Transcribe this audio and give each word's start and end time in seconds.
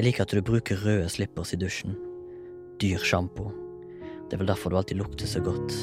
Jeg 0.00 0.06
liker 0.06 0.24
at 0.24 0.32
du 0.32 0.40
bruker 0.40 0.78
røde 0.80 1.08
slippers 1.12 1.50
i 1.52 1.58
dusjen. 1.60 1.92
Dyr 2.80 3.02
sjampo. 3.04 3.50
Det 4.00 4.32
er 4.32 4.40
vel 4.40 4.48
derfor 4.48 4.72
du 4.72 4.78
alltid 4.78 4.96
lukter 4.96 5.28
så 5.28 5.42
godt. 5.44 5.74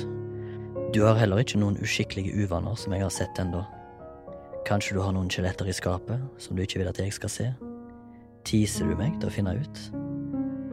Du 0.90 1.04
har 1.04 1.20
heller 1.20 1.44
ikke 1.44 1.60
noen 1.62 1.78
uskikkelige 1.86 2.34
uvaner 2.34 2.74
som 2.82 2.96
jeg 2.96 3.04
har 3.04 3.14
sett 3.14 3.38
ennå. 3.38 3.62
Kanskje 4.66 4.98
du 4.98 5.04
har 5.06 5.14
noen 5.14 5.30
skjeletter 5.30 5.70
i 5.70 5.76
skapet 5.78 6.42
som 6.42 6.58
du 6.58 6.64
ikke 6.64 6.82
vil 6.82 6.90
at 6.90 6.98
jeg 6.98 7.14
skal 7.14 7.30
se? 7.30 7.46
Teaser 8.42 8.90
du 8.90 8.98
meg 8.98 9.20
til 9.22 9.30
å 9.30 9.36
finne 9.36 9.54
ut? 9.54 9.84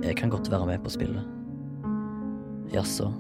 Jeg 0.09 0.17
kan 0.23 0.33
godt 0.33 0.49
være 0.49 0.71
med 0.73 0.81
på 0.81 0.95
spillet. 0.97 1.29
Jaså, 2.73 3.11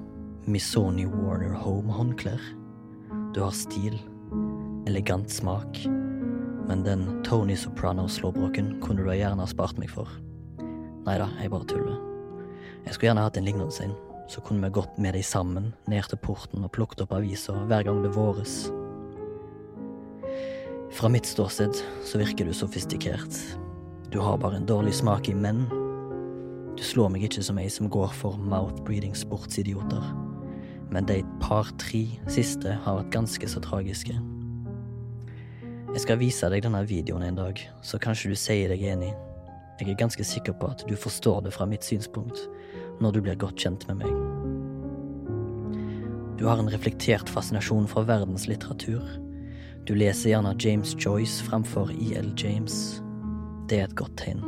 Missoni 0.48 1.05
Warner 1.05 1.53
Home-håndklær? 1.67 2.41
Du 3.37 3.45
har 3.45 3.53
stil, 3.53 4.01
elegant 4.89 5.29
smak, 5.29 5.84
men 6.69 6.84
den 6.84 7.23
Tony 7.25 7.56
Soprano-slåbroken 7.56 8.79
kunne 8.81 9.05
du 9.05 9.12
gjerne 9.12 9.45
ha 9.45 9.48
spart 9.51 9.77
meg 9.81 9.91
for. 9.93 10.09
Nei 11.05 11.19
da, 11.21 11.29
jeg 11.41 11.53
bare 11.53 11.69
tuller. 11.69 12.01
Jeg 12.85 12.95
skulle 12.95 13.11
gjerne 13.11 13.25
hatt 13.27 13.37
en 13.37 13.45
lignende 13.45 13.84
en, 13.84 13.92
så 14.28 14.41
kunne 14.45 14.65
vi 14.65 14.77
gått 14.77 14.97
med 15.01 15.12
deg 15.17 15.25
sammen 15.25 15.73
ned 15.91 16.09
til 16.09 16.20
porten 16.25 16.65
og 16.65 16.73
plukket 16.73 17.05
opp 17.05 17.12
aviser 17.17 17.59
hver 17.69 17.84
gang 17.84 18.01
det 18.05 18.12
våres. 18.15 18.55
Fra 20.95 21.11
mitt 21.11 21.27
ståsted 21.27 21.77
så 22.06 22.20
virker 22.20 22.48
du 22.48 22.55
sofistikert. 22.56 23.37
Du 24.12 24.20
har 24.23 24.39
bare 24.39 24.61
en 24.61 24.69
dårlig 24.69 24.95
smak 24.95 25.28
i 25.28 25.34
menn. 25.34 25.67
Du 26.78 26.83
slår 26.87 27.11
meg 27.12 27.27
ikke 27.27 27.45
som 27.45 27.59
ei 27.61 27.67
som 27.73 27.91
går 27.93 28.12
for 28.15 28.39
mouth-breeding 28.39 29.17
sportsidioter, 29.19 30.06
men 30.95 31.09
de 31.11 31.21
par-tre 31.43 32.06
siste 32.31 32.78
har 32.84 33.00
vært 33.00 33.12
ganske 33.15 33.50
så 33.50 33.61
tragiske. 33.65 34.17
Jeg 35.95 36.03
skal 36.03 36.19
vise 36.19 36.48
deg 36.50 36.65
denne 36.65 36.81
videoen 36.89 37.28
en 37.28 37.39
dag, 37.39 37.61
så 37.83 38.00
kanskje 38.03 38.33
du 38.33 38.39
sier 38.39 38.73
deg 38.73 38.89
enig. 38.95 39.12
Jeg 39.80 39.91
er 39.91 39.98
ganske 39.98 40.25
sikker 40.25 40.55
på 40.55 40.70
at 40.70 40.84
du 40.89 40.94
forstår 40.94 41.41
det 41.47 41.53
fra 41.56 41.67
mitt 41.67 41.84
synspunkt, 41.84 42.47
når 43.03 43.17
du 43.17 43.20
blir 43.27 43.39
godt 43.39 43.58
kjent 43.58 43.86
med 43.89 44.05
meg. 44.05 44.12
Du 46.39 46.47
har 46.47 46.58
en 46.58 46.70
reflektert 46.70 47.31
fascinasjon 47.31 47.89
for 47.91 48.06
verdenslitteratur. 48.06 49.03
Du 49.86 49.94
leser 49.98 50.31
gjerne 50.31 50.55
James 50.62 50.94
Joyce 50.98 51.44
fremfor 51.47 51.91
E.L. 51.91 52.33
James. 52.39 53.03
Det 53.69 53.81
er 53.81 53.89
et 53.89 53.98
godt 53.98 54.16
tegn. 54.22 54.42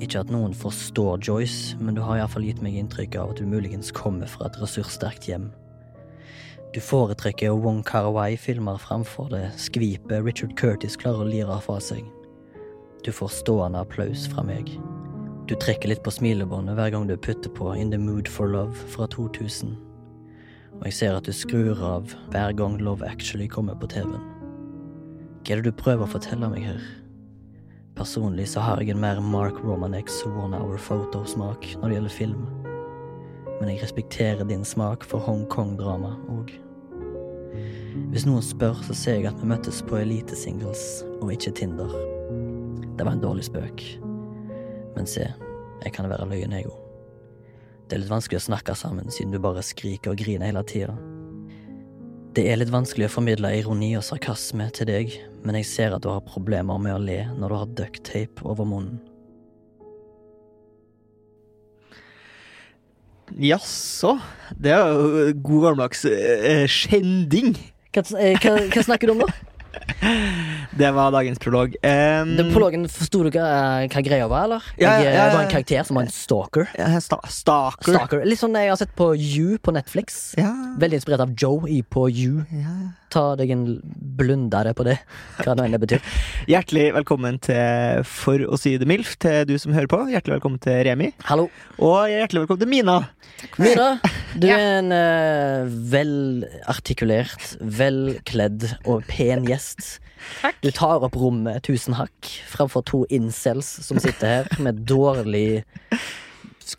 Ikke 0.00 0.22
at 0.24 0.30
noen 0.32 0.54
forstår 0.56 1.20
Joyce, 1.22 1.76
men 1.78 1.94
du 1.94 2.02
har 2.02 2.18
iallfall 2.18 2.46
gitt 2.48 2.62
meg 2.64 2.78
inntrykk 2.80 3.18
av 3.20 3.34
at 3.34 3.42
du 3.42 3.46
muligens 3.46 3.92
kommer 3.94 4.30
fra 4.30 4.48
et 4.48 4.58
ressurssterkt 4.62 5.28
hjem. 5.28 5.50
Du 6.74 6.78
foretrekker 6.82 7.56
Wong 7.58 7.82
Kar-wai-filmer 7.86 8.78
fremfor 8.78 9.30
det 9.32 9.48
skvipet 9.58 10.22
Richard 10.24 10.56
Curtis 10.58 10.96
klarer 10.98 11.24
å 11.24 11.30
lire 11.30 11.58
fra 11.64 11.80
seg. 11.82 12.06
Du 13.04 13.12
får 13.12 13.28
stående 13.28 13.80
applaus 13.80 14.26
fra 14.28 14.42
meg. 14.44 14.68
Du 15.48 15.54
trekker 15.56 15.88
litt 15.88 16.02
på 16.04 16.12
smilebåndet 16.12 16.76
hver 16.76 16.90
gang 16.92 17.06
du 17.08 17.16
putter 17.16 17.50
på 17.56 17.72
In 17.72 17.90
the 17.90 17.98
Mood 17.98 18.28
for 18.28 18.46
Love 18.46 18.76
fra 18.92 19.06
2000. 19.08 19.72
Og 20.76 20.84
jeg 20.84 20.96
ser 20.98 21.16
at 21.16 21.24
du 21.24 21.32
skrur 21.32 21.80
av 21.80 22.12
hver 22.30 22.52
gang 22.58 22.76
Love 22.80 23.08
Actually 23.08 23.48
kommer 23.48 23.78
på 23.80 23.88
TV-en. 23.88 24.20
Hva 25.40 25.56
er 25.56 25.62
det 25.62 25.72
du 25.72 25.80
prøver 25.80 26.04
å 26.04 26.12
fortelle 26.12 26.52
meg 26.52 26.68
her? 26.68 26.84
Personlig 27.96 28.50
så 28.52 28.60
har 28.64 28.84
jeg 28.84 28.92
en 28.92 29.00
mer 29.00 29.24
Mark 29.24 29.56
Romanex 29.64 30.20
one 30.28 30.56
hour 30.56 30.76
photo-smak 30.76 31.72
når 31.80 31.88
det 31.88 31.96
gjelder 31.98 32.16
film. 32.20 32.46
Men 33.62 33.72
jeg 33.72 33.82
respekterer 33.82 34.44
din 34.44 34.64
smak 34.64 35.08
for 35.08 35.24
Hongkong-drama 35.24 36.18
òg. 36.36 36.52
Hvis 38.12 38.28
noen 38.28 38.44
spør, 38.44 38.76
så 38.84 38.94
ser 38.94 39.18
jeg 39.18 39.32
at 39.32 39.40
vi 39.40 39.50
møttes 39.50 39.80
på 39.88 39.98
Elite 40.04 40.36
Singles 40.36 41.02
og 41.18 41.32
ikke 41.32 41.56
Tinder. 41.64 42.19
Det 43.00 43.04
var 43.04 43.12
en 43.12 43.20
dårlig 43.20 43.46
spøk. 43.46 43.82
Men 44.92 45.06
se, 45.08 45.22
jeg 45.80 45.92
kan 45.96 46.04
være 46.10 46.26
løyen, 46.28 46.52
jeg 46.52 46.66
òg. 46.68 46.74
Det 47.88 47.96
er 47.96 48.02
litt 48.02 48.12
vanskelig 48.12 48.42
å 48.42 48.44
snakke 48.50 48.74
sammen 48.76 49.08
siden 49.08 49.32
du 49.32 49.38
bare 49.40 49.62
skriker 49.64 50.12
og 50.12 50.20
griner 50.20 50.50
hele 50.50 50.60
tida. 50.68 50.92
Det 52.36 52.44
er 52.44 52.60
litt 52.60 52.68
vanskelig 52.68 53.08
å 53.08 53.14
formidle 53.14 53.54
ironi 53.56 53.94
og 53.96 54.04
sarkasme 54.04 54.68
til 54.76 54.90
deg, 54.92 55.16
men 55.40 55.56
jeg 55.62 55.70
ser 55.70 55.96
at 55.96 56.04
du 56.04 56.10
har 56.12 56.20
problemer 56.28 56.76
med 56.76 56.98
å 56.98 57.00
le 57.00 57.18
når 57.40 57.48
du 57.48 57.58
har 57.62 57.74
ducktape 57.80 58.44
over 58.44 58.68
munnen. 58.68 59.00
Jaså? 63.40 64.18
Det 64.60 64.76
er 64.76 64.92
jo 64.92 65.38
god 65.40 65.70
gammeldags 65.70 66.04
eh, 66.04 66.66
skjending. 66.68 67.54
Hva, 67.96 68.04
eh, 68.20 68.36
hva, 68.44 68.58
hva 68.68 68.90
snakker 68.92 69.08
du 69.08 69.16
om, 69.16 69.24
da? 69.24 69.49
Det 70.80 70.90
var 70.96 71.10
dagens 71.12 71.38
prolog. 71.42 71.74
Um, 71.82 72.32
Den 72.38 72.52
prologen, 72.54 72.86
Forsto 72.90 73.22
du 73.26 73.30
hva, 73.34 73.44
hva 73.90 74.02
greia 74.04 74.28
var, 74.30 74.46
eller? 74.48 74.68
Ja, 74.80 74.96
Jeg 74.98 75.04
ja, 75.04 75.10
eh, 75.10 75.18
ja, 75.18 75.26
var 75.34 75.44
en 75.44 75.52
karakter 75.52 75.84
som 75.86 75.98
var 75.98 76.06
en 76.08 76.14
stalker. 76.14 76.70
Ja, 76.78 76.88
sta 77.04 77.20
Stalker. 77.28 77.92
Stalker. 77.94 78.24
Litt 78.28 78.40
sånn 78.40 78.56
jeg 78.58 78.72
har 78.72 78.80
sett 78.80 78.94
på 78.98 79.12
You 79.16 79.58
på 79.62 79.74
Netflix. 79.76 80.20
Ja, 80.40 80.50
Veldig 80.80 81.00
inspirert 81.00 81.24
av 81.26 81.34
Joe 81.36 81.68
i 81.68 81.82
På 81.82 82.08
You. 82.08 82.44
Ja. 83.10 83.16
Ta 83.16 83.36
deg 83.36 83.50
en 83.50 83.64
blundere 84.16 84.72
på 84.74 84.84
det, 84.86 84.98
hva 85.40 85.54
nå 85.56 85.64
enn 85.64 85.74
det 85.74 85.80
betyr. 85.82 86.02
Hjertelig 86.50 86.92
velkommen 86.94 87.40
til 87.42 88.04
For 88.06 88.42
å 88.46 88.58
si 88.60 88.76
det 88.78 88.86
mildt, 88.88 89.18
til 89.20 89.46
du 89.48 89.56
som 89.58 89.74
hører 89.74 89.90
på. 89.90 90.02
Hjertelig 90.10 90.38
velkommen 90.38 90.60
til 90.62 90.84
Remi. 90.86 91.10
Hallo. 91.26 91.48
Og 91.78 92.06
hjertelig 92.10 92.44
velkommen 92.44 92.62
til 92.62 92.70
Mina. 92.70 92.96
Mina, 93.58 93.88
du 94.38 94.46
er 94.46 94.64
en 94.78 94.92
uh, 94.94 95.66
velartikulert, 95.90 97.56
velkledd 97.60 98.68
og 98.84 99.04
pen 99.10 99.46
gjest. 99.48 99.98
Takk. 100.40 100.58
Du 100.62 100.70
tar 100.70 101.02
opp 101.06 101.16
rommet 101.16 101.64
tusen 101.66 101.96
hakk 101.96 102.28
framfor 102.50 102.84
to 102.86 103.04
incels 103.10 103.68
som 103.86 104.00
sitter 104.02 104.44
her 104.44 104.62
med 104.62 104.84
dårlig 104.88 105.62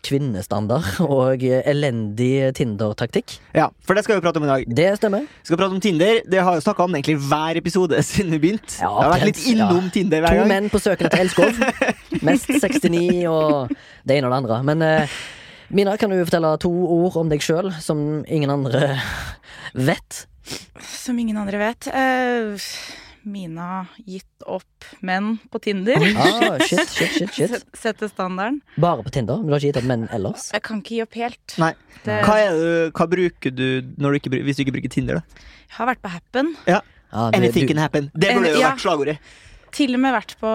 kvinnestandard 0.00 1.00
og 1.04 1.42
elendig 1.42 2.52
Tinder-taktikk. 2.56 3.36
Ja, 3.56 3.68
for 3.84 3.98
det 3.98 4.04
skal 4.06 4.18
vi 4.18 4.24
prate 4.24 4.40
om 4.40 4.46
i 4.46 4.50
dag. 4.50 4.64
Det 4.66 4.88
stemmer. 5.00 5.26
Vi 5.26 5.50
skal 5.50 5.60
prate 5.60 5.76
om 5.76 5.82
Tinder. 5.82 6.22
Det 6.28 6.40
har 6.46 6.56
jo 6.56 6.64
snakka 6.64 6.86
om 6.86 6.96
egentlig 6.96 7.18
hver 7.28 7.60
episode 7.60 8.00
siden 8.08 8.32
vi 8.36 8.40
begynte. 8.46 8.78
Ja, 8.80 8.88
jeg 8.88 9.04
har 9.04 9.14
vært 9.16 9.28
litt 9.30 9.44
innom 9.52 9.84
ja. 9.84 9.92
Tinder 9.98 10.24
hver 10.24 10.38
gang. 10.38 10.48
To 10.48 10.54
menn 10.54 10.72
på 10.72 10.82
søken 10.82 11.10
etter 11.10 11.24
elskov. 11.26 11.62
Mest 12.28 12.50
69 12.50 13.06
og 13.30 13.72
det 14.08 14.18
ene 14.18 14.28
og 14.28 14.34
det 14.34 14.40
andre. 14.42 14.60
Men 14.72 14.88
eh, 14.88 15.20
Mina, 15.72 15.94
kan 15.96 16.12
du 16.12 16.18
fortelle 16.20 16.50
to 16.60 16.70
ord 16.70 17.14
om 17.16 17.30
deg 17.32 17.40
sjøl 17.40 17.70
som 17.80 18.20
ingen 18.28 18.50
andre 18.52 18.96
vet? 19.72 20.26
Som 20.84 21.20
ingen 21.22 21.38
andre 21.40 21.60
vet. 21.62 21.88
Eh, 21.88 22.68
Mina 23.24 23.86
gitt 24.06 24.42
opp 24.50 24.84
menn 25.00 25.36
på 25.52 25.60
Tinder. 25.62 26.02
Ah, 26.18 26.58
shit, 26.66 26.88
shit, 26.90 27.12
shit, 27.14 27.32
shit. 27.36 27.64
Sette 27.78 28.08
standarden. 28.10 28.60
Bare 28.82 29.02
på 29.06 29.12
Tinder? 29.14 29.36
Men 29.38 29.46
du 29.46 29.52
har 29.54 29.60
ikke 29.62 29.70
gitt 29.72 29.80
opp 29.82 29.88
menn 29.92 30.08
ellers? 30.10 30.48
Jeg 30.52 30.62
kan 30.66 30.80
ikke 30.82 30.96
gi 30.96 31.02
opp 31.04 31.14
helt. 31.20 31.54
Nei. 31.62 31.72
Det, 32.02 32.18
Hva, 32.26 32.36
er 32.42 32.56
det, 32.58 32.72
hva 32.98 33.06
bruker 33.12 33.54
du, 33.54 33.66
når 34.02 34.10
du 34.10 34.18
ikke, 34.18 34.32
hvis 34.42 34.58
du 34.58 34.64
ikke 34.66 34.74
bruker 34.80 34.90
Tinder? 34.96 35.20
da? 35.22 35.46
jeg 35.72 35.76
har 35.78 35.86
vært 35.94 36.02
på 36.02 36.10
Happen. 36.12 36.50
Ah, 36.68 36.82
du- 37.30 37.38
Anything 37.38 37.66
du- 37.68 37.74
can 37.74 37.78
happen. 37.80 38.10
Det 38.14 38.34
burde 38.34 38.50
jo 38.52 38.58
Ja. 38.60 38.72
vært 38.72 38.82
slagordet. 38.84 39.18
Til 39.72 39.94
og 39.94 40.00
med 40.00 40.12
vært 40.12 40.34
på 40.40 40.50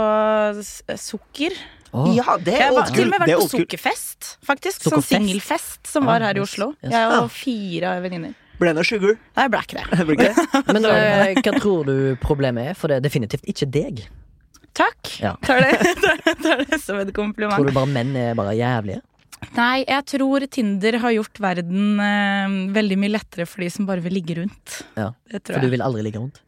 sukker. 0.98 1.56
Oh. 1.94 2.12
Ja, 2.14 2.36
det 2.38 2.52
Jeg 2.54 2.62
er 2.62 2.66
har 2.68 2.76
old 2.84 2.92
til 2.94 3.06
og 3.08 3.14
med 3.14 3.22
vært 3.24 3.40
på 3.40 3.48
sukkerfest, 3.56 4.28
faktisk. 4.46 4.84
Sukkerfest? 4.84 4.92
Sånn 4.92 5.06
singelfest 5.08 5.88
som 5.88 6.04
Ah, 6.04 6.12
var 6.12 6.26
her 6.28 6.38
i 6.38 6.42
Oslo. 6.44 6.74
yes. 6.84 6.92
Jeg 6.92 6.92
Ja. 6.92 7.22
og 7.24 7.32
fire 7.32 8.02
venninner. 8.04 8.36
Ble 8.58 8.72
det 8.72 8.78
noe 8.80 8.88
sugar? 8.88 9.18
Nei, 9.38 9.44
jeg 9.46 9.54
ble 9.54 9.64
ikke 9.66 9.78
det. 9.78 9.88
Ble 9.98 10.06
blir 10.08 10.18
ikke 10.18 10.30
det? 10.54 10.62
Men 10.74 10.88
eh, 10.92 11.42
hva 11.42 11.54
tror 11.60 11.90
du 11.90 11.98
problemet 12.22 12.72
er? 12.72 12.78
For 12.78 12.92
det 12.92 13.00
er 13.00 13.06
definitivt 13.06 13.46
ikke 13.50 13.68
deg. 13.74 14.02
Takk. 14.78 15.12
Ja. 15.22 15.36
Tar, 15.46 15.62
det, 15.66 15.94
tar, 16.02 16.24
tar 16.42 16.66
det 16.66 16.82
som 16.84 17.00
et 17.02 17.14
Tror 17.14 17.70
du 17.70 17.74
bare 17.74 17.90
menn 17.90 18.16
er 18.18 18.36
bare 18.38 18.56
jævlige? 18.58 19.02
Nei, 19.54 19.84
jeg 19.86 20.06
tror 20.10 20.44
Tinder 20.50 20.98
har 21.04 21.14
gjort 21.14 21.40
verden 21.42 22.02
eh, 22.02 22.56
veldig 22.74 22.98
mye 22.98 23.14
lettere 23.14 23.46
for 23.50 23.62
de 23.62 23.70
som 23.74 23.86
bare 23.90 24.02
vil 24.06 24.18
ligge 24.18 24.38
rundt. 24.40 24.80
Ja, 24.98 25.12
Det 25.30 25.44
For 25.46 25.58
jeg. 25.58 25.66
du 25.68 25.74
vil 25.76 25.86
aldri 25.86 26.06
ligge 26.06 26.22
rundt? 26.22 26.42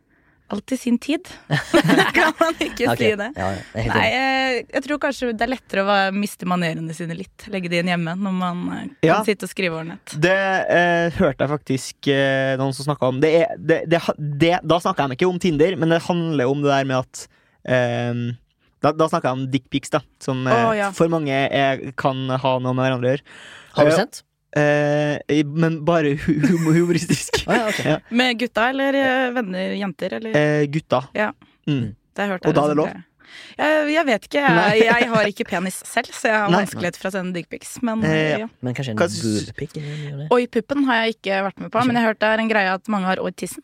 Alt 0.50 0.74
i 0.74 0.78
sin 0.82 0.98
tid. 1.02 1.28
kan 2.18 2.34
man 2.40 2.56
ikke 2.58 2.88
okay. 2.90 2.98
si 2.98 3.10
det? 3.20 3.30
Ja, 3.38 3.50
det 3.74 3.86
Nei, 3.90 4.08
jeg, 4.10 4.64
jeg 4.74 4.84
tror 4.88 5.00
kanskje 5.04 5.32
det 5.38 5.46
er 5.46 5.52
lettere 5.54 5.84
å 5.86 5.98
miste 6.16 6.48
manerene 6.50 6.96
sine 6.98 7.18
litt. 7.18 7.46
Legge 7.54 7.70
de 7.72 7.78
igjen 7.80 7.92
hjemme 7.94 8.16
når 8.18 8.36
man 8.40 8.64
eh, 8.74 8.84
kan 9.00 9.08
Ja. 9.08 9.20
sitte 9.28 9.46
og 9.46 9.54
skrive 9.54 9.78
over 9.78 9.90
nett. 9.92 10.16
Det 10.18 10.34
eh, 10.34 11.08
hørte 11.20 11.46
jeg 11.46 11.54
faktisk 11.54 12.12
eh, 12.14 12.54
noen 12.60 12.74
som 12.78 12.90
snakka 12.90 13.12
om. 13.14 13.20
Det 13.24 13.34
er, 13.44 13.54
det, 13.58 13.82
det, 13.92 14.02
det, 14.18 14.54
da 14.66 14.80
snakka 14.82 15.08
jeg 15.08 15.20
ikke 15.20 15.30
om 15.30 15.42
Tinder, 15.42 15.78
men 15.80 15.94
det 15.94 16.02
handler 16.08 16.50
om 16.52 16.64
det 16.66 16.72
der 16.74 16.90
med 16.90 17.04
at 17.04 17.26
eh, 17.70 18.24
Da, 18.80 18.94
da 18.96 19.10
snakka 19.12 19.28
jeg 19.28 19.38
om 19.42 19.46
dickpics, 19.52 19.92
da. 19.92 20.00
Som 20.24 20.46
eh, 20.48 20.56
Å, 20.56 20.74
ja. 20.78 20.90
for 20.96 21.12
mange 21.12 21.36
er, 21.36 21.86
kan 22.00 22.26
ha 22.32 22.56
noe 22.64 22.74
med 22.74 22.86
hverandre 22.86 23.10
å 23.10 23.16
gjøre. 23.18 23.26
Har 23.76 23.90
du 23.90 23.92
sett? 23.94 24.00
sendt? 24.00 24.26
Eh, 24.58 25.44
men 25.46 25.84
bare 25.86 26.16
hu 26.18 26.34
hum 26.42 26.72
humoristisk. 26.74 27.44
ah, 27.46 27.54
ja, 27.54 27.68
okay. 27.70 27.92
Ja. 27.92 28.00
Med 28.10 28.40
gutta 28.40 28.70
eller 28.72 28.98
eh, 28.98 29.28
venner, 29.36 29.76
jenter, 29.78 30.16
eller? 30.18 30.36
Eh, 30.38 30.66
gutta. 30.72 31.04
Ja. 31.14 31.32
Mm. 31.70 31.94
Det 31.94 32.24
har 32.24 32.26
jeg 32.26 32.34
hørt 32.34 32.50
Og 32.50 32.58
da 32.58 32.64
er 32.66 32.74
det 32.74 32.78
lov? 32.82 32.90
Jeg, 33.60 33.90
jeg 33.94 34.06
vet 34.08 34.26
ikke. 34.26 34.42
Jeg, 34.42 34.86
jeg 34.88 35.10
har 35.12 35.28
ikke 35.30 35.46
penis 35.46 35.78
selv, 35.86 36.10
så 36.16 36.32
jeg 36.32 36.38
har 36.42 36.50
Nei. 36.50 36.62
vanskeligheter 36.64 37.02
for 37.02 37.12
å 37.12 37.14
sende 37.14 37.36
dickpics. 37.38 37.76
Men 37.86 38.02
Eh, 38.08 38.40
ja. 38.42 38.48
Men 38.66 38.78
kanskje 38.78 38.96
en 38.96 39.02
det? 39.04 40.30
Oi, 40.34 40.48
puppen 40.48 40.86
har 40.90 41.04
jeg 41.04 41.20
ikke 41.20 41.44
vært 41.50 41.62
med 41.62 41.74
på, 41.74 41.84
men 41.86 42.00
jeg 42.00 42.06
har 42.06 42.14
hørt 42.14 42.24
det 42.24 42.32
er 42.32 42.44
en 42.46 42.50
greie 42.52 42.74
at 42.74 42.90
mange 42.90 43.10
har 43.12 43.22
oi, 43.22 43.32
tissen. 43.38 43.64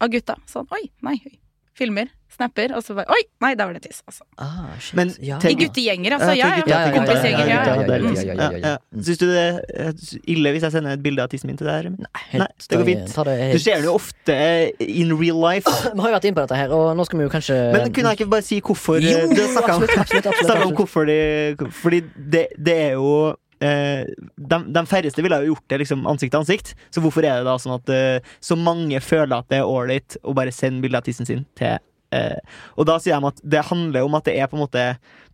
Av 0.00 0.08
gutta. 0.12 0.38
Sånn 0.48 0.68
oi, 0.72 0.86
nei, 1.04 1.18
oi. 1.26 1.36
Filmer, 1.78 2.08
snapper, 2.38 2.72
og 2.78 2.84
så 2.86 2.94
bare 2.96 3.10
oi, 3.12 3.20
nei, 3.44 3.50
der 3.58 3.66
var 3.68 3.74
det 3.76 3.82
tiss. 3.88 4.00
Altså. 4.08 4.24
Ah. 4.38 4.70
Men 4.94 5.10
ja. 5.20 5.40
I 5.42 5.54
guttegjenger, 5.58 6.16
altså. 6.16 6.32
Ja, 6.38 6.50
Ja. 6.68 6.80
Kompisgjenger, 6.94 7.44
ja. 7.44 7.48
Ja, 7.48 7.64
ja, 7.64 7.74
ja. 7.74 7.82
det 7.82 7.94
er 7.94 7.98
Mm. 7.98 8.10
liksom- 8.12 8.28
ja, 8.28 8.34
ja, 8.34 8.50
ja, 8.50 8.58
ja. 8.58 8.68
Ja, 8.68 9.02
Syns 9.02 9.18
du 9.18 9.26
det 9.26 9.42
er 9.42 9.92
ille 10.28 10.52
hvis 10.54 10.62
jeg 10.62 10.72
sender 10.72 10.92
et 10.96 11.02
bilde 11.02 11.22
av 11.22 11.28
tissen 11.28 11.48
min 11.50 11.56
til 11.58 11.66
deg? 11.66 11.90
Nei, 11.98 12.22
Nei, 12.38 12.46
det 12.68 12.78
går 12.78 12.84
fint. 12.84 13.14
Det 13.28 13.52
Du 13.52 13.58
ser 13.58 13.74
den 13.76 13.84
jo 13.84 13.94
ofte 13.98 14.32
eh, 14.32 14.70
in 14.80 15.12
real 15.18 15.40
life. 15.42 15.64
Vi 15.94 16.00
har 16.00 16.08
jo 16.10 16.14
vært 16.16 16.24
inne 16.30 16.38
på 16.38 16.46
dette 16.46 16.56
her, 16.56 16.70
og 16.72 16.96
nå 16.96 17.04
skal 17.04 17.18
vi 17.18 17.24
jo 17.24 17.30
kanskje 17.34 17.58
Men 17.72 17.92
kunne 17.92 18.14
jeg 18.14 18.18
ikke 18.20 18.30
bare 18.30 18.42
si 18.42 18.60
hvorfor 18.60 19.00
Jo, 19.02 19.18
eh, 19.18 19.28
Du 19.28 19.42
snakka 19.42 19.74
om, 19.76 20.68
om 20.68 20.74
hvorfor 20.78 21.06
de 21.06 21.56
Fordi 21.70 22.00
det, 22.16 22.48
det 22.56 22.76
er 22.88 22.92
jo 22.96 23.34
Uh, 23.58 24.06
de, 24.38 24.58
de 24.70 24.82
færreste 24.86 25.18
ville 25.18 25.34
jo 25.42 25.54
gjort 25.54 25.64
det 25.72 25.80
liksom 25.80 26.04
ansikt 26.06 26.30
til 26.30 26.38
ansikt. 26.38 26.74
Så 26.94 27.00
hvorfor 27.02 27.24
er 27.26 27.40
det 27.40 27.48
da 27.48 27.56
sånn 27.58 27.74
at 27.74 27.90
uh, 27.90 28.20
så 28.38 28.54
mange 28.54 29.00
føler 29.02 29.34
at 29.40 29.48
det 29.50 29.58
er 29.58 29.66
ålreit 29.66 30.14
å 30.22 30.30
bare 30.32 30.52
sende 30.54 30.78
bilde 30.84 30.94
av 31.00 31.02
tissen 31.02 31.26
sin 31.26 31.44
til 31.58 31.74
eh, 32.14 32.38
Og 32.76 32.88
da 32.88 32.98
sier 33.02 33.18
de 33.18 33.30
at 33.30 33.42
det 33.42 33.66
handler 33.70 34.06
om 34.06 34.16
at 34.18 34.26
det 34.28 34.36
er 34.38 34.48
på 34.50 34.58
en 34.58 34.64
måte 34.64 34.84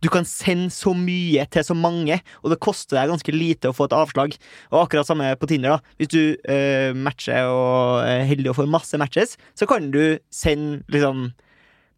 Du 0.03 0.09
kan 0.13 0.27
sende 0.27 0.71
så 0.73 0.93
mye 0.97 1.45
til 1.51 1.65
så 1.65 1.77
mange, 1.77 2.19
og 2.43 2.51
det 2.51 2.61
koster 2.63 2.99
deg 2.99 3.13
ganske 3.13 3.35
lite 3.35 3.71
å 3.71 3.75
få 3.75 3.87
et 3.87 3.95
avslag. 3.95 4.35
Og 4.73 4.83
akkurat 4.83 5.07
samme 5.07 5.31
på 5.39 5.49
Tinder. 5.49 5.77
da 5.77 5.95
Hvis 5.99 6.11
du 6.13 6.21
eh, 6.51 6.91
matcher 6.93 7.49
og 7.49 8.05
er 8.05 8.27
heldig 8.29 8.51
og 8.51 8.59
får 8.59 8.69
masse 8.71 8.99
matches, 9.01 9.37
så 9.55 9.67
kan 9.69 9.91
du 9.93 10.19
sende 10.33 10.83
liksom 10.91 11.31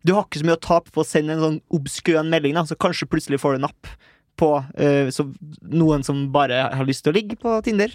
du 0.07 0.13
har 0.13 0.23
ikke 0.23 0.39
så 0.39 0.45
mye 0.47 0.55
å 0.55 0.63
tape 0.63 0.93
på 0.93 1.01
å 1.03 1.07
sende 1.07 1.33
en 1.35 1.41
sånn 1.43 1.57
obskøn 1.73 2.29
melding, 2.31 2.53
da, 2.55 2.63
så 2.63 2.77
kanskje 2.79 3.09
plutselig 3.11 3.41
får 3.41 3.57
du 3.57 3.65
napp 3.65 3.89
på 4.37 4.51
eh, 4.77 5.09
noen 5.73 6.05
som 6.05 6.27
bare 6.31 6.67
har 6.77 6.87
lyst 6.87 7.03
til 7.03 7.11
å 7.11 7.17
ligge 7.17 7.35
på 7.41 7.57
Tinder. 7.65 7.91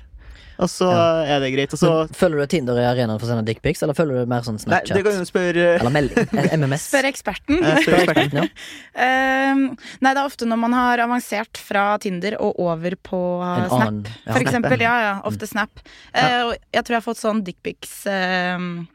Og 0.63 0.71
så 0.71 0.87
Ja. 0.87 1.25
er 1.37 1.41
det 1.43 1.51
greit. 1.57 1.73
Og 1.75 1.81
så 1.81 1.91
følger 2.15 2.45
du 2.45 2.47
Tinder 2.53 2.79
i 2.79 2.85
arenaen 2.87 3.19
for 3.19 3.27
å 3.27 3.31
sende 3.33 3.45
dickpics, 3.49 3.83
eller 3.83 3.97
følger 3.99 4.23
du 4.23 4.31
mer 4.31 4.45
sånn 4.47 4.55
Nei, 4.61 4.65
Snapchat? 4.65 4.95
det 4.95 5.03
kan 5.05 5.19
du 5.19 5.27
spørre 5.29 5.65
Eller 5.81 5.91
melding? 5.91 6.29
Eh, 6.43 6.55
MMS? 6.57 6.85
Spør 6.93 7.09
eksperten. 7.11 7.59
eh, 7.65 7.81
spør 7.83 7.99
eksperten. 8.05 8.39
Ja. 8.95 9.03
Ehm, 9.03 9.65
nei, 10.01 10.13
det 10.15 10.21
er 10.23 10.29
ofte 10.29 10.47
når 10.47 10.59
man 10.63 10.73
har 10.77 10.99
avansert 11.05 11.57
fra 11.59 11.97
Tinder 11.99 12.37
og 12.41 12.59
over 12.63 12.95
på 13.03 13.21
En 13.43 13.69
Snap. 13.69 13.81
annen 13.89 14.07
ja. 14.07 14.33
For 14.33 14.41
eksempel, 14.45 14.79
ja, 14.81 14.95
ja, 15.09 15.15
Mm. 15.21 15.27
ofte 15.33 15.49
Snap. 15.49 15.71
Uh, 16.15 16.55
jeg 16.73 16.85
tror 16.85 16.95
jeg 16.97 17.01
har 17.03 17.07
fått 17.15 17.21
sånn 17.23 17.43
dickpics 17.45 18.07
ehm, 18.07 18.87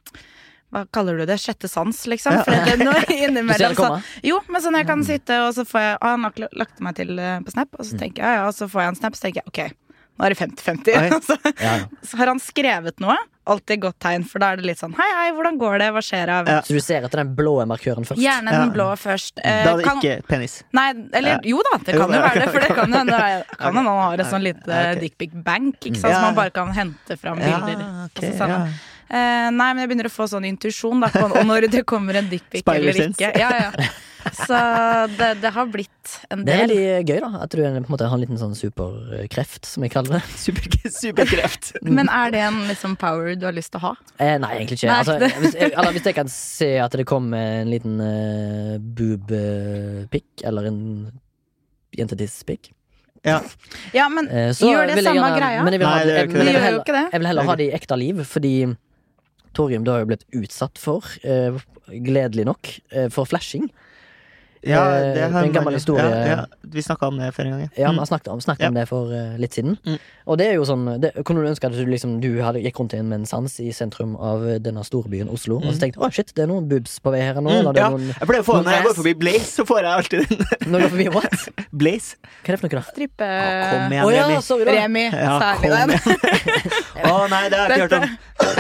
Hva 0.74 0.82
kaller 0.92 1.18
du 1.18 1.26
det? 1.26 1.38
Sjette 1.40 1.70
sans, 1.72 1.96
liksom? 2.12 2.34
Ja. 2.36 2.44
For 2.44 2.52
det 2.52 2.74
er 2.76 2.84
noe 2.84 3.04
innimellom 3.24 3.76
sånn 3.78 4.04
Jo, 4.24 4.40
men 4.52 4.62
sånn 4.62 4.76
jeg 4.76 4.88
kan 4.90 5.04
sitte, 5.08 5.38
og 5.48 5.54
så 5.56 5.64
får 5.66 5.80
jeg 5.86 5.98
ah, 6.02 6.10
Han 6.16 6.24
har 6.28 6.34
lagt 6.60 6.82
meg 6.84 6.96
til 7.00 7.18
eh, 7.20 7.40
på 7.40 7.54
Snap, 7.56 7.70
og 7.80 7.86
så 7.88 7.98
tenker 7.98 8.24
jeg 8.24 8.28
ja, 8.36 8.42
ja, 8.42 8.48
og 8.50 8.54
så 8.58 8.68
får 8.68 8.82
jeg 8.84 8.88
en 8.94 9.00
Snap, 9.00 9.16
så 9.16 9.22
tenker 9.28 9.42
jeg 9.42 9.48
ok, 9.48 9.78
nå 10.18 10.26
er 10.26 10.34
det 10.34 10.38
50-50. 10.42 10.96
Altså. 10.98 11.38
Så, 11.48 11.52
Ja, 11.62 11.74
ja. 11.78 11.86
så 12.04 12.18
har 12.18 12.28
han 12.32 12.40
skrevet 12.42 13.00
noe. 13.04 13.16
Alltid 13.48 13.80
godt 13.80 13.96
tegn, 14.04 14.26
for 14.28 14.44
da 14.44 14.50
er 14.52 14.58
det 14.60 14.66
litt 14.68 14.80
sånn 14.82 14.92
hei, 14.98 15.06
hei, 15.16 15.28
hvordan 15.32 15.56
går 15.62 15.78
det, 15.80 15.86
hva 15.96 16.02
skjer 16.04 16.28
av 16.36 16.50
Ja. 16.52 16.58
Så 16.68 16.74
du 16.76 16.82
ser 16.84 17.06
etter 17.08 17.22
den 17.22 17.30
blå 17.38 17.54
markøren 17.70 18.04
først? 18.04 18.20
Gjerne 18.20 18.52
Ja. 18.52 18.60
den 18.66 18.74
blå 18.76 18.88
først. 19.00 19.40
Eh, 19.40 19.64
Da 19.64 19.72
er 19.72 19.78
det 19.78 19.86
kan- 19.86 20.02
ikke 20.02 20.28
penis. 20.28 20.58
Nei, 20.76 20.88
eller 21.14 21.40
jo 21.48 21.62
da, 21.70 21.78
det 21.78 21.96
kan 21.96 22.12
Jo, 22.12 22.20
være 22.26 22.42
det. 22.44 22.50
For 22.52 22.60
det 22.66 22.76
kan 22.76 22.92
jo 22.92 22.98
hende 22.98 23.22
kan 23.62 23.76
han 23.80 23.86
har 23.88 24.20
et 24.20 24.28
sånn 24.34 24.44
lite 24.44 24.68
okay. 24.68 24.96
ok. 24.98 25.00
dickpic-bank 25.06 25.80
ikke 25.80 25.96
sant, 26.02 26.12
Ja. 26.12 26.20
som 26.20 26.28
man 26.28 26.36
bare 26.42 26.52
kan 26.52 26.74
hente 26.76 27.18
fram 27.22 27.40
bilder. 27.40 27.80
Ja, 27.80 28.06
ok, 28.10 28.24
og 28.28 28.34
så 28.42 28.50
ja. 28.52 28.60
Eh, 29.08 29.50
nei, 29.56 29.70
men 29.72 29.78
jeg 29.86 29.88
begynner 29.94 30.10
å 30.12 30.12
få 30.12 30.28
sånn 30.28 30.44
intuisjon 30.44 31.00
på 31.08 31.44
når 31.48 31.70
det 31.72 31.86
kommer 31.88 32.18
en 32.20 32.28
dickpic 32.28 32.68
eller 32.68 32.92
ikke. 33.08 33.32
Ja, 33.40 33.50
ja. 33.56 33.72
Så 34.36 34.58
det, 35.18 35.38
det 35.40 35.54
har 35.56 35.66
blitt 35.72 36.17
en 36.34 36.42
Det 36.44 36.54
er 36.54 36.64
veldig 36.66 37.08
gøy, 37.08 37.20
da. 37.24 37.30
At 37.46 37.54
du 37.54 37.62
på 37.62 37.68
en 37.70 37.86
måte 37.88 38.08
har 38.10 38.18
en 38.18 38.22
liten 38.24 38.40
sånn 38.40 38.56
superkreft, 38.58 39.68
som 39.70 39.86
jeg 39.86 39.94
kaller 39.94 40.18
det. 40.18 40.22
Super, 40.46 40.66
superkreft. 40.92 41.70
Men 41.98 42.10
er 42.12 42.34
det 42.36 42.42
en 42.44 42.58
liksom 42.68 42.98
power 43.00 43.36
du 43.40 43.46
har 43.48 43.56
lyst 43.56 43.72
til 43.72 43.80
å 43.80 43.86
ha? 43.90 43.94
Eh, 44.20 44.36
nei, 44.44 44.50
egentlig 44.58 44.80
ikke. 44.82 44.90
Nei, 44.92 44.98
Altså, 45.04 45.16
hvis, 45.44 45.56
jeg, 45.56 45.72
eller 45.74 45.96
hvis 45.96 46.10
jeg 46.10 46.18
kan 46.18 46.32
se 46.34 46.72
at 46.84 46.98
det 47.00 47.06
kommer 47.08 47.62
en 47.62 47.72
liten 47.72 48.02
uh, 48.04 48.74
boob-pic, 48.98 50.28
eller 50.48 50.68
en 50.72 50.82
jentetiss-pic, 51.98 52.74
Ja. 53.26 53.40
Ja, 53.96 54.06
men 54.14 54.28
eh, 54.30 54.52
så 54.56 54.68
gjør 54.70 54.92
det 54.92 55.02
samme 55.02 55.16
gjerne- 55.18 55.40
greia. 55.40 55.64
Men 55.66 55.74
jeg 55.74 55.82
vil, 55.82 55.88
Nei, 55.88 55.96
ha, 55.96 56.04
det 56.04 56.12
gjør 56.12 56.20
jeg, 56.20 56.28
ikke 56.28 56.38
det 56.38 56.46
jeg, 56.46 56.54
vil 56.54 56.68
heller, 56.68 57.10
jeg 57.12 57.20
vil 57.24 57.28
heller 57.32 57.48
ha 57.50 57.56
det 57.60 57.66
i 57.66 57.74
ekte 57.76 57.98
liv, 58.00 58.22
fordi 58.30 58.54
Torium, 59.58 59.84
du 59.84 59.90
har 59.92 60.04
jo 60.04 60.10
blitt 60.12 60.28
utsatt 60.38 60.78
for, 60.78 61.08
uh, 61.26 61.58
gledelig 62.06 62.46
nok, 62.46 62.70
uh, 62.94 63.08
for 63.10 63.26
flashing. 63.26 63.72
Ja, 64.64 64.84
Eh, 64.88 65.14
det 65.14 65.32
har 65.32 65.44
en 65.44 65.52
gammel 65.54 65.74
historie. 65.74 66.04
Ja, 66.04 66.26
ja. 66.28 66.46
Vi 66.64 66.82
snakka 66.82 67.08
om 67.08 67.18
det 67.18 67.34
før 67.36 67.46
en 67.46 67.52
gang. 67.52 67.70
Ja, 67.78 67.92
vi 67.92 67.98
Mm. 67.98 68.06
snakket 68.08 68.28
om, 68.34 68.40
snakket 68.42 68.62
Ja. 68.62 68.68
om 68.68 68.74
det 68.74 68.88
for 68.88 69.12
eh, 69.14 69.38
litt 69.38 69.54
siden. 69.54 69.78
Mm. 69.86 70.00
Og 70.28 70.38
det 70.38 70.48
er 70.48 70.54
jo 70.56 70.64
sånn 70.66 71.00
det, 71.00 71.14
Kunne 71.26 71.42
du 71.44 71.48
ønske 71.48 71.66
at 71.66 71.72
du, 71.74 71.86
liksom, 71.86 72.20
du 72.22 72.42
hadde, 72.42 72.62
gikk 72.64 72.76
rundt 72.80 72.94
i 72.94 72.98
en 72.98 73.08
med 73.10 73.20
en 73.20 73.26
sans 73.26 73.60
i 73.60 73.70
sentrum 73.72 74.16
av 74.20 74.42
denne 74.62 74.84
storbyen 74.84 75.30
Oslo, 75.30 75.58
og 75.58 75.64
så 75.74 75.80
tenkte 75.80 76.00
å 76.00 76.12
shit, 76.12 76.34
det 76.36 76.44
er 76.44 76.48
noen 76.48 76.68
boobs 76.68 77.00
på 77.00 77.12
vei 77.12 77.22
her 77.22 77.36
nå? 77.36 77.50
Mm, 77.50 77.60
eller 77.60 77.74
ja. 77.78 77.86
er 77.88 77.92
noen, 77.92 78.08
Jeg 78.08 78.28
pleier 78.28 78.42
å 78.42 78.46
få 78.46 78.64
Når 78.64 78.72
jeg 78.72 78.84
går 78.84 78.96
forbi 78.96 79.14
Blaze, 79.14 79.52
så 79.56 79.66
får 79.66 79.78
jeg 79.82 79.94
alltid 79.94 80.28
den. 80.30 80.46
Når 80.72 80.80
du 80.80 80.84
går 80.84 80.90
forbi 80.90 81.08
what? 81.14 81.50
Blaze. 81.72 82.16
Hva 82.44 82.50
er 82.50 82.52
det 82.52 82.60
for 82.60 82.68
noe, 82.68 82.82
da? 82.82 82.92
Strippe 82.92 83.24
Ja, 83.28 83.70
kom 83.72 83.92
igjen, 83.94 84.06
oh, 84.06 84.12
ja, 84.12 84.28
Remi. 84.28 84.42
sorry. 84.42 84.66
Remi, 84.66 85.04
Ja, 85.12 85.40
særlig 85.40 85.62
kom 85.62 85.78
den. 85.78 85.90
igjen. 85.90 87.12
Å 87.14 87.30
nei, 87.30 87.44
det 87.50 87.58
har 87.60 87.70
jeg 87.70 87.78
ikke 87.78 87.88
hørt 87.88 87.98
om. 88.04 88.18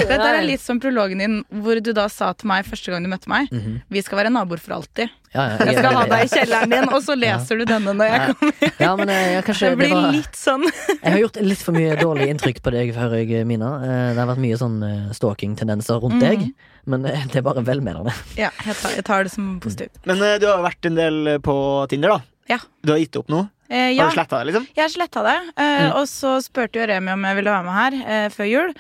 Dette 0.08 0.28
er 0.38 0.44
litt 0.46 0.62
som 0.62 0.80
prologen 0.80 1.18
din, 1.20 1.44
hvor 1.52 1.82
du 1.84 1.92
da 1.94 2.08
sa 2.08 2.32
til 2.34 2.48
meg 2.48 2.66
første 2.66 2.92
gang 2.92 3.04
du 3.04 3.10
møtte 3.10 3.28
meg 3.28 3.50
-hmm. 3.52 3.82
Vi 3.90 4.02
skal 4.02 4.18
være 4.20 4.30
naboer 4.32 4.58
for 4.60 4.74
alltid. 4.76 5.10
Ja, 5.34 5.44
ja, 5.52 5.66
Jeg 5.68 5.78
skal 5.78 5.98
ha 5.98 6.04
deg 6.08 6.22
i 6.24 6.30
kjelleren 6.32 6.72
din, 6.72 6.88
og 6.96 7.02
så 7.04 7.16
leser 7.20 7.60
du 7.60 7.66
denne 7.68 7.94
når 8.00 8.12
jeg 8.14 8.22
kommer. 8.30 8.70
Ja, 8.80 8.92
men 9.00 9.12
eh, 9.12 9.24
jeg, 9.36 9.44
kanskje, 9.50 9.68
Det 9.70 9.74
det 9.76 9.82
blir 9.82 9.96
var, 9.98 10.08
litt 10.16 10.40
sånn 10.40 10.64
jeg 10.68 11.12
har 11.12 11.20
gjort 11.26 11.42
litt 11.44 11.66
for 11.68 11.78
mye 11.78 11.98
dårlig 12.00 12.30
inntrykk 12.32 12.62
på 12.64 12.74
deg, 12.78 12.94
hører 12.96 13.24
jeg, 13.26 13.44
Mina. 13.50 13.74
Eh, 13.84 14.06
Det 14.16 14.22
har 14.24 14.32
vært 14.32 14.44
mye 14.46 14.62
sånn 14.62 14.80
eh, 14.88 15.12
stalking-tendenser 15.18 16.00
rundt 16.04 16.18
mm. 16.22 16.24
deg, 16.24 16.48
men 16.88 17.06
eh, 17.12 17.28
det 17.34 17.42
er 17.42 17.46
bare 17.50 17.66
velmenende. 17.68 18.16
Ja, 18.40 18.54
jeg 18.66 18.80
tar, 18.80 18.96
jeg 18.96 19.06
tar 19.12 19.28
det 19.28 19.36
som 19.36 19.54
positivt. 19.64 20.00
Men 20.08 20.24
du 20.42 20.48
har 20.48 20.64
vært 20.66 20.88
en 20.90 20.98
del 20.98 21.38
på 21.44 21.58
Tinder, 21.92 22.18
da. 22.18 22.34
Ja. 22.48 22.60
Du 22.84 22.94
har 22.96 23.02
gitt 23.04 23.16
opp 23.20 23.28
noe? 23.34 23.50
Eh, 23.70 23.92
ja, 23.92 24.06
Har 24.06 24.14
du 24.14 24.16
sletta 24.16 24.38
det, 24.40 24.46
liksom? 24.54 24.68
jeg 24.78 24.92
sletta 24.94 25.24
det, 25.26 25.38
eh, 25.60 25.82
Mm. 25.88 25.96
og 26.00 26.06
så 26.08 26.38
spurte 26.42 26.80
jo 26.80 26.86
Remi 26.88 27.12
om 27.12 27.26
jeg 27.28 27.36
ville 27.36 27.52
være 27.52 27.66
med 27.68 27.76
her 27.76 27.98
eh, 28.08 28.30
før 28.32 28.48
jul. 28.48 28.74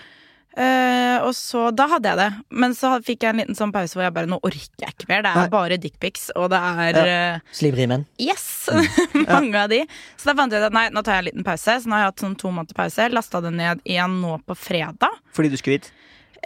Eh, 0.57 1.17
og 1.21 1.35
så, 1.37 1.67
Da 1.75 1.85
hadde 1.91 2.09
jeg 2.09 2.17
det, 2.17 2.29
men 2.49 2.73
så 2.73 2.95
fikk 3.05 3.25
jeg 3.25 3.35
en 3.35 3.41
liten 3.43 3.57
sånn 3.57 3.73
pause 3.75 3.93
hvor 3.93 4.07
jeg 4.07 4.13
bare 4.15 4.29
Nå 4.29 4.39
orker 4.41 4.85
jeg 4.87 4.95
ikke 4.95 5.09
mer. 5.11 5.21
Det 5.21 5.29
er 5.31 5.41
Nei. 5.43 5.51
bare 5.53 5.77
dickpics, 5.81 6.31
og 6.35 6.49
det 6.53 6.61
er 6.85 6.99
eh, 7.03 7.43
Slibrige 7.53 7.91
menn. 7.91 8.07
Yes! 8.21 8.47
Mange 9.27 9.61
av 9.61 9.69
de. 9.73 9.83
Så 10.17 10.31
da 10.31 10.37
fant 10.39 10.53
jeg 10.53 10.63
ut 10.63 10.69
at 10.71 10.77
nei, 10.77 10.87
nå 10.93 11.03
tar 11.05 11.19
jeg 11.19 11.25
en 11.25 11.29
liten 11.29 11.47
pause. 11.47 11.77
Så 11.83 11.89
nå 11.89 11.97
har 11.97 12.07
jeg 12.07 12.13
hatt 12.13 12.25
sånn 12.25 12.37
to 12.41 12.53
måneder 12.55 12.77
pause. 12.79 13.09
Lasta 13.13 13.43
det 13.45 13.53
ned 13.53 13.85
igjen 13.85 14.17
nå 14.23 14.39
på 14.47 14.57
fredag. 14.57 15.21
Fordi 15.37 15.53
du 15.53 15.59
skulle 15.61 15.77
hit? 15.77 15.91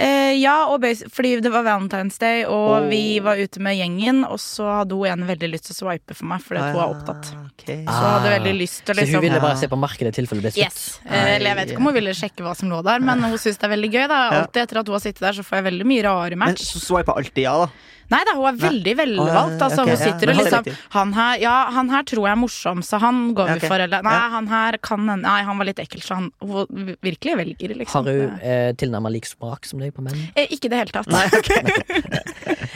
Eh, 0.02 0.34
ja, 0.42 0.56
og 0.72 0.82
fordi 1.14 1.36
det 1.44 1.52
var 1.54 1.66
Valentine's 1.68 2.18
Day, 2.22 2.42
og 2.50 2.70
oh. 2.74 2.88
vi 2.90 3.20
var 3.24 3.38
ute 3.38 3.62
med 3.62 3.78
gjengen. 3.78 4.24
Og 4.26 4.40
så 4.42 4.66
hadde 4.82 4.98
hun 4.98 5.06
ene 5.12 5.28
veldig 5.30 5.52
lyst 5.54 5.68
til 5.70 5.76
å 5.76 5.80
swipe 5.84 6.18
for 6.18 6.30
meg, 6.32 6.42
fordi 6.46 6.62
at 6.64 6.74
hun 6.74 6.82
er 6.82 6.96
opptatt. 6.96 7.30
Okay. 7.52 7.84
Så 7.86 7.98
hun 8.00 8.10
hadde 8.16 8.32
Ah. 8.32 8.36
veldig 8.40 8.56
lyst 8.58 8.82
til 8.86 8.94
å 8.94 8.96
Så 8.96 9.00
hun 9.02 9.08
liksom 9.12 9.26
ville 9.28 9.42
bare 9.44 9.60
se 9.62 9.70
på 9.72 9.80
markedet 9.80 10.14
i 10.14 10.18
tilfelle 10.22 10.42
det 10.42 10.48
ble 10.50 10.54
slutt? 10.58 10.66
Yes. 10.66 11.00
Eh, 11.06 11.36
Eller 11.36 11.52
jeg 11.52 11.60
vet 11.62 11.74
ikke 11.76 11.84
om 11.84 11.90
hun 11.92 11.98
ville 12.00 12.16
sjekke 12.18 12.48
hva 12.48 12.56
som 12.58 12.70
lå 12.74 12.82
der, 12.84 13.00
men 13.00 13.22
hun 13.24 13.38
syns 13.38 13.62
det 13.62 13.70
er 13.70 13.76
veldig 13.78 13.92
gøy. 13.94 14.08
da 14.08 14.20
Alltid 14.42 14.62
etter 14.64 14.82
at 14.82 14.88
hun 14.88 14.98
har 14.98 15.06
sittet 15.06 15.20
der, 15.28 15.34
så 15.38 15.44
får 15.46 15.62
jeg 15.62 15.68
veldig 15.70 15.86
mye 15.94 16.04
rare 16.10 16.36
Men 16.36 16.40
match. 16.56 16.66
så 16.74 16.82
swiper 16.82 17.14
alltid 17.22 17.44
ja, 17.46 17.58
da. 17.66 17.70
Nei 18.12 18.22
da, 18.28 18.36
hun 18.38 18.48
er 18.50 18.58
veldig 18.60 18.94
velvalgt. 19.00 19.62
Altså, 19.62 19.86
okay, 19.86 19.96
hun 19.96 20.02
sitter 20.02 20.32
ja, 20.32 20.36
og 20.36 20.42
liksom 20.42 20.80
han 20.98 21.14
her, 21.18 21.38
Ja, 21.42 21.56
han 21.78 21.92
her 21.94 22.04
tror 22.12 22.28
jeg 22.28 22.36
er 22.36 22.42
morsom, 22.42 22.84
så 22.86 23.00
han 23.02 23.22
går 23.38 23.54
vi 23.54 23.58
okay. 23.62 23.72
for. 23.72 23.86
Eller 23.88 24.04
nei, 24.06 24.16
Ja. 24.18 24.30
han 24.36 24.48
her 24.52 24.78
kan 24.84 25.08
hende 25.08 25.22
Nei, 25.22 25.42
han 25.48 25.58
var 25.62 25.70
litt 25.70 25.80
ekkel, 25.80 26.02
så 26.04 26.18
han 26.20 26.32
hun 26.42 26.96
virkelig 27.04 27.38
velger, 27.40 27.76
liksom. 27.82 28.06
Har 28.06 28.12
hun 28.12 28.40
eh, 28.42 28.72
tilnærma 28.76 29.12
lik 29.14 29.30
smak 29.30 29.66
som 29.70 29.80
deg 29.82 29.94
på 29.96 30.04
menn? 30.06 30.18
Eh, 30.36 30.52
Ikke 30.52 30.68
i 30.68 30.74
det 30.74 30.82
hele 30.82 30.96
tatt. 30.96 31.08
Nei, 31.12 31.26
okay. 31.40 31.62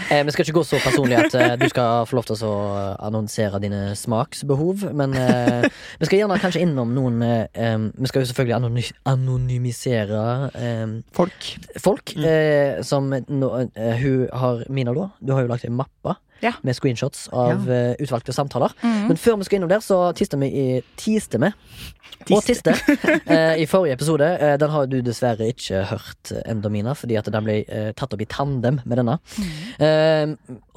Eh, 0.06 0.22
vi 0.22 0.30
skal 0.30 0.46
ikke 0.46 0.60
gå 0.60 0.62
så 0.68 0.78
personlig 0.84 1.16
at 1.18 1.34
eh, 1.34 1.54
du 1.58 1.64
skal 1.72 2.04
få 2.06 2.20
lov 2.20 2.28
til 2.28 2.44
å 2.46 2.50
annonsere 3.08 3.58
dine 3.64 3.96
smaksbehov, 3.98 4.84
men 4.94 5.16
eh, 5.18 5.66
vi 6.00 6.06
skal 6.06 6.20
gjerne 6.20 6.38
kanskje 6.44 6.62
innom 6.62 6.92
noen 6.94 7.24
eh, 7.26 7.88
Vi 7.98 8.12
skal 8.12 8.22
jo 8.22 8.30
selvfølgelig 8.30 8.56
anony 8.60 8.84
anonymisere 9.10 10.22
Folk. 11.16 11.48
folk. 11.82 12.14
Mm. 12.16 12.26
Eh, 12.30 12.84
som 12.86 13.10
nå, 13.10 13.50
eh, 13.74 13.96
hun 14.04 14.28
har 14.32 14.64
Mina, 14.70 14.94
da. 14.94 15.08
Du 15.26 15.34
har 15.36 15.44
jo 15.46 15.52
lagt 15.52 15.66
ei 15.68 15.74
mappe 15.74 16.16
Ja. 16.44 16.52
med 16.68 16.76
screenshots 16.76 17.30
av 17.34 17.70
eh, 17.72 17.96
utvalgte 18.04 18.34
samtaler. 18.36 18.74
Mhm. 18.84 19.08
Men 19.08 19.18
før 19.18 19.38
vi 19.40 19.46
skal 19.48 19.58
innom 19.58 19.70
der, 19.72 19.80
så 19.82 20.12
tiste 20.14 20.38
vi 20.38 20.50
i 20.52 20.66
Tiste 21.00 21.40
vi. 21.42 21.50
Og 22.36 22.44
tiste 22.44 22.74
eh, 23.26 23.56
i 23.62 23.66
forrige 23.66 23.96
episode. 23.96 24.28
Eh, 24.40 24.58
den 24.62 24.70
har 24.70 24.86
du 24.92 24.98
dessverre 25.02 25.48
ikke 25.54 25.86
hørt 25.90 26.34
enda, 26.46 26.70
Mina, 26.70 26.94
fordi 26.94 27.16
at 27.18 27.32
den 27.32 27.48
ble 27.48 27.58
tatt 27.96 28.14
opp 28.14 28.22
i 28.22 28.28
tandem 28.30 28.82
med 28.86 28.98
denne. 29.00 29.18
Mm. 29.80 30.36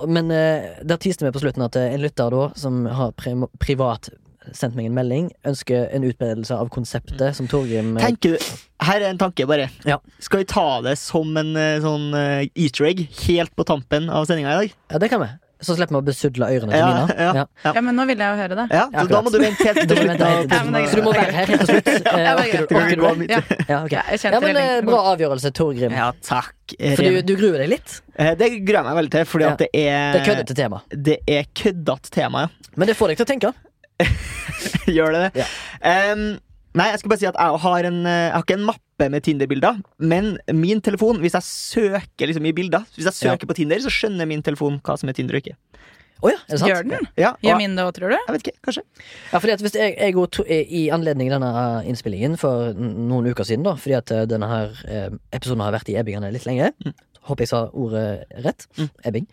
men 0.09 0.29
der 0.29 0.97
tiste 1.01 1.27
vi 1.27 1.33
på 1.35 1.43
slutten 1.43 1.63
at 1.67 1.77
en 1.77 2.01
lytter 2.03 2.31
da, 2.31 2.49
som 2.59 2.85
har 2.87 3.13
pri 3.19 3.35
privat 3.59 4.11
sendt 4.57 4.77
meg 4.79 4.87
en 4.87 4.95
melding, 4.97 5.27
ønsker 5.47 5.89
en 5.95 6.05
utbredelse 6.09 6.55
av 6.55 6.69
konseptet 6.75 7.35
som 7.37 7.47
Torgrim 7.51 7.97
eh, 7.97 8.03
Tenker 8.07 8.31
du 8.37 8.39
Her 8.85 9.01
er 9.03 9.09
en 9.11 9.19
tanke, 9.19 9.47
bare. 9.51 9.67
Ja. 9.89 9.97
Skal 10.23 10.39
vi 10.45 10.49
ta 10.53 10.69
det 10.87 10.95
som 11.01 11.35
en 11.37 11.57
eh, 11.59 11.81
sånn 11.83 12.13
eh, 12.15 12.47
easter 12.55 12.85
egg 12.87 13.09
helt 13.27 13.51
på 13.59 13.65
tampen 13.67 14.07
av 14.11 14.25
sendinga 14.31 14.55
i 14.55 14.59
dag? 14.63 14.71
Ja, 14.95 14.99
det 15.03 15.09
kan 15.11 15.21
vi. 15.25 15.29
Så 15.59 15.75
slipper 15.75 15.91
vi 15.97 15.99
å 15.99 16.07
besudle 16.07 16.47
ørene 16.55 16.71
til 16.71 16.79
Ja, 16.79 16.87
Mina. 16.87 17.11
ja. 17.19 17.43
Ja. 17.65 17.73
Ja, 17.75 17.81
men 17.83 17.97
nå 17.99 18.05
vil 18.07 18.15
jeg 18.23 18.31
jo 18.31 18.37
høre 18.39 18.55
det. 18.61 18.67
Ja, 18.71 18.85
så 18.95 19.09
Da 19.11 19.19
må 19.27 19.31
du 19.35 19.41
vente 19.43 19.59
helt 19.67 19.81
til 19.91 19.99
slutten. 19.99 20.15
Så 20.87 20.95
du 20.95 21.03
må 21.03 21.11
være 21.17 21.35
her 21.35 21.51
helt 21.51 21.59
til 21.65 21.71
slutt. 21.73 21.89
Ja, 22.07 22.39
men 24.39 24.55
det 24.55 24.63
er. 24.63 24.87
Bra 24.87 25.01
avgjørelse, 25.17 25.51
Torgrim. 25.59 25.91
Ja, 25.99 26.13
takk. 26.23 26.55
For 26.79 27.03
du, 27.03 27.19
du 27.27 27.35
gruer 27.41 27.59
deg 27.65 27.73
litt. 27.75 27.91
Eh, 28.15 28.37
Det 28.39 28.53
gruer 28.63 28.79
jeg 28.79 28.87
meg 28.87 28.95
veldig 29.01 29.11
til, 29.17 29.27
fordi 29.33 29.43
Ja. 29.49 29.51
at 29.57 29.61
det 29.65 29.71
er 29.75 30.15
Det 30.15 30.21
er 30.23 30.27
køddete 30.31 30.55
tema. 30.63 30.79
Det 30.95 31.19
er 31.27 31.43
køddete 31.59 32.07
tema, 32.15 32.47
ja. 32.47 32.51
Men 32.79 32.87
det 32.87 32.95
får 32.99 33.11
deg 33.11 33.19
til 33.19 33.27
å 33.27 33.31
tenke. 33.33 33.51
Gjør 34.97 35.15
det 35.17 35.23
det? 35.27 35.45
Ja. 35.45 36.13
Um, 36.13 36.25
nei, 36.79 36.89
jeg 36.93 37.01
skal 37.03 37.13
bare 37.13 37.21
si 37.23 37.29
at 37.31 37.39
jeg 37.39 37.61
har, 37.65 37.89
en, 37.91 38.01
eh, 38.07 38.19
jeg 38.29 38.35
har 38.37 38.45
ikke 38.47 38.59
en 38.59 38.67
mappe 38.69 39.09
med 39.13 39.23
Tinder-bilder, 39.27 39.79
men 40.01 40.33
min 40.55 40.81
telefon, 40.85 41.21
hvis 41.23 41.37
jeg 41.39 41.47
søker 41.47 42.27
liksom, 42.31 42.47
i 42.51 42.55
bilder 42.57 42.83
Hvis 42.97 43.07
jeg 43.11 43.15
søker 43.21 43.47
på 43.51 43.55
Tinder, 43.59 43.79
så 43.85 43.93
skjønner 43.95 44.27
min 44.31 44.43
telefon 44.43 44.81
hva 44.83 44.97
som 44.99 45.11
er 45.11 45.17
Tinder 45.19 45.39
og 45.39 45.45
ikke. 45.45 45.57
Oh, 46.19 46.33
ja, 46.33 46.39
er 46.49 46.51
det 46.51 46.59
sant? 46.59 46.67
Gjør 46.73 46.87
den? 46.91 47.05
Ja, 47.15 47.29
og, 47.37 47.45
Gjør 47.47 47.59
min 47.61 47.77
det 47.79 47.85
òg, 47.87 47.93
tror 47.95 48.11
du? 48.11 48.17
jeg 48.19 48.35
vet 48.35 48.43
ikke, 48.49 48.59
kanskje. 48.67 48.83
Ja, 49.31 49.39
fordi 49.39 49.53
at 49.55 49.61
hvis 49.63 49.77
jeg, 49.79 49.93
jeg 50.03 50.17
to, 50.35 50.45
I 50.51 50.81
anledning 50.91 51.31
denne 51.31 51.51
eh, 51.63 51.91
innspillingen 51.93 52.35
for 52.41 52.73
noen 52.75 53.29
uker 53.31 53.47
siden, 53.47 53.63
da 53.69 53.77
fordi 53.79 53.95
at 54.01 54.11
eh, 54.17 54.25
denne 54.27 54.49
her 54.51 54.75
eh, 54.91 55.07
episoden 55.39 55.63
har 55.63 55.77
vært 55.77 55.93
i 55.93 55.99
ebbingene 56.01 56.33
litt 56.35 56.49
lenge, 56.49 56.73
Mm. 56.83 56.97
håper 57.29 57.45
jeg 57.45 57.51
sa 57.53 57.61
ordet 57.71 58.25
rett, 58.43 58.67
Mm. 58.81 58.89
ebbing, 59.07 59.27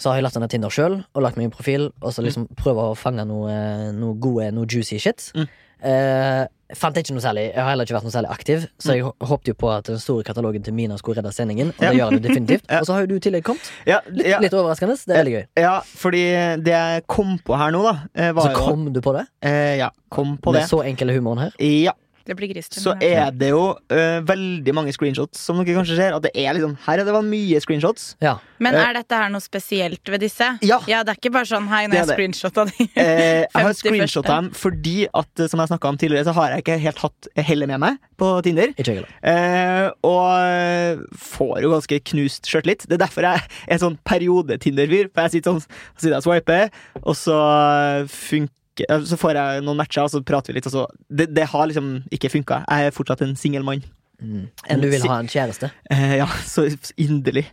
så 0.00 0.10
har 0.10 0.16
jeg 0.18 0.24
lagt 0.26 0.38
ned 0.40 0.50
Tinder 0.52 0.72
sjøl 0.72 0.94
og 1.14 1.22
lagt 1.24 1.36
meg 1.36 1.50
en 1.50 1.54
profil, 1.54 1.90
og 2.00 2.14
så 2.16 2.24
liksom 2.24 2.48
prøver 2.58 2.94
å 2.94 2.96
fange 2.98 3.26
noe, 3.28 3.52
noe 3.92 4.16
gode, 4.22 4.48
noe 4.56 4.66
juicy 4.70 4.96
shit. 5.02 5.30
Mm. 5.36 5.46
Eh, 5.80 6.44
fant 6.76 6.92
jeg 6.98 7.06
ikke 7.06 7.14
noe 7.16 7.22
særlig 7.24 7.42
Jeg 7.54 7.56
har 7.56 7.70
heller 7.72 7.86
ikke 7.88 7.94
vært 7.96 8.04
noe 8.04 8.12
særlig 8.12 8.28
aktiv, 8.34 8.66
så 8.84 8.96
jeg 8.98 9.12
håpte 9.30 9.48
jo 9.48 9.56
på 9.62 9.70
at 9.72 9.86
den 9.88 9.98
store 10.02 10.26
katalogen 10.28 10.62
til 10.66 10.74
Mina 10.76 10.98
skulle 11.00 11.22
redde 11.22 11.32
sendingen, 11.32 11.70
og 11.72 11.80
det 11.80 11.92
gjør 11.96 12.10
den 12.18 12.26
definitivt. 12.26 12.66
Og 12.80 12.84
så 12.86 12.92
har 12.98 13.06
jo 13.06 13.08
du 13.12 13.14
i 13.16 13.22
tillegg 13.24 13.46
kommet. 13.48 13.70
Ja, 13.88 14.02
Litt, 14.12 14.28
ja, 14.28 14.42
litt 14.44 14.52
overraskende. 14.56 14.98
Det 15.00 15.14
er 15.16 15.22
veldig 15.22 15.32
gøy. 15.38 15.46
ja, 15.64 15.72
fordi 16.02 16.22
det 16.68 16.74
jeg 16.76 17.06
kom 17.10 17.38
på 17.48 17.56
her 17.60 17.72
nå, 17.74 17.80
da, 17.88 17.94
eh, 18.12 18.32
var 18.36 18.50
Så 18.52 18.60
kom 18.68 18.84
du 18.92 19.00
på 19.04 19.16
det, 19.16 19.24
eh, 19.40 19.76
Ja, 19.80 19.88
kom 20.12 20.36
på 20.36 20.52
med 20.52 20.60
det. 20.62 20.68
så 20.68 20.82
enkel 20.84 21.14
humoren 21.16 21.46
her. 21.46 21.56
Ja, 21.64 21.96
Det 22.30 22.36
blir 22.38 22.52
grist. 22.52 22.76
så 22.78 22.92
er 23.02 23.32
det 23.34 23.48
jo 23.50 23.64
eh, 23.90 24.20
veldig 24.22 24.74
mange 24.76 24.92
screenshots, 24.94 25.40
som 25.42 25.58
dere 25.58 25.74
kanskje 25.80 25.96
ser. 25.98 26.14
At 26.14 26.22
det 26.28 26.30
er 26.38 26.54
liksom 26.54 26.76
Her 26.84 27.02
er 27.02 27.08
det 27.08 27.14
var 27.16 27.26
mye 27.26 27.58
screenshots. 27.62 28.12
Ja. 28.22 28.36
Men 28.62 28.76
er 28.78 28.94
dette 29.00 29.18
her 29.18 29.32
noe 29.32 29.42
spesielt 29.42 30.12
ved 30.12 30.22
disse? 30.22 30.46
Ja. 30.62 30.78
det 30.86 31.00
er 31.00 31.18
ikke 31.18 31.32
bare 31.34 31.48
sånn 31.50 31.66
hei, 31.72 31.86
når 31.88 31.96
er 31.96 32.02
jeg 32.04 32.10
det. 32.12 32.18
screenshotta 32.20 32.66
de. 32.70 32.86
Eh, 33.00 33.40
jeg 33.42 33.56
har 33.56 33.66
50 33.72 33.80
screenshotta 33.80 34.28
første. 34.28 34.36
dem 34.36 34.60
fordi 34.60 34.94
at, 35.08 35.30
eh, 35.40 35.50
som 35.50 35.62
jeg 35.62 35.72
snakka 35.72 35.90
om 35.90 35.98
tidligere, 35.98 36.28
så 36.28 36.36
har 36.36 36.54
jeg 36.54 36.64
ikke 36.64 36.78
helt 36.84 37.02
hatt 37.02 37.30
hellet 37.50 37.72
med 37.72 37.82
meg 37.82 37.98
på 38.20 38.30
Tinder. 38.46 38.74
Ikke 38.76 38.94
jeg 38.94 39.00
heller. 39.00 39.10
Eh, 39.32 39.90
og 40.06 40.30
eh, 40.44 41.02
får 41.32 41.54
jo 41.64 41.74
ganske 41.74 42.00
knust 42.12 42.50
sjøltillit. 42.50 42.86
Det 42.86 42.98
er 42.98 43.04
derfor 43.06 43.26
jeg 43.26 43.42
er 43.66 43.82
sånn 43.82 43.98
periode-Tinder-fyr. 44.06 45.10
For 45.10 45.26
jeg 45.26 45.38
sitter 45.40 45.56
sånn 45.56 45.66
så 45.66 46.04
sitter 46.04 46.14
jeg 46.14 46.22
og 46.22 46.28
swiper, 46.28 46.72
og 47.02 47.18
så 47.18 47.40
eh, 47.40 48.08
funker 48.14 48.59
så 48.78 49.18
får 49.20 49.36
jeg 49.36 49.64
noen 49.66 49.80
matcher, 49.80 50.04
og 50.04 50.12
så 50.12 50.22
prater 50.24 50.52
vi 50.52 50.58
litt. 50.58 50.68
Og 50.70 50.74
så, 50.74 50.84
det, 51.08 51.30
det 51.36 51.48
har 51.52 51.66
liksom 51.70 51.96
ikke 52.14 52.32
funka. 52.32 52.62
Jeg 52.68 52.90
er 52.90 52.96
fortsatt 52.96 53.24
en 53.26 53.36
singel 53.38 53.66
mann. 53.66 53.82
Mm. 54.20 54.48
Enn 54.68 54.82
du 54.82 54.88
vil 54.92 55.04
ha 55.08 55.18
en 55.22 55.30
kjæreste. 55.30 55.70
Eh, 55.92 56.16
ja, 56.20 56.28
så 56.46 56.66
inderlig. 57.00 57.46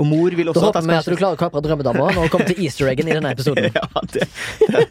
Og 0.00 0.08
mor 0.08 0.32
vil 0.32 0.48
Da 0.48 0.54
også 0.54 0.70
håper 0.70 0.86
vi 0.88 0.96
at 0.96 1.10
du 1.10 1.16
klarer 1.18 1.36
å 1.36 1.40
kapre 1.40 1.62
drømmedama 1.64 2.08
og 2.22 2.30
komme 2.32 2.48
til 2.48 2.62
easter 2.64 2.88
eggen 2.92 3.10
i 3.10 3.16
denne 3.16 3.32
episoden. 3.34 3.68
ja, 3.78 3.86
det, 4.14 4.26
det, 4.72 4.86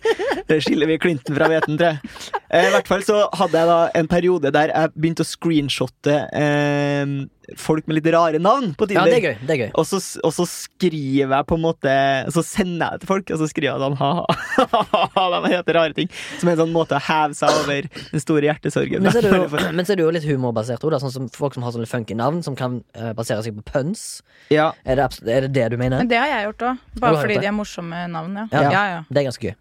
det 0.51 0.59
skiller 0.65 0.89
vi 0.91 0.99
Clinton 1.01 1.37
fra 1.37 1.49
hveten, 1.51 1.79
tror 1.79 1.93
jeg. 1.95 2.15
Eh, 2.51 2.67
I 2.69 2.73
hvert 2.75 2.89
fall 2.91 3.05
så 3.07 3.23
hadde 3.39 3.61
jeg 3.61 3.71
da 3.71 3.79
en 4.01 4.09
periode 4.11 4.53
der 4.53 4.73
jeg 4.75 4.93
begynte 4.97 5.25
å 5.25 5.31
screenshotte 5.31 6.17
eh, 6.37 7.15
folk 7.59 7.87
med 7.89 7.97
litt 7.97 8.07
rare 8.13 8.39
navn 8.39 8.71
på 8.79 8.85
Ja, 8.93 9.03
det 9.09 9.17
er 9.17 9.25
gøy. 9.25 9.33
det 9.43 9.53
er 9.55 9.59
gøy 9.59 9.71
Og 9.79 9.83
så, 9.89 9.97
og 10.23 10.31
så 10.31 10.45
skriver 10.47 11.33
jeg 11.33 11.47
på 11.49 11.57
en 11.57 11.63
måte 11.65 11.93
Så 12.31 12.43
sender 12.47 12.85
jeg 12.85 12.93
det 12.93 13.03
til 13.03 13.09
folk, 13.09 13.33
og 13.33 13.41
så 13.41 13.47
skriver 13.49 13.67
jeg 13.71 13.81
sånn 13.81 13.97
ha-ha. 13.99 15.25
De 15.41 15.51
heter 15.51 15.77
rare 15.77 15.95
ting. 15.97 16.09
Som 16.39 16.51
er 16.51 16.55
en 16.55 16.61
sånn 16.63 16.73
måte 16.75 16.95
å 16.97 17.01
heve 17.03 17.35
seg 17.37 17.57
over 17.63 17.87
den 17.89 18.23
store 18.23 18.47
hjertesorgen. 18.47 19.03
Men 19.03 19.13
så 19.13 19.21
er 19.21 19.27
det 19.27 19.33
jo, 19.41 19.61
men 19.77 19.87
så 19.87 19.93
er 19.95 19.99
det 19.99 20.05
jo 20.05 20.13
litt 20.15 20.27
humorbasert 20.27 20.83
òg, 20.85 20.95
sånn 21.01 21.13
som 21.13 21.27
folk 21.33 21.57
som 21.57 21.65
har 21.65 21.75
sånne 21.75 21.89
funky 21.89 22.15
navn, 22.17 22.41
som 22.45 22.55
kan 22.59 22.79
eh, 22.95 23.11
basere 23.17 23.43
seg 23.45 23.57
på 23.57 23.65
puns. 23.71 24.05
Ja, 24.53 24.71
Er 24.91 24.99
det, 24.99 25.07
er 25.23 25.47
det 25.47 25.51
det 25.55 25.65
du 25.73 25.77
mener? 25.79 26.01
Men 26.03 26.09
det 26.11 26.19
har 26.19 26.29
jeg 26.31 26.47
gjort 26.49 26.67
òg. 26.69 26.85
Bare 27.03 27.19
fordi 27.23 27.39
de 27.41 27.49
er 27.49 27.55
morsomme 27.55 28.05
navn, 28.11 28.39
ja. 28.43 28.47
Ja. 28.51 28.63
ja, 28.75 28.85
ja. 28.95 29.03
Det 29.09 29.23
er 29.23 29.29
ganske 29.31 29.51
gøy. 29.51 29.57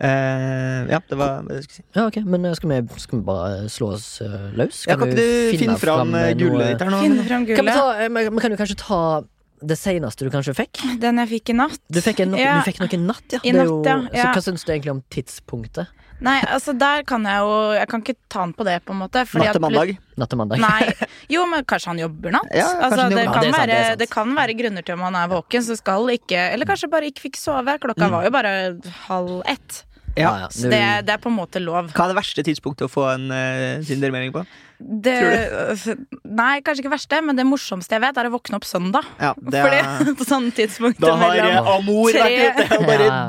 Uh, 0.00 0.86
ja 0.88 0.96
det 1.10 1.16
var 1.20 1.42
det 1.44 1.58
jeg 1.58 1.64
skulle 1.66 1.76
si. 1.76 1.82
Ja, 1.92 2.04
ok, 2.06 2.14
Men 2.24 2.46
eh, 2.48 2.54
skal 2.56 2.70
vi, 2.70 3.00
skal 3.02 3.18
vi 3.18 3.24
bare 3.26 3.66
slå 3.68 3.90
oss 3.98 4.06
uh, 4.24 4.46
løs? 4.56 4.78
Ja, 4.88 4.96
kan 4.96 5.10
ikke 5.10 5.18
du 5.20 5.58
finne 5.60 5.74
fram 5.82 6.14
eh, 6.16 6.30
eh, 6.30 6.38
gullet 6.40 6.70
ditt 6.72 6.84
her 6.86 6.92
nå? 6.94 7.00
Finne 7.04 7.26
fram 7.26 7.44
Kan 7.44 7.50
vi, 7.50 7.58
gullet. 7.58 7.76
ta, 7.76 8.08
men 8.08 8.30
men 8.32 8.40
kan 8.40 8.54
du 8.54 8.56
kanskje 8.56 8.78
ta 8.80 9.00
det 9.60 9.76
seneste 9.76 10.24
du 10.24 10.32
kanskje 10.32 10.54
fikk? 10.56 10.80
Den 11.02 11.20
jeg 11.20 11.28
fikk 11.34 11.52
i 11.52 11.56
natt. 11.58 11.82
Du 11.92 12.00
fikk, 12.00 12.22
en, 12.24 12.32
Ja. 12.40 12.54
du 12.56 12.70
fikk 12.70 12.80
noe 12.80 13.00
natt, 13.02 13.26
ja. 13.28 13.42
I 13.44 13.52
Det 13.52 13.60
er 13.60 13.68
natt, 13.68 13.90
jo, 13.92 13.98
ja, 14.16 14.22
Så 14.22 14.38
hva 14.38 14.44
syns 14.46 14.64
du 14.64 14.72
egentlig 14.72 14.94
om 14.94 15.02
tidspunktet? 15.12 15.92
Nei, 16.20 16.36
altså 16.52 16.74
der 16.76 17.04
kan 17.08 17.24
jeg 17.24 17.40
jo 17.40 17.52
Jeg 17.78 17.88
kan 17.88 18.02
ikke 18.04 18.16
ta 18.28 18.42
han 18.44 18.52
på 18.56 18.66
det, 18.68 18.76
på 18.84 18.92
en 18.94 19.00
måte. 19.02 19.24
Natt 19.24 19.46
at 19.50 19.56
til 19.56 19.64
mandag. 19.64 19.92
Natt 20.20 20.32
til 20.32 20.40
mandag? 20.40 20.62
Nei. 20.62 21.08
Jo, 21.34 21.44
men 21.50 21.64
kanskje 21.68 21.92
han 21.94 22.02
jobber 22.02 22.34
natt? 22.36 22.50
Ja, 22.54 22.68
altså, 22.86 23.04
han 23.06 23.14
det, 23.14 23.26
kan. 23.26 23.34
Ja, 23.34 23.40
det 23.40 23.52
være, 23.54 23.60
sant, 23.60 23.70
det 23.70 23.92
er 23.94 24.00
det 24.04 24.10
kan 24.12 24.34
være 24.36 24.56
grunner 24.58 24.86
til 24.86 24.98
om 24.98 25.04
han 25.08 25.20
er 25.20 25.30
våken, 25.32 25.64
så 25.64 25.76
skal 25.78 26.10
ikke 26.16 26.48
Eller 26.54 26.68
kanskje 26.68 26.90
bare 26.92 27.08
ikke 27.12 27.28
fikk 27.28 27.40
sove. 27.40 27.78
Klokka 27.80 28.08
Mm. 28.10 28.16
var 28.16 28.24
jo 28.26 28.30
bare 28.34 28.52
halv 29.06 29.42
ett. 29.46 29.84
Ja. 30.16 30.30
ja, 30.42 30.48
Så 30.50 30.66
det, 30.66 30.80
det 31.06 31.12
er 31.14 31.20
på 31.22 31.30
en 31.30 31.36
måte 31.36 31.60
lov. 31.62 31.92
Hva 31.94 32.08
er 32.08 32.12
det 32.12 32.16
verste 32.18 32.42
tidspunktet 32.42 32.88
å 32.88 32.90
få 32.90 33.04
en 33.12 33.28
uh, 33.30 33.78
Tinder-melding 33.86 34.32
på? 34.34 34.42
Det, 34.80 35.14
nei, 36.40 36.54
kanskje 36.66 36.82
ikke 36.82 36.94
verste, 36.96 37.20
men 37.22 37.38
det 37.38 37.44
morsomste 37.46 37.94
jeg 37.94 38.02
vet, 38.02 38.18
er 38.18 38.30
å 38.30 38.32
våkne 38.34 38.58
opp 38.58 38.66
søndag. 38.66 39.06
Ja, 39.20 39.34
det 39.38 39.62
Fordi 39.62 39.80
er, 39.84 40.12
på 40.18 40.26
sånne 40.26 40.54
tidspunkter 40.56 41.06
da 41.06 41.14
har 41.20 41.42
eh, 41.44 41.70
Amor 41.76 42.10
vært 42.16 42.58
ute 42.58 42.80
og 42.80 42.88
bare 42.88 43.06
Ja. 43.10 43.20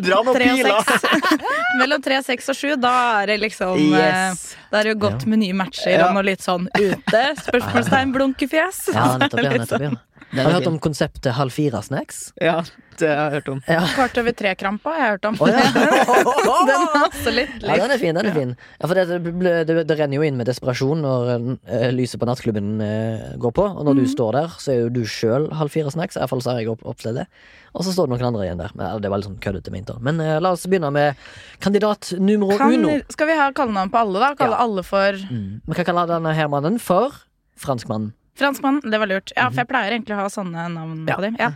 Dundra 0.00 0.22
noen 0.26 0.40
piler! 0.40 1.40
mellom 1.80 2.02
tre, 2.04 2.18
seks 2.26 2.50
og 2.52 2.56
sju, 2.58 2.74
da 2.80 2.94
er 3.22 3.32
det 3.32 3.38
liksom 3.44 3.78
eh, 3.94 4.00
Yes. 4.00 4.44
Da 4.70 4.80
er 4.80 4.88
det 4.88 4.94
jo 4.94 4.98
godt 5.08 5.26
med 5.30 5.42
nye 5.42 5.56
matcher 5.56 5.96
Ja. 5.96 6.08
og 6.08 6.14
noe 6.18 6.26
litt 6.26 6.42
sånn 6.44 6.68
ute. 6.78 7.22
Spørsmålstegn, 7.44 8.12
blunkefjes. 8.14 8.84
Ja, 8.94 9.06
nettopp. 9.18 9.42
Ja, 9.44 9.50
nettopp 9.64 9.86
ja. 9.88 9.92
Den 10.30 10.44
Har 10.44 10.52
du 10.52 10.56
hørt 10.60 10.66
om 10.70 10.78
konseptet 10.78 11.32
halv 11.34 11.50
fire-snacks? 11.50 12.18
Ja, 12.38 12.60
det 13.00 13.08
har 13.08 13.30
jeg 13.32 13.40
hørt 13.40 13.48
om. 13.50 13.60
Ja. 13.66 13.80
Kvart 13.96 14.18
over 14.20 14.34
tre-krampa 14.38 14.92
har 14.94 15.00
jeg 15.02 15.10
hørt 15.16 15.24
om. 15.26 15.38
Oh, 15.42 15.48
ja. 15.50 15.62
Den 16.70 16.84
er 16.84 17.06
også 17.08 17.32
litt 17.34 17.56
Ja, 17.66 17.74
den 17.80 17.90
er 17.94 17.98
fin. 17.98 18.14
den 18.14 18.28
er 18.28 18.34
fin 18.36 18.52
ja, 18.54 18.86
for 18.86 18.94
det, 18.94 19.04
det, 19.10 19.54
det, 19.66 19.76
det 19.88 19.96
renner 19.98 20.20
jo 20.20 20.26
inn 20.28 20.36
med 20.38 20.46
desperasjon 20.46 21.02
når 21.02 21.30
uh, 21.34 21.88
lyset 21.96 22.20
på 22.22 22.28
nattklubben 22.30 22.68
uh, 22.78 23.24
går 23.42 23.54
på. 23.58 23.64
Og 23.74 23.82
når 23.88 23.98
du 23.98 24.04
står 24.12 24.36
der, 24.38 24.54
så 24.62 24.70
er 24.74 24.78
jo 24.84 24.92
du 25.00 25.02
sjøl 25.08 25.48
halv 25.58 25.72
fire 25.74 25.90
snacks. 25.90 26.14
I 26.18 26.22
hvert 26.22 26.30
fall 26.34 26.44
så 26.44 26.52
har 26.54 26.62
jeg 26.62 26.70
opp, 26.76 26.84
opplevd 26.94 27.22
det. 27.22 27.26
Og 27.74 27.86
så 27.86 27.94
står 27.94 28.06
det 28.06 28.14
noen 28.14 28.28
andre 28.30 28.46
igjen 28.46 28.62
der. 28.62 28.70
Men, 28.78 28.86
ja, 28.86 29.00
det 29.02 29.10
var 29.10 29.22
litt 29.22 29.28
sånn 29.30 29.40
køddete 29.42 29.74
ment. 29.74 29.90
Men 30.06 30.22
uh, 30.22 30.36
la 30.42 30.54
oss 30.54 30.68
begynne 30.70 30.92
med 30.94 31.18
kandidat 31.64 32.12
numero 32.22 32.54
kan, 32.60 32.76
uno. 32.78 33.00
Skal 33.10 33.30
vi 33.32 33.38
ha 33.40 33.50
kallenavn 33.56 33.90
på 33.94 33.98
alle, 34.04 34.22
da? 34.22 34.30
Kalle 34.38 34.54
Ja. 34.58 34.62
alle 34.68 34.86
for 34.86 35.18
Mm. 35.30 35.60
Vi 35.66 35.74
kan 35.80 35.84
kalle 35.90 36.06
denne 36.10 36.32
her 36.38 36.48
mannen 36.52 36.78
for 36.82 37.14
franskmannen. 37.58 38.12
Franskmann. 38.40 38.80
Det 38.82 38.98
var 39.02 39.06
lurt. 39.10 39.32
Ja, 39.36 39.46
for 39.50 39.60
jeg 39.62 39.68
pleier 39.70 39.94
egentlig 39.94 40.16
å 40.16 40.22
ha 40.24 40.28
sånne 40.32 40.66
navn 40.74 41.06
Ja. 41.08 41.16
på 41.16 41.22
dem. 41.26 41.36
Ja. 41.38 41.50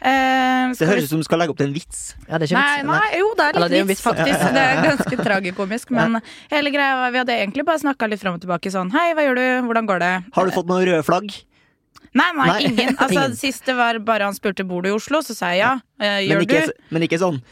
Eh, 0.00 0.72
Det 0.76 0.86
høres 0.88 1.04
ut 1.08 1.08
som 1.14 1.18
du 1.22 1.24
skal 1.26 1.40
legge 1.40 1.50
opp 1.54 1.58
til 1.58 1.66
en 1.70 1.74
vits. 1.74 2.14
Ja, 2.28 2.38
det 2.38 2.46
er 2.46 2.54
ikke 2.54 2.60
Nei, 2.60 2.76
vits. 2.76 2.86
nei, 2.92 3.18
jo, 3.18 3.32
det 3.38 3.44
er 3.46 3.58
litt 3.60 3.70
det 3.72 3.80
er 3.80 3.88
vits, 3.90 4.02
faktisk. 4.04 4.46
Det 4.52 4.62
er 4.62 4.82
ganske 4.84 5.16
tragikomisk. 5.24 5.90
Men 5.90 6.20
hele 6.52 6.70
greia 6.70 6.94
var 7.00 7.10
Vi 7.16 7.18
hadde 7.24 7.36
egentlig 7.40 7.64
bare 7.66 7.78
snakka 7.82 8.08
litt 8.10 8.20
fram 8.20 8.34
og 8.34 8.40
tilbake 8.44 8.70
sånn 8.70 8.90
Hei, 8.92 9.12
hva 9.14 9.24
gjør 9.24 9.36
du? 9.40 9.46
Hvordan 9.68 9.86
går 9.88 9.98
det? 10.00 10.14
Har 10.32 10.44
du 10.44 10.50
fått 10.52 10.66
noen 10.68 10.84
røde 10.86 11.04
flagg? 11.04 11.30
Nei, 12.16 12.30
nei, 12.32 12.46
Nei. 12.46 12.60
ingen. 12.70 12.96
Altså, 13.02 13.26
Ingen. 13.28 13.60
det 13.66 13.76
var 13.76 13.98
bare 13.98 14.24
han 14.24 14.34
spurte 14.34 14.64
bor 14.66 14.80
du 14.82 14.88
i 14.88 14.92
Oslo, 14.94 15.18
så 15.20 15.34
sa 15.36 15.50
jeg 15.52 15.58
ja. 15.64 15.74
Eh, 16.00 16.28
Men 16.28 16.28
gjør 16.28 16.42
ikke, 16.46 16.66
du? 16.66 16.72
men 16.90 17.02
ikke 17.02 17.18
sånn 17.20 17.42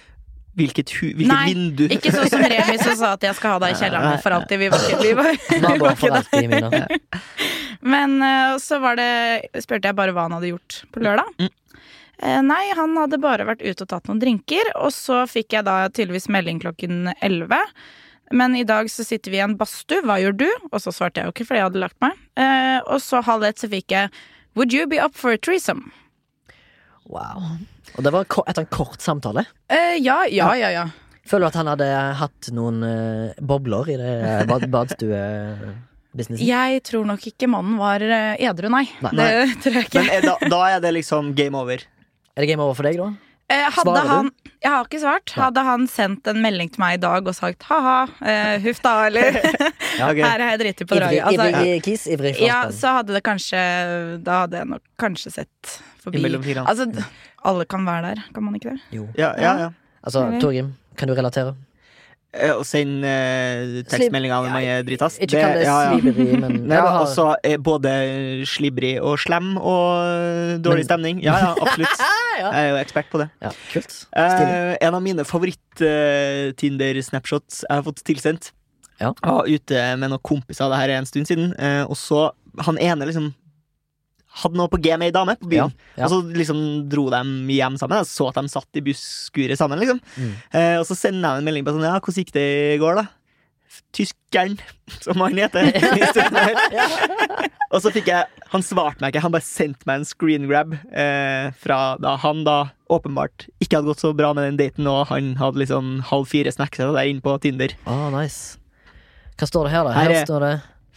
Hvilket, 0.55 0.93
hu, 1.01 1.09
hvilket 1.11 1.31
Nei, 1.33 1.47
vindu? 1.51 1.85
Ikke 1.91 2.13
sånn 2.15 2.29
som 2.31 2.45
Remi 2.47 2.77
som 2.79 2.95
sa 2.99 3.15
at 3.17 3.25
jeg 3.27 3.35
skal 3.41 3.57
ha 3.57 3.63
deg 3.65 3.75
i 3.75 3.79
kjelleren 3.81 4.21
for 4.23 4.37
alltid. 4.37 4.61
Vi 4.61 4.69
var 4.71 4.85
ikke, 4.85 5.01
vi 5.03 5.15
var, 5.19 5.31
vi 5.51 6.11
var 6.13 6.29
ikke 6.29 6.61
der. 6.63 6.95
Men 7.95 8.15
eh, 8.23 8.55
så 8.63 8.79
var 8.83 9.01
det 9.01 9.11
spurte 9.65 9.91
jeg 9.91 9.99
bare 9.99 10.15
hva 10.15 10.29
han 10.29 10.37
hadde 10.39 10.53
gjort 10.53 10.79
på 10.95 11.03
lørdag. 11.03 11.35
Mm. 11.43 11.51
Eh, 12.23 12.41
nei, 12.47 12.63
han 12.79 12.95
hadde 13.01 13.19
bare 13.23 13.49
vært 13.49 13.65
ute 13.65 13.83
og 13.83 13.91
tatt 13.91 14.07
noen 14.09 14.23
drinker, 14.23 14.71
og 14.79 14.95
så 14.95 15.25
fikk 15.31 15.59
jeg 15.59 15.67
da 15.67 15.81
tydeligvis 15.91 16.31
melding 16.33 16.63
klokken 16.63 17.11
11. 17.19 17.59
Men 18.33 18.55
i 18.57 18.65
dag 18.65 18.89
så 18.91 19.05
sitter 19.05 19.35
vi 19.35 19.41
i 19.41 19.45
en 19.45 19.59
badstue, 19.59 20.05
hva 20.07 20.21
gjør 20.23 20.39
du? 20.45 20.47
Og 20.71 20.79
så 20.83 20.95
svarte 20.95 21.21
jeg 21.21 21.29
jo 21.29 21.35
ikke, 21.35 21.49
fordi 21.51 21.61
jeg 21.61 21.69
hadde 21.69 21.83
lagt 21.83 21.99
meg. 22.05 22.17
Eh, 22.41 22.79
og 22.87 23.03
så 23.03 23.21
halv 23.27 23.51
ett 23.51 23.61
så 23.61 23.71
fikk 23.71 23.95
jeg 23.95 24.15
Would 24.55 24.73
you 24.73 24.87
be 24.87 25.03
up 25.03 25.19
for 25.19 25.35
a 25.35 25.39
threesome? 25.39 25.91
Wow. 27.11 27.57
Og 27.95 28.05
det 28.05 28.13
var 28.15 28.29
etter 28.49 28.65
en 28.65 28.71
kort 28.73 29.03
samtale. 29.05 29.45
Eh, 29.69 29.97
ja, 30.01 30.25
ja, 30.31 30.55
ja, 30.59 30.71
ja. 30.73 30.85
Føler 31.29 31.47
du 31.47 31.51
at 31.53 31.59
han 31.61 31.71
hadde 31.73 31.89
hatt 32.21 32.49
noen 32.53 32.83
uh, 32.85 33.45
bobler 33.45 33.95
i 33.95 33.99
det 34.01 34.15
eh, 34.15 34.45
bad 34.51 34.67
badstue-businessen? 34.73 36.45
Jeg 36.45 36.83
tror 36.85 37.07
nok 37.09 37.25
ikke 37.31 37.49
mannen 37.49 37.79
var 37.81 38.05
eh, 38.05 38.35
edru, 38.45 38.69
nei. 38.73 38.87
Nei. 39.05 39.13
Det 39.17 39.45
tror 39.65 39.79
jeg 39.81 39.89
ikke. 39.89 40.03
Men 40.03 40.17
er, 40.19 40.27
da, 40.29 40.51
da 40.57 40.65
er 40.75 40.83
det 40.85 40.97
liksom 40.99 41.33
game 41.39 41.61
over. 41.61 41.85
Er 42.35 42.45
det 42.45 42.51
game 42.51 42.65
over 42.65 42.77
for 42.77 42.89
deg, 42.89 43.01
da? 43.01 43.13
Eh, 43.53 43.67
hadde 43.77 44.01
han 44.09 44.31
Jeg 44.65 44.71
har 44.73 44.87
ikke 44.87 45.01
svart. 45.03 45.33
Nei. 45.35 45.41
Hadde 45.45 45.65
han 45.67 45.83
sendt 45.93 46.29
en 46.33 46.39
melding 46.45 46.71
til 46.73 46.81
meg 46.81 46.97
i 46.97 47.01
dag 47.03 47.27
og 47.29 47.37
sagt 47.37 47.67
ha-ha, 47.69 47.99
eh, 48.25 48.55
huff 48.65 48.81
da, 48.85 48.95
eller 49.09 49.37
Ja, 50.01 50.09
okay. 50.09 50.25
her 50.25 50.41
har 50.41 50.55
jeg 50.55 50.63
driti 50.65 50.87
på 50.89 50.97
draget. 50.97 51.25
Altså, 51.29 52.41
ja, 52.43 52.61
så 52.75 52.97
hadde 52.99 53.15
det 53.15 53.21
kanskje 53.25 53.61
Da 54.25 54.41
hadde 54.45 54.63
jeg 54.63 54.73
nok 54.73 54.83
kanskje 54.99 55.35
sett 55.37 55.77
forbi. 56.05 56.21
Altså, 56.65 56.85
alle 57.45 57.65
kan 57.69 57.87
være 57.89 58.03
der, 58.15 58.21
kan 58.35 58.43
man 58.47 58.55
ikke 58.59 58.71
det? 58.75 58.81
Jo. 58.95 59.05
Ja, 59.19 59.31
ja, 59.41 59.53
ja. 59.67 59.71
Altså, 60.05 60.21
Torgrim, 60.41 60.69
kan 61.01 61.09
du 61.09 61.15
relatere? 61.17 61.55
Og 62.35 62.59
Å 62.59 62.65
sende 62.67 63.07
eh, 63.07 63.83
tekstmeldinger 63.87 64.43
når 64.43 64.51
man 64.57 64.65
er 64.67 64.81
dritass. 64.83 65.21
Ikke 65.23 65.39
kall 65.39 65.55
det 65.61 65.67
ja, 65.69 65.77
ja. 65.87 65.91
slibri, 66.01 66.25
men 66.43 66.53
Nei, 66.71 66.77
Ja, 66.81 66.85
også 67.05 67.25
eh, 67.47 67.55
både 67.63 67.91
slibri 68.51 68.97
og 68.99 69.15
slem 69.23 69.53
og 69.61 69.87
eh, 70.03 70.59
dårlig 70.65 70.83
Men- 70.83 70.89
stemning. 70.89 71.17
Ja, 71.23 71.37
ja, 71.45 71.53
absolutt. 71.63 71.95
ja. 72.43 72.49
Jeg 72.51 72.59
er 72.65 72.69
jo 72.73 72.77
ekspert 72.83 73.07
på 73.13 73.19
det. 73.23 73.29
ja, 73.45 73.51
kult. 73.71 73.93
Eh, 74.19 74.75
en 74.83 74.95
av 74.99 75.03
mine 75.07 75.23
favoritt-Tinder-snapshots 75.31 77.63
jeg 77.69 77.75
har 77.77 77.85
fått 77.87 78.03
tilsendt. 78.07 78.45
Ja. 78.99 79.11
Jeg 79.15 79.31
var 79.31 79.47
ute 79.51 79.75
med 79.99 80.09
noen 80.13 80.23
kompiser, 80.27 80.67
det 80.71 80.79
her 80.83 80.91
er 80.95 80.99
en 81.03 81.07
stund 81.11 81.27
siden, 81.31 81.47
eh, 81.59 81.83
og 81.87 81.97
så 81.99 82.29
Han 82.67 82.77
ene 82.79 83.03
liksom 83.09 83.33
hadde 84.43 84.59
noe 84.59 84.69
på 84.73 84.81
G 84.83 84.97
med 84.99 85.09
ei 85.09 85.15
dame 85.15 85.37
på 85.39 85.47
byen. 85.51 85.71
Ja, 85.95 86.03
ja. 86.03 86.07
Og 86.07 86.11
så 86.11 86.19
liksom 86.35 86.59
dro 86.91 87.05
de 87.13 87.21
hjem 87.55 87.77
sammen. 87.79 88.01
Jeg 88.03 88.11
så 88.11 88.27
at 88.33 88.41
de 88.41 88.51
satt 88.51 88.81
i 88.81 88.83
busskuret 88.83 89.59
sammen. 89.61 89.79
liksom 89.79 90.01
Mm. 90.17 90.33
eh, 90.53 90.77
Og 90.81 90.87
så 90.89 90.97
sender 90.99 91.37
jeg 91.37 91.39
en 91.39 91.45
melding 91.45 91.65
på 91.65 91.71
sånn 91.77 91.85
Ja, 91.87 92.01
hvordan 92.01 92.25
gikk 92.25 92.33
det 92.35 92.49
i 92.75 92.79
går, 92.83 92.97
da? 93.03 93.07
Tyskeren, 93.95 94.59
som 95.05 95.21
han 95.23 95.39
heter. 95.39 95.67
og 97.75 97.83
så 97.83 97.91
fikk 97.95 98.11
jeg 98.11 98.27
Han 98.53 98.63
svarte 98.63 99.03
meg 99.03 99.15
ikke, 99.15 99.23
han 99.25 99.35
bare 99.35 99.47
sendte 99.47 99.87
meg 99.89 100.03
en 100.03 100.07
screen 100.09 100.47
grab 100.51 100.75
eh, 100.95 101.49
fra 101.59 101.79
da 102.03 102.15
han 102.23 102.45
da 102.47 102.59
åpenbart 102.93 103.49
ikke 103.65 103.79
hadde 103.81 103.89
gått 103.91 104.03
så 104.05 104.13
bra 104.15 104.31
med 104.37 104.45
den 104.47 104.59
daten, 104.61 104.87
og 104.87 105.09
han 105.11 105.33
hadde 105.41 105.59
liksom 105.63 105.97
halv 106.11 106.29
fire 106.31 106.53
snacksa 106.55 106.91
der 106.95 107.09
inne 107.11 107.25
på 107.25 107.35
Tinder. 107.43 107.73
Ah, 107.89 108.07
nice. 108.15 108.59
Hva 109.41 109.49
står 109.51 109.67
det 109.67 109.73
her, 109.75 109.89
da? 109.89 109.95
Her 109.97 110.11
Her 110.11 110.19
er- 110.21 110.29
står 110.29 110.45
det 110.47 110.53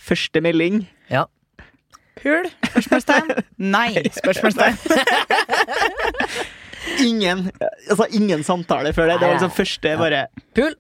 Første 0.08 0.44
melding. 0.46 0.84
Ja. 1.10 1.24
Pul? 2.22 2.50
Spørsmålstegn? 2.72 3.32
Nei? 3.76 4.04
Spørsmålstegn. 4.18 4.78
Ingen 7.04 7.50
Altså 7.90 8.06
ingen 8.16 8.44
samtale 8.48 8.94
før 8.96 9.10
det. 9.12 9.18
Det 9.20 9.28
var 9.28 9.34
liksom 9.36 9.52
første 9.52 9.96
bare 10.00 10.28
Pul! 10.56 10.76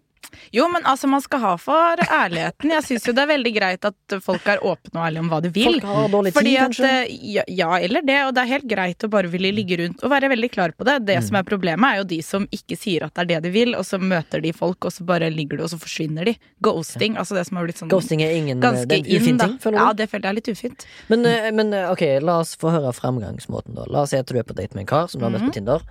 Jo, 0.53 0.67
men 0.72 0.84
altså, 0.84 1.08
man 1.12 1.22
skal 1.22 1.39
ha 1.44 1.53
for 1.58 1.96
ærligheten. 2.08 2.72
Jeg 2.72 2.84
syns 2.88 3.08
jo 3.08 3.13
det 3.13 3.24
er 3.25 3.32
veldig 3.34 3.53
greit 3.56 3.86
at 3.86 4.17
folk 4.24 4.46
er 4.48 4.62
åpne 4.63 4.96
og 5.00 5.06
ærlige 5.08 5.20
om 5.25 5.29
hva 5.32 5.41
de 5.44 5.50
vil. 5.56 5.67
Folk 5.79 5.84
har 5.89 6.08
dårlig 6.13 6.32
tid, 6.34 6.38
Fordi 6.39 6.53
at, 6.58 6.63
kanskje? 6.67 6.91
eh, 6.91 7.17
ja, 7.38 7.44
ja, 7.48 7.70
eller 7.88 8.01
det. 8.08 8.17
Og 8.27 8.34
det 8.38 8.44
er 8.44 8.51
helt 8.53 8.67
greit 8.70 9.03
å 9.03 9.10
bare 9.10 9.27
ville 9.34 9.51
ligge 9.51 9.77
rundt 9.82 10.03
og 10.03 10.12
være 10.13 10.29
veldig 10.34 10.51
klar 10.53 10.72
på 10.77 10.86
det. 10.88 10.98
Det 11.06 11.17
Mm. 11.17 11.27
som 11.27 11.36
er 11.36 11.44
problemet, 11.44 11.88
er 11.94 11.98
jo 11.98 12.03
de 12.03 12.22
som 12.22 12.48
ikke 12.51 12.77
sier 12.77 13.03
at 13.06 13.13
det 13.13 13.22
er 13.22 13.41
det 13.41 13.44
de 13.44 13.50
vil, 13.51 13.75
og 13.75 13.84
så 13.86 14.00
møter 14.00 14.41
de 14.41 14.51
folk, 14.53 14.86
og 14.86 14.91
så 14.91 15.06
bare 15.06 15.29
ligger 15.32 15.58
de, 15.58 15.63
og 15.63 15.70
så 15.70 15.77
forsvinner 15.82 16.25
de. 16.25 16.38
Ghosting. 16.62 17.17
Altså 17.17 17.36
det 17.36 17.46
som 17.48 17.58
har 17.58 17.65
blitt 17.67 17.77
sånn 17.77 17.89
Ghosting 17.89 18.22
er 18.22 18.32
ingen 18.36 18.60
ganske 18.62 18.88
det 18.88 19.00
er 19.00 19.10
en 19.10 19.22
ufin 19.22 19.29
inn, 19.29 19.38
da. 19.38 19.46
ting, 19.48 19.58
føler 19.60 19.77
Ja, 19.77 19.94
det 19.94 20.10
føler 20.10 20.22
jeg 20.24 20.29
er 20.29 20.39
litt 20.41 20.48
ufint. 20.53 20.86
Men, 21.10 21.25
eh, 21.25 21.51
men 21.51 21.74
eh, 21.74 21.89
ok, 21.91 22.01
la 22.22 22.39
oss 22.39 22.56
få 22.56 22.72
høre 22.72 22.94
fremgangsmåten, 22.94 23.74
da. 23.75 23.84
La 23.88 24.01
oss 24.03 24.10
si 24.12 24.17
at 24.17 24.25
du 24.27 24.38
er 24.38 24.44
på 24.44 24.53
date 24.56 24.75
med 24.75 24.82
en 24.86 24.86
kar 24.88 25.08
som 25.08 25.20
du 25.22 25.25
har 25.25 25.32
møtt 25.34 25.48
på 25.50 25.53
Tinder. 25.60 25.82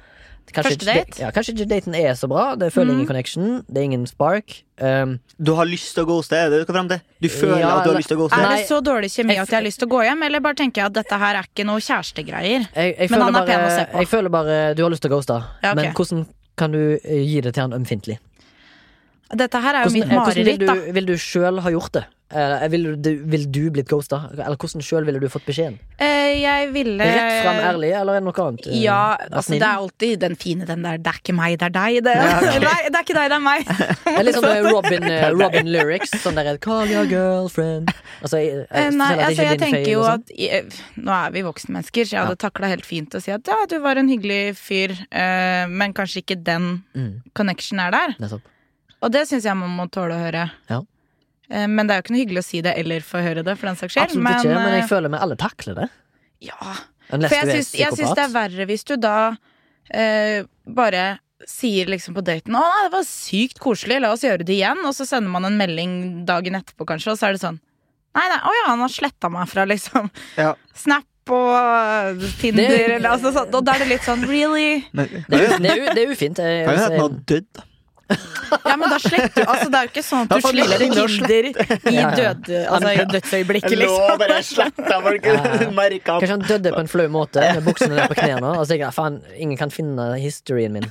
Kanskje. 0.55 0.76
Første 0.76 0.87
ikke, 0.87 1.11
date? 1.11 1.21
ja, 1.23 1.31
kanskje 1.35 1.53
ikke 1.55 1.67
daten 1.71 1.95
er 1.99 2.15
så 2.15 2.29
bra. 2.31 2.45
Det 2.59 2.69
føler 2.73 2.93
mm. 2.93 2.97
ingen 2.97 3.09
connection. 3.09 3.49
Det 3.67 3.81
er 3.81 3.87
ingen 3.88 4.07
spark. 4.07 4.55
Um, 4.81 5.17
Du 5.43 5.55
har 5.59 5.67
lyst 5.69 5.95
til 5.97 6.05
å 6.05 6.09
ghoste, 6.09 6.37
er 6.37 6.50
det 6.50 6.53
det 6.53 6.61
du 6.61 6.67
skal 6.67 6.76
frem 6.79 6.91
til? 6.93 7.03
Du 7.25 7.29
føler 7.33 7.61
Ja, 7.65 7.73
at 7.79 7.85
du 7.87 7.91
har 7.91 7.99
lyst 7.99 8.12
til 8.12 8.19
å 8.19 8.23
ghoste? 8.23 8.38
Er 8.38 8.55
det 8.55 8.69
så 8.69 8.81
dårlig 8.85 9.11
kjemi 9.12 9.37
at 9.41 9.50
jeg 9.50 9.59
har 9.59 9.67
lyst 9.67 9.83
til 9.83 9.88
å 9.88 9.93
gå 9.97 10.05
hjem, 10.07 10.23
eller 10.29 10.45
bare 10.45 10.59
tenker 10.61 10.83
jeg 10.83 10.93
at 10.93 10.97
dette 11.00 11.21
her 11.23 11.41
er 11.41 11.50
ikke 11.50 11.67
noe 11.69 11.83
kjærestegreier? 11.83 12.69
jeg, 12.71 12.95
jeg, 12.95 13.11
Men 13.11 13.26
han 13.26 13.29
er 13.29 13.38
bare, 13.41 13.50
pen 13.50 13.67
å 13.67 13.75
se 13.75 13.85
på. 13.91 14.03
jeg 14.05 14.11
føler 14.12 14.35
bare 14.37 14.59
du 14.76 14.83
har 14.85 14.95
lyst 14.95 15.07
til 15.07 15.12
å 15.12 15.17
ghoste. 15.17 15.41
Ja, 15.65 15.73
okay. 15.73 15.81
Men 15.81 15.93
hvordan 15.99 16.26
kan 16.57 16.76
du 16.76 16.83
eh, 16.97 17.23
gi 17.26 17.41
det 17.45 17.55
til 17.57 17.67
han 17.67 17.76
ømfintlig? 17.76 18.19
Dette 19.37 19.59
her 19.59 19.75
er 19.75 19.88
jo 19.88 19.91
Hvordan, 19.91 20.09
mitt 20.09 20.15
mareritt, 20.15 20.37
hvordan 20.37 20.47
vil 20.47 20.61
du, 20.61 20.67
da. 20.67 20.95
vil 21.00 21.09
du 21.11 21.17
sjøl 21.19 21.65
ha 21.65 21.73
gjort 21.75 21.97
det? 21.99 22.05
Eh, 22.28 22.64
vil, 22.73 22.96
du, 22.98 23.11
vil 23.31 23.44
du 23.55 23.61
blitt 23.70 23.87
ghosta? 23.87 24.18
Eller 24.35 24.57
hvordan 24.59 24.83
sjøl 24.83 25.05
ville 25.07 25.20
du 25.22 25.29
fått 25.31 25.44
beskjeden? 25.46 25.77
Eh, 26.03 26.40
Jeg 26.42 26.72
ville 26.74 26.98
Rett 26.98 27.37
fram 27.44 27.61
ærlig, 27.62 27.92
eller 27.94 28.16
er 28.16 28.20
det 28.20 28.27
noe 28.27 28.46
annet? 28.48 28.66
Eh, 28.66 28.81
Ja, 28.83 28.96
vær 29.20 29.37
altså 29.38 29.53
det 29.55 29.62
er 29.62 29.77
alltid 29.79 30.18
den 30.24 30.35
fine 30.35 30.66
den 30.66 30.83
der 30.83 30.98
'det 30.98 31.07
er 31.12 31.20
ikke 31.22 31.35
meg, 31.38 31.59
det 31.61 31.66
er 31.68 31.74
deg'. 31.77 32.03
Det, 32.03 32.14
Ja. 32.16 32.40
Nei, 32.66 32.81
det 32.90 32.98
er 32.98 33.05
ikke 33.07 33.14
deg, 33.14 33.29
det 33.31 33.37
er 33.38 33.44
meg. 33.46 33.62
Det 34.07 34.16
er 34.18 34.24
litt 34.27 34.35
sånn 34.35 34.44
eh, 34.51 34.70
Robin, 34.72 35.05
eh, 35.14 35.31
Robin 35.38 35.66
lyrics. 35.70 36.11
Sånn 36.24 36.35
derre 36.35 36.59
'call 36.59 36.90
your 36.90 37.07
girlfriend'. 37.07 37.94
Altså, 38.22 38.42
jeg, 38.42 38.66
Eh, 38.74 38.83
jeg, 38.83 38.94
Nei, 38.98 39.12
altså 39.22 39.42
det 39.42 39.46
jeg 39.46 39.59
tenker 39.62 39.92
jo 39.92 40.03
sånn. 40.03 40.18
at 40.18 40.31
eh, 40.35 40.64
Nå 40.98 41.12
er 41.14 41.31
vi 41.31 41.42
voksenmennesker, 41.46 42.03
så 42.05 42.11
jeg 42.11 42.20
hadde 42.27 42.37
Ja. 42.42 42.48
takla 42.51 42.66
helt 42.74 42.85
fint 42.87 43.14
å 43.14 43.22
si 43.22 43.31
at 43.31 43.46
ja, 43.46 43.55
du 43.70 43.79
var 43.79 43.96
en 44.03 44.09
hyggelig 44.09 44.57
fyr, 44.59 44.90
uh, 45.14 45.68
men 45.70 45.94
kanskje 45.94 46.22
ikke 46.27 46.42
den 46.42 46.83
Mm, 46.94 47.22
connection 47.35 47.79
er 47.79 47.90
der. 47.92 48.16
nettopp. 48.18 48.42
Og 49.01 49.12
det 49.12 49.29
syns 49.29 49.44
jeg 49.44 49.55
man 49.57 49.70
må 49.70 49.87
tåle 49.88 50.11
å 50.11 50.18
høre. 50.27 50.51
Ja. 50.68 50.83
Eh, 51.50 51.66
Men 51.66 51.87
det 51.87 51.94
er 51.94 52.00
jo 52.00 52.04
ikke 52.06 52.14
noe 52.16 52.22
hyggelig 52.24 52.42
å 52.42 52.48
si 52.48 52.61
det 52.64 52.74
eller 52.78 53.00
få 53.06 53.22
høre 53.22 53.42
det, 53.46 53.56
for 53.59 53.66
den 53.70 53.76
saks 53.76 53.94
skyld. 53.94 54.04
Absolutt 54.11 54.44
ikke, 54.46 54.54
men 54.54 54.72
jeg 54.74 54.82
eh, 54.85 54.88
føler 54.90 55.12
vi 55.14 55.20
alle 55.26 55.37
takler 55.37 55.74
det. 55.82 55.88
ja. 56.40 56.76
Unless 57.14 57.30
For 57.30 57.38
jeg 57.38 57.62
syns, 57.62 57.68
jeg 57.78 57.92
syns 57.94 58.14
det 58.18 58.22
er 58.24 58.32
verre 58.35 58.64
hvis 58.66 58.82
du 58.85 58.96
da 58.98 59.37
eh, 59.94 60.42
bare 60.66 61.04
sier 61.46 61.87
liksom 61.87 62.16
på 62.16 62.24
daten 62.26 62.56
'Å, 62.56 62.62
det 62.87 62.92
var 62.96 63.04
sykt 63.06 63.61
koselig, 63.62 64.00
la 64.02 64.11
oss 64.11 64.24
gjøre 64.26 64.42
det 64.42 64.56
igjen', 64.56 64.80
og 64.88 64.90
så 64.96 65.06
sender 65.06 65.30
man 65.30 65.44
en 65.44 65.54
melding 65.61 66.24
dagen 66.26 66.56
etterpå, 66.59 66.82
kanskje, 66.88 67.12
og 67.12 67.18
så 67.20 67.28
er 67.28 67.32
det 67.37 67.42
sånn 67.44 67.61
'Nei, 68.16 68.24
nei, 68.32 68.38
å 68.42 68.50
ja, 68.56 68.64
han 68.72 68.80
har 68.80 68.88
sletta 68.88 69.30
meg 69.30 69.46
fra 69.46 69.64
liksom 69.68 70.11
Ja. 70.37 70.54
Snap 70.74 71.04
og 71.30 72.18
Tinder', 72.40 72.68
Det- 72.74 72.90
eller 72.96 73.11
altså 73.11 73.30
sånn. 73.32 73.54
Og 73.54 73.64
da 73.64 73.74
er 73.74 73.78
det 73.85 73.88
litt 73.88 74.02
sånn 74.02 74.24
'really'? 74.26 74.85
Men, 74.92 75.06
Det 75.28 75.40
er, 75.40 75.59
det 75.59 75.70
er, 75.70 75.94
det 75.94 76.02
er 76.09 76.11
ufint. 76.12 76.37
Kan 76.37 76.46
jo 76.46 76.66
hende 76.66 76.82
han 76.90 77.00
har 77.00 77.09
dødd. 77.30 77.62
Ja, 78.07 78.77
men 78.79 78.90
da 78.92 78.99
sletter 79.03 79.42
du 79.42 79.51
Altså, 79.51 79.66
det 79.71 79.79
er 79.79 79.87
jo 79.87 79.90
ikke 79.90 80.05
sånn 80.07 80.27
at 80.27 80.35
du 80.35 80.45
sletter 80.47 80.83
Tinder 80.83 81.49
i 81.90 82.03
død... 82.21 82.51
Altså 82.71 82.90
i 82.92 83.07
dødsøyeblikket, 83.11 83.79
liksom. 83.83 84.19
bare 84.23 84.42
sletta. 84.47 84.99
Kanskje 86.07 86.35
han 86.35 86.45
døde 86.47 86.75
på 86.75 86.83
en 86.85 86.90
flau 86.90 87.07
måte, 87.12 87.42
med 87.57 87.64
buksene 87.66 87.97
ned 87.99 88.12
på 88.12 88.19
knærne. 88.23 88.53
Og 88.61 88.66
så 88.69 88.79
jeg, 88.79 88.92
faen, 88.95 89.19
ingen 89.35 89.59
kan 89.59 89.75
finne 89.75 90.12
historien 90.23 90.77
min. 90.77 90.87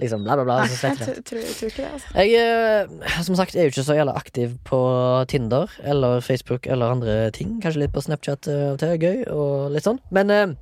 Liksom, 0.00 0.24
bla, 0.24 0.36
bla, 0.36 0.44
bla. 0.44 0.58
så 0.66 0.72
Jeg 0.72 0.80
sletter 0.96 1.12
jeg. 1.14 1.24
tror, 1.28 1.42
ikke 1.48 1.82
det, 1.82 1.88
altså. 1.92 2.14
Jeg 2.16 2.30
eh, 2.40 3.20
som 3.28 3.36
sagt 3.38 3.56
er 3.56 3.66
jo 3.68 3.72
ikke 3.72 3.84
så 3.86 3.96
jævla 3.96 4.16
aktiv 4.18 4.56
på 4.68 4.80
Tinder 5.32 5.76
eller 5.84 6.24
Facebook 6.24 6.66
eller 6.66 6.96
andre 6.96 7.16
ting. 7.36 7.58
Kanskje 7.62 7.84
litt 7.84 7.94
på 7.94 8.04
Snapchat 8.04 8.48
eh, 8.50 8.64
av 8.70 8.76
og 8.76 8.82
til. 8.82 8.96
Gøy 9.02 9.22
og 9.32 9.72
litt 9.74 9.88
sånn. 9.88 10.00
Men 10.14 10.32
eh, 10.32 10.56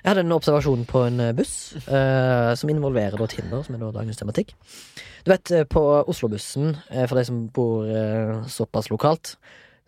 jeg 0.00 0.08
hadde 0.08 0.24
en 0.24 0.36
observasjon 0.36 0.86
på 0.88 1.04
en 1.10 1.22
buss 1.36 1.54
eh, 1.84 2.50
som 2.56 2.72
involverer 2.72 3.20
da 3.20 3.28
Tinder, 3.28 3.64
som 3.66 3.76
er 3.76 3.84
da 3.84 3.92
dagens 4.00 4.20
tematikk. 4.20 4.56
Du 5.24 5.30
vet, 5.32 5.50
eh, 5.50 5.64
på 5.64 5.82
Oslo-bussen, 6.08 6.76
eh, 6.90 7.06
for 7.06 7.16
de 7.20 7.24
som 7.28 7.46
bor 7.48 7.84
eh, 7.88 8.40
såpass 8.48 8.88
lokalt, 8.90 9.36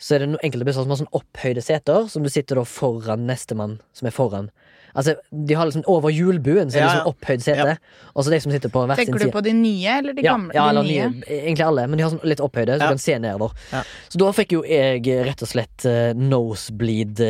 så 0.03 0.15
er 0.17 0.25
det 0.25 0.29
noen 0.33 0.43
enkelte 0.45 0.67
busser 0.67 0.83
som 0.83 0.91
har 0.91 0.99
sånn 1.05 1.15
opphøyde 1.15 1.63
seter, 1.63 2.09
som 2.11 2.23
du 2.25 2.29
sitter 2.33 2.59
da 2.59 2.65
foran 2.67 3.27
nestemann 3.29 3.77
som 3.95 4.07
er 4.09 4.13
foran. 4.17 4.49
Altså, 4.95 5.15
De 5.33 5.55
har 5.57 5.65
liksom 5.71 5.85
over 5.89 6.11
hjulbuen, 6.13 6.69
så 6.69 6.77
er 6.77 6.83
det 6.83 6.83
Ja, 6.83 6.89
liksom 6.91 7.07
ja. 7.07 7.13
opphøyd 7.15 7.43
sete. 7.47 7.77
Og 8.15 8.25
så 8.27 8.31
de 8.35 8.41
som 8.45 8.53
sitter 8.53 8.69
på 8.69 8.83
hver 8.85 8.97
sin 8.99 9.07
Tenker 9.07 9.19
side. 9.23 9.31
du 9.31 9.37
på 9.39 9.43
de 9.47 9.53
nye 9.57 9.89
eller 10.03 10.13
de 10.13 10.23
gamle? 10.27 10.53
ja 10.53 10.67
de 10.67 10.69
eller 10.69 10.83
nye? 10.83 11.07
nye. 11.09 11.23
Egentlig 11.39 11.65
alle, 11.65 11.87
men 11.89 11.97
de 11.97 12.03
har 12.05 12.11
sånn 12.13 12.29
litt 12.29 12.41
opphøyde, 12.45 12.75
så 12.77 12.83
Ja. 12.83 12.87
du 12.91 12.93
kan 12.93 12.99
se 12.99 13.19
nedover. 13.19 13.51
Ja. 13.73 13.83
Så 14.11 14.19
da 14.21 14.33
fikk 14.37 14.53
jo 14.53 14.61
jeg 14.69 15.07
rett 15.25 15.41
og 15.43 15.49
slett 15.49 15.87
uh, 15.89 16.13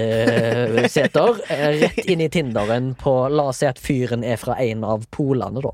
nosebleed-seter 0.03 1.41
rett 1.83 1.99
inn 2.09 2.21
i 2.25 2.29
Tinderen 2.29 2.95
på 2.99 3.15
La 3.31 3.49
oss 3.53 3.61
si 3.62 3.67
at 3.69 3.79
fyren 3.79 4.25
er 4.25 4.37
fra 4.41 4.57
en 4.59 4.83
av 4.85 5.05
polene, 5.15 5.62
da. 5.62 5.71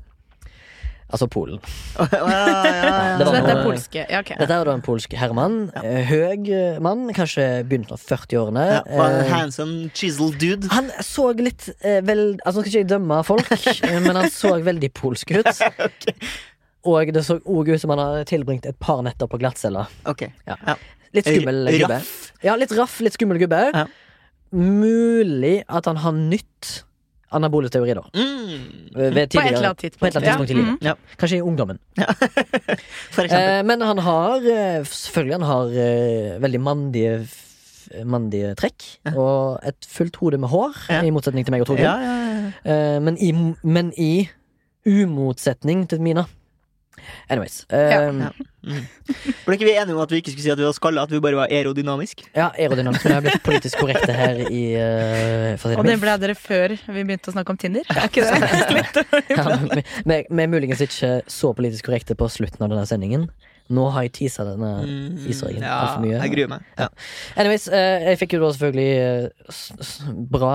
Altså 1.09 1.25
Polen. 1.31 1.57
Ja, 1.97 2.05
ja, 2.13 2.39
ja, 2.53 3.17
Det 3.17 3.25
Så 3.27 3.31
dette 3.33 3.49
er 3.55 3.63
polske? 3.65 4.01
Ja, 4.11 4.19
ok. 4.21 4.27
Dette 4.37 4.53
er 4.59 4.65
da 4.69 4.73
en 4.77 4.83
polsk 4.85 5.13
herremann. 5.17 5.55
eh, 5.81 6.03
Høg 6.05 6.49
mann, 6.85 7.07
kanskje 7.17 7.47
begynnelsen 7.65 7.95
av 7.97 8.03
40-årene. 8.05 8.65
ja. 8.75 8.83
Var 8.85 9.09
en 9.15 9.23
Eh, 9.25 9.31
handsome, 9.33 9.89
chiseled 9.97 10.37
dude. 10.39 10.67
han 10.69 10.91
så 11.01 11.31
litt 11.39 11.69
eh, 11.81 12.01
vel 12.05 12.37
Altså, 12.45 12.59
nå 12.59 12.61
skal 12.61 12.69
ikke 12.69 12.83
jeg 12.83 12.89
dømme 12.93 13.23
folk, 13.25 13.49
men 14.05 14.15
han 14.21 14.29
så 14.29 14.53
veldig 14.61 14.91
polsk 14.93 15.31
ut. 15.31 15.49
Og 16.89 17.09
det 17.11 17.25
så 17.25 17.39
òg 17.43 17.73
ut 17.73 17.81
som 17.81 17.89
han 17.91 17.99
har 17.99 18.23
tilbringt 18.29 18.65
et 18.69 18.77
par 18.79 19.01
netter 19.03 19.27
på 19.27 19.39
glattcella. 19.41 19.87
Ok. 20.07 20.27
Litt 21.11 21.25
skummel 21.25 21.65
gubbe. 21.79 21.97
Ja, 22.45 22.53
litt 22.55 22.71
raff, 22.77 22.99
litt 23.01 23.17
skummel 23.17 23.41
gubbe. 23.41 23.63
Ja. 23.73 23.87
Mulig 24.53 25.63
at 25.67 25.85
han 25.89 25.97
har 26.01 26.13
nytt 26.15 26.83
anabole 27.31 27.69
da 27.69 28.03
Mm. 28.13 28.63
På 28.93 29.01
et 29.01 29.35
eller 29.35 29.69
annet 29.69 29.77
tidspunkt. 29.77 30.15
Eller 30.15 30.31
annet 30.33 30.47
tidspunkt 30.47 30.49
i 30.49 30.53
livet. 30.53 30.71
Mm. 30.71 30.77
Ja. 30.81 30.93
Kanskje 31.19 31.37
i 31.37 31.41
ungdommen. 31.41 31.79
For. 33.15 33.23
Eh, 33.23 33.61
men 33.65 33.81
han 33.81 33.97
har 33.97 34.35
eh, 34.37 34.81
selvfølgelig 34.85 35.37
han 35.39 35.47
har 35.49 35.65
eh, 35.85 36.41
veldig 36.41 36.61
mandige 36.61 37.27
mandige 38.05 38.53
trekk. 38.55 38.83
Og 39.15 39.59
et 39.65 39.87
fullt 39.89 40.15
hode 40.21 40.37
med 40.37 40.49
hår, 40.49 40.75
Ja. 40.89 41.01
i 41.01 41.09
motsetning 41.09 41.45
til 41.45 41.51
meg 41.55 41.61
og 41.61 41.67
Torgrim. 41.71 41.85
Ja, 41.85 41.95
ja, 41.97 42.51
ja. 42.65 42.95
Eh, 42.95 42.99
men, 43.01 43.17
men 43.63 43.93
i 43.97 44.29
umotsetning 44.85 45.87
til 45.89 46.01
Mina. 46.01 46.25
Anyways. 47.29 47.65
eh, 47.69 47.89
Ja. 47.89 48.01
ja. 48.11 48.11
Ja. 48.13 48.31
Ble 49.45 49.55
ikke 49.55 49.67
vi 49.67 49.73
enige 49.79 49.95
om 49.95 50.01
at 50.03 50.11
vi 50.11 50.19
ikke 50.19 50.33
skulle 50.33 50.43
si 50.43 50.51
at 50.51 50.59
vi 50.59 50.65
var 50.67 50.75
skalla, 50.75 51.03
at 51.07 51.11
vi 51.13 51.19
bare 51.23 51.37
var 51.39 51.51
aerodynamisk? 51.53 52.25
aerodynamisk. 52.35 53.05
Men 53.05 53.13
jeg 53.13 53.17
har 53.19 53.25
blitt 53.27 53.45
politisk 53.45 53.79
korrekte 53.79 54.15
her 54.15 54.41
i 54.49 54.63
uh, 54.75 55.67
Og 55.79 55.85
det 55.87 55.95
ble 56.01 56.15
dere 56.25 56.35
før 56.35 56.75
vi 56.75 57.03
begynte 57.05 57.31
å 57.31 57.35
snakke 57.37 57.55
om 57.55 57.59
Tinder? 57.61 57.87
Er 57.95 58.09
ikke 58.09 58.25
det 58.25 59.05
Ja, 59.37 59.45
vi, 59.63 59.85
vi, 60.11 60.17
vi 60.27 60.43
er 60.43 60.51
muligens 60.51 60.83
ikke 60.83 61.13
så 61.31 61.53
politisk 61.55 61.87
korrekte 61.87 62.17
på 62.19 62.27
slutten 62.31 62.65
av 62.67 62.73
denne 62.73 62.85
sendingen. 62.89 63.29
Nå 63.69 63.85
har 63.93 64.07
jeg 64.07 64.15
teasa 64.17 64.45
denne 64.47 64.69
Mm, 64.81 65.17
ja, 65.61 65.73
altfor 65.77 66.01
mye. 66.03 66.17
Jeg 66.17 66.31
gruer 66.33 66.51
meg. 66.51 66.69
Ja. 66.79 66.87
Anyways, 67.39 67.67
uh, 67.69 68.07
jeg 68.09 68.19
fikk 68.23 68.35
jo 68.37 68.43
da 68.43 68.51
selvfølgelig 68.55 68.91
uh, 68.99 69.51
s 69.53 69.63
s 69.79 69.91
bra 70.33 70.53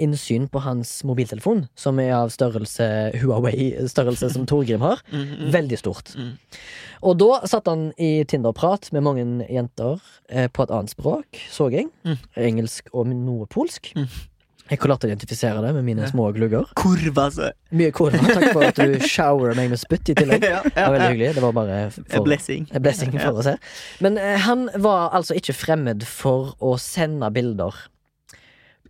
innsyn 0.00 0.48
på 0.52 0.62
hans 0.64 1.00
mobiltelefon, 1.08 1.66
som 1.78 2.00
er 2.02 2.14
av 2.16 2.32
størrelse 2.34 2.86
Huawei-størrelse 3.22 4.32
som 4.34 4.46
Torgrim 4.48 4.84
har. 4.84 5.02
Mm, 5.12 5.22
mm. 5.28 5.46
Veldig 5.54 5.78
stort. 5.80 6.14
Mm. 6.18 6.34
Og 7.02 7.16
da 7.18 7.30
satt 7.50 7.70
han 7.70 7.88
i 8.00 8.24
Tinder-prat 8.28 8.92
med 8.94 9.06
mange 9.06 9.24
jenter 9.50 10.02
eh, 10.30 10.48
på 10.52 10.66
et 10.66 10.74
annet 10.74 10.92
språk, 10.94 11.40
så 11.50 11.70
jeg. 11.72 11.90
Mm. 12.06 12.20
Engelsk 12.50 12.92
og 12.92 13.10
noe 13.10 13.48
polsk. 13.50 13.92
Mm. 13.98 14.10
Jeg 14.70 14.78
klarte 14.80 15.04
å 15.04 15.10
identifisere 15.10 15.60
det 15.60 15.72
med 15.76 15.84
mine 15.84 16.06
små 16.08 16.30
glugger. 16.32 16.68
Kurva, 16.78 17.26
altså. 17.26 17.50
Mye 17.76 17.92
kurva. 17.92 18.22
Takk 18.22 18.46
for 18.54 18.64
at 18.68 18.78
du 18.78 18.94
showerer 19.14 19.58
meg 19.58 19.72
med 19.72 19.80
spytt 19.82 20.12
i 20.14 20.16
tillegg. 20.16 20.46
ja, 20.54 20.62
Det 20.64 20.76
var 20.78 20.94
veldig 20.94 21.08
hyggelig. 21.10 21.32
Det 21.36 21.44
var 21.44 21.56
bare 21.58 21.78
A 21.90 22.22
blessing. 22.24 22.68
en 22.70 22.84
blessing 22.84 23.12
for 23.18 23.42
å 23.42 23.44
se. 23.44 23.56
Men 24.04 24.16
eh, 24.22 24.38
han 24.46 24.68
var 24.80 25.10
altså 25.18 25.36
ikke 25.36 25.56
fremmed 25.56 26.06
for 26.08 26.54
å 26.62 26.76
sende 26.80 27.28
bilder 27.34 27.82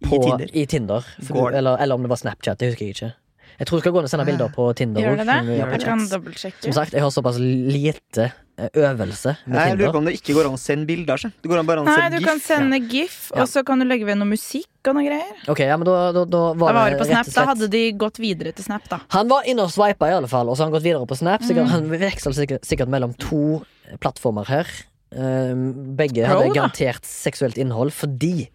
på, 0.05 0.19
I 0.19 0.29
Tinder. 0.29 0.55
I 0.55 0.67
Tinder. 0.67 1.11
For, 1.29 1.51
eller, 1.55 1.79
eller 1.83 1.95
om 1.99 2.03
det 2.07 2.11
var 2.13 2.21
Snapchat, 2.21 2.59
det 2.61 2.73
husker 2.73 2.87
jeg 2.91 2.97
ikke. 2.97 3.13
Jeg 3.61 3.67
tror 3.69 3.79
du 3.79 3.83
skal 3.85 3.93
gå 3.93 4.01
ned 4.01 4.09
og 4.09 4.11
sende 4.11 4.25
bilder 4.27 4.49
på 4.55 4.65
Tinder. 4.75 5.03
Gjør 5.05 5.19
det 5.21 5.27
også, 5.29 5.43
det? 5.47 5.57
Jeg 5.59 5.67
kan 5.73 5.81
chat. 5.83 5.91
Som 5.91 6.07
dobbeltsjekke. 6.17 6.73
sagt, 6.75 6.95
jeg 6.97 7.03
har 7.05 7.11
såpass 7.15 7.37
lite 7.39 8.25
eh, 8.57 8.71
øvelse 8.81 9.35
med 9.47 9.59
Jeg 9.61 9.77
lurer 9.79 9.93
på 9.93 10.01
om 10.01 10.07
det 10.09 10.15
ikke 10.17 10.35
går 10.39 10.49
an 10.49 10.57
å 10.57 10.61
sende 10.63 10.89
bilder. 10.89 11.21
Det 11.45 11.51
går 11.53 11.61
an 11.61 11.69
bare 11.69 11.83
an 11.85 11.87
å 11.87 11.93
Nei, 11.93 11.99
sende 12.01 12.19
du 12.23 12.27
kan 12.27 12.41
sende 12.43 12.81
gif, 12.91 13.19
Ja. 13.35 13.43
og 13.45 13.51
så 13.53 13.63
kan 13.69 13.79
du 13.79 13.85
legge 13.87 14.09
ved 14.09 14.17
noe 14.19 14.31
musikk 14.33 14.89
og 14.89 14.97
noe 14.97 15.05
greier. 15.07 15.37
Ok, 15.53 15.61
ja, 15.69 15.77
men 15.77 15.87
da, 15.87 15.99
da, 16.17 16.25
da 16.25 16.41
Da 16.49 16.55
var 16.65 16.79
var 16.81 16.91
det 16.97 16.99
på 17.05 17.09
Snap, 17.13 17.31
da 17.37 17.45
hadde 17.53 17.69
de 17.77 17.83
gått 17.93 18.19
videre 18.25 18.55
til 18.57 18.65
Snap, 18.67 18.89
da. 18.89 18.99
Han 19.15 19.29
var 19.31 19.45
inne 19.53 19.69
og 19.69 19.71
sveipa, 19.77 20.09
i 20.11 20.17
alle 20.17 20.33
fall, 20.33 20.49
og 20.49 20.57
så 20.57 20.65
har 20.65 20.73
han 20.73 20.79
gått 20.81 20.89
videre 20.89 21.07
på 21.13 21.21
Snap. 21.21 21.45
Sikkert, 21.45 21.69
Mm. 21.69 21.75
Han 21.77 21.91
veksla 22.03 22.33
sikkert, 22.35 22.65
sikkert 22.67 22.89
mellom 22.89 23.13
to 23.21 23.63
plattformer 24.01 24.49
her. 24.49 24.67
Um, 25.13 25.95
begge 25.95 26.25
Pro, 26.25 26.39
hadde 26.41 26.49
da. 26.49 26.55
garantert 26.57 27.05
seksuelt 27.05 27.59
innhold 27.61 27.93
fordi 27.93 28.49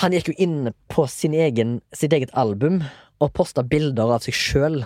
han 0.00 0.12
gikk 0.16 0.30
jo 0.32 0.34
inn 0.38 0.72
på 0.88 1.04
sin 1.10 1.34
egen, 1.34 1.80
sitt 1.92 2.12
eget 2.16 2.30
album 2.38 2.80
og 3.20 3.32
posta 3.36 3.62
bilder 3.66 4.14
av 4.16 4.22
seg 4.24 4.34
sjøl 4.36 4.82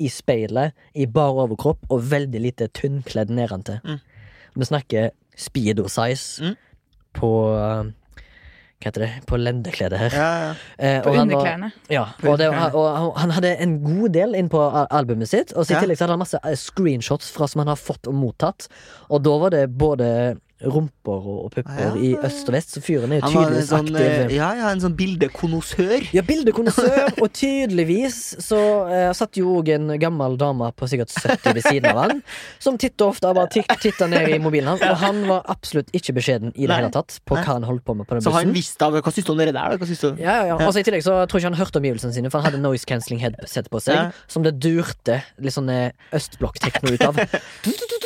i 0.00 0.08
speilet, 0.10 0.72
i 0.96 1.04
bar 1.06 1.36
overkropp 1.44 1.84
og 1.92 2.02
veldig 2.10 2.40
lite 2.40 2.68
tynnkledd 2.74 3.30
nedentil. 3.30 3.80
Mm. 3.84 4.00
Vi 4.56 4.64
snakker 4.70 5.10
speedo 5.38 5.86
size 5.88 6.42
Mm. 6.42 6.56
på 7.14 7.30
Hva 8.80 8.88
heter 8.88 9.02
det? 9.04 9.08
På 9.28 9.36
lendekledet 9.36 9.98
her. 10.00 10.14
Ja, 10.16 10.28
ja. 10.40 10.52
Eh, 10.78 11.02
På 11.04 11.10
underklærne. 11.12 11.68
ja, 11.92 12.06
og, 12.24 12.38
det, 12.40 12.46
og 12.48 13.18
han- 13.20 13.30
hadde 13.36 13.50
en 13.60 13.74
god 13.84 14.12
del 14.14 14.34
inn 14.34 14.48
på 14.48 14.58
albumet 14.90 15.28
sitt. 15.28 15.52
Og 15.52 15.66
så 15.66 15.72
i 15.72 15.74
Ja. 15.74 15.80
tillegg 15.82 15.98
så 15.98 16.06
hadde 16.06 16.12
han 16.16 16.18
masse 16.18 16.38
eh, 16.42 16.54
screenshots 16.56 17.28
fra 17.30 17.46
som 17.46 17.58
han 17.60 17.68
har 17.68 17.76
fått 17.76 18.08
og 18.08 18.14
mottatt. 18.14 18.68
Og 19.10 19.22
da 19.22 19.36
var 19.38 19.50
det 19.50 19.66
både 19.76 20.40
rumper 20.62 21.12
og, 21.24 21.44
og 21.46 21.50
pupper 21.54 21.78
Ja. 21.80 21.90
i 21.96 22.10
øst 22.26 22.48
og 22.48 22.54
vest, 22.54 22.74
så 22.76 22.80
fyren 22.84 23.12
er 23.16 23.20
jo 23.22 23.30
tydeligvis 23.32 23.68
sånn, 23.70 23.88
aktiv. 23.88 24.06
eh, 24.06 24.34
ja, 24.36 24.48
ja, 24.58 24.70
en 24.74 24.80
sånn 24.82 24.96
bildekonnoissør. 24.98 26.08
Ja, 26.12 26.22
bildekonnoissør, 26.26 27.14
og 27.22 27.32
tydeligvis 27.32 28.18
så 28.44 28.58
eh, 28.92 29.12
satt 29.16 29.38
jo 29.40 29.54
òg 29.60 29.70
en 29.74 29.94
gammel 30.02 30.36
dame 30.40 30.68
på 30.76 30.88
sikkert 30.90 31.14
70 31.16 31.54
ved 31.56 31.64
siden 31.64 31.88
av 31.92 32.00
han, 32.04 32.22
som 32.60 32.76
titt 32.80 33.00
og 33.00 33.14
ofte 33.14 33.32
bare 33.36 33.48
tikk- 33.54 33.72
titta 33.80 34.08
ned 34.10 34.28
i 34.34 34.38
mobilen 34.42 34.68
hans, 34.74 34.82
og 34.84 34.96
han 35.00 35.22
var 35.28 35.44
absolutt 35.52 35.88
ikke 35.96 36.14
beskjeden 36.18 36.52
i 36.54 36.66
det 36.66 36.70
Nei. 36.74 36.80
hele 36.82 36.92
tatt 36.94 37.18
på 37.24 37.38
Nei. 37.38 37.44
hva 37.46 37.56
han 37.56 37.66
holdt 37.68 37.84
på 37.86 37.96
med 37.96 38.06
på 38.10 38.18
den 38.18 38.22
Så 38.26 38.34
han 38.36 38.52
visste 38.54 38.84
av 38.86 38.98
Hva 39.00 39.12
syns 39.14 39.26
du 39.26 39.32
om 39.32 39.38
det 39.40 39.48
der? 39.50 39.56
da? 39.56 39.78
Hva 39.80 39.86
syns 39.88 40.00
du? 40.04 40.08
Ja, 40.20 40.36
ja, 40.42 40.46
ja. 40.52 40.58
Altså, 40.60 40.80
I 40.82 40.86
tillegg 40.90 41.02
så 41.06 41.16
tror 41.26 41.40
jeg 41.40 41.46
ikke 41.46 41.52
han 41.54 41.60
hørte 41.62 41.80
omgivelsene 41.80 42.12
sine, 42.16 42.30
for 42.30 42.40
han 42.42 42.50
hadde 42.52 42.62
noise 42.62 42.84
cancelling 42.88 43.20
headset 43.24 43.70
på 43.72 43.80
seg, 43.80 43.94
Ja. 43.96 44.10
som 44.28 44.42
det 44.44 44.58
durte 44.60 45.22
litt 45.40 45.54
sånn 45.56 45.70
eh, 45.72 45.90
østblokk-tekno 46.16 46.92
ut 46.94 47.04
av. 47.08 47.16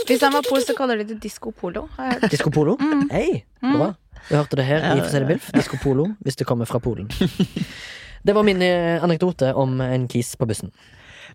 Hvis 0.04 0.20
han 0.22 0.32
var 0.36 0.44
pol, 0.46 0.60
så 0.60 0.74
kaller 0.76 1.00
de 1.00 1.04
det 1.14 1.20
disko 1.24 1.50
polo. 1.56 1.86
hørt. 1.96 2.20
Disko 2.44 2.60
Polo. 2.60 2.74
Mm. 2.76 3.04
Hei, 3.08 3.44
bra. 3.62 3.94
Du 4.28 4.34
hørte 4.36 4.56
det 4.58 4.64
her 4.68 4.82
i 4.84 4.98
For 5.00 5.24
å 5.24 5.28
Bilf. 5.30 5.46
Disko 5.56 5.78
Polo, 5.80 6.10
hvis 6.20 6.36
det 6.36 6.44
kommer 6.44 6.68
fra 6.68 6.76
Polen. 6.76 7.08
Det 8.24 8.34
var 8.36 8.44
min 8.44 8.60
eh, 8.64 9.00
anekdote 9.04 9.50
om 9.56 9.80
en 9.84 10.04
kis 10.08 10.34
på 10.36 10.44
bussen. 10.48 10.70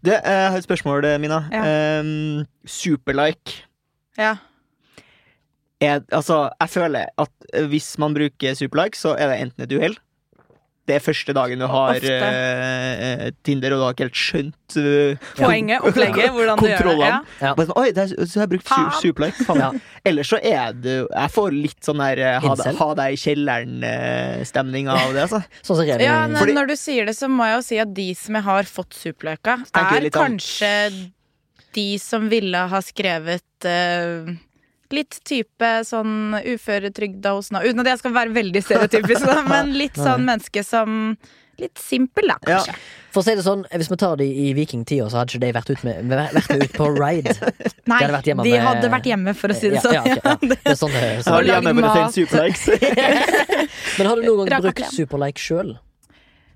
Du, 0.06 0.12
eh, 0.12 0.22
jeg 0.22 0.52
har 0.54 0.58
et 0.58 0.66
spørsmål, 0.66 1.06
eh, 1.06 1.18
Mina. 1.22 1.40
Ja. 1.54 1.64
Um, 2.02 2.46
superlike. 2.66 3.64
Ja. 4.18 4.36
Er, 5.82 6.06
altså, 6.14 6.52
jeg 6.62 6.74
føler 6.76 7.10
at 7.26 7.50
hvis 7.74 7.90
man 8.02 8.14
bruker 8.18 8.58
superlike, 8.58 8.98
så 8.98 9.16
er 9.18 9.34
det 9.34 9.40
enten 9.48 9.66
et 9.66 9.74
uhell. 9.78 9.98
Det 10.90 10.96
er 10.98 11.04
første 11.06 11.36
dagen 11.38 11.62
du 11.62 11.68
har 11.70 12.00
eh, 12.02 13.28
Tinder, 13.46 13.76
og 13.76 13.82
du 13.82 13.86
har 13.86 13.96
ikke 13.96 14.08
helt 14.08 14.20
skjønt 14.20 14.78
uh, 14.80 15.28
Poenget, 15.40 15.86
opplegget, 15.86 16.32
hvordan 16.36 16.62
du 16.62 16.68
gjør 16.68 16.90
det. 16.90 16.96
Ja. 17.04 17.20
Ja. 17.44 17.52
Bare 17.58 17.70
sånn, 17.70 17.78
Oi, 17.80 17.92
det 17.96 18.06
er, 18.06 18.30
så 18.32 18.42
jeg 18.42 18.52
brukt 18.56 18.72
su 18.72 19.04
superlike. 19.04 19.46
Faen. 19.48 19.62
Ja. 19.62 19.70
Ellers 20.10 20.32
så 20.34 20.40
er 20.42 20.74
du 20.74 20.92
Jeg 21.06 21.34
får 21.36 21.54
litt 21.54 21.78
sånn 21.86 22.02
der 22.02 22.24
ha, 22.42 22.54
Incel? 22.56 22.80
ha 22.80 22.90
deg 23.02 23.16
i 23.16 23.22
kjelleren-stemning 23.24 24.90
av 24.92 25.06
det, 25.14 25.28
altså. 25.28 25.44
Sånn 25.68 25.82
som 25.82 25.94
Ja, 26.02 26.20
men 26.28 26.40
Fordi- 26.42 26.58
når 26.58 26.74
du 26.74 26.76
sier 26.80 27.10
det, 27.10 27.16
så 27.20 27.30
må 27.32 27.48
jeg 27.48 27.60
jo 27.60 27.64
si 27.70 27.80
at 27.86 27.94
de 27.96 28.10
som 28.18 28.40
jeg 28.40 28.48
har 28.50 28.70
fått 28.70 28.98
superløka, 28.98 29.60
er 29.78 30.10
kanskje 30.14 30.74
de 31.78 31.90
som 32.02 32.26
ville 32.32 32.62
ha 32.72 32.82
skrevet 32.82 33.68
eh, 33.70 34.32
litt 34.96 35.20
type 35.28 35.68
sånn 35.88 36.34
uføretrygda 36.40 37.36
hos 37.38 37.52
Nav. 37.54 37.66
Uten 37.68 37.84
at 37.84 37.92
jeg 37.94 38.02
skal 38.02 38.16
være 38.16 38.34
veldig 38.36 38.64
stereotypisk, 38.66 39.26
da, 39.28 39.42
men 39.48 39.74
litt 39.82 40.00
sånn 40.00 40.26
menneske 40.26 40.64
som 40.66 41.16
Litt 41.60 41.76
simpel, 41.76 42.24
da, 42.30 42.38
Ja. 42.48 42.58
kanskje. 42.64 42.74
For 43.12 43.20
å 43.20 43.24
si 43.26 43.34
det 43.36 43.42
sånn, 43.44 43.66
hvis 43.76 43.90
vi 43.92 43.96
tar 44.00 44.14
det 44.16 44.28
i 44.32 44.54
vikingtida, 44.56 45.10
så 45.12 45.18
hadde 45.20 45.34
ikke 45.34 45.42
de 45.44 45.50
vært, 45.58 45.70
ut 45.74 45.82
med, 45.84 46.06
vært 46.08 46.54
ut 46.56 46.72
på 46.78 46.86
ride. 46.96 47.34
Nei, 47.92 47.98
hadde 48.00 48.14
vært 48.14 48.30
hjemme 48.32 48.46
de 48.48 48.54
med- 48.54 48.64
hadde 48.64 48.92
vært 48.94 49.10
hjemme, 49.12 49.34
for 49.36 49.52
å 49.52 49.58
si 49.60 49.68
det 49.74 49.82
Ja, 49.82 49.82
sånn. 49.84 49.94
ja, 49.94 50.16
ja. 50.24 50.36
Det 50.40 50.58
er 50.64 50.78
sånn 50.80 50.96
det 50.96 51.02
er. 51.04 51.20
Sånn. 51.28 51.50
hjemme 51.52 52.06
superlikes. 52.16 52.64
Men 54.00 54.08
har 54.08 54.16
du 54.16 54.24
noen 54.24 54.48
gang 54.54 54.64
brukt. 54.70 54.86
Superlike 54.96 55.44
sjøl? 55.44 55.74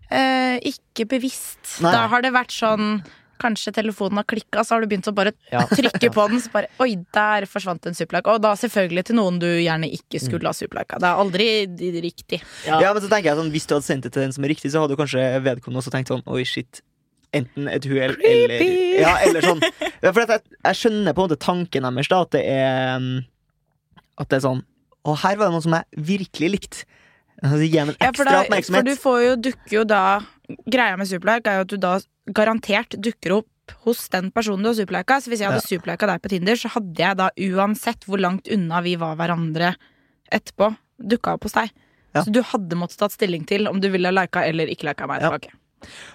Uh, 0.07 0.55
ikke 0.71 1.03
bevisst. 1.17 1.81
Nei. 1.83 1.91
Da 1.91 2.07
har 2.07 2.23
det 2.23 2.31
vært 2.35 2.55
sånn 2.55 3.01
Kanskje 3.43 3.73
telefonen 3.75 4.21
har 4.21 4.27
klikka, 4.29 4.63
så 4.63 4.77
har 4.77 4.81
du 4.85 4.87
begynt 4.91 5.09
å 5.11 5.13
bare 5.15 5.33
Ja. 5.51 5.65
trykke 5.79 6.09
på 6.15 6.27
den. 6.31 6.39
Så 6.43 6.51
bare, 6.53 6.69
Oi, 6.83 6.95
der 7.13 7.45
forsvant 7.51 7.85
en 7.91 7.97
superlike. 7.97 8.31
Og 8.31 8.41
da 8.45 8.53
selvfølgelig 8.59 9.03
til 9.11 9.19
noen 9.19 9.41
du 9.43 9.49
gjerne 9.51 9.89
ikke 9.91 10.21
Mm. 10.21 10.25
skulle 10.29 10.47
ha 10.47 10.55
superlika. 10.55 10.99
Det 11.03 11.09
er 11.11 11.21
aldri 11.25 11.47
riktig. 12.07 12.39
Ja. 12.65 12.79
Ja, 12.81 12.93
men 12.95 13.03
så 13.03 13.09
tenker 13.11 13.31
jeg 13.33 13.37
sånn 13.41 13.51
Hvis 13.51 13.67
du 13.67 13.75
hadde 13.75 13.87
sendt 13.89 14.07
det 14.07 14.13
til 14.15 14.23
den 14.23 14.31
som 14.35 14.43
er 14.47 14.53
riktig, 14.55 14.71
så 14.71 14.81
hadde 14.83 14.95
du 14.95 14.99
kanskje 15.03 15.27
vedkommende 15.43 15.83
også 15.83 15.91
tenkt 15.93 16.07
sånn 16.13 16.23
Oi, 16.27 16.43
shit. 16.47 16.81
Enten 17.33 17.65
et 17.67 17.85
uhell 17.89 18.13
eller 18.21 18.51
Creepy. 18.57 18.99
Ja, 19.01 19.15
eller 19.25 19.41
sånn. 19.41 19.61
Ja, 20.03 20.11
for 20.13 20.21
jeg, 20.21 20.41
jeg 20.69 20.77
skjønner 20.77 21.15
på 21.17 21.23
en 21.23 21.29
måte 21.31 21.39
tanken 21.41 21.87
deres, 21.87 22.07
da, 22.11 22.19
at 22.27 22.31
det 22.35 22.43
er 22.45 22.95
um, 23.01 23.07
At 24.21 24.29
det 24.29 24.37
er 24.37 24.43
sånn 24.45 24.61
Å, 25.03 25.15
her 25.23 25.35
var 25.39 25.49
det 25.49 25.55
noen 25.55 25.63
som 25.65 25.73
jeg 25.75 26.05
virkelig 26.13 26.49
likte. 26.53 26.83
Altså, 27.41 27.57
Gi 27.65 27.71
dem 27.73 27.89
en 27.89 27.97
Ja, 27.99 28.11
for, 28.13 28.29
ekstra 28.29 28.45
da, 28.47 28.61
for 28.77 28.85
du 28.87 28.93
får 29.01 29.17
jo, 29.25 29.31
dukker 29.49 29.73
jo 29.79 29.83
da 29.89 30.03
Greia 30.69 30.97
med 30.99 31.07
superlike 31.09 31.47
er 31.51 31.59
jo 31.61 31.65
at 31.67 31.73
du 31.73 31.77
da 31.77 31.93
garantert 32.33 32.95
dukker 33.03 33.37
opp 33.39 33.49
hos 33.85 34.09
den 34.11 34.29
personen 34.35 34.63
du 34.65 34.69
har 34.71 34.75
superlika. 34.77 35.19
Så 35.23 35.31
hvis 35.31 35.39
jeg 35.43 35.49
hadde 35.51 35.63
superlika 35.65 36.07
deg 36.09 36.21
på 36.23 36.31
Tinder, 36.33 36.55
så 36.59 36.71
hadde 36.75 36.99
jeg 36.99 37.17
da 37.19 37.29
uansett 37.49 38.05
hvor 38.09 38.19
langt 38.19 38.49
unna 38.51 38.81
vi 38.83 38.95
var 38.99 39.15
hverandre 39.19 39.73
etterpå, 40.33 40.73
dukka 40.99 41.35
opp 41.37 41.47
hos 41.47 41.55
deg. 41.57 41.71
Ja. 42.13 42.21
Så 42.25 42.31
du 42.33 42.41
hadde 42.45 42.77
måttet 42.77 42.99
tatt 43.01 43.15
stilling 43.15 43.45
til 43.49 43.67
om 43.71 43.79
du 43.81 43.87
ville 43.93 44.11
lika 44.13 44.43
eller 44.45 44.69
ikke 44.69 44.89
lika 44.91 45.07
meg 45.09 45.21
Ja. 45.23 45.37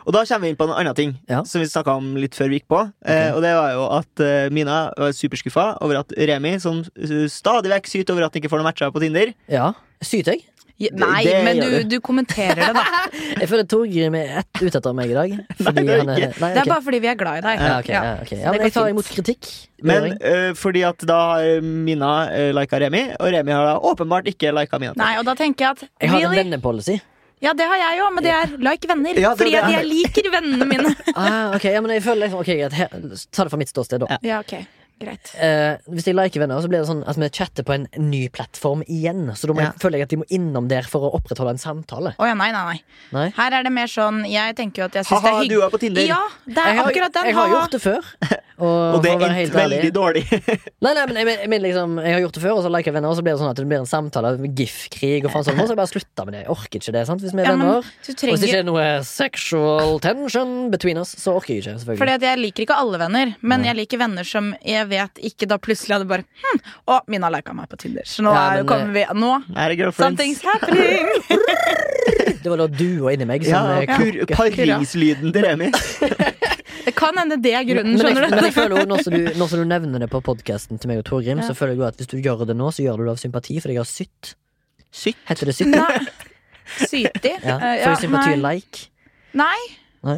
Og 0.09 0.15
da 0.15 0.23
kommer 0.25 0.47
vi 0.47 0.49
inn 0.49 0.57
på 0.57 0.65
en 0.65 0.73
annen 0.73 0.95
ting 0.97 1.11
Ja. 1.29 1.43
som 1.45 1.61
vi 1.61 1.67
snakka 1.69 1.97
om 1.99 2.15
litt 2.17 2.33
før 2.35 2.49
vi 2.49 2.59
gikk 2.61 2.69
på. 2.69 2.79
Eh, 3.05 3.35
og 3.35 3.43
det 3.43 3.51
var 3.53 3.73
jo 3.75 3.83
at 3.99 4.21
eh, 4.21 4.49
Mina 4.49 4.93
var 4.97 5.13
superskuffa 5.13 5.83
over 5.83 5.99
at 6.01 6.13
Remi, 6.17 6.59
som 6.59 6.85
stadig 7.29 7.69
vekk 7.69 7.87
syter 7.87 8.15
over 8.15 8.25
at 8.25 8.33
han 8.33 8.41
ikke 8.41 8.49
får 8.49 8.63
noen 8.63 8.71
matcher 8.71 8.91
på 8.95 9.01
Tinder 9.03 9.35
Ja. 9.49 9.73
Syter 10.01 10.33
jeg? 10.39 10.47
Ja, 10.79 10.93
Nei, 10.95 11.25
det 11.27 11.39
men 11.43 11.59
du, 11.59 11.73
du. 11.91 11.97
kommenterer 12.07 12.61
det, 12.61 12.69
da. 12.77 12.83
Jeg 13.41 13.49
føler 13.51 13.65
Torgrim 13.67 14.15
er 14.15 14.37
ett 14.45 14.61
ute 14.61 14.79
etter 14.79 14.95
meg 14.95 15.11
i 15.11 15.17
dag. 15.17 15.33
Fordi 15.65 15.83
det 15.83 15.97
er 15.97 16.03
han 16.05 16.13
er, 16.13 16.21
nei, 16.23 16.29
okay. 16.31 16.53
Det 16.55 16.63
er 16.63 16.71
bare 16.71 16.85
fordi 16.87 17.01
vi 17.03 17.11
er 17.11 17.19
glad 17.19 17.41
i 17.41 17.43
deg. 17.49 17.65
ja, 17.67 17.73
okay, 17.81 17.95
ja, 17.97 18.03
Ja. 18.05 18.13
ok. 18.23 18.31
Ja, 18.39 18.53
men 18.55 18.63
Jeg 18.63 18.75
tar 18.77 18.93
imot 18.93 19.11
kritikk. 19.11 19.51
Men 19.91 20.07
eh, 20.23 20.53
fordi 20.59 20.85
at 20.87 21.03
da 21.11 21.19
har 21.33 21.67
Mina 21.67 22.13
uh, 22.31 22.47
lika 22.61 22.79
Remi, 22.85 23.03
og 23.19 23.35
Remi 23.35 23.55
har 23.57 23.67
da 23.73 23.75
åpenbart 23.91 24.31
ikke 24.31 24.55
lika 24.55 24.79
Mina. 24.83 24.95
Nei, 25.03 25.13
og 25.19 25.27
da 25.27 25.35
tenker 25.39 25.67
jeg 25.67 25.77
at 25.81 25.85
Jeg 26.07 26.15
har 26.15 26.29
en 26.31 26.39
vennepolicy. 26.45 26.99
Ja, 27.43 27.53
det 27.59 27.67
har 27.71 27.79
jeg 27.79 27.99
jo, 28.01 28.07
men 28.15 28.25
det 28.27 28.33
er 28.35 28.55
like 28.63 28.89
venner. 28.91 29.19
Ja, 29.19 29.35
det 29.35 29.43
fordi 29.43 29.55
det. 29.55 29.61
at 29.67 29.75
jeg 29.81 29.87
liker 29.91 30.31
vennene 30.39 30.67
mine. 30.67 30.95
Ah, 31.19 31.55
ok, 31.59 31.65
ja, 31.75 31.83
men 31.83 31.91
jeg 31.99 32.07
føler 32.07 32.27
liksom 32.29 32.43
Ok, 32.43 32.55
greit. 32.55 33.27
Ta 33.35 33.47
det 33.47 33.51
fra 33.51 33.59
mitt 33.59 33.71
ståsted, 33.75 34.03
da. 34.07 34.15
Ja. 34.19 34.37
Ja, 34.37 34.43
ok 34.47 34.78
Greit. 34.99 35.33
eh, 35.39 35.77
Hvis 35.89 36.07
jeg 36.09 36.15
liker 36.19 36.41
venner, 36.43 36.61
så 36.61 36.69
blir 36.69 36.81
det 36.83 36.89
sånn 36.89 37.05
at 37.07 37.17
vi 37.17 37.29
chatter 37.31 37.63
på 37.63 37.75
en 37.75 37.87
ny 37.99 38.29
plattform 38.29 38.83
igjen. 38.89 39.29
Så 39.39 39.47
da 39.47 39.55
må 39.55 39.61
Ja. 39.63 39.71
jeg, 39.73 39.81
føler 39.81 39.99
jeg 39.99 40.03
at 40.03 40.09
de 40.11 40.17
må 40.17 40.25
innom 40.31 40.69
der 40.69 40.83
for 40.83 41.07
å 41.07 41.15
opprettholde 41.15 41.51
en 41.55 41.59
samtale. 41.63 42.15
Oh, 42.19 42.27
ja, 42.27 42.35
nei, 42.35 42.51
nei, 42.51 42.65
nei. 42.65 42.81
Nei? 43.13 43.29
Her 43.37 43.53
er 43.61 43.63
det 43.63 43.73
mer 43.73 43.87
sånn 43.87 44.25
Jeg 44.29 44.57
tenker 44.57 44.83
jo 44.83 44.85
at 44.91 44.93
jeg 44.99 45.05
syns 45.07 45.23
det 45.23 45.31
er 45.31 45.35
hyggelig. 45.43 45.49
du 45.49 45.63
er 45.63 45.71
på 45.71 45.79
Tinder. 45.81 46.03
Ja, 46.07 46.21
det 46.47 46.59
er 46.59 46.67
Jeg 46.73 46.77
har, 46.79 46.91
akkurat 46.91 47.13
den. 47.13 47.25
jeg 47.27 47.35
har 47.35 47.49
gjort 47.49 47.71
det 47.71 47.81
før. 47.83 48.03
Og, 48.59 48.97
Og 48.97 49.03
det 49.05 49.13
endte 49.13 49.55
veldig 49.55 49.93
dårlig. 49.95 50.25
Nei, 50.83 50.93
nei, 50.93 51.07
men 51.07 51.15
jeg, 51.15 51.25
men- 51.27 51.51
jeg, 51.53 51.63
liksom, 51.63 51.93
jeg 52.03 52.13
har 52.13 52.21
gjort 52.25 52.33
det 52.35 52.43
før, 52.43 52.57
og 52.59 52.65
så 52.65 52.71
liker 52.75 52.91
jeg 52.91 52.95
venner, 52.95 53.09
og 53.13 53.15
så 53.17 53.23
blir 53.23 53.37
det 53.37 53.39
sånn 53.39 53.51
at 53.53 53.57
det 53.61 53.67
blir 53.71 53.79
en 53.79 53.87
samtale 53.87 54.33
GIF-krig 54.59 55.25
og 55.25 55.31
faen 55.31 55.45
sånn, 55.47 55.55
og 55.55 55.63
så 55.63 55.71
har 55.71 55.77
jeg 55.77 55.79
bare 55.79 55.93
slutta 55.93 56.25
med 56.27 56.35
det. 56.35 56.41
Jeg 56.43 56.51
orker 56.51 56.79
ikke 56.83 56.93
det, 56.97 57.07
sant, 57.07 57.23
hvis 57.23 57.35
vi 57.37 57.39
er 57.39 57.45
Ja, 57.47 57.53
venner. 57.55 57.87
Trenger... 58.03 58.33
Og 58.33 58.35
hvis 58.35 58.41
det 58.43 58.49
ikke 58.51 58.59
er 58.59 58.67
noe 58.67 58.87
sexual 59.07 60.01
tension 60.03 60.71
between 60.73 60.99
us, 60.99 61.15
så 61.23 61.37
orker 61.39 61.55
jeg 61.55 61.63
ikke, 61.63 61.77
selvfølgelig. 61.79 62.01
Fordi 62.03 62.15
at 62.19 62.27
jeg 62.27 62.41
liker 62.43 62.65
ikke 62.67 62.79
alle 62.83 62.99
venner, 62.99 63.35
men 63.43 63.63
Nei. 63.63 63.69
jeg 63.71 63.79
liker 63.79 64.01
venner 64.03 64.27
som 64.27 64.51
jeg 64.67 64.88
vet 64.91 65.21
ikke 65.31 65.47
da 65.51 65.59
plutselig 65.63 65.97
hadde 65.99 66.09
bare 66.11 66.25
hm, 66.43 66.61
Å, 66.89 66.99
Mina 67.13 67.31
lika 67.33 67.55
meg 67.57 67.69
på 67.73 67.79
Tinder, 67.81 68.07
så 68.09 68.25
nå 68.27 68.33
Ja, 68.35 68.45
er, 68.53 68.63
men, 68.63 68.69
kommer 68.71 68.95
vi 68.97 69.05
Nå! 69.19 69.31
Er 69.57 69.75
girlfriends. 69.79 70.19
Something's 70.19 70.43
happening! 70.45 71.09
Det 72.43 72.51
var 72.53 72.61
da 72.63 72.67
du 72.71 72.87
og 73.03 73.09
inni 73.13 73.27
meg 73.29 73.43
som 73.45 73.53
Ja, 73.53 73.81
eh, 73.83 73.91
kur- 73.99 74.21
Paris-lyden 74.31 75.33
til 75.35 75.43
Remi. 75.45 75.69
Det 76.87 76.93
kan 76.97 77.19
hende 77.19 77.37
det 77.43 77.51
er 77.59 77.65
grunnen, 77.67 77.97
men, 77.99 78.01
jeg, 78.01 78.15
skjønner 78.15 78.31
du. 78.31 78.37
men 78.37 78.47
jeg 78.47 78.55
føler 78.55 78.77
også, 78.79 78.89
når, 78.93 79.03
som 79.05 79.17
du, 79.17 79.25
når 79.41 79.51
som 79.51 79.61
du 79.61 79.67
nevner 79.69 80.05
det 80.05 80.09
på 80.13 80.21
podkasten 80.25 80.79
til 80.81 80.89
meg 80.93 81.01
og 81.03 81.05
Torgrim, 81.11 81.43
så 81.45 81.53
føler 81.59 81.75
jeg 81.75 81.85
at 81.91 81.99
hvis 82.01 82.09
du 82.13 82.17
gjør 82.25 82.47
det 82.49 82.57
nå, 82.57 82.71
så 82.73 82.87
gjør 82.87 83.03
du 83.03 83.09
det 83.09 83.13
av 83.17 83.21
sympati 83.21 83.59
fordi 83.61 83.75
jeg 83.77 83.83
har 83.83 83.91
sytt. 83.91 84.31
Sytt. 85.03 85.19
Heter 85.29 85.51
det 85.51 85.57
sytt? 85.59 85.75
Nei. 85.75 85.99
Sytig? 86.79 87.35
Ja, 87.43 87.59
Eh, 87.59 87.83
for 87.85 88.01
sympati 88.07 88.39
nei. 88.39 88.55
like. 88.55 88.87
Nei. 89.37 89.59
Nei. 90.09 90.17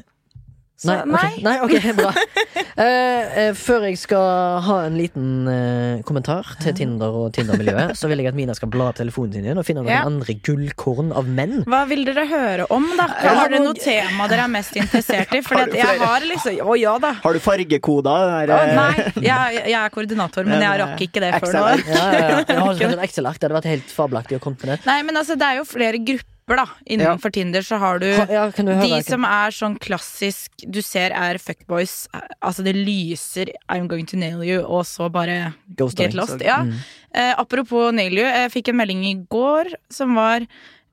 Så, 0.80 0.94
Nei, 1.04 1.04
ok, 1.12 1.42
nei, 1.44 1.56
ok, 1.60 1.86
bra. 1.98 2.10
Uh, 2.56 2.84
eh, 3.42 3.50
før 3.58 3.82
jeg 3.84 3.98
skal 4.00 4.62
ha 4.64 4.76
en 4.86 4.94
liten 4.96 5.26
uh, 5.44 5.98
kommentar 6.08 6.54
til 6.62 6.72
Tinder 6.78 7.18
og 7.20 7.34
Tinder-miljøet, 7.36 7.92
så 8.00 8.08
vil 8.08 8.22
jeg 8.22 8.30
at 8.30 8.38
Mina 8.38 8.54
skal 8.56 8.70
bla 8.72 8.86
telefonen 8.96 9.34
sin 9.36 9.44
igjen 9.44 9.60
og 9.60 9.66
finne 9.68 9.82
noen 9.84 9.92
Ja. 9.92 10.06
andre 10.08 10.38
gullkorn 10.40 11.12
av 11.12 11.28
menn. 11.28 11.66
Hva 11.68 11.82
vil 11.90 12.06
dere 12.08 12.24
høre 12.30 12.68
om, 12.72 12.86
da? 12.96 13.10
Ja, 13.20 13.34
Har 13.42 13.52
dere 13.52 13.60
noe 13.66 13.76
tema 13.76 14.30
dere 14.32 14.46
er 14.48 14.54
mest 14.56 14.80
interessert 14.80 15.36
i? 15.36 15.42
Fordi 15.50 15.76
jeg 15.82 16.00
har 16.00 16.24
liksom 16.30 16.64
Å 16.64 16.78
ja 16.80 16.96
da. 17.02 17.12
Har 17.26 17.36
du 17.36 17.44
fargekoda? 17.44 18.16
Den 18.24 18.34
der, 18.40 18.54
Å, 18.56 18.64
eh, 18.64 18.74
nei, 18.80 19.28
jeg, 19.28 19.60
jeg 19.74 19.78
er 19.82 19.94
koordinator, 19.98 20.48
men 20.48 20.64
jeg 20.64 20.80
rakk 20.86 21.06
ikke 21.10 21.26
det 21.26 21.34
før 21.44 21.58
nå. 21.58 21.68
Ja, 21.84 22.00
ja, 22.00 22.24
ja. 22.24 22.42
Jeg 22.48 22.64
har 22.64 22.84
en 22.94 23.04
Excel-ark. 23.04 23.36
Det 23.36 23.50
hadde 23.50 23.60
vært 23.60 23.72
helt 23.74 23.94
fabelaktig 24.00 24.40
å 24.40 24.44
komme 24.48 24.56
til 24.64 24.72
det. 24.72 24.80
Nei, 24.88 25.02
men 25.04 25.20
altså, 25.20 25.36
det 25.36 25.44
er 25.44 25.60
jo 25.60 25.68
flere 25.68 26.00
grupper, 26.00 26.26
da. 26.56 26.66
Innenfor 26.86 27.30
Tinder 27.30 27.62
så 27.62 27.78
har 27.78 27.98
du 27.98 28.06
ja, 28.08 28.46
du 28.50 28.62
de 28.80 29.02
som 29.06 29.24
er 29.24 29.50
sånn 29.54 29.78
klassisk 29.78 30.50
du 30.66 30.80
ser 30.82 31.10
er 31.16 31.38
fuckboys. 31.38 32.08
Altså, 32.42 32.64
det 32.64 32.74
lyser 32.76 33.52
'I'm 33.68 33.86
going 33.88 34.06
to 34.06 34.16
nail 34.16 34.42
you', 34.42 34.64
og 34.64 34.84
så 34.86 35.10
bare 35.10 35.54
Ghost 35.76 35.98
get 35.98 36.14
lost. 36.14 36.40
Ja. 36.40 36.62
Mm. 36.64 36.74
Eh, 37.14 37.34
apropos 37.38 37.92
nail 37.92 38.12
you, 38.12 38.24
jeg 38.24 38.50
fikk 38.52 38.68
en 38.68 38.76
melding 38.76 39.04
i 39.04 39.14
går 39.30 39.74
som 39.90 40.14
var 40.14 40.46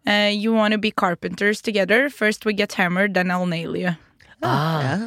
eh, 0.06 0.30
You 0.32 0.54
wanna 0.54 0.78
be 0.78 0.92
carpenters 0.92 1.62
together. 1.62 2.10
First 2.10 2.46
we 2.46 2.54
get 2.54 2.74
hammered, 2.74 3.14
then 3.14 3.28
I'll 3.32 3.46
nail 3.46 3.76
you. 3.76 3.96
Ah, 4.44 4.82
Ja, 4.82 4.98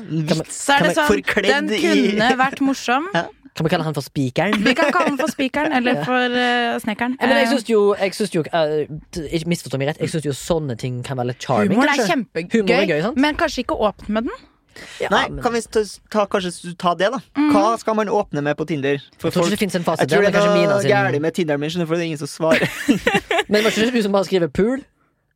Så 0.48 0.74
er 0.74 0.82
det 0.88 0.96
sånn, 0.96 1.22
den 1.46 1.68
kunne 1.68 2.36
vært 2.36 2.60
morsom. 2.60 3.06
Kan 3.54 3.66
vi 3.66 3.70
kalle 3.72 3.84
han 3.84 3.94
for 3.96 4.04
Spikeren? 4.06 4.54
Vi 4.64 4.74
kan 4.78 4.92
kalle 4.94 5.10
den 5.12 5.18
for 5.18 5.32
spikeren 5.32 5.72
eller 5.76 6.04
for 6.06 6.36
uh, 6.36 6.78
snekkeren. 6.84 7.16
Men 7.20 7.34
jeg 7.36 7.46
Eh, 7.46 7.50
syns 7.54 7.66
jo, 7.70 7.80
jeg 7.98 8.14
synes 8.14 8.34
jo 8.34 8.44
uh, 8.46 9.24
Ikke 9.30 9.48
misforstå 9.50 9.78
meg 9.80 9.88
rett, 9.90 10.00
jeg 10.00 10.12
syns 10.12 10.24
jo 10.28 10.32
sånne 10.36 10.76
ting 10.78 11.02
kan 11.06 11.18
være 11.18 11.32
litt 11.32 11.42
charming. 11.44 11.74
Humor 11.74 11.88
er 11.90 11.98
kanskje. 11.98 12.14
kjempegøy, 12.14 12.60
Humor 12.60 12.76
er 12.78 12.86
gøy, 12.92 13.02
sant? 13.08 13.16
men 13.26 13.36
kanskje 13.36 13.64
ikke 13.66 13.76
åpne 13.88 14.14
med 14.18 14.30
den. 14.30 14.46
Ja, 15.02 15.08
Nei, 15.10 15.24
men- 15.28 15.42
kan 15.42 15.52
vi 15.52 15.60
ta, 15.66 15.82
ta, 16.14 16.26
kanskje 16.30 16.76
ta 16.78 16.94
det, 16.94 17.10
da? 17.12 17.18
Hva 17.50 17.76
skal 17.82 17.94
man 17.98 18.06
åpne 18.08 18.40
med 18.46 18.56
på 18.56 18.64
Tinder? 18.70 19.02
For 19.18 19.28
Jeg 19.28 19.32
tror 19.34 19.42
ikke 19.42 19.42
folk, 19.42 19.50
det 19.50 19.58
fins 19.58 19.74
en 19.80 19.84
fasit 19.84 20.06
jeg 20.06 20.14
tror 20.14 20.22
det 20.30 20.34
er 20.38 20.70
noe 20.70 20.82
gærent 20.86 21.20
med 21.20 21.34
Tinderen 21.34 21.60
min, 21.60 21.70
for 21.86 21.94
det 21.98 22.04
er 22.04 22.06
ingen 22.12 22.22
som 22.22 22.30
svarer. 22.30 22.70
Men 23.50 23.64
var 23.66 23.70
ikke 23.74 23.90
du 23.90 24.02
som 24.02 24.12
bare 24.14 24.24
skriver 24.30 24.46
pool? 24.48 24.84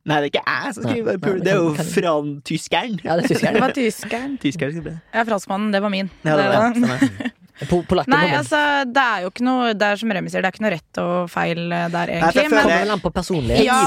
Nei, 0.05 0.17
det 0.21 0.27
er 0.27 0.31
ikke 0.35 0.43
jeg 0.45 0.73
som 0.75 0.83
skriver 0.85 1.15
nei, 1.17 1.31
Det 1.41 1.49
er 1.51 1.55
jo 1.57 1.69
kan- 1.73 1.87
fra 1.95 2.11
tyskeren. 2.45 2.99
Ja, 3.03 3.15
det 3.17 3.31
er 3.31 3.39
Det 3.53 3.61
var 3.63 3.73
tyskeren. 3.73 4.37
Tyskeren. 4.43 4.99
Ja, 5.13 5.23
franskmannen. 5.25 5.71
Det 5.73 5.81
var 5.81 5.89
min. 5.89 6.11
Ja, 6.23 6.35
det 6.37 6.45
Det 6.45 6.51
var 6.53 6.69
det. 6.69 6.83
Stemmer. 6.83 7.31
Po 7.69 7.77
Nei, 8.11 8.25
altså, 8.35 8.59
det 8.91 8.99
er 8.99 9.21
jo 9.23 9.29
ikke 9.31 9.43
noe 9.47 9.69
Det 9.79 9.87
er 9.87 9.95
som 9.95 10.11
Remi 10.11 10.27
sier, 10.27 10.43
det 10.43 10.49
er 10.49 10.55
ikke 10.57 10.63
noe 10.65 10.71
rett 10.73 10.97
og 10.99 11.29
feil 11.31 11.61
eh, 11.71 11.85
der, 11.87 12.09
Nei, 12.11 12.17
egentlig. 12.17 12.41
jeg 12.43 12.51
Men, 12.51 12.65
Kommer 12.67 12.91
an 12.97 12.99
på 13.05 13.11
personlighet. 13.15 13.63
ja, 13.63 13.77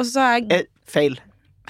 og 0.00 0.06
så 0.08 0.24
er 0.24 0.46
Eh, 0.56 0.62
Feil. 0.88 1.18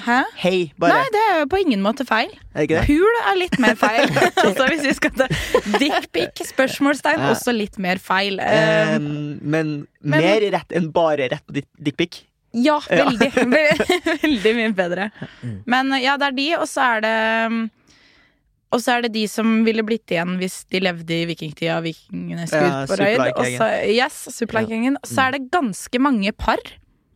Hæ? 0.00 0.20
Hei, 0.40 0.72
bare. 0.80 0.94
Nei, 0.94 1.08
det 1.12 1.22
er 1.32 1.40
jo 1.42 1.46
på 1.50 1.58
ingen 1.60 1.82
måte 1.84 2.06
feil. 2.08 2.30
Er 2.54 2.62
det 2.62 2.70
ikke 2.70 2.78
det? 2.78 2.86
Pul 2.86 3.18
er 3.32 3.36
litt 3.36 3.58
mer 3.60 3.74
feil. 3.76 4.06
altså, 4.46 4.68
hvis 4.70 4.86
vi 4.86 4.94
skal 4.96 5.10
ta 5.18 5.26
dickpic, 5.76 6.40
spørsmålstegn, 6.54 7.20
også 7.34 7.52
litt 7.52 7.76
mer 7.82 7.98
feil. 8.00 8.38
Ehm, 8.40 9.10
men, 9.42 9.74
men- 10.00 10.24
mer 10.24 10.46
rett 10.54 10.72
enn 10.72 10.88
bare 10.94 11.28
rett 11.34 11.44
på 11.44 11.58
ditt 11.58 11.68
dickpic. 11.76 12.22
Ja, 12.52 12.78
veldig. 12.90 13.28
ve- 13.54 14.00
veldig 14.24 14.54
mye 14.56 14.72
bedre. 14.74 15.10
Mm. 15.42 15.58
Men 15.70 15.92
ja, 16.02 16.16
det 16.20 16.30
er 16.32 16.36
de, 16.38 16.48
og 16.58 16.66
så 16.70 16.86
er 16.96 17.04
det 17.06 17.14
um, 17.52 17.60
og 18.70 18.78
så 18.78 18.92
er 18.96 19.02
det 19.02 19.12
de 19.16 19.24
som 19.26 19.64
ville 19.66 19.82
blitt 19.82 20.12
igjen 20.14 20.36
hvis 20.38 20.60
de 20.70 20.78
levde 20.78 21.10
i 21.10 21.24
vikingtida, 21.26 21.80
vikingene 21.82 22.44
skulle 22.46 22.84
ut 22.84 22.92
på 22.92 22.98
røyd. 23.00 23.40
Yes, 23.90 24.20
Superlike-gjengen. 24.36 24.94
Og 25.00 25.10
så 25.10 25.24
er 25.24 25.34
det 25.34 25.40
ganske 25.50 25.98
mange 26.02 26.30
par. 26.38 26.62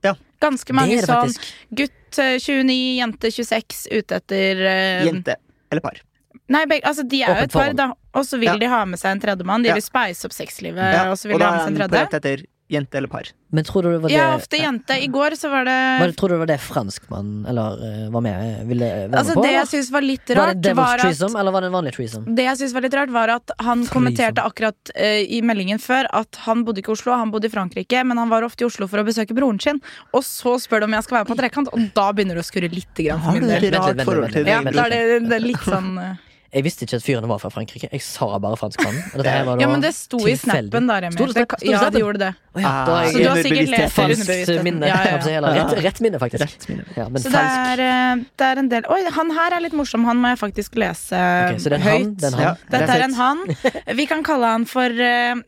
Ja. 0.03 0.16
Ganske 0.42 0.73
Det 0.73 0.79
mange 0.81 0.97
er 0.99 1.07
det 1.07 1.12
sånn 1.12 1.37
gutt 1.79 2.18
eh, 2.18 2.35
29, 2.42 2.75
jente 2.99 3.31
26, 3.37 3.85
ute 3.94 4.18
etter 4.18 4.64
uh, 4.66 5.05
Jente 5.07 5.37
eller 5.70 5.85
par. 5.87 6.03
Nei, 6.51 6.64
begge, 6.68 6.85
altså 6.90 7.07
de 7.09 7.23
er 7.23 7.31
jo 7.31 7.47
et 7.47 7.55
par, 7.55 7.70
da. 7.79 7.87
Og 8.18 8.27
så 8.27 8.37
vil 8.42 8.51
Ja. 8.51 8.57
de 8.61 8.66
ha 8.75 8.83
med 8.90 8.99
seg 9.01 9.14
en 9.14 9.23
tredjemann. 9.23 9.62
De 9.64 9.70
vil 9.79 9.83
speise 9.87 10.27
opp 10.27 10.35
sexlivet, 10.35 10.83
Ja, 10.99 11.07
og 11.14 11.16
så 11.23 11.31
vil 11.31 11.38
og 11.38 11.40
de 11.40 11.47
ha 11.47 11.55
med 11.55 11.62
seg 11.62 11.70
en 11.70 12.18
tredje. 12.18 12.35
Jente 12.72 12.96
eller 12.96 13.11
par. 13.12 13.29
Men 13.55 13.64
tror 13.68 13.85
du 13.85 13.88
det 13.92 13.98
var 14.03 14.09
det 14.09 14.14
Ja, 14.16 14.35
ofte 14.35 14.57
jente. 14.59 14.96
I 15.05 15.07
går 15.12 15.35
så 15.37 15.50
var 15.53 15.66
det, 15.68 15.74
var 16.00 16.09
det, 16.09 16.16
Tror 16.16 16.29
du 16.29 16.35
det 16.35 16.38
var 16.40 16.48
det 16.48 16.57
franskmann 16.64 17.44
eller 17.46 17.83
eh, 17.87 18.07
var 18.11 18.22
med 18.24 18.64
ville 18.66 18.88
være 18.88 19.18
Altså 19.20 19.35
med 19.35 19.37
på? 19.37 19.42
Det 19.44 19.53
jeg 19.53 19.68
syns 19.74 19.90
var 19.94 20.07
litt 20.07 20.31
rart, 20.33 20.38
var 20.40 20.55
det 20.55 20.64
Devil's 20.64 20.74
var 20.74 21.05
at 21.05 21.37
eller 21.42 21.53
var 21.55 21.61
det 21.61 21.68
en 21.68 21.77
vanlig 21.77 21.92
threesome? 21.94 22.35
det 22.40 22.46
jeg 22.48 22.61
synes 22.62 22.74
var 22.74 22.87
litt 22.87 22.96
rart, 22.98 23.12
var 23.14 23.29
at 23.37 23.55
han 23.59 23.66
Threesome. 23.85 23.92
kommenterte 23.92 24.42
akkurat 24.48 24.94
uh, 24.96 25.20
i 25.22 25.42
meldingen 25.44 25.79
før 25.79 26.09
at 26.11 26.40
han 26.48 26.64
bodde 26.64 26.81
ikke 26.83 26.94
i 26.94 26.96
Oslo, 26.96 27.12
han 27.20 27.31
bodde 27.37 27.46
i 27.46 27.55
Frankrike, 27.55 28.03
men 28.09 28.18
han 28.24 28.33
var 28.33 28.48
ofte 28.48 28.64
i 28.64 28.66
Oslo 28.66 28.88
for 28.90 29.05
å 29.05 29.07
besøke 29.07 29.37
broren 29.37 29.61
sin. 29.62 29.79
Og 30.16 30.24
så 30.27 30.57
spør 30.64 30.83
du 30.83 30.88
om 30.88 30.96
jeg 30.98 31.07
skal 31.07 31.20
være 31.20 31.31
på 31.31 31.38
trekant, 31.38 31.68
og 31.70 31.88
da 31.94 32.11
begynner 32.16 32.40
det 32.40 32.46
å 32.46 32.48
skurre 32.48 32.72
litt 32.72 32.96
grann 32.96 33.20
for 33.20 33.29
Har 33.29 33.38
min 33.38 33.44
du 33.44 33.55
del. 33.55 33.70
Vent 33.77 33.96
litt, 34.00 34.07
forhold 34.09 34.24
vent 34.33 34.48
Ja, 34.48 34.59
det? 34.64 34.72
vent 34.72 34.77
da 34.81 34.88
er 34.88 34.96
det, 34.96 35.20
det 35.29 35.37
er 35.38 35.44
litt 35.53 35.68
sånn 35.68 35.98
eh, 36.00 36.14
Jeg 36.54 36.62
visste 36.62 36.86
ikke 36.86 36.98
at 37.00 37.02
fyrene 37.02 37.26
var 37.26 37.40
fra 37.42 37.48
Frankrike. 37.50 37.88
Jeg 37.90 38.02
sa 38.06 38.28
bare 38.38 38.54
franskmannen. 38.60 39.24
Ja, 39.58 39.66
men 39.66 39.80
det 39.82 39.90
sto 39.96 40.20
i 40.30 40.36
snappen 40.38 40.86
da, 40.86 41.00
Remi. 41.02 41.16
Sto 41.16 41.26
det 41.26 41.42
sto 41.48 41.56
det 41.58 41.70
Ja, 41.72 41.80
det 41.90 42.02
gjorde 42.04 42.20
det. 42.22 42.28
Oh, 42.54 42.60
ja, 42.62 42.72
da 42.86 42.98
Så 43.10 43.18
du 43.18 43.26
har 43.28 43.40
sikkert 43.42 43.72
lest 43.72 43.96
falskt 43.96 44.62
minne. 44.62 44.86
Ja, 44.86 45.00
ja. 45.08 45.16
Eller 45.40 45.56
rett, 45.58 45.74
rett 45.88 45.98
minne, 46.04 46.20
faktisk. 46.22 46.44
Rett 46.46 46.68
minne. 46.70 46.84
Ja, 46.94 47.08
men 47.10 47.22
Så 47.24 47.32
det 47.34 47.42
er, 47.42 47.82
eh, 47.88 48.22
det 48.38 48.46
er 48.52 48.62
en 48.62 48.68
del 48.70 48.86
Oi, 48.94 49.00
han 49.18 49.34
her 49.34 49.56
er 49.58 49.64
litt 49.66 49.74
morsom. 49.74 50.06
Han 50.06 50.22
må 50.22 50.30
jeg 50.36 50.38
faktisk 50.44 50.78
lese 50.78 51.18
okay, 51.18 51.58
en 51.74 51.86
han, 51.88 52.08
det 52.22 52.30
er 52.30 52.38
han. 52.38 52.62
Dette 52.70 52.96
er 53.00 53.04
en 53.08 53.18
han. 53.18 53.44
Vi 54.00 54.06
kan 54.06 54.22
kalle 54.22 54.46
han 54.54 54.64
for 54.70 54.86
uh, 54.94 55.42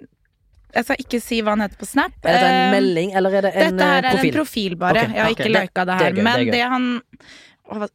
Jeg 0.74 0.84
skal 0.90 0.96
ikke 1.06 1.20
si 1.22 1.38
hva 1.40 1.54
han 1.54 1.62
heter 1.68 1.78
på 1.80 1.86
Snap. 1.88 2.18
Er 2.26 2.34
dette 2.34 2.50
en 2.50 2.62
Eh, 2.66 2.74
melding, 2.80 3.14
eller 3.16 3.38
er 3.38 3.46
det 3.46 3.54
en 3.54 3.76
Dette 3.78 3.90
her 3.94 4.02
er 4.02 4.10
profil? 4.10 4.32
en 4.34 4.38
profil, 4.40 4.74
bare. 4.82 5.06
Okay, 5.06 5.14
Jeg 5.14 5.22
har 5.22 5.30
okay, 5.30 5.44
ikke 5.44 5.52
det- 5.52 5.62
lika 5.70 5.84
det 5.86 5.94
er 5.94 6.02
her. 6.02 6.10
det 6.10 6.18
gøy, 6.18 6.24
men 6.26 6.38
det, 6.42 6.52
det 6.52 6.66
han 6.74 6.88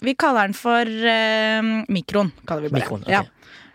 Vi 0.03 0.15
kaller 0.19 0.49
den 0.49 0.57
for 0.57 0.85
uh, 0.85 1.83
Mikron. 1.91 2.31
Kaller 2.47 2.67
vi 2.67 2.73
bare. 2.73 2.81
Mikron. 2.81 3.05
ok. 3.05 3.11
Ja. 3.11 3.21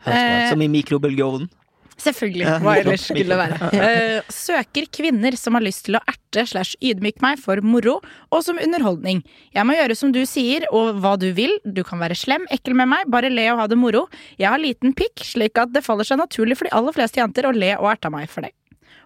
Ut. 0.06 0.12
Eh, 0.12 0.50
Som 0.50 0.62
i 0.62 0.68
mikrobølgeovnen. 0.70 1.48
Selvfølgelig. 1.96 2.44
Ja, 2.44 2.58
Hva 2.60 2.74
ellers 2.76 3.06
skulle 3.08 3.24
det 3.32 3.38
være. 3.40 3.56
Uh, 3.86 4.28
søker 4.32 4.84
kvinner 4.92 5.36
som 5.40 5.56
har 5.56 5.64
lyst 5.64 5.86
til 5.86 5.96
å 5.96 6.02
erte 6.04 6.44
slash 6.46 6.76
ydmyke 6.84 7.24
meg 7.24 7.40
for 7.40 7.62
moro 7.64 7.96
og 8.28 8.44
som 8.44 8.60
underholdning. 8.60 9.22
Jeg 9.56 9.64
må 9.64 9.76
gjøre 9.78 9.96
som 9.96 10.12
du 10.12 10.20
sier 10.28 10.66
og 10.68 11.00
hva 11.00 11.14
du 11.20 11.30
vil. 11.36 11.56
Du 11.64 11.80
kan 11.88 12.02
være 12.02 12.18
slem, 12.18 12.44
ekkel 12.52 12.76
med 12.76 12.90
meg, 12.92 13.08
bare 13.12 13.32
le 13.32 13.48
og 13.54 13.62
ha 13.64 13.66
det 13.72 13.80
moro. 13.80 14.04
Jeg 14.36 14.50
har 14.52 14.60
liten 14.60 14.92
pikk, 14.96 15.24
slik 15.24 15.56
at 15.62 15.72
det 15.72 15.84
faller 15.86 16.04
seg 16.06 16.20
naturlig 16.20 16.58
for 16.60 16.68
de 16.68 16.76
aller 16.76 16.96
fleste 16.96 17.22
jenter 17.22 17.48
å 17.48 17.56
le 17.56 17.72
og 17.80 17.88
erte 17.94 18.12
meg 18.12 18.28
for 18.30 18.44
det. 18.44 18.52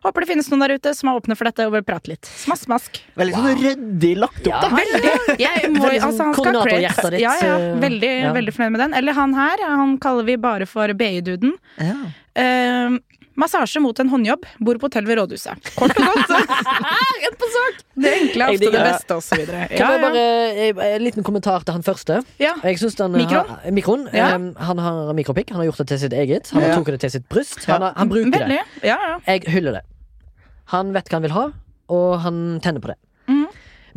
Håper 0.04 0.24
det 0.24 0.28
finnes 0.30 0.48
noen 0.50 0.62
der 0.64 0.74
ute 0.78 0.92
som 0.96 1.10
er 1.10 1.18
åpne 1.20 1.36
for 1.36 1.44
dette 1.50 1.66
og 1.68 1.74
vil 1.74 1.84
prate 1.84 2.08
litt. 2.14 2.24
Smask, 2.40 2.64
smask. 2.68 3.00
Veldig 3.20 3.34
sånn 3.36 3.60
ryddig 3.64 4.12
lagt 4.16 4.40
opp, 4.40 4.48
Ja. 4.48 4.60
da. 4.64 4.70
Veldig. 4.80 5.12
Jeg 5.44 5.70
må, 5.74 5.82
Veldig 5.84 6.00
sånn 6.00 6.08
altså, 6.08 6.24
han 6.24 6.34
skal 6.34 6.60
ha 6.60 7.20
Ja, 7.20 7.34
ja, 7.44 7.58
veldig, 7.84 8.12
ja. 8.24 8.32
veldig 8.36 8.54
fornøyd 8.56 8.72
med 8.76 8.80
den. 8.86 8.94
Eller 9.00 9.12
han 9.18 9.34
her, 9.36 9.64
han 9.68 9.98
kaller 9.98 10.24
vi 10.24 10.36
bare 10.40 10.66
for 10.70 10.88
BI-duden. 10.96 11.52
Ja. 11.78 11.98
Eh, 12.40 12.98
massasje 13.40 13.80
mot 13.82 13.98
en 14.02 14.10
håndjobb. 14.12 14.44
Bor 14.60 14.78
på 14.80 14.88
hotell 14.88 15.06
ved 15.08 15.18
rådhuset. 15.20 15.70
Kort 15.78 15.96
og 15.96 16.06
godt. 16.10 16.30
Rett 17.24 17.36
på 17.40 17.48
sak! 17.56 17.80
Det 18.00 18.12
enkle 18.18 18.46
er 18.46 18.54
ofte 18.54 18.70
det 18.74 18.82
beste, 18.86 19.16
og 19.18 19.24
så 19.26 19.38
videre. 19.40 19.64
Kan 19.72 19.80
Ja, 19.80 19.90
jeg 19.90 20.00
ja. 20.00 20.06
bare 20.06 20.86
eh, 20.86 20.94
En 20.96 21.04
liten 21.04 21.26
kommentar 21.26 21.64
til 21.66 21.76
han 21.76 21.84
første. 21.86 22.20
ja. 22.40 22.54
Jeg 22.64 22.78
synes 22.80 22.96
den, 23.00 23.12
Mikron? 23.18 23.48
Har, 23.50 23.70
mikron 23.76 24.06
Ja. 24.12 24.28
eh, 24.36 24.64
han 24.70 24.78
har 24.86 25.12
mikropikk. 25.16 25.50
Han 25.50 25.60
har 25.64 25.70
gjort 25.70 25.82
det 25.84 25.88
til 25.94 25.98
sitt 26.06 26.12
eget. 26.12 26.50
Han 26.54 26.62
har 26.62 26.68
Ja. 26.70 26.76
tok 26.80 26.86
det 26.94 27.00
til 27.00 27.10
sitt 27.16 27.28
bryst. 27.28 27.64
Han, 27.66 27.82
har, 27.82 27.92
han 27.96 28.08
bruker 28.08 28.30
det. 28.30 28.40
Veldig. 28.40 28.60
Ja, 28.84 28.96
ja. 29.08 29.16
Jeg 29.26 29.48
hyller 29.48 29.72
det. 29.80 29.82
Han 30.74 30.92
vet 30.94 31.08
hva 31.10 31.18
han 31.18 31.22
vil 31.26 31.32
ha, 31.34 31.46
og 31.90 32.20
han 32.22 32.60
tenner 32.62 32.80
på 32.80 32.92
det. 32.92 32.98
Mm. 33.28 33.46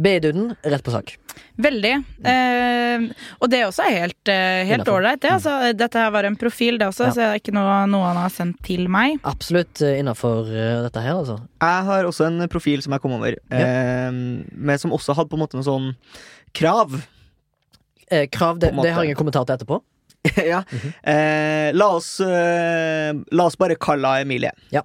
B-duden, 0.02 0.56
rett 0.66 0.84
på 0.84 0.92
sak. 0.92 1.18
Veldig. 1.64 1.94
Eh, 2.26 3.06
og 3.40 3.50
det 3.54 3.62
også 3.68 3.86
er 3.86 3.96
helt 4.04 4.32
eh, 4.32 4.64
helt 4.70 4.90
ålreit. 4.90 5.22
Det, 5.22 5.32
altså, 5.36 5.54
dette 5.78 6.02
her 6.02 6.12
var 6.16 6.28
en 6.30 6.38
profil, 6.40 6.80
det 6.82 6.88
også, 6.90 7.08
Ja. 7.10 7.14
så 7.14 7.22
det 7.22 7.28
er 7.30 7.42
ikke 7.42 7.56
noe, 7.56 7.80
noe 7.92 8.08
han 8.10 8.18
har 8.24 8.34
sendt 8.34 8.62
til 8.66 8.88
meg. 8.92 9.20
Absolutt 9.30 9.82
innafor 9.86 10.50
dette 10.50 11.04
her, 11.06 11.16
altså. 11.22 11.40
Jeg 11.62 11.88
har 11.90 12.10
også 12.10 12.28
en 12.30 12.48
profil 12.52 12.82
som 12.86 12.96
jeg 12.98 13.04
kom 13.06 13.18
over, 13.20 13.38
eh, 13.54 14.12
men 14.12 14.78
som 14.82 14.94
også 14.96 15.16
hadde 15.18 15.30
på 15.34 15.38
en 15.40 15.46
måte 15.46 15.60
noe 15.60 15.68
sånn 15.68 15.92
krav. 16.54 16.98
Eh, 18.10 18.28
krav, 18.30 18.60
det, 18.60 18.74
det 18.84 18.94
har 18.94 19.04
jeg 19.06 19.16
en 19.16 19.22
kommentar 19.22 19.46
til 19.48 19.56
etterpå. 19.58 19.82
ja. 20.54 20.62
eh, 21.04 21.74
la 21.76 21.88
oss 21.98 22.14
eh, 22.24 23.10
La 23.36 23.44
oss 23.50 23.58
bare 23.60 23.76
kalle 23.76 24.08
henne 24.08 24.24
Emilie. 24.24 24.54
Ja. 24.72 24.82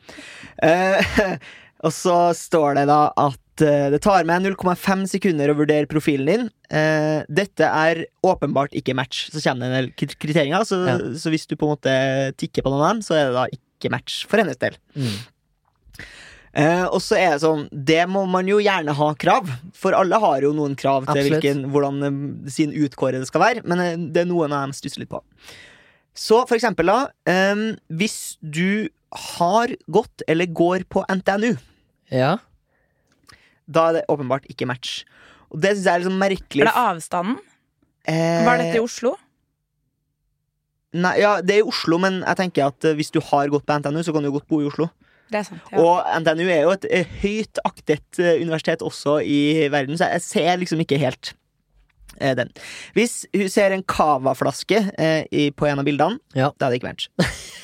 Eh, 0.63 0.99
og 1.87 1.93
så 1.95 2.17
står 2.35 2.81
det 2.81 2.87
da 2.91 3.05
at 3.15 3.39
eh, 3.39 3.48
det 3.93 4.01
tar 4.05 4.25
meg 4.29 4.43
0,5 4.45 5.07
sekunder 5.11 5.51
å 5.53 5.57
vurdere 5.59 5.89
profilen 5.91 6.27
din. 6.31 6.51
Eh, 6.71 7.23
dette 7.29 7.65
er 7.67 8.05
åpenbart 8.25 8.73
ikke 8.79 8.95
match. 8.95 9.31
Så 9.33 9.43
kommer 9.43 9.67
det 9.67 9.69
en 9.71 9.79
del 9.83 9.91
kri- 9.99 10.19
kriterier. 10.19 10.65
Så, 10.69 10.79
Ja. 10.87 10.99
så 11.19 11.31
hvis 11.33 11.47
du 11.49 11.57
på 11.57 11.67
en 11.67 11.75
måte 11.77 12.37
tikker 12.37 12.63
på 12.63 12.71
noen 12.71 12.83
av 12.85 12.93
dem, 12.95 13.03
så 13.03 13.15
er 13.19 13.27
det 13.27 13.35
da 13.35 13.47
ikke 13.53 13.91
match 13.91 14.25
for 14.27 14.39
hennes 14.39 14.57
del. 14.59 14.77
Mm. 14.97 15.19
Eh, 16.59 16.85
og 16.89 16.99
så 17.05 17.15
er 17.21 17.35
det 17.37 17.43
sånn 17.43 17.67
Det 17.71 18.01
må 18.09 18.23
man 18.27 18.47
jo 18.49 18.57
gjerne 18.59 18.95
ha 18.97 19.09
krav, 19.21 19.51
for 19.77 19.93
alle 19.95 20.19
har 20.19 20.41
jo 20.43 20.53
noen 20.57 20.75
krav 20.81 21.05
til 21.13 21.29
hvilken, 21.29 21.67
hvordan 21.71 21.99
eh, 22.09 22.51
sin 22.51 22.73
utkårede 22.73 23.27
skal 23.29 23.43
være, 23.45 23.65
men 23.69 23.81
eh, 23.85 23.97
det 23.97 24.23
er 24.25 24.31
noen 24.31 24.51
av 24.57 24.65
dem 24.65 24.73
stusser 24.73 25.03
litt 25.05 25.11
på. 25.13 25.21
Så 26.19 26.41
for 26.49 26.57
eksempel, 26.57 26.89
da. 26.89 27.11
eh, 27.31 27.77
hvis 27.93 28.39
du 28.43 28.89
har 29.37 29.69
gått 29.91 30.25
eller 30.27 30.47
går 30.47 30.85
på 30.91 31.05
NTNU, 31.09 31.57
Ja. 32.11 32.39
Da 33.69 33.89
er 33.91 33.99
det 33.99 34.05
åpenbart 34.13 34.47
ikke 34.51 34.67
match. 34.71 35.03
Og 35.53 35.61
det 35.63 35.75
syns 35.77 35.87
jeg 35.89 36.01
er 36.01 36.07
sånn 36.09 36.19
merkelig. 36.21 36.65
Er 36.65 36.71
det 36.73 36.83
avstanden? 36.89 37.39
Eh, 38.09 38.45
Var 38.47 38.61
dette 38.63 38.79
i 38.81 38.85
Oslo? 38.85 39.15
Nei, 40.97 41.19
ja, 41.21 41.35
det 41.45 41.59
er 41.59 41.61
i 41.61 41.69
Oslo, 41.69 41.99
men 42.01 42.23
jeg 42.25 42.39
tenker 42.41 42.71
at 42.71 42.87
eh, 42.89 42.95
hvis 42.97 43.11
du 43.13 43.19
har 43.29 43.51
gått 43.53 43.67
på 43.69 43.77
NTNU, 43.77 44.01
så 44.07 44.15
kan 44.17 44.25
du 44.25 44.31
godt 44.33 44.47
bo 44.49 44.63
i 44.65 44.69
Oslo. 44.71 44.87
Det 45.29 45.43
er 45.43 45.45
sant. 45.45 45.67
Ja. 45.75 45.83
Og 45.85 46.07
NTNU 46.23 46.47
er 46.49 46.63
jo 46.65 46.71
et 46.73 46.87
eh, 46.89 47.11
høyt 47.21 47.61
aktet 47.69 48.21
eh, 48.23 48.39
universitet 48.41 48.81
også 48.87 49.19
i 49.21 49.69
verden, 49.73 49.99
så 50.01 50.09
jeg 50.15 50.25
ser 50.25 50.63
liksom 50.63 50.81
ikke 50.81 50.97
helt 51.03 51.35
eh, 52.17 52.33
den. 52.39 52.49
Hvis 52.97 53.19
hun 53.37 53.51
ser 53.53 53.77
en 53.77 53.85
cava-flaske 53.85 54.81
eh, 54.97 55.51
på 55.53 55.69
en 55.69 55.83
av 55.85 55.89
bildene, 55.89 56.17
Ja. 56.39 56.49
da 56.57 56.69
er 56.71 56.73
det 56.77 56.81
ikke 56.81 56.93
match. 56.95 57.11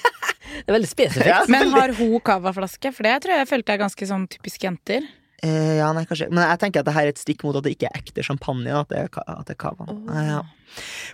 Det 0.55 0.71
er 0.71 0.77
veldig 0.77 0.87
spesifikt. 0.89 1.27
Ja, 1.27 1.41
Men 1.51 1.73
har 1.75 1.91
hun 1.99 2.13
cava-flaske? 2.23 2.93
For 2.95 3.03
det 3.09 3.17
tror 3.25 3.35
jeg 3.41 3.49
følte 3.51 3.73
jeg 3.73 3.81
er 3.81 3.83
ganske 3.89 4.07
sånn 4.07 4.29
typisk 4.31 4.63
jenter. 4.63 5.03
Eh, 5.45 5.77
ja, 5.77 5.91
nei, 5.93 6.05
kanskje. 6.09 6.31
Men 6.33 6.47
jeg 6.49 6.61
tenker 6.63 6.81
at 6.81 6.87
det 6.89 6.95
her 6.97 7.05
er 7.09 7.13
et 7.13 7.21
stikk 7.21 7.43
mot 7.45 7.57
at 7.59 7.67
det 7.67 7.75
ikke 7.77 7.91
er 7.91 7.99
ekte 8.01 8.23
champagne. 8.25 8.71
At 8.81 8.89
det 8.89 9.03
er, 9.03 9.11
at 9.29 9.45
det 9.51 9.57
er 9.57 9.61
cava. 9.61 9.85
Eh, 9.93 10.31
ja. 10.31 10.41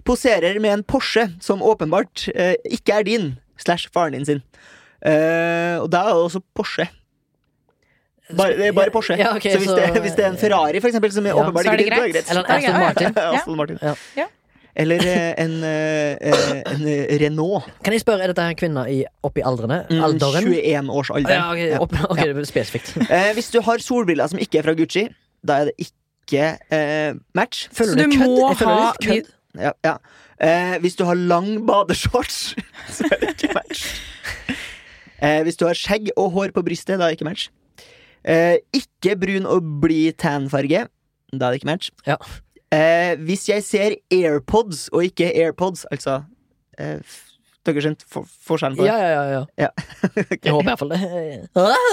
Poserer 0.07 0.61
med 0.63 0.73
en 0.79 0.85
Porsche 0.87 1.27
som 1.43 1.65
åpenbart 1.67 2.29
eh, 2.35 2.55
ikke 2.71 3.01
er 3.01 3.09
din, 3.09 3.27
slash 3.61 3.91
faren 3.93 4.15
din 4.17 4.25
sin. 4.29 4.43
Eh, 5.03 5.77
og 5.83 5.91
da 5.93 6.05
er 6.07 6.15
det 6.15 6.25
også 6.29 6.43
Porsche. 6.55 6.87
Bare, 8.39 8.55
det 8.55 8.69
er 8.69 8.75
bare 8.77 8.93
Porsche. 8.95 9.17
Ja, 9.19 9.33
okay, 9.35 9.51
så, 9.57 9.59
hvis, 9.59 9.69
så- 9.73 9.77
det, 9.95 10.03
hvis 10.05 10.15
det 10.15 10.25
er 10.25 10.31
en 10.31 10.39
Ferrari, 10.39 10.79
for 10.81 10.87
eksempel, 10.93 11.11
som 11.13 11.27
er 11.27 11.33
Ja. 11.35 11.41
åpenbart 11.43 11.65
Så 11.67 11.73
er 11.73 11.77
det 11.81 11.87
ikke 11.89 11.97
din, 12.13 12.23
så 12.23 12.39
er 12.39 12.43
det 12.45 12.47
greit. 12.47 12.71
Eller 12.71 12.77
en 12.77 12.77
Aston. 12.79 12.81
Martin. 12.87 13.17
Ja. 13.17 13.33
Aston 13.41 13.57
Martin. 13.57 13.79
Ja. 14.81 14.87
Ja. 14.87 14.87
Eller 14.87 15.07
eh, 15.07 15.45
en, 15.45 15.63
eh, 15.63 16.13
eh, 16.31 16.63
en 16.73 17.19
Renault. 17.21 17.65
Kan 17.85 17.93
jeg 17.93 18.01
spørre, 18.01 18.25
er 18.25 18.33
dette 18.33 18.43
her 18.43 18.57
kvinner 18.59 18.89
i, 18.89 19.03
oppi 19.27 19.43
aldrene? 19.45 19.83
Mm, 19.91 20.03
Alderen? 20.07 20.49
21 20.55 20.91
års 20.91 21.11
alder. 21.15 21.35
Ja, 21.35 21.49
ok, 21.53 21.83
opp, 21.85 21.97
okay, 22.11 22.31
er 22.33 22.49
spesifikt. 22.49 22.95
Eh, 23.11 23.33
hvis 23.35 23.51
du 23.51 23.61
har 23.67 23.83
solbriller 23.83 24.31
som 24.31 24.39
ikke 24.41 24.61
er 24.61 24.67
fra 24.69 24.75
Gucci, 24.79 25.09
da 25.47 25.61
er 25.61 25.71
det 25.71 25.89
ikke 25.91 26.53
eh, 26.73 27.13
match. 27.35 27.69
Føler 27.75 27.93
Så 27.93 28.07
du 28.07 28.15
du 28.15 28.19
må 28.23 28.51
ha 28.53 28.93
kødd. 29.03 29.31
Ja, 29.59 29.73
ja. 29.85 29.97
Eh, 30.41 30.79
hvis 30.81 30.97
du 30.97 31.05
har 31.05 31.19
lang 31.19 31.67
badeshorts, 31.67 32.55
så 32.97 33.09
er 33.11 33.19
det 33.21 33.35
ikke 33.35 33.55
match. 33.57 33.85
Eh, 35.21 35.43
hvis 35.45 35.59
du 35.61 35.67
har 35.67 35.77
skjegg 35.77 36.13
og 36.17 36.31
hår 36.37 36.55
på 36.57 36.65
brystet, 36.65 36.99
da 36.99 37.09
er 37.09 37.13
det 37.13 37.19
ikke 37.19 37.29
match. 37.29 37.51
Eh, 38.25 38.57
ikke 38.77 39.17
brun 39.21 39.49
og 39.49 39.67
blid 39.83 40.17
tan-farge, 40.21 40.87
da 41.33 41.47
er 41.47 41.51
det 41.51 41.61
ikke 41.61 41.73
match. 41.73 41.91
Ja. 42.07 42.17
Eh, 42.71 43.17
hvis 43.27 43.49
jeg 43.51 43.65
ser 43.67 43.97
AirPods 44.15 44.89
og 44.95 45.03
ikke 45.09 45.33
AirPods, 45.35 45.87
altså 45.91 46.21
eh, 46.79 47.01
Dere 47.67 47.83
skjønte 47.85 48.07
for 48.09 48.25
forskjellen 48.47 48.79
på 48.79 48.87
det? 48.87 48.89
Ja, 48.89 48.99
ja, 49.05 49.25
ja. 49.35 49.41
ja. 49.67 49.71
Ok. 50.33 50.39
Jeg 50.47 50.53
håper 50.55 50.65
i 50.65 50.69
hvert 50.71 50.81
fall 50.81 50.93
det. 50.95 51.01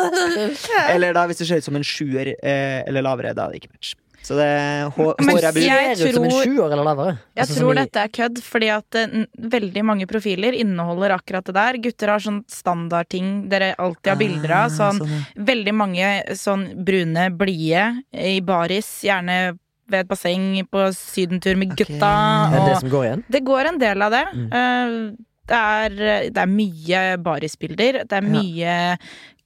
Eller 0.94 1.18
da 1.18 1.26
hvis 1.28 1.42
det 1.42 1.48
ser 1.50 1.60
ut 1.60 1.66
som 1.68 1.76
en 1.80 1.84
sjuer 1.88 2.30
eh, 2.38 2.84
eller 2.88 3.04
lavere, 3.04 3.34
da 3.36 3.48
er 3.50 3.56
det 3.58 3.64
ikke 3.66 3.74
match. 3.74 3.96
Så 4.28 4.36
det 4.36 4.48
hår, 4.96 5.12
Men 5.24 5.30
hår 5.38 5.46
er 5.50 5.60
jeg 5.62 5.98
som 6.00 6.24
en 6.26 6.32
tror- 6.32 6.48
sjuer 6.48 6.72
eller 6.72 6.84
lavere. 6.88 7.12
Jeg 7.36 7.44
Altså, 7.46 7.60
tror 7.62 7.78
dette 7.80 8.02
er 8.02 8.10
kødd, 8.18 8.42
fordi 8.44 8.70
at 8.74 8.98
uh, 9.00 9.14
veldig 9.54 9.84
mange 9.88 10.08
profiler 10.10 10.56
inneholder 10.58 11.14
akkurat 11.16 11.46
det 11.48 11.56
der. 11.56 11.78
Gutter 11.84 12.12
har 12.12 12.24
sånn 12.26 12.42
standardting 12.52 13.30
dere 13.52 13.74
alltid 13.80 14.12
har 14.12 14.20
bilder 14.20 14.56
av. 14.64 14.74
Sånn, 14.74 15.00
sånn. 15.04 15.24
veldig 15.52 15.76
mange 15.80 16.10
sånn 16.36 16.66
brune, 16.84 17.30
blide 17.40 17.86
i 18.12 18.40
baris, 18.44 18.90
gjerne 19.08 19.58
ved 19.90 20.00
et 20.04 20.08
basseng 20.10 20.50
på 20.72 20.88
sydentur 20.96 21.56
med 21.58 21.76
gutta. 21.76 21.94
gutta. 21.94 22.12
Er 22.52 22.60
det 22.60 22.74
det 22.74 22.80
som 22.82 22.90
går 22.92 23.06
igjen? 23.08 23.24
det 23.30 23.44
går 23.48 23.66
en 23.72 23.80
del 23.80 24.02
av 24.02 24.12
det. 24.12 24.26
Mm. 24.34 24.48
Uh, 24.52 25.24
Det 25.48 25.56
er, 25.56 25.94
det 26.36 26.42
er 26.42 26.50
mye 26.52 27.02
barisbilder. 27.24 28.02
Det 28.04 28.12
er 28.18 28.26
Ja. 28.26 28.32
mye 28.34 28.98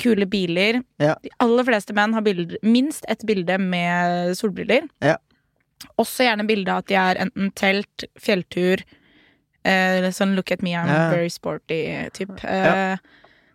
kule 0.01 0.25
biler. 0.25 0.79
Ja. 0.97 1.13
De 1.21 1.29
aller 1.39 1.63
fleste 1.63 1.93
menn 1.93 2.15
har 2.17 2.23
bilder, 2.25 2.57
minst 2.63 3.05
ett 3.07 3.21
bilde 3.23 3.59
med 3.61 4.33
solbriller. 4.35 4.87
Ja. 4.99 5.17
Også 6.01 6.25
gjerne 6.25 6.47
bilde 6.47 6.71
av 6.73 6.79
at 6.81 6.87
de 6.87 6.95
er 6.97 7.21
enten 7.21 7.51
telt, 7.53 8.05
fjelltur 8.17 8.81
uh, 9.61 10.09
sånn 10.09 10.33
'look 10.35 10.51
at 10.51 10.63
me, 10.63 10.71
I'm 10.73 10.89
very 11.11 11.29
sporty'-typ. 11.29 12.33
Ja. 12.43 12.97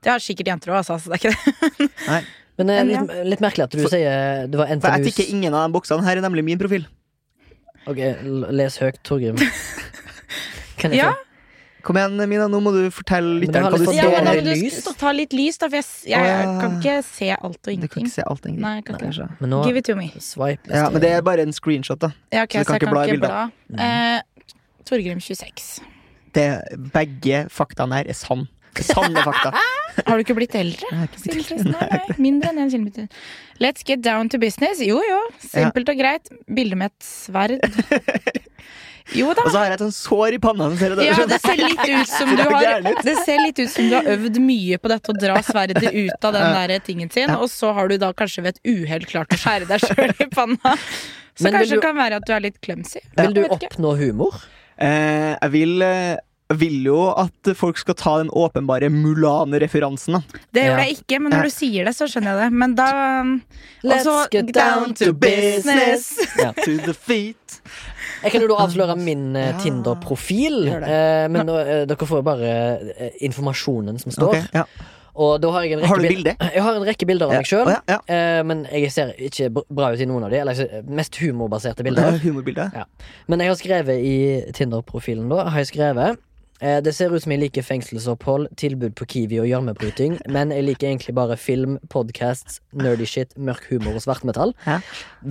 Det 0.02 0.10
har 0.12 0.18
sikkert 0.22 0.46
jenter 0.46 0.70
òg, 0.70 0.84
altså. 0.86 1.00
Så 1.02 1.10
det 1.10 1.24
er 1.24 1.30
ikke 1.30 1.88
det. 2.06 2.24
Men 2.56 2.70
det 2.70 2.76
er 2.80 2.86
litt, 2.88 3.10
litt 3.34 3.40
merkelig 3.44 3.64
at 3.66 3.74
du 3.76 3.82
For- 3.82 3.92
sier 3.92 4.46
det 4.48 4.56
var 4.56 4.66
For 4.70 4.88
jeg 4.88 5.02
NTNUs 5.02 5.12
tikker 5.12 5.32
ingen 5.34 5.54
av 5.54 5.66
de 5.68 5.74
boksene. 5.76 6.04
Her 6.06 6.16
er 6.16 6.24
nemlig 6.24 6.44
min 6.46 6.58
profil. 6.58 6.86
Ok, 7.86 8.00
les 8.56 8.78
høyt, 8.82 8.96
Torgrim. 9.06 9.36
Kan 10.80 10.92
jeg 10.92 11.04
Ja. 11.04 11.12
få 11.12 11.22
Kom 11.86 11.94
igjen, 11.94 12.18
Mina, 12.28 12.48
nå 12.50 12.58
må 12.58 12.72
du 12.74 12.88
fortelle 12.90 13.36
lytteren 13.38 13.68
hva 13.70 13.78
du 13.78 13.84
ser. 13.86 13.94
Ja, 13.94 14.08
men 14.10 14.24
da 14.26 14.32
må 14.34 14.54
du 14.58 14.70
skal 14.74 14.94
ta 14.98 15.12
litt 15.14 15.30
lys, 15.38 15.54
da, 15.62 15.68
for 15.70 15.78
jeg, 15.78 15.84
jeg, 16.10 16.24
ja. 16.26 16.56
kan 16.58 16.72
ikke 16.80 16.94
se 17.06 17.28
alt 17.36 17.60
og 17.62 17.70
ingenting. 17.70 17.86
Du 17.86 17.92
kan 17.92 18.02
ikke 18.02 18.14
se 18.16 18.24
alt, 18.26 18.40
egentlig. 18.48 18.62
Nei, 18.64 18.72
jeg 18.80 18.84
kan 18.88 18.96
ikke. 18.98 19.12
Nei, 19.28 19.36
Men 19.38 19.52
nå 19.54 19.60
Give 19.68 19.78
it 19.78 19.86
to 19.86 19.94
me. 19.94 20.08
Swipe. 20.18 20.66
Ja, 20.66 20.88
men 20.90 21.04
det 21.04 21.12
er 21.14 21.22
bare 21.22 21.44
en 21.46 21.54
screenshot, 21.54 22.00
da. 22.02 22.10
Ja, 22.34 22.42
okay, 22.42 22.64
Så 22.64 22.66
du 22.66 22.72
så, 22.72 22.72
kan 22.72 22.80
jeg 22.80 22.88
ikke 22.88 22.96
bla 22.96 23.04
i 23.06 23.12
bildet. 23.14 23.30
bla. 23.30 23.86
Eh, 23.86 24.50
Torgrim 24.90 25.20
26. 25.22 25.68
Det, 26.34 26.48
begge 26.90 27.44
faktaene 27.54 28.00
her 28.00 28.10
er 28.10 28.18
sann. 28.18 28.48
Sanne 28.84 29.22
fakta. 29.24 29.52
Har 30.06 30.16
du 30.18 30.24
ikke 30.24 30.34
blitt 30.36 30.54
eldre? 30.54 30.86
Ikke 31.06 31.32
blitt- 31.32 31.52
eldre. 31.56 31.72
Nei, 31.90 32.16
mindre 32.18 32.50
enn 32.52 32.58
en 32.66 32.70
kilometer. 32.70 33.08
Let's 33.60 33.82
get 33.86 34.02
down 34.04 34.28
to 34.28 34.38
business. 34.38 34.80
Jo 34.84 35.00
jo, 35.00 35.20
simpelt 35.40 35.88
og 35.88 35.96
greit. 35.96 36.28
Bilde 36.52 36.76
med 36.76 36.92
et 36.92 37.06
sverd. 37.06 37.56
Jo 39.14 39.28
da. 39.38 39.44
Og 39.46 39.52
så 39.54 39.60
har 39.60 39.68
jeg 39.70 39.76
et 39.76 39.82
sånt 39.84 39.94
sår 39.94 40.34
i 40.34 40.38
panna. 40.42 40.66
Ser 40.80 40.96
det? 40.98 41.04
Ja, 41.06 41.14
det 41.30 41.36
ser 41.38 41.60
litt 41.60 41.78
ut 41.86 42.08
som 42.10 42.32
du 42.34 42.40
har. 42.42 42.80
Det 43.06 43.12
ser 43.22 43.38
litt 43.38 43.60
ut 43.62 43.70
som 43.70 43.86
du 43.86 43.94
har 43.94 44.08
øvd 44.16 44.40
mye 44.42 44.78
på 44.82 44.90
dette 44.90 45.12
å 45.12 45.14
dra 45.14 45.36
sverdet 45.46 45.84
ut 45.94 46.26
av 46.26 46.34
den 46.34 46.56
der 46.56 46.80
tingen 46.82 47.12
sin, 47.14 47.30
Ja. 47.30 47.36
og 47.38 47.46
så 47.52 47.70
har 47.76 47.86
du 47.86 47.94
da 48.02 48.08
kanskje 48.18 48.42
ved 48.42 48.56
et 48.58 48.66
uhell 48.66 49.06
klart 49.06 49.30
å 49.30 49.38
skjære 49.38 49.68
deg 49.70 49.84
sjøl 49.86 50.10
i 50.10 50.26
panna. 50.34 50.74
Så 51.38 51.46
Men 51.46 51.52
kanskje 51.54 51.68
du- 51.68 51.74
det 51.76 51.82
kan 51.86 51.94
være 52.02 52.16
at 52.18 52.26
du 52.26 52.32
er 52.34 52.40
litt 52.48 52.60
clumsy. 52.60 52.98
Vil 53.16 53.32
du 53.38 53.44
oppnå 53.46 53.94
humor? 53.96 54.34
Eh, 54.76 55.36
jeg 55.38 55.50
vil, 55.54 55.82
eh, 55.82 56.16
vil 56.54 56.84
jo 56.86 56.98
at 57.18 57.50
folk 57.58 57.78
skal 57.80 57.94
ta 57.98 58.18
den 58.20 58.28
åpenbare 58.30 58.86
Mulan-referansen. 58.92 60.20
Det 60.54 60.62
Ja. 60.62 60.70
gjør 60.70 60.78
jeg 60.84 60.96
ikke, 61.00 61.18
men 61.22 61.32
når 61.32 61.42
du 61.42 61.50
sier 61.50 61.84
det, 61.84 61.94
så 61.96 62.06
skjønner 62.06 62.36
jeg 62.36 62.38
det. 62.44 62.52
Men 62.52 62.74
da 62.78 62.86
Let's 63.82 64.06
også 64.06 64.28
get 64.30 64.52
down 64.54 64.94
to 64.94 65.12
business. 65.12 66.12
Yeah. 66.38 66.52
To 66.64 66.76
the 66.86 66.94
feet. 66.94 67.60
Jeg 68.22 68.32
kan 68.32 68.40
jo 68.40 68.48
da 68.48 68.60
avsløre 68.64 68.96
min 68.98 69.34
eh, 69.36 69.50
Ja. 69.52 69.58
Tinder-profil. 69.62 70.68
Eh, 70.68 71.28
men 71.28 71.46
ja. 71.48 71.58
eh, 71.62 71.86
dere 71.86 72.06
får 72.06 72.22
jo 72.22 72.22
bare 72.22 72.52
informasjonen 73.20 73.98
som 74.00 74.12
står. 74.14 74.28
Okay, 74.28 74.46
ja. 74.54 74.64
Og 75.16 75.38
da 75.40 75.48
har 75.50 75.62
jeg 75.64 75.72
en 75.72 75.80
rekke 75.80 75.88
Har 75.88 75.96
du 75.96 76.02
bilder? 76.02 76.34
bilde? 76.36 76.50
Jeg 76.54 76.62
har 76.62 76.74
en 76.76 76.82
rekke 76.84 77.06
bilder 77.08 77.26
av 77.26 77.32
meg 77.32 77.46
sjøl. 77.48 77.66
Oh, 77.66 77.72
ja, 77.72 77.80
ja. 77.88 77.98
Eh, 78.12 78.42
men 78.44 78.66
jeg 78.68 78.90
ser 78.92 79.14
ikke 79.16 79.48
bra 79.72 79.92
ut 79.94 80.00
i 80.00 80.04
noen 80.08 80.26
av 80.26 80.30
de. 80.34 80.36
Eller 80.42 80.82
mest 80.92 81.16
humorbaserte 81.16 81.80
Det 81.82 81.86
er 81.86 81.94
bilder. 81.94 82.18
humorbilde. 82.26 82.66
Ja. 82.76 82.84
Men 83.26 83.40
jeg 83.40 83.48
har 83.48 83.56
skrevet 83.56 83.96
i 84.04 84.16
Tinder-profilen 84.52 85.28
da 85.32 85.46
Har 85.48 85.62
jeg 85.64 85.70
skrevet 85.72 86.20
Det 86.60 86.94
ser 86.96 87.12
ut 87.12 87.20
som 87.20 87.32
jeg 87.34 87.40
liker 87.42 87.64
fengselsopphold, 87.66 88.46
tilbud 88.56 88.94
på 88.96 89.04
Kiwi 89.12 89.42
og 89.42 89.48
gjørmebryting, 89.50 90.14
men 90.32 90.54
jeg 90.54 90.64
liker 90.64 90.88
egentlig 90.88 91.12
bare 91.14 91.36
film, 91.36 91.76
podcasts, 91.92 92.62
nerdy 92.72 93.04
shit, 93.04 93.34
mørk 93.36 93.66
humor 93.68 93.98
og 93.98 94.04
svartmetall. 94.06 94.54
Ja. 94.64 94.78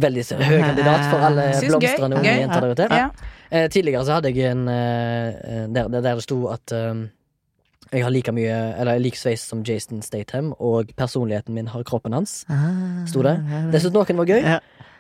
Veldig 0.06 0.26
høy 0.38 0.60
kandidat 0.62 1.08
for 1.10 1.26
alle 1.26 1.48
blomstrende 1.66 2.20
unge 2.22 2.30
gøy. 2.30 2.44
jenter 2.44 2.62
der 2.68 2.76
ute. 2.78 2.90
Ja. 2.94 3.10
Eh, 3.50 3.68
tidligere 3.74 4.06
så 4.06 4.20
hadde 4.20 4.32
jeg 4.36 4.52
en 4.52 4.68
eh, 4.70 5.66
der, 5.74 5.90
der 5.90 6.06
det 6.06 6.16
sto 6.26 6.44
at 6.54 6.74
eh, 6.76 7.06
jeg 7.94 8.04
har 8.04 8.10
like 8.12 8.32
mye 8.34 8.56
Eller 8.80 8.98
jeg 8.98 9.04
liker 9.06 9.20
sveis 9.22 9.44
som 9.46 9.62
Jason 9.64 10.02
Statham, 10.02 10.54
og 10.60 10.90
personligheten 10.98 11.54
min 11.56 11.68
har 11.72 11.84
kroppen 11.88 12.14
hans. 12.18 12.44
Ah, 12.50 13.06
Sto 13.08 13.22
det? 13.24 13.38
Det 13.72 13.82
syntes 13.82 13.94
noen 13.94 14.18
var 14.20 14.30
gøy. 14.30 14.42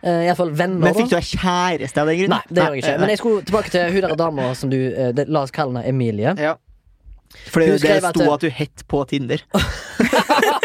Uh, 0.06 0.22
Iallfall 0.28 0.52
venner. 0.54 0.84
Men 0.86 0.94
fikk 0.94 1.10
du 1.10 1.16
deg 1.18 1.30
kjæreste 1.32 2.02
av 2.04 2.12
den 2.12 2.20
grunn? 2.20 2.36
Nei, 2.36 2.44
det 2.50 2.62
gjør 2.62 2.76
jeg 2.78 2.84
ikke. 2.84 2.98
Men 3.02 3.14
jeg 3.14 3.22
skulle 3.24 3.48
tilbake 3.50 3.74
til 3.74 3.96
hun 3.96 4.06
der 4.06 4.20
dama 4.20 4.52
som 4.60 4.70
du 4.70 4.78
uh, 4.78 5.10
det, 5.18 5.26
La 5.34 5.42
oss 5.48 5.56
kalle 5.56 5.74
henne 5.80 5.90
Emilie. 5.90 6.36
ja. 6.38 6.56
For 7.52 7.60
det, 7.60 7.74
det 7.74 7.80
skrev 7.82 8.06
at 8.08 8.16
sto 8.16 8.28
at 8.32 8.44
du 8.46 8.52
het 8.54 8.84
på 8.88 9.02
Tinder. 9.10 9.42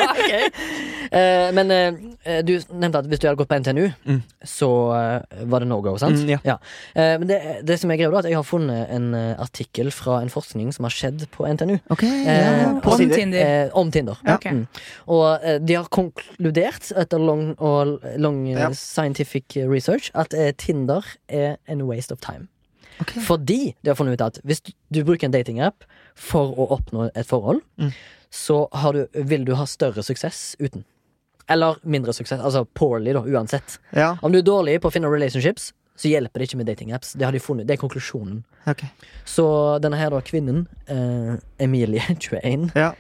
Eh, 1.11 1.49
men 1.57 1.71
uh, 1.75 1.97
du 2.47 2.53
nevnte 2.71 3.01
at 3.01 3.07
hvis 3.11 3.19
du 3.19 3.25
hadde 3.27 3.39
gått 3.41 3.49
på 3.51 3.57
NTNU, 3.59 3.89
Mm. 4.07 4.21
så 4.47 4.69
uh, 4.95 5.43
var 5.51 5.65
det 5.65 5.67
no 5.69 5.81
go, 5.83 5.97
sant? 5.99 6.21
Mm, 6.23 6.39
ja. 6.47 6.55
Eh, 6.95 7.17
men 7.19 7.27
det, 7.27 7.39
det 7.67 7.79
som 7.83 7.91
er 7.91 7.99
greia, 7.99 8.11
da, 8.13 8.21
er 8.21 8.23
at 8.23 8.29
jeg 8.31 8.39
har 8.39 8.47
funnet 8.47 8.93
en 8.95 9.09
artikkel 9.43 9.91
fra 9.91 10.21
en 10.23 10.31
forskning 10.31 10.71
som 10.77 10.87
har 10.87 10.95
skjedd 10.95 11.25
på 11.35 11.49
NTNU. 11.51 11.81
ja, 11.91 12.77
på 12.85 12.93
Om 12.95 13.03
Tinder. 13.03 13.17
Tinder. 13.17 13.41
Eh, 13.67 13.75
om 13.75 13.91
Tinder. 13.91 14.23
Ja. 14.27 14.37
Ok. 14.39 14.47
Mm. 14.55 14.63
Og 15.17 15.49
de 15.67 15.75
har 15.81 15.91
konkludert 15.91 16.93
etter 16.95 17.19
long, 17.19 17.57
og 17.59 17.99
long 18.17 18.45
Ja. 18.47 18.71
scientific 18.71 19.57
research 19.67 20.11
at 20.15 20.35
Tinder 20.59 21.03
er 21.29 21.57
en 21.67 21.83
waste 21.91 22.13
of 22.13 22.21
time. 22.23 22.47
Ok. 23.01 23.13
Fordi 23.27 23.75
de 23.83 23.89
har 23.91 23.97
funnet 23.99 24.15
ut 24.19 24.25
at 24.27 24.39
hvis 24.45 24.61
du, 24.67 25.03
bruker 25.05 25.27
en 25.29 25.33
datingapp 25.35 25.85
for 26.15 26.53
å 26.57 26.69
oppnå 26.77 27.11
et 27.15 27.27
forhold, 27.27 27.63
Mm. 27.79 27.93
så 28.31 28.69
har 28.73 28.93
du, 28.93 29.07
vil 29.15 29.45
du 29.45 29.55
ha 29.55 29.65
større 29.67 30.03
suksess 30.03 30.57
uten. 30.61 30.85
Eller 31.49 31.81
mindre 31.83 32.13
suksess. 32.15 32.39
Altså 32.41 32.65
poorly, 32.65 33.13
da, 33.13 33.21
uansett. 33.27 33.79
Ja, 33.97 34.17
Om 34.23 34.33
du 34.33 34.39
er 34.39 34.43
dårlig 34.47 34.81
på 34.81 34.89
å 34.89 34.93
finne 34.95 35.11
relationships, 35.11 35.73
så 35.97 36.09
hjelper 36.09 36.39
det 36.39 36.47
ikke 36.49 36.57
med 36.61 36.67
datingapps. 36.71 37.13
Det 37.19 37.25
har 37.27 37.33
de 37.33 37.41
funnet, 37.43 37.67
det 37.67 37.75
er 37.75 37.81
konklusjonen. 37.83 38.45
ok. 38.71 38.85
Så 39.27 39.45
denne 39.83 39.97
her 39.99 40.11
da, 40.11 40.21
kvinnen, 40.21 40.67
eh, 40.89 41.37
Emilie, 41.59 42.01
21, 42.21 42.71
Ja. 42.77 42.93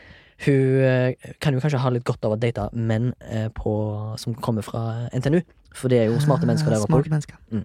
Hun 0.46 0.82
eh, 0.84 1.30
kan 1.42 1.54
jo 1.56 1.60
kanskje 1.62 1.80
ha 1.82 1.90
litt 1.92 2.04
godt 2.08 2.24
av 2.24 2.34
å 2.36 2.40
date 2.40 2.68
menn 2.72 3.12
eh, 3.28 3.48
på, 3.54 3.72
som 4.20 4.34
kommer 4.34 4.64
fra 4.66 5.08
NTNU. 5.12 5.40
For 5.76 5.86
det 5.92 6.00
er 6.02 6.08
jo 6.10 6.16
smarte 6.18 6.48
mennesker 6.48 6.72
der 6.72 6.82
oppe. 6.82 6.90
Smarte 6.90 7.12
mennesker. 7.12 7.36
Mm. 7.54 7.60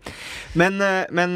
Men, 0.61 0.75
eh, 0.85 1.07
men 1.15 1.31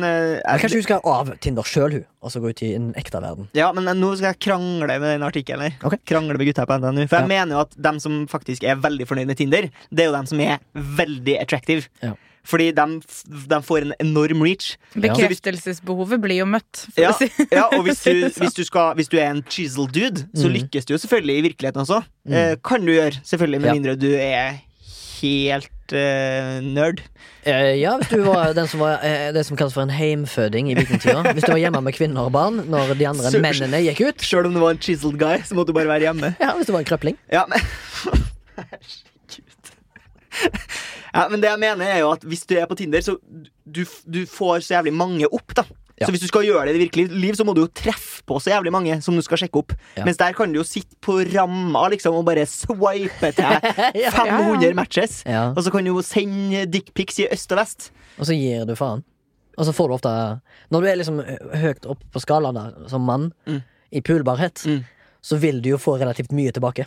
kanskje 0.60 0.78
hun 0.78 0.86
skal 0.86 1.02
av 1.10 1.32
Tinder 1.42 1.66
sjøl, 1.66 1.96
hun, 1.98 2.06
og 2.22 2.30
så 2.34 2.42
gå 2.44 2.52
ut 2.54 2.62
i 2.68 2.74
en 2.78 2.92
ekte 3.00 3.22
verden. 3.24 3.48
Ja, 3.58 3.72
men 3.74 3.90
nå 3.98 4.12
skal 4.20 4.34
jeg 4.36 4.42
krangle 4.46 5.00
med 5.00 5.08
den 5.16 5.26
artikkelen 5.26 5.66
her. 5.66 5.80
Ok. 5.90 5.98
Krangle 6.06 6.38
med 6.38 6.46
gutta 6.52 6.68
på 6.70 6.78
NTNU. 6.78 7.08
For 7.08 7.18
jeg 7.24 7.26
Ja. 7.26 7.34
mener 7.34 7.56
jo 7.58 7.62
at 7.66 7.74
dem 7.90 8.00
som 8.04 8.20
faktisk 8.30 8.64
er 8.70 8.76
veldig 8.76 9.08
fornøyd 9.10 9.32
med 9.32 9.38
Tinder, 9.42 9.70
det 9.90 10.06
er 10.06 10.12
jo 10.12 10.18
dem 10.20 10.30
som 10.30 10.40
er 10.46 10.60
veldig 10.76 11.40
attractive. 11.42 11.88
Ja. 12.04 12.14
Fordi 12.48 12.72
de, 12.72 12.86
de 13.52 13.60
får 13.62 13.82
en 13.88 13.94
enorm 14.00 14.42
reach. 14.46 14.78
Bekreftelsesbehovet 14.96 16.22
blir 16.24 16.40
jo 16.42 16.46
møtt, 16.50 16.86
for 16.94 17.02
Ja, 17.04 17.12
å 17.12 17.18
si 17.20 17.28
ja 17.52 17.66
og 17.76 17.84
hvis 17.86 18.04
du, 18.08 18.24
sånn. 18.30 18.40
hvis, 18.46 18.54
du 18.56 18.64
skal, 18.64 18.94
hvis 18.96 19.10
du 19.12 19.18
er 19.20 19.30
en 19.34 19.44
chisel 19.50 19.88
dude, 19.92 20.24
så 20.34 20.48
Mm. 20.48 20.56
lykkes 20.56 20.86
du 20.88 20.94
jo 20.96 20.98
selvfølgelig 21.04 21.36
i 21.38 21.44
virkeligheten 21.50 21.82
også. 21.84 22.00
Mm. 22.28 22.34
Eh, 22.34 22.56
kan 22.64 22.86
du 22.86 22.92
gjøre, 22.96 23.20
selvfølgelig, 23.28 23.60
med 23.62 23.68
Ja. 23.70 23.74
mindre 23.76 23.96
du 24.00 24.10
er 24.16 24.62
helt 25.20 25.94
eh, 25.94 26.60
nerd. 26.64 27.02
Eh, 27.46 27.76
ja, 27.82 27.98
hvis 27.98 28.10
du 28.14 28.22
var 28.24 28.54
den 28.54 28.68
som 28.72 28.80
var 28.84 29.00
eh, 29.04 29.32
det 29.36 29.44
som 29.46 29.58
kalles 29.58 29.74
for 29.74 29.82
en 29.84 29.90
heimføding 29.94 30.72
i 30.72 30.76
vikingtida. 30.80 31.24
Hvis 31.34 31.44
du 31.48 31.52
var 31.52 31.60
hjemme 31.60 31.82
med 31.84 31.96
kvinner 31.96 32.28
og 32.28 32.32
barn 32.36 32.62
når 32.70 32.96
de 33.00 33.06
andre 33.10 33.32
Så- 33.32 33.42
mennene 33.44 33.82
gikk 33.84 34.02
ut. 34.08 34.18
Sjøl 34.24 34.46
om 34.48 34.54
du 34.54 34.60
var 34.64 34.72
en 34.76 34.80
chiseled 34.80 35.18
guy, 35.20 35.38
så 35.44 35.56
måtte 35.58 35.74
du 35.74 35.74
bare 35.80 35.88
være 35.92 36.08
hjemme. 36.08 36.36
Ja, 36.40 36.54
hvis 36.56 36.68
du 36.68 36.74
var 36.76 36.80
en 36.86 36.90
krøpling. 36.90 37.18
Ja, 37.32 37.46
men 37.50 37.60
Herregud. 38.56 39.06
Ja, 41.14 41.28
men 41.30 41.42
det 41.42 41.50
jeg 41.50 41.60
mener 41.60 41.86
er 41.90 42.00
jo 42.04 42.12
at 42.14 42.22
hvis 42.28 42.46
du 42.50 42.56
er 42.60 42.66
på 42.70 42.76
Tinder, 42.80 43.02
så 43.02 43.18
du, 43.66 43.84
du 44.06 44.26
får 44.30 44.62
så 44.66 44.76
jævlig 44.80 44.94
mange 44.94 45.28
opp, 45.32 45.54
da. 45.58 45.64
Ja. 46.00 46.06
Så 46.08 46.14
hvis 46.16 46.22
du 46.24 46.28
skal 46.30 46.46
gjøre 46.48 46.62
det 46.66 46.72
i 46.72 46.78
det 46.78 46.84
virkelige 46.86 47.12
liv, 47.20 47.34
så 47.36 47.44
må 47.44 47.52
du 47.58 47.66
jo 47.66 47.72
treffe 47.76 48.22
på 48.30 48.38
så 48.40 48.54
jævlig 48.54 48.72
mange 48.72 49.02
som 49.04 49.18
du 49.18 49.22
skal 49.26 49.42
sjekke 49.42 49.60
opp. 49.60 49.74
Ja. 49.98 50.06
Mens 50.08 50.16
der 50.22 50.32
kan 50.38 50.54
du 50.54 50.62
jo 50.62 50.64
sitte 50.64 50.96
på 51.04 51.18
ramma 51.34 51.82
liksom, 51.92 52.16
og 52.16 52.24
bare 52.30 52.46
swipe 52.48 53.34
til 53.36 53.50
500 54.16 54.74
matches. 54.78 55.24
Ja. 55.28 55.50
Og 55.52 55.60
så 55.66 55.74
kan 55.74 55.84
du 55.84 55.92
jo 55.92 56.04
sende 56.06 56.64
dickpics 56.72 57.20
i 57.20 57.28
øst 57.34 57.52
og 57.52 57.60
vest. 57.60 57.90
Og 58.18 58.30
så 58.30 58.38
gir 58.38 58.64
du 58.70 58.76
faen. 58.80 59.04
Og 59.60 59.68
så 59.68 59.74
får 59.76 59.90
du 59.92 59.94
ofte 59.98 60.12
Når 60.72 60.82
du 60.82 60.88
er 60.88 60.96
liksom 61.02 61.20
høyt 61.60 61.86
opp 61.92 62.00
på 62.16 62.22
skalaen 62.24 62.88
som 62.88 63.04
mann, 63.04 63.32
Mm. 63.50 63.60
i 63.92 64.00
pulbarhet, 64.06 64.64
Mm. 64.70 64.84
så 65.22 65.36
vil 65.42 65.60
du 65.62 65.70
jo 65.74 65.78
få 65.82 65.98
relativt 66.00 66.32
mye 66.32 66.52
tilbake. 66.56 66.86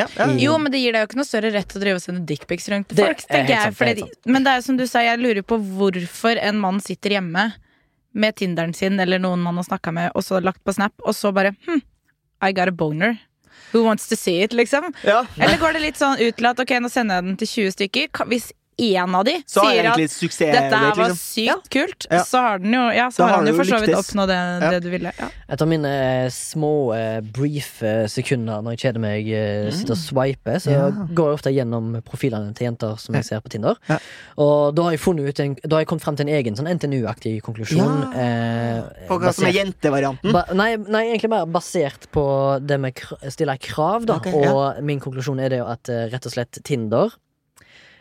Ja, 0.00 0.06
ja. 0.16 0.28
Jo, 0.40 0.56
men 0.62 0.72
det 0.72 0.80
gir 0.82 0.96
deg 0.96 1.04
jo 1.04 1.10
ikke 1.10 1.20
noe 1.20 1.28
større 1.28 1.52
rett 1.54 1.68
til 1.70 1.80
å 1.80 1.84
drive 1.84 2.00
og 2.00 2.04
sende 2.04 2.24
dickpics 2.28 2.68
rundt 2.72 2.92
Det 2.92 3.06
folk. 3.06 3.24
Det 3.28 3.42
jeg, 3.48 3.74
sant, 3.78 4.00
det 4.24 4.32
men 4.32 4.46
det 4.46 4.54
er 4.56 4.64
som 4.66 4.78
du 4.80 4.86
sa, 4.88 5.02
jeg 5.04 5.20
lurer 5.20 5.44
på 5.46 5.58
hvorfor 5.60 6.40
en 6.40 6.60
mann 6.62 6.80
sitter 6.84 7.18
hjemme 7.18 7.50
med 8.12 8.36
Tinderen 8.40 8.74
sin 8.74 8.98
eller 9.00 9.20
noen 9.22 9.42
man 9.44 9.60
har 9.60 9.68
snakka 9.68 9.92
med, 9.94 10.12
og 10.18 10.24
så 10.26 10.40
lagt 10.42 10.62
på 10.66 10.74
Snap, 10.74 10.94
og 11.04 11.14
så 11.14 11.30
bare 11.34 11.54
hm, 11.66 11.82
I 12.42 12.52
got 12.56 12.72
a 12.72 12.74
boner. 12.74 13.18
Who 13.72 13.84
wants 13.84 14.08
to 14.08 14.16
see 14.16 14.40
it, 14.42 14.52
liksom? 14.56 14.88
Ja. 15.06 15.24
Eller 15.38 15.58
går 15.60 15.76
det 15.76 15.84
litt 15.84 16.00
sånn 16.00 16.18
ut 16.18 16.38
til 16.38 16.48
at 16.48 16.58
ok, 16.58 16.72
nå 16.82 16.90
sender 16.90 17.20
jeg 17.20 17.28
den 17.28 17.36
til 17.38 17.50
20 17.52 17.74
stykker. 17.76 18.24
Hvis 18.32 18.48
én 18.80 19.14
av 19.14 19.24
de 19.28 19.34
Så 19.46 19.60
sier 19.66 19.88
at 19.92 20.00
suksess. 20.10 20.52
dette 20.56 20.78
her 20.80 20.94
var 20.96 21.10
liksom. 21.12 21.20
sykt 21.20 21.70
kult, 21.74 22.06
Ja. 22.10 22.22
så 22.24 22.40
har 22.46 22.58
den 22.58 22.72
jo 22.72 22.84
Ja, 22.90 23.08
så 23.12 23.22
har 23.24 23.30
har 23.30 23.36
han 23.38 23.46
jo 23.50 23.54
for 23.58 23.64
så 23.68 23.80
vidt 23.80 23.94
oppnådd 23.98 24.28
det, 24.32 24.38
Ja. 24.64 24.70
det 24.70 24.80
du 24.82 24.90
ville. 24.90 25.12
Ja. 25.18 25.28
Etter 25.50 25.66
mine 25.66 25.86
eh, 25.90 26.28
små, 26.30 26.72
eh, 26.96 27.20
brief 27.20 27.82
eh, 27.82 28.06
sekunder 28.06 28.62
når 28.62 28.76
jeg 28.76 28.82
kjeder 28.94 29.00
meg, 29.00 29.28
eh, 29.28 29.70
sitter 29.70 29.92
og 29.92 30.00
swiper, 30.00 30.56
så. 30.60 30.70
Ja. 30.70 30.90
går 30.90 31.30
jeg 31.30 31.38
ofte 31.38 31.52
gjennom 31.54 32.02
profilene 32.02 32.54
til 32.54 32.66
jenter 32.70 32.98
som 32.98 33.14
jeg 33.14 33.24
ser 33.24 33.40
på 33.40 33.48
Tinder. 33.50 33.76
Ja. 33.88 33.98
Og 34.38 34.74
da 34.74 34.82
har 34.82 34.90
jeg 34.92 35.00
funnet 35.00 35.28
ut 35.28 35.40
en, 35.40 35.56
Da 35.66 35.76
har 35.76 35.80
jeg 35.84 35.88
kommet 35.88 36.02
frem 36.02 36.16
til 36.16 36.28
en 36.28 36.34
egen 36.34 36.56
sånn 36.56 36.68
NTNU-aktig 36.70 37.42
konklusjon. 37.42 38.14
eh, 38.16 38.82
På 39.08 39.18
hva 39.20 39.32
som 39.34 39.44
er 39.46 39.52
jentevarianten. 39.52 40.32
Ba, 40.32 40.44
nei, 40.54 40.76
nei, 40.76 41.04
egentlig 41.12 41.30
mer 41.30 41.46
basert 41.46 42.06
på 42.12 42.24
det 42.64 42.78
med 42.80 42.94
stiller 42.96 43.30
stille 43.30 43.58
krav, 43.58 44.04
da. 44.06 44.14
Ok, 44.20 44.26
ja. 44.26 44.52
Og 44.52 44.82
min 44.84 45.00
konklusjon 45.00 45.40
er 45.40 45.48
det 45.48 45.58
jo 45.58 45.66
at 45.66 45.88
rett 46.12 46.26
og 46.26 46.32
slett 46.32 46.58
Tinder, 46.62 47.10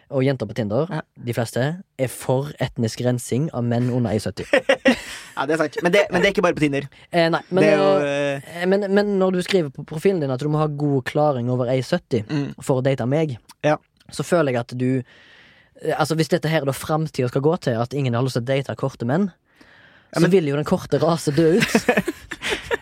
og 0.10 0.24
jenter 0.26 0.47
på 0.49 0.55
Tinder, 0.57 0.88
Ja. 0.89 1.01
de 1.26 1.34
fleste, 1.34 1.64
er 1.99 2.07
for 2.10 2.49
etnisk 2.60 3.01
rensing 3.05 3.49
av 3.53 3.64
menn 3.64 3.89
under 3.93 4.12
1,70. 4.12 4.47
Ja, 5.39 5.45
det 5.47 5.53
er 5.55 5.60
sant. 5.62 5.78
Men 5.86 5.93
det, 5.93 6.01
men 6.12 6.20
det 6.22 6.28
er 6.28 6.34
ikke 6.34 6.43
bare 6.43 6.55
på 6.57 6.64
Tinder. 6.66 6.88
eh, 7.12 7.30
nei, 7.32 7.39
men, 7.49 7.64
jo 7.64 7.84
eh, 8.03 8.41
eh, 8.60 8.66
men, 8.68 8.88
men 8.91 9.14
når 9.22 9.38
du 9.38 9.41
skriver 9.45 9.70
på 9.72 9.86
profilen 9.88 10.20
din 10.20 10.32
at 10.34 10.41
du 10.43 10.49
må 10.51 10.60
ha 10.60 10.68
god 10.68 11.05
klaring 11.07 11.47
over 11.53 11.70
1,70 11.72 12.26
mm. 12.28 12.47
for 12.60 12.82
å 12.82 12.84
date 12.84 13.05
meg, 13.07 13.38
Ja. 13.64 13.78
så 14.12 14.26
føler 14.28 14.51
jeg 14.51 14.60
at 14.66 14.74
du 14.78 14.89
eh, 14.99 15.95
Altså 15.95 16.16
Hvis 16.20 16.28
dette 16.34 16.49
her 16.51 16.66
er 16.66 16.68
da 16.68 16.76
framtida 16.76 17.30
skal 17.32 17.41
gå 17.45 17.55
til, 17.64 17.78
at 17.80 17.93
ingen 17.95 18.14
har 18.18 18.26
lyst 18.26 18.36
til 18.36 18.43
å 18.43 18.49
date 18.49 18.76
korte 18.76 19.05
menn, 19.07 19.30
Ja, 20.12 20.20
så 20.26 20.28
vil 20.34 20.47
jo 20.49 20.57
den 20.57 20.66
korte 20.68 20.97
rase 20.99 21.32
dø 21.32 21.53
ut. 21.62 21.76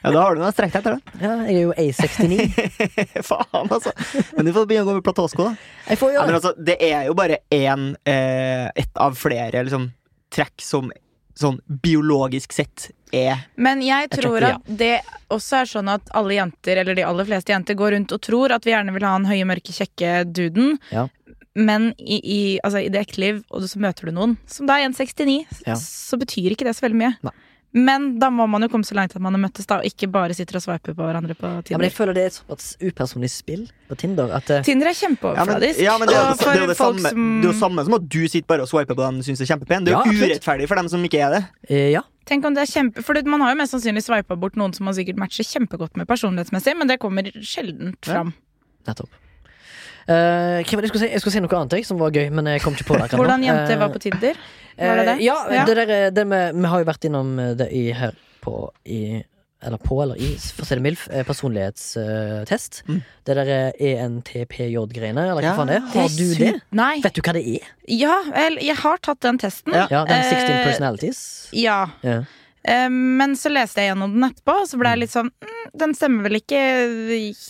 Ja, 0.07 0.13
da 0.15 0.21
har 0.25 0.35
du 0.37 0.41
noe 0.41 0.51
strekt 0.55 0.77
etter, 0.79 0.97
da. 0.97 1.15
Ja, 1.21 1.33
jeg 1.47 1.55
er 1.55 1.65
jo 1.65 1.73
A69. 1.77 2.47
Faen, 3.29 3.67
altså. 3.71 3.93
Men 4.37 4.47
du 4.47 4.53
får 4.55 4.67
begynne 4.69 4.85
å 4.85 4.89
gå 4.91 4.97
med 4.99 5.05
platåsko, 5.07 5.49
da. 5.49 5.71
Jeg 5.89 5.99
får 6.01 6.15
Ja, 6.15 6.25
men 6.27 6.37
altså, 6.39 6.53
det 6.57 6.77
er 6.87 7.07
jo 7.09 7.15
bare 7.17 7.41
én 7.53 7.89
eh, 8.07 8.67
Ett 8.75 8.97
av 9.03 9.15
flere 9.19 9.63
liksom, 9.67 9.89
trekk 10.33 10.63
som 10.63 10.89
sånn 11.37 11.59
biologisk 11.83 12.55
sett 12.55 12.87
er 13.13 13.43
Men 13.61 13.83
jeg 13.85 14.09
tror 14.15 14.41
at 14.43 14.65
det 14.79 14.95
også 15.31 15.59
er 15.61 15.69
sånn 15.69 15.91
at 15.93 16.09
alle 16.17 16.33
jenter, 16.39 16.81
eller 16.81 16.97
de 16.97 17.05
aller 17.05 17.27
fleste 17.29 17.53
jenter, 17.53 17.77
går 17.77 17.93
rundt 17.93 18.15
og 18.15 18.21
tror 18.25 18.55
at 18.55 18.65
vi 18.65 18.73
gjerne 18.73 18.95
vil 18.95 19.05
ha 19.05 19.13
en 19.19 19.27
høye, 19.29 19.45
mørke, 19.47 19.75
kjekke 19.75 20.23
duden. 20.33 20.79
Ja. 20.89 21.05
Men 21.57 21.91
i, 21.97 22.17
i, 22.21 22.39
altså, 22.63 22.81
i 22.85 22.89
det 22.93 23.03
ekte 23.05 23.21
liv, 23.21 23.43
og 23.53 23.65
så 23.69 23.79
møter 23.81 24.09
du 24.09 24.15
noen 24.17 24.35
som 24.49 24.67
da 24.69 24.79
er 24.81 24.89
1,69, 24.89 25.37
Ja. 25.67 25.77
så 25.79 26.19
betyr 26.21 26.53
ikke 26.53 26.67
det 26.67 26.75
så 26.77 26.85
veldig 26.87 26.99
mye. 27.03 27.13
Nei. 27.29 27.33
Men 27.76 28.13
da 28.22 28.30
må 28.34 28.45
man 28.49 28.63
jo 28.63 28.70
komme 28.72 28.88
så 28.88 28.95
langt 28.95 29.15
at 29.15 29.22
man 29.22 29.36
har 29.36 29.41
møttes, 29.43 29.68
da, 29.68 29.82
og 29.82 29.88
ikke 29.89 30.07
bare 30.11 30.36
sitter 30.38 30.57
og 30.59 30.63
sveiper 30.63 30.95
på 30.95 31.03
hverandre 31.03 31.36
på 31.36 31.49
Tinder. 31.49 31.74
Ja, 31.74 31.80
men 31.82 31.89
jeg 31.89 31.95
føler 31.97 32.15
det 32.15 32.24
er 32.24 32.32
et 32.32 32.38
såpass 32.38 32.70
upersonlig 32.80 33.30
spill 33.34 33.65
på 33.89 33.97
Tinder 33.99 34.32
at 34.38 34.49
uh... 34.49 34.61
Tinder 34.65 34.89
er 34.89 34.95
ja, 34.95 35.09
men, 35.11 35.18
kjempeoverfladisk. 35.18 35.82
ja, 35.84 35.97
men 35.99 36.09
det, 36.09 36.15
er, 36.15 36.32
det, 36.39 36.53
er 36.63 36.72
det, 36.72 36.78
samme, 36.80 37.11
som 37.11 37.28
det 37.41 37.49
er 37.49 37.51
jo 37.51 37.59
samme 37.59 37.86
som 37.88 37.97
at 37.99 38.07
du 38.07 38.22
sitter 38.24 38.47
bare 38.49 38.65
og 38.65 38.72
swiper 38.72 38.95
på 38.95 39.03
den 39.03 39.20
du 39.20 39.28
syns 39.28 39.43
er 39.43 39.51
kjempepen. 39.51 39.86
Det 39.86 39.93
er 39.93 39.99
jo 39.99 40.15
ja, 40.15 40.32
urettferdig 40.32 40.72
for 40.72 40.82
dem 40.82 40.89
som 40.95 41.05
ikke 41.09 41.22
er 41.28 41.36
det. 41.38 41.43
eh, 41.70 41.89
Ja. 41.97 42.05
Tenk 42.28 42.43
om 42.43 42.55
det 42.57 42.65
er 42.65 42.68
kjempe 42.68 42.99
For 43.07 43.15
man 43.24 43.39
har 43.39 43.53
jo 43.53 43.59
mest 43.61 43.72
sannsynlig 43.72 44.01
sveipa 44.03 44.36
bort 44.36 44.57
noen 44.59 44.74
som 44.76 44.84
man 44.84 44.95
sikkert 44.97 45.20
matcher 45.22 45.47
kjempegodt 45.47 45.95
med 45.95 46.09
personlighetsmessig, 46.09 46.74
men 46.76 46.89
det 46.91 46.99
kommer 46.99 47.30
sjelden 47.39 47.95
fram. 48.03 48.34
Nettopp. 48.88 49.11
Eh, 50.07 50.63
hva 50.63 50.77
var 50.77 50.81
det 50.81 50.87
jeg 50.87 50.91
skulle 50.93 51.03
si? 51.05 51.11
Jeg 51.11 51.21
skulle 51.21 51.33
si 51.35 51.39
noe 51.43 51.57
annet 51.59 51.73
jeg, 51.77 51.85
som 51.85 51.97
var 51.99 52.11
gøy, 52.15 52.29
men 52.31 52.45
jeg 52.45 52.61
kom 52.63 52.73
ikke 52.73 52.85
på 52.87 52.95
det. 52.97 53.03
akkurat. 53.09 53.19
Hvordan 53.19 53.43
jenter 53.43 53.73
Eh, 53.75 53.79
var 53.81 53.89
på 53.91 53.99
Tinder? 53.99 54.35
Var 54.77 54.95
det 55.01 55.05
det? 55.05 55.15
eh, 55.19 55.23
Ja, 55.25 55.37
Ja. 55.51 55.65
det 55.65 55.75
der, 55.75 56.11
det 56.11 56.27
med, 56.27 56.55
vi 56.55 56.63
har 56.67 56.79
jo 56.79 56.85
vært 56.85 57.03
innom 57.09 57.35
det 57.57 57.71
i, 57.73 57.91
her 57.91 58.13
på 58.41 58.69
i, 58.85 59.23
Eller 59.59 59.77
på, 59.81 59.95
eller 60.03 60.15
i, 60.21 60.35
for 60.37 60.63
å 60.63 60.67
si 60.67 60.75
det 60.75 60.83
mildt, 60.85 61.07
personlighetstest. 61.25 62.83
Mm. 62.87 62.99
Det 63.25 63.35
der 63.35 63.71
ENTPJ-greiene, 63.79 65.17
eller 65.31 65.41
hva 65.41 65.41
Ja. 65.41 65.55
faen 65.57 65.67
det 65.67 65.75
er. 65.77 65.87
Har 65.95 66.07
du 66.09 66.35
det? 66.35 66.61
Nei. 66.71 67.01
Vet 67.01 67.13
du 67.15 67.21
hva 67.21 67.33
det 67.33 67.43
er? 67.55 67.67
Ja, 67.87 68.21
vel, 68.31 68.57
jeg 68.61 68.75
har 68.77 68.97
tatt 68.97 69.19
den 69.21 69.37
testen. 69.39 69.73
Ja. 69.73 69.87
Ja, 69.89 70.05
den 70.05 70.23
16 70.23 70.51
Eh, 70.51 70.65
personalities. 70.65 71.49
Ja. 71.53 71.87
Ja. 72.03 72.21
Eh, 72.65 72.89
Men 72.89 73.35
så 73.37 73.51
leste 73.53 73.83
jeg 73.83 73.91
gjennom 73.93 74.13
den 74.17 74.29
etterpå, 74.31 74.57
og 74.63 74.67
så 74.67 74.79
ble 74.81 74.89
jeg 74.95 75.03
litt 75.05 75.13
sånn 75.13 75.29
mm, 75.29 75.63
Den 75.77 75.93
stemmer 75.97 76.27
vel 76.27 76.39
ikke 76.41 76.61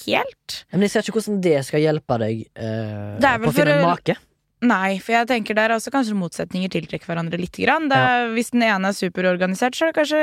helt? 0.07 0.61
Men 0.73 0.81
jeg 0.87 0.91
ser 0.93 1.05
ikke 1.07 1.19
hvordan 1.21 1.41
det 1.45 1.59
skal 1.67 1.83
hjelpe 1.83 2.19
deg 2.23 2.41
eh, 2.55 3.13
Det 3.21 3.29
er 3.29 3.37
vel 3.39 3.47
på 3.49 3.53
å 3.55 3.59
finne 3.61 3.77
en 3.79 3.87
make. 3.87 4.17
Nei, 4.65 4.95
for 4.97 5.13
jeg 5.13 5.27
tenker 5.29 5.53
der 5.53 5.69
er 5.69 5.75
også 5.77 5.91
kanskje 5.93 6.15
motsetninger 6.17 6.71
tiltrekker 6.73 7.05
hverandre 7.05 7.37
litt. 7.37 7.53
Grann. 7.61 7.83
Det 7.91 7.97
er, 8.01 8.31
Hvis 8.33 8.47
den 8.55 8.63
ene 8.65 8.89
er 8.89 8.95
superorganisert, 8.97 9.77
så 9.77 9.85
er 9.85 9.91
det 9.91 9.97
kanskje 9.99 10.21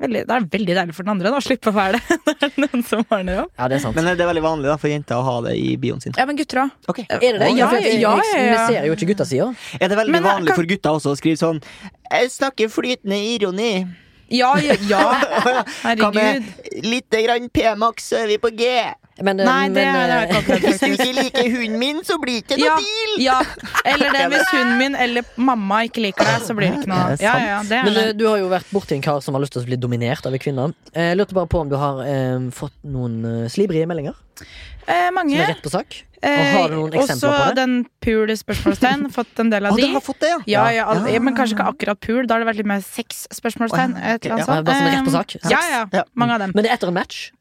veldig, 0.00 0.22
det 0.30 0.32
er 0.32 0.46
veldig 0.54 0.76
deilig 0.78 0.94
for 0.96 1.04
den 1.04 1.12
andre 1.12 1.28
da, 1.34 1.42
å 1.42 1.44
slippe 1.44 1.68
å 1.68 1.76
være 1.76 2.00
det. 2.00 2.16
Det 2.40 2.48
er 2.48 2.56
noen 2.64 2.84
som 2.88 3.04
har 3.10 3.26
det. 3.28 3.34
Ja, 3.36 3.68
det 3.68 3.76
er 3.76 3.82
sant. 3.84 3.98
Men 4.00 4.08
eh, 4.08 4.16
det 4.16 4.24
er 4.24 4.30
veldig 4.32 4.44
vanlig 4.46 4.70
da 4.72 4.78
for 4.80 4.88
jenter 4.92 5.20
å 5.20 5.26
ha 5.28 5.34
det 5.44 5.52
i 5.60 5.74
bioen 5.80 6.00
sin. 6.00 6.16
Ja, 6.16 6.24
men 6.28 6.40
gutter 6.40 6.62
òg. 6.64 6.72
Okay. 6.88 7.04
er 7.10 7.20
det 7.20 7.34
det? 7.42 7.50
Ja, 7.52 7.68
ja, 7.76 7.84
ja, 7.84 7.92
ja. 8.00 8.14
Vi 8.16 8.56
ser 8.72 8.88
jo 8.88 8.96
ikke 8.96 9.10
guttasida. 9.12 9.50
Er 9.76 9.92
det 9.92 10.00
veldig 10.00 10.16
Men, 10.16 10.24
eh, 10.24 10.32
vanlig 10.32 10.54
kan- 10.54 10.60
for 10.62 10.70
gutter 10.72 10.96
også 10.96 11.12
å 11.12 11.20
skrive 11.20 11.36
sånn 11.44 11.60
Jeg 12.08 12.32
snakker 12.32 12.72
flytende 12.72 13.20
ironi. 13.36 13.70
Ja, 14.28 14.58
ja, 14.58 14.74
ja. 14.88 15.02
Hva 15.82 16.10
med 16.10 16.22
Herregud. 16.22 16.86
litt 16.86 17.10
grann 17.10 17.50
P-max, 17.54 18.08
så 18.10 18.24
er 18.24 18.32
vi 18.32 18.38
på 18.42 18.50
G. 18.58 18.70
Men, 19.18 19.40
eh, 19.40 19.46
Nei, 19.48 19.68
det, 19.68 19.74
men, 19.74 19.74
det 19.74 19.84
har 19.86 20.08
jeg 20.08 20.16
eh, 20.16 20.26
ikke 20.28 20.40
opplevd, 20.42 20.64
Hvis 20.68 20.80
du 20.80 20.86
ikke 20.92 21.14
liker 21.16 21.46
hunden 21.56 21.78
min, 21.80 22.00
så 22.04 22.18
blir 22.20 22.42
det 22.42 22.42
ikke 22.44 22.58
noe 22.60 22.66
Ja, 22.66 22.76
deal. 22.76 23.14
ja. 23.24 23.38
Eller 23.94 24.12
det 24.12 24.24
hvis 24.34 24.50
hunden 24.52 24.76
min 24.82 24.94
eller 25.06 25.30
mamma 25.40 25.78
ikke 25.88 26.04
liker 26.04 26.28
deg, 26.28 26.44
så 26.44 26.56
blir 26.58 26.68
det 26.74 26.82
ikke 26.82 26.92
noe. 26.92 27.16
Ja, 27.24 27.36
ja, 27.40 27.62
det 27.64 27.82
Men 27.88 27.96
eh, 28.02 28.12
du 28.18 28.26
har 28.28 28.38
jo 28.42 28.50
vært 28.52 28.68
borti 28.76 28.96
en 28.98 29.04
kar 29.06 29.22
som 29.24 29.34
har 29.38 29.44
lyst 29.46 29.56
til 29.56 29.64
å 29.64 29.68
bli 29.70 29.78
dominert 29.80 30.26
av 30.28 30.36
en 30.36 30.42
kvinne. 30.42 30.68
Eh, 30.92 31.12
Jeg 31.14 31.20
lurte 31.22 31.38
bare 31.38 31.48
på 31.48 31.62
om 31.64 31.72
du 31.72 31.78
har 31.80 32.02
eh, 32.04 32.50
fått 32.52 32.76
noen 32.84 33.20
eh, 33.24 33.46
slibrige 33.52 33.88
meldinger 33.88 34.16
Eh, 34.86 35.08
som 35.10 35.18
er 35.26 35.48
rett 35.50 35.62
på 35.64 35.70
sak. 35.72 35.96
Eh, 36.22 36.52
har 36.54 36.68
du 36.70 36.76
noen 36.76 36.92
eksempler 36.94 37.16
også 37.16 37.30
på 37.32 37.46
det? 37.48 37.54
den 37.58 37.72
pul 38.04 38.30
spørsmålstegn. 38.38 39.00
Fått 39.16 39.40
en 39.42 39.50
del 39.50 39.66
av 39.66 39.74
du 39.74 39.82
de. 39.82 39.88
har 39.96 40.04
fått 40.04 40.20
det, 40.22 40.28
ja? 40.30 40.38
Ja, 40.46 40.66
ja, 40.76 40.84
al- 40.92 41.08
Ja. 41.10 41.18
men 41.26 41.34
kanskje 41.34 41.56
ikke 41.56 41.66
akkurat 41.72 41.98
pul. 42.06 42.20
Da 42.30 42.36
har 42.36 42.44
det 42.44 42.48
vært 42.52 42.60
litt 42.60 42.68
mer. 42.70 42.84
Bare 42.86 43.56
sånn 43.66 43.96
rett 43.98 44.22
på 44.28 45.10
Eh, 45.10 45.16
sak. 45.16 45.34
Ja, 45.50 45.58
ja, 45.72 45.80
Ja. 45.92 46.04
Mange 46.14 46.36
av 46.36 46.44
dem. 46.44 46.52
Men 46.54 46.62
det 46.62 46.70
er 46.70 46.76
etter 46.78 46.92
en 46.92 46.94
match. 46.94 47.32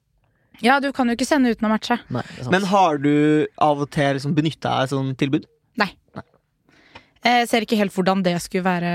Ja, 0.64 0.80
du 0.80 0.92
kan 0.96 1.08
jo 1.10 1.16
ikke 1.18 1.28
sende 1.28 1.52
uten 1.52 1.68
å 1.68 1.72
matche. 1.74 1.98
Nei. 2.14 2.24
Men 2.52 2.64
har 2.72 2.98
du 3.04 3.48
av 3.62 3.82
og 3.84 3.90
til 3.92 4.16
liksom 4.18 4.36
benytta 4.38 4.70
deg 4.70 4.86
av 4.86 4.94
sånn 4.94 5.12
tilbud? 5.20 5.46
Nei 5.82 5.90
Jeg 7.26 7.48
ser 7.50 7.64
ikke 7.66 7.78
helt 7.80 7.92
hvordan 7.96 8.22
det 8.24 8.36
skulle 8.44 8.64
være 8.68 8.90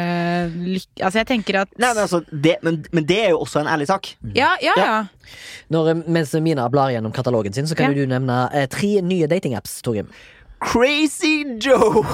lykke... 0.54 1.02
Altså, 1.02 1.18
jeg 1.18 1.26
tenker 1.26 1.58
at 1.64 1.72
Nei, 1.76 1.88
men, 1.90 2.02
altså, 2.04 2.20
det, 2.30 2.56
men, 2.62 2.78
men 2.94 3.06
det 3.08 3.18
er 3.24 3.32
jo 3.34 3.40
også 3.42 3.64
en 3.64 3.70
ærlig 3.72 3.88
sak. 3.90 4.12
Ja, 4.38 4.52
ja, 4.62 4.76
ja. 4.78 4.92
Når, 5.74 5.88
eh, 5.90 6.02
mens 6.14 6.32
Mina 6.38 6.68
blar 6.70 6.92
gjennom 6.94 7.12
katalogen 7.12 7.52
sin, 7.56 7.66
så 7.66 7.74
kan 7.76 7.90
Ja. 7.90 7.98
du 7.98 8.06
nevne 8.12 8.38
eh, 8.54 8.68
tre 8.70 9.00
nye 9.02 9.26
datingapps, 9.30 9.80
Torgrim. 9.82 10.06
Crazy 10.62 11.42
Joe 11.58 12.04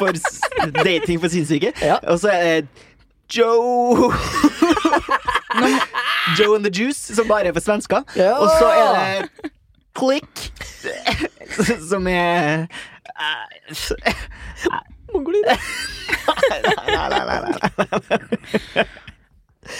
for 0.00 0.12
dating 0.82 1.20
for 1.20 1.28
sinnssyke. 1.30 1.74
Ja. 1.84 1.98
Og 2.08 2.18
så 2.22 2.32
er 2.34 2.62
det 2.64 2.68
Joe 3.30 4.10
Joe 6.38 6.54
and 6.56 6.64
the 6.64 6.72
Juice, 6.72 7.14
som 7.14 7.28
bare 7.28 7.50
er 7.50 7.56
for 7.56 7.64
svensker. 7.64 8.04
Ja. 8.18 8.34
Og 8.38 8.50
så 8.58 8.66
er 8.74 8.90
det 8.98 9.50
Click, 9.98 10.52
som 11.90 12.06
er 12.06 12.66
Mongolin 15.12 15.44
Mongolid. 15.44 15.44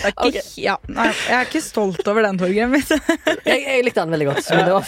Er 0.05 0.13
ikke, 0.27 0.43
ja. 0.61 0.75
Nei, 0.93 1.07
jeg 1.09 1.35
er 1.35 1.47
ikke 1.49 1.63
stolt 1.65 2.07
over 2.11 2.23
den, 2.27 2.39
Torgrim. 2.39 2.75
Jeg, 2.77 3.57
jeg 3.65 3.85
likte 3.87 4.05
den 4.05 4.13
veldig 4.15 4.29
godt. 4.29 4.51
Men 4.55 4.69
det 4.69 4.75
var 4.77 4.85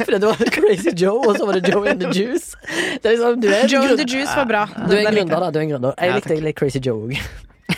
for 0.00 0.14
det 0.14 0.20
var 0.24 0.52
Crazy 0.54 0.92
Joe, 0.96 1.18
og 1.26 1.36
så 1.36 1.46
var 1.48 1.58
det 1.58 1.68
Joe 1.72 1.84
and 1.90 2.00
the 2.00 2.12
Juice. 2.14 2.56
Det 3.02 3.04
er 3.04 3.16
liksom, 3.16 3.40
du 3.42 3.48
er 3.50 3.66
Joe 3.68 3.90
and 3.90 4.00
the 4.00 4.08
Juice 4.08 4.32
var 4.36 4.48
bra. 4.48 4.64
Du 4.86 4.94
er 4.96 5.04
en 5.04 5.14
gründer, 5.14 5.44
da. 5.44 5.50
Du 5.52 5.58
er 5.60 5.66
en 5.66 5.72
gründer. 5.74 5.94
Jeg 6.00 6.20
likte 6.20 6.36
egentlig 6.36 6.54
Crazy 6.62 6.80
Joe 6.86 7.10
òg. 7.10 7.18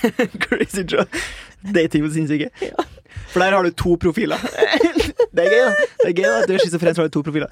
Crazy 0.44 0.84
Joe. 0.84 1.06
Dating 1.74 2.04
for 2.06 2.12
sinnssyke. 2.14 2.50
For 3.32 3.40
der 3.40 3.56
har 3.56 3.62
du 3.62 3.70
to 3.70 3.96
profiler. 4.00 4.40
Det 5.32 5.46
er 5.46 5.52
gøy, 5.52 5.62
da. 5.64 5.86
Det 6.02 6.08
er 6.10 6.16
gøy 6.18 6.26
da 6.26 6.32
at 6.42 6.50
du 6.50 6.54
er 6.54 6.60
schizofren, 6.60 6.94
så 6.94 7.02
har 7.02 7.08
du 7.08 7.14
to 7.14 7.22
profiler. 7.24 7.48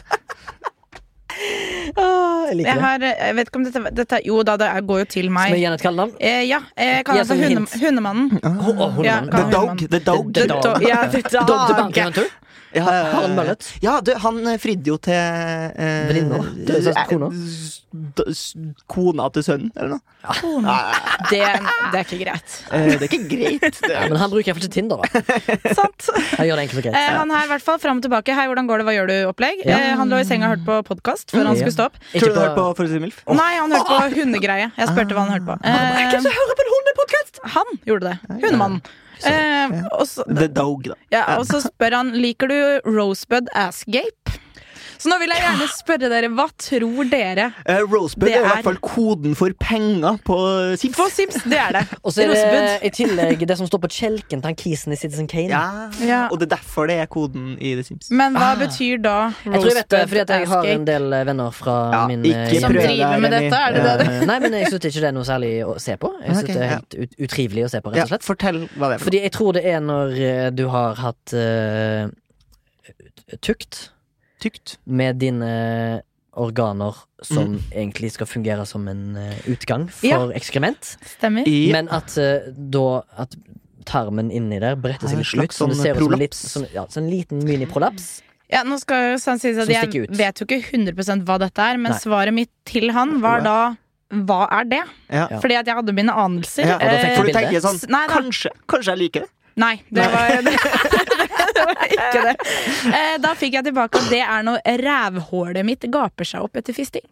Ah, 1.97 2.49
jeg 2.51 2.57
liker 2.59 2.69
Jeg, 2.71 2.81
har, 2.83 3.05
jeg 3.07 3.37
vet 3.39 3.49
ikke 3.49 3.59
om 3.59 3.65
dette, 3.65 3.81
dette 3.97 4.19
Jo 4.27 4.43
da, 4.45 4.57
det 4.61 4.69
går 4.87 4.99
jo 5.01 5.07
til 5.15 5.31
meg. 5.33 5.55
Som 5.55 5.63
er 5.63 5.77
et 5.79 5.85
kallenavn? 5.87 6.13
Eh, 6.21 6.43
ja, 6.51 6.61
jeg 6.77 7.07
kaller 7.09 7.25
som 7.31 7.41
hunde. 7.41 7.65
Hundemannen. 7.81 8.29
Oh, 8.45 8.85
oh, 8.89 9.01
Ja. 9.05 9.21
The 9.25 9.47
Dog. 9.51 9.81
The 9.81 10.03
Dog. 10.05 10.35
The 10.35 10.45
The 10.45 10.49
dog. 10.53 10.63
dog. 10.67 10.85
Ja, 10.87 11.01
the 11.09 11.23
Dog 11.23 11.65
the 11.71 12.11
dog. 12.21 12.31
Ja, 12.71 12.85
ja, 12.85 12.91
ja, 12.95 13.07
Har 13.11 13.25
han 13.27 13.37
ja. 13.49 13.55
Ja, 13.83 13.93
du, 14.07 14.13
han 14.23 14.37
eh, 14.47 14.59
fridde 14.63 14.93
jo 14.93 14.97
til 15.03 15.17
eh, 15.17 16.07
Venninna? 16.07 16.39
Det 16.69 16.77
er 16.77 16.85
sånn 16.87 17.01
kona? 17.11 17.31
Kona 18.91 19.27
til 19.35 19.43
sønnen, 19.47 19.73
eller 19.75 19.97
noe. 19.97 20.35
Kona. 20.39 20.75
Det, 21.31 21.41
det 21.41 21.99
er 21.99 22.05
ikke 22.05 22.19
greit. 22.21 22.55
Eh, 22.71 22.85
det 22.93 22.99
er 23.01 23.07
ikke 23.09 23.21
greit. 23.33 23.81
Det 23.83 23.91
Ja, 23.91 24.05
er, 24.05 24.13
men 24.13 24.21
han 24.23 24.31
bruker 24.31 24.53
iallfall 24.53 24.69
ikke 24.69 24.77
Tinder, 24.77 25.03
da. 25.03 25.25
Sant? 25.81 26.11
Han 26.37 26.47
gjør 26.47 26.61
det 26.61 26.67
enkelt 26.69 26.83
og 26.85 26.99
Eh, 27.01 27.09
han 27.19 27.35
her 27.35 27.49
i 27.49 27.53
hvert 27.57 27.67
fall 27.67 27.83
fram 27.83 27.99
og 27.99 28.07
tilbake. 28.07 28.37
Hei, 28.39 28.47
hvordan 28.53 28.71
går 28.71 28.83
det, 28.83 28.87
hva 28.87 28.97
gjør 29.01 29.11
du-opplegg. 29.11 29.65
Ja. 29.67 29.81
Eh, 29.81 29.97
han 29.99 30.15
lå 30.15 30.23
i 30.23 30.29
senga 30.31 30.47
og 30.47 30.55
hørte 30.55 30.69
på 30.71 30.79
podkast 30.95 31.35
før 31.35 31.51
han 31.51 31.59
skulle 31.59 31.75
stå 31.75 31.91
opp. 31.91 31.99
tror 32.15 32.31
du 32.31 32.39
du 32.39 32.41
hørte 32.45 32.47
hørt 32.47 32.59
på 32.61 32.71
For 32.85 33.03
Milf? 33.03 33.21
Nei, 33.35 33.53
han 33.59 33.75
hørte 33.75 33.99
på 33.99 34.23
hundegreie. 34.23 34.71
Jeg 34.79 34.93
spurte 34.95 35.19
hva 35.19 35.27
han 35.27 35.35
hørte 35.35 35.51
på. 35.51 35.59
Eh, 35.67 36.03
Hvem 36.15 36.27
som 36.29 36.39
hører 36.39 36.59
på 36.61 36.67
en 36.69 36.75
hundepodkast? 36.77 37.43
han 37.59 37.79
gjorde 37.91 38.13
det. 38.13 38.19
Hundemannen. 38.47 38.83
Eh, 39.27 40.05
så, 40.07 40.25
The 40.29 40.49
Dog, 40.49 40.85
da. 40.89 40.97
ja, 41.13 41.25
og 41.39 41.47
så 41.49 41.61
spør 41.65 41.97
han 42.01 42.13
liker 42.17 42.51
du 42.51 42.57
Rosebud 42.89 43.51
Assgape. 43.59 44.20
Så 45.01 45.09
nå 45.09 45.17
vil 45.23 45.33
jeg 45.33 45.41
gjerne 45.41 45.67
spørre 45.73 46.09
dere, 46.13 46.29
hva 46.37 46.45
tror 46.61 47.09
dere 47.09 47.47
uh, 47.65 47.81
Rosebud 47.89 48.27
Det 48.29 48.35
er 48.35 48.37
i 48.37 48.41
er- 48.43 48.49
hvert 48.51 48.67
fall 48.67 48.81
koden 48.85 49.35
for 49.39 49.55
penger 49.61 50.19
på 50.27 50.37
Sims. 50.81 50.97
på 50.99 51.07
Sims? 51.15 51.39
Det 51.49 51.57
er 51.59 51.73
det. 51.79 51.83
Og 52.05 52.13
så 52.13 52.27
er 52.27 52.35
det 52.35 52.75
i 52.85 52.91
tillegg 53.01 53.47
det 53.49 53.57
som 53.57 53.67
står 53.71 53.81
på 53.87 53.91
kjelken 53.97 54.43
til 54.43 54.49
han 54.51 54.59
kisen 54.61 54.93
i 54.93 54.99
Citizen 55.01 55.27
Kane. 55.31 55.49
Ja. 55.49 55.89
Ja. 56.05 56.21
Og 56.31 56.39
det 56.43 56.51
er 56.51 56.57
derfor 56.59 56.87
det 56.91 56.99
er 57.01 57.09
koden 57.11 57.55
i 57.59 57.73
The 57.79 57.85
Sims. 57.89 58.11
Men 58.13 58.37
hva 58.37 58.51
Ah. 58.53 58.59
betyr 58.61 59.01
da 59.03 59.17
Jeg 59.45 59.53
tror 59.55 59.67
jeg 59.71 59.79
vet 59.81 59.89
det, 59.95 60.01
fordi 60.11 60.21
at 60.21 60.29
jeg 60.37 60.49
har 60.51 60.65
en 60.75 60.85
del 60.89 61.13
eh, 61.17 61.25
venner 61.31 61.51
fra 61.55 61.77
Ja, 61.95 62.03
min 62.11 62.25
ikke 62.25 62.57
eh, 62.57 62.61
Som 62.61 62.73
driver 62.77 63.21
med 63.25 63.31
dette, 63.37 63.57
er 63.57 63.73
det 63.77 63.85
det? 64.03 64.09
Eh, 64.11 64.27
Nei, 64.29 64.39
men 64.45 64.53
jeg 64.59 64.69
syns 64.73 64.85
ikke 64.91 65.01
det 65.01 65.09
er 65.11 65.17
noe 65.17 65.25
særlig 65.29 65.53
å 65.65 65.79
se 65.81 65.97
på. 65.97 66.11
Jeg 66.21 66.35
synes 66.37 66.45
okay, 66.45 66.55
det 66.55 66.63
er 66.67 66.75
helt 66.77 66.99
ut 67.01 67.17
utrivelig 67.31 67.65
å 67.65 67.71
se 67.73 67.81
på, 67.81 67.93
rett 67.95 68.05
og 68.05 68.13
slett. 68.13 68.27
fortell 68.27 68.61
hva 68.77 68.91
det 68.91 68.95
er. 68.95 68.99
for 68.99 69.09
Fordi 69.11 69.23
jeg 69.25 69.33
tror 69.39 69.53
det 69.57 69.65
er 69.65 69.81
når 69.81 70.21
eh, 70.29 70.51
du 70.51 70.67
har 70.75 70.95
hatt 71.01 71.35
uh, 71.35 72.11
tukt. 73.41 73.91
Tykt. 74.41 74.79
med 74.87 75.19
dine 75.21 76.03
organer 76.33 76.95
som 77.23 77.57
Mm. 77.57 77.61
egentlig 77.73 78.13
skal 78.13 78.27
fungere 78.27 78.67
som 78.67 78.87
en 78.89 79.17
eh, 79.17 79.35
utgang 79.51 79.89
for 79.91 80.07
Ja. 80.07 80.19
ekskrement, 80.33 80.97
Stemmer. 81.19 81.47
I 81.47 81.73
men 81.73 81.89
at 81.89 82.17
eh, 82.19 82.51
da 82.57 83.03
at 83.19 83.35
tarmen 83.85 84.31
inni 84.31 84.61
der 84.61 84.77
bretter 84.77 85.09
seg 85.09 85.19
litt 85.19 85.27
ut, 85.27 85.51
så 85.53 85.67
det 85.69 85.77
sånn 85.77 85.83
ser 85.83 85.95
ut 85.97 85.99
som 86.05 86.13
en, 86.13 86.19
litt, 86.19 86.31
prolaps. 86.31 86.37
som, 86.53 86.67
ja, 86.73 86.87
som 86.89 87.05
en 87.05 87.11
liten 87.11 87.43
miniprolaps. 87.45 88.23
Ja, 88.51 88.63
nå 88.65 88.79
skal 88.81 89.13
jo 89.13 89.17
sånn 89.19 89.39
sies 89.41 89.59
at 89.59 89.69
Jeg 89.69 89.95
ut. 89.95 90.11
vet 90.17 90.39
jo 90.41 90.47
ikke 90.47 90.63
100 90.73 91.25
hva 91.25 91.39
dette 91.39 91.59
er, 91.59 91.77
men 91.79 91.93
Nei. 91.93 91.99
svaret 91.99 92.33
mitt 92.35 92.51
til 92.65 92.91
han 92.93 93.21
var 93.21 93.41
da 93.43 93.77
hva 94.13 94.49
er 94.51 94.65
det? 94.65 94.83
ja. 95.11 95.27
Fordi 95.41 95.55
at 95.59 95.67
jeg 95.67 95.75
hadde 95.77 95.93
mine 95.95 96.11
anelser. 96.13 96.65
Ja, 96.67 96.75
og 96.75 96.81
da 96.81 96.87
Eh, 96.87 97.17
For 97.17 97.25
du 97.27 97.33
tenker 97.33 97.61
sånn 97.61 97.89
nei. 97.89 98.07
Kanskje, 98.09 98.51
kanskje 98.69 98.87
jeg 98.97 98.99
liker 98.99 99.21
det. 99.21 99.29
Nei, 99.57 99.83
det 99.91 100.05
var, 100.13 100.29
det, 100.47 100.53
det 101.57 101.65
var 101.67 101.81
ikke 101.87 102.21
det. 102.29 102.35
Eh, 102.97 103.17
Da 103.23 103.33
fikk 103.39 103.57
jeg 103.59 103.65
tilbake 103.67 103.99
at 103.99 104.11
det 104.13 104.21
er 104.23 104.45
når 104.47 104.61
rævhålet 104.85 105.67
mitt 105.67 105.85
gaper 105.93 106.25
seg 106.29 106.47
opp 106.47 106.57
etter 106.61 106.77
fisting. 106.77 107.05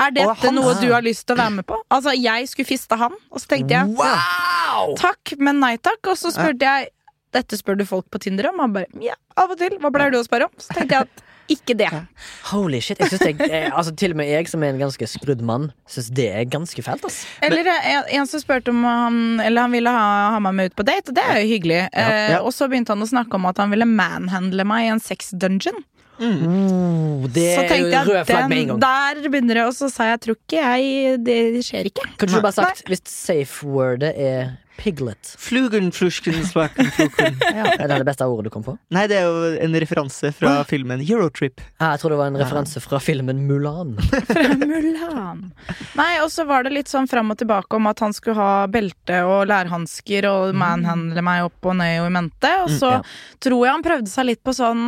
Er 0.00 0.10
dette 0.14 0.34
han- 0.40 0.54
noe 0.56 0.72
du 0.80 0.88
har 0.92 1.02
lyst 1.04 1.26
til 1.26 1.36
å 1.36 1.42
være 1.42 1.54
med 1.58 1.66
på? 1.68 1.76
Altså, 1.92 2.14
Jeg 2.16 2.48
skulle 2.48 2.66
fiste 2.70 2.96
han, 2.96 3.12
og 3.30 3.40
så 3.42 3.50
tenkte 3.50 3.74
jeg 3.76 3.92
Wow! 3.98 4.94
takk, 4.96 5.34
men 5.38 5.60
nei 5.60 5.76
takk. 5.76 6.00
Og 6.08 6.16
så 6.16 6.32
spurte 6.32 6.64
jeg 6.64 6.88
dette 7.32 7.56
spør 7.56 7.76
du 7.80 7.84
folk 7.88 8.06
på 8.12 8.18
Tinder 8.20 8.48
om. 8.50 8.58
Han 8.60 8.72
bare 8.72 8.86
ja, 9.00 9.14
av 9.40 9.50
og 9.52 9.58
til. 9.60 9.76
Hva 9.80 9.90
pleier 9.92 10.12
du 10.12 10.18
å 10.20 10.24
spørre 10.26 10.48
om? 10.48 10.56
Så 10.60 10.72
tenkte 10.76 10.96
jeg 10.98 11.08
at 11.08 11.22
ikke 11.54 11.76
det. 11.78 11.88
Holy 12.50 12.80
shit. 12.84 12.98
Jeg 13.02 13.12
synes 13.12 13.22
det, 13.38 13.48
eh, 13.50 13.68
altså, 13.70 13.94
til 13.96 14.14
og 14.14 14.20
med 14.22 14.30
jeg 14.30 14.48
som 14.50 14.62
er 14.64 14.72
en 14.74 14.80
ganske 14.82 15.08
skrudd 15.10 15.42
mann, 15.46 15.70
syns 15.90 16.10
det 16.16 16.28
er 16.32 16.44
ganske 16.50 16.82
fælt. 16.84 17.04
ass 17.08 17.22
Eller 17.42 17.68
eh, 17.72 17.90
en, 17.94 18.10
en 18.20 18.26
som 18.30 18.42
spurte 18.42 18.72
om 18.74 18.82
han 18.86 19.40
Eller 19.44 19.66
han 19.66 19.72
ville 19.76 19.90
ha, 19.94 20.08
ha 20.34 20.42
meg 20.44 20.54
med 20.58 20.72
ut 20.72 20.76
på 20.78 20.86
date, 20.88 21.10
og 21.12 21.16
det 21.18 21.24
er 21.28 21.40
jo 21.42 21.48
hyggelig. 21.54 21.80
Eh, 21.92 22.10
Ja. 22.32 22.42
Og 22.42 22.52
så 22.54 22.68
begynte 22.70 22.94
han 22.94 23.02
å 23.02 23.08
snakke 23.08 23.34
om 23.38 23.46
at 23.50 23.58
han 23.62 23.72
ville 23.72 23.86
manhandle 23.88 24.64
meg 24.68 24.86
i 24.86 24.92
en 24.94 25.00
sex 25.02 25.30
dungeon. 25.34 25.80
Mm. 26.22 27.24
det 27.34 27.44
er 27.56 27.70
jo 27.80 27.88
jeg 27.90 28.06
rød 28.06 28.26
flagg 28.28 28.48
med 28.52 28.58
en 28.60 28.68
gang. 28.68 28.80
der 28.84 29.28
begynner 29.32 29.58
det, 29.58 29.64
og 29.66 29.74
så 29.74 29.88
sa 29.90 30.10
jeg 30.12 30.20
tror 30.22 30.36
ikke 30.36 30.60
jeg 30.60 31.16
Det 31.26 31.38
skjer 31.66 31.88
ikke. 31.90 32.04
Kunne 32.20 32.36
du 32.36 32.44
bare 32.44 32.54
sagt 32.54 32.84
hvis 32.86 33.02
safe-wordet 33.08 34.12
er 34.14 34.52
piglet? 34.82 35.34
Flugen, 35.38 35.92
flusken, 35.98 36.40
svaken, 36.46 36.90
floken. 36.96 37.38
Er 37.52 37.86
det 37.86 38.00
det 38.02 38.08
beste 38.08 38.26
ordet 38.26 38.50
du 38.50 38.54
kom 38.54 38.64
på? 38.66 38.76
Nei, 38.94 39.06
det 39.10 39.20
er 39.20 39.28
jo 39.28 39.52
en 39.62 39.78
referanse 39.84 40.32
fra 40.36 40.58
filmen 40.68 41.02
Eurotrip. 41.04 41.62
Ja, 41.78 41.92
jeg 41.92 42.02
tror 42.02 42.14
det 42.14 42.20
var 42.20 42.32
en 42.32 42.40
referanse 42.40 42.82
fra 42.84 43.00
filmen 43.02 43.44
Mulan. 43.48 43.94
Fra 44.32 44.56
Mulan. 44.58 45.42
Nei, 45.98 46.10
og 46.22 46.30
så 46.32 46.46
var 46.48 46.64
det 46.66 46.74
litt 46.74 46.90
sånn 46.90 47.08
fram 47.10 47.32
og 47.34 47.38
tilbake 47.40 47.76
om 47.78 47.88
at 47.90 48.02
han 48.02 48.14
skulle 48.16 48.38
ha 48.38 48.66
belte 48.72 49.22
og 49.28 49.46
lærhansker 49.50 50.26
og 50.30 50.56
manhandle 50.58 51.24
meg 51.24 51.46
opp 51.48 51.70
og 51.70 51.78
ned 51.80 52.00
og 52.02 52.10
i 52.10 52.14
mente. 52.18 52.52
Og 52.64 52.70
så 52.80 52.94
ja. 52.98 53.02
tror 53.42 53.66
jeg 53.66 53.76
han 53.76 53.86
prøvde 53.86 54.12
seg 54.12 54.30
litt 54.30 54.42
på 54.44 54.54
sånn 54.56 54.84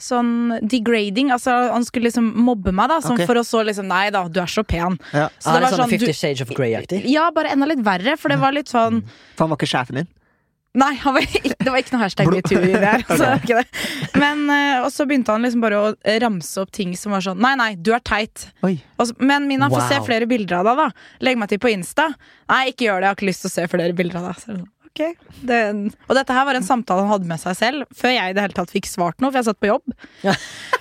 Sånn 0.00 0.60
degrading. 0.62 1.32
Altså 1.34 1.56
Han 1.74 1.86
skulle 1.86 2.10
liksom 2.10 2.30
mobbe 2.46 2.74
meg, 2.76 2.90
da. 2.92 3.00
Sånn 3.04 3.18
okay. 3.18 3.28
for 3.30 3.40
å 3.40 3.44
så 3.46 3.64
liksom 3.66 3.88
Nei 3.90 4.06
da, 4.14 4.24
du 4.28 4.40
er 4.42 4.50
så 4.50 4.64
pen. 4.66 4.98
Ja. 5.12 5.28
Så 5.38 5.50
ah, 5.50 5.58
det 5.58 5.60
det 5.60 5.66
er 5.66 5.66
var 5.66 5.74
sånn 5.74 5.84
sånn 5.84 5.92
Fifty 5.96 6.16
Shades 6.16 6.44
of 6.44 6.54
Grey-aktig. 6.54 7.04
Ja, 7.10 7.28
bare 7.34 7.52
enda 7.54 7.68
litt 7.70 7.84
verre, 7.84 8.16
for 8.20 8.32
det 8.32 8.40
var 8.42 8.56
litt 8.56 8.70
sånn 8.72 9.04
For 9.36 9.46
han 9.46 9.54
var 9.54 9.60
ikke 9.60 9.70
sjefen 9.70 10.02
din. 10.02 10.10
Nei, 10.78 10.92
han 11.02 11.16
var, 11.16 11.24
det 11.26 11.66
var 11.66 11.80
ikke 11.80 11.96
noe 11.96 12.04
hashtag 12.04 12.28
metoo 12.30 12.60
i 12.62 12.76
det 12.78 12.92
det. 13.50 13.64
Men, 14.20 14.44
eh, 14.54 14.84
og 14.84 14.92
så 14.94 15.06
begynte 15.08 15.34
han 15.34 15.42
liksom 15.42 15.64
bare 15.64 15.80
å 15.82 15.88
ramse 16.22 16.62
opp 16.62 16.70
ting 16.76 16.92
som 16.98 17.16
var 17.16 17.24
sånn 17.26 17.40
Nei, 17.42 17.56
nei, 17.58 17.72
du 17.74 17.90
er 17.96 18.02
teit. 18.06 18.46
Så, 18.62 19.16
men 19.18 19.48
Mina, 19.50 19.70
få 19.72 19.82
se 19.90 19.98
flere 20.06 20.28
bilder 20.30 20.60
av 20.60 20.70
deg, 20.70 20.84
da. 20.84 21.16
Legg 21.26 21.40
meg 21.42 21.50
til 21.50 21.62
på 21.62 21.72
Insta. 21.72 22.12
Nei, 22.52 22.68
ikke 22.70 22.86
gjør 22.86 23.00
det. 23.00 23.08
Jeg 23.08 23.10
har 23.10 23.18
ikke 23.18 23.30
lyst 23.32 23.46
til 23.46 23.50
å 23.50 23.54
se 23.56 23.66
flere 23.72 23.96
bilder 23.98 24.20
av 24.20 24.30
deg. 24.30 24.62
Det 24.96 25.06
ok. 25.06 25.16
Det, 25.46 25.58
og 26.08 26.14
dette 26.18 26.34
her 26.34 26.44
var 26.44 26.54
en 26.58 26.62
samtale 26.66 27.04
han 27.04 27.12
hadde 27.14 27.28
med 27.30 27.40
seg 27.40 27.56
selv, 27.56 27.84
før 27.96 28.10
jeg 28.12 28.30
i 28.30 28.34
det 28.36 28.42
hele 28.42 28.56
tatt 28.56 28.70
fikk 28.74 28.86
svart 28.90 29.20
noe, 29.22 29.30
for 29.30 29.38
jeg 29.40 29.48
satt 29.48 29.60
på 29.62 29.70
jobb. 29.70 29.94
Ja. 30.26 30.34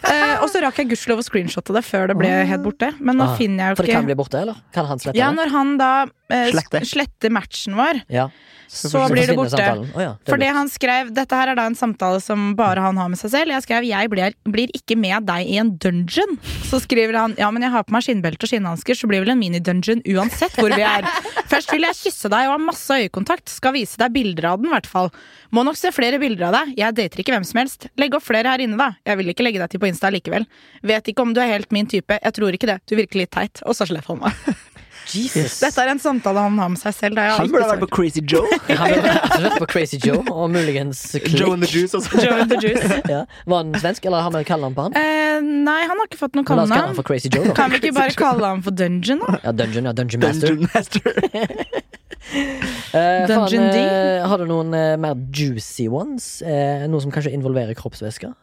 Eh, 0.09 0.35
og 0.41 0.49
så 0.49 0.61
rakk 0.63 0.77
jeg 0.81 0.89
gudskjelov 0.89 1.21
å 1.21 1.25
screenshotte 1.27 1.73
det 1.75 1.83
før 1.85 2.07
det 2.11 2.17
ble 2.17 2.29
helt 2.49 2.63
borte. 2.65 2.93
Men 2.99 3.17
nå 3.19 3.27
Ah, 3.29 3.35
finner 3.37 3.57
jeg 3.57 3.69
jo 3.69 3.73
ikke 3.75 3.81
For 3.83 3.85
det 3.91 3.95
kan 3.99 4.05
bli 4.09 4.15
borte, 4.15 4.39
eller? 4.41 4.55
Kan 4.73 4.85
han 4.89 4.99
slette 4.99 5.17
Ja, 5.19 5.29
det? 5.29 5.37
når 5.37 5.51
han 5.53 5.77
da 5.77 5.91
eh, 6.31 6.49
Sletter. 6.51 6.85
sletter 6.87 7.29
matchen 7.29 7.75
vår, 7.77 8.01
Ja. 8.09 8.29
så 8.69 8.89
Så 8.89 9.03
blir 9.11 9.27
det 9.27 9.35
forsvinner 9.35 9.37
borte. 9.37 9.57
samtalen. 9.57 9.91
Å 9.93 10.01
ja, 10.01 10.11
det 10.17 10.27
er 10.27 10.31
Fordi 10.33 10.45
lurt. 10.47 10.55
han 10.59 10.69
skrev 10.69 11.13
Dette 11.13 11.35
her 11.35 11.47
er 11.49 11.55
da 11.55 11.65
en 11.69 11.75
samtale 11.75 12.21
som 12.21 12.55
bare 12.55 12.79
han 12.81 12.97
har 12.97 13.09
med 13.09 13.17
seg 13.19 13.31
selv. 13.31 13.51
Jeg 13.51 13.63
skrev 13.67 13.83
'Jeg 13.85 14.09
blir, 14.09 14.33
blir 14.45 14.67
ikke 14.73 14.97
med 14.97 15.25
deg 15.25 15.47
i 15.47 15.57
en 15.57 15.71
dungeon'. 15.77 16.37
Så 16.69 16.79
skriver 16.81 17.15
han 17.17 17.35
'Ja, 17.37 17.51
men 17.51 17.61
jeg 17.61 17.71
har 17.71 17.83
på 17.83 17.91
meg 17.91 18.03
skinnbelte 18.03 18.43
og 18.43 18.49
skinnhansker, 18.49 18.95
så 18.95 19.07
blir 19.07 19.19
vel 19.25 19.29
en 19.31 19.39
mini-dungeon 19.39 20.01
uansett 20.05 20.53
hvor 20.55 20.69
vi 20.73 20.81
er'. 20.81 21.03
Først 21.49 21.71
vil 21.71 21.81
jeg 21.81 21.95
kysse 21.95 22.29
deg 22.29 22.47
og 22.47 22.55
ha 22.55 22.57
masse 22.57 22.89
øyekontakt. 22.89 23.49
Skal 23.49 23.73
vise 23.73 23.97
deg 24.01 24.15
bilder 24.15 24.49
av 24.51 24.59
den, 24.61 24.69
i 24.69 24.73
hvert 24.73 24.89
fall. 24.89 25.11
Må 25.55 25.63
nok 25.67 25.77
se 25.79 25.91
flere 25.95 26.19
bilder 26.21 26.49
av 26.49 26.57
deg. 26.57 26.73
Jeg 26.79 26.97
dater 26.97 27.23
ikke 27.23 27.35
hvem 27.35 27.47
som 27.47 27.61
helst. 27.61 27.89
Legg 28.01 28.17
opp 28.17 28.25
flere 28.25 28.51
her 28.51 28.63
inne, 28.63 28.79
da. 28.79 28.91
Jeg 29.07 29.21
vil 29.21 29.33
ikke 29.33 29.45
legge 29.45 29.61
deg 29.61 29.73
til 29.73 29.83
på 29.83 29.89
Insta 29.91 30.11
likevel. 30.13 30.47
Vet 30.85 31.11
ikke 31.11 31.25
om 31.25 31.35
du 31.35 31.43
er 31.43 31.53
helt 31.53 31.73
min 31.75 31.89
type. 31.89 32.19
Jeg 32.19 32.37
tror 32.37 32.55
ikke 32.55 32.71
det. 32.71 32.79
Du 32.89 32.95
virker 32.99 33.23
litt 33.23 33.33
teit. 33.35 33.63
Og 33.67 33.77
så 33.77 33.89
slipper 33.89 34.15
han 34.15 34.27
meg. 34.27 34.59
Jesus. 35.13 35.59
Dette 35.63 35.83
er 35.83 35.91
en 35.93 35.99
samtale 36.01 36.43
han 36.45 36.57
har 36.61 36.69
med 36.73 36.79
seg 36.81 36.93
selv. 36.97 37.17
Da 37.19 37.25
jeg 37.27 37.37
Han 37.39 37.51
burde 37.53 37.69
vært 37.71 37.83
på 37.85 37.89
Crazy 37.97 38.23
Joe. 38.23 38.45
Han 38.69 38.93
burde 38.95 39.43
vært 39.45 39.59
på 39.63 39.69
Crazy 39.73 39.99
Joe, 40.03 40.21
og 40.31 40.49
muligens 40.53 41.01
Joe 41.33 41.53
and 41.55 41.65
the 41.65 41.71
Juice 41.71 41.97
også. 41.97 42.19
Joe 42.23 42.39
and 42.43 42.51
the 42.53 42.59
Juice. 42.65 42.99
Ja. 43.09 43.23
Var 43.49 43.63
han 43.63 43.73
svensk, 43.81 44.05
eller 44.09 44.25
har 44.27 44.35
vi 44.37 44.43
kallenavn 44.47 44.77
på 44.77 44.87
han? 44.89 44.97
Eh, 44.99 45.39
nei, 45.65 45.79
han 45.89 45.95
har 45.97 46.09
ikke 46.09 46.21
fått 46.21 46.37
noe 46.39 46.47
kalle 46.47 46.65
han 46.67 46.73
kallenavn. 46.75 46.99
for 46.99 47.07
Crazy 47.09 47.31
Joe, 47.33 47.47
da. 47.49 47.55
Kan 47.57 47.73
vi 47.73 47.81
ikke 47.83 47.95
bare 47.97 48.15
kalle 48.19 48.53
ham 48.53 48.61
for 48.65 48.75
Dungeon, 48.75 49.23
da? 49.25 49.39
Ja, 49.47 49.55
Dungeon, 49.63 49.89
ja. 49.91 49.95
Dungeon 49.97 50.25
Master. 50.27 50.53
Dungeon 50.55 50.69
Master. 50.73 51.01
Uh, 52.29 53.25
Dungeon 53.25 53.63
faen, 53.63 53.71
D. 53.73 53.79
eh, 53.79 54.25
har 54.29 54.37
du 54.41 54.45
noen 54.49 54.73
uh, 54.75 54.93
mer 55.01 55.15
juicy 55.33 55.87
ones? 55.89 56.41
Eh, 56.45 56.83
noe 56.91 57.01
som 57.01 57.13
kanskje 57.15 57.31
involverer 57.33 57.73
kroppsvæsker? 57.79 58.35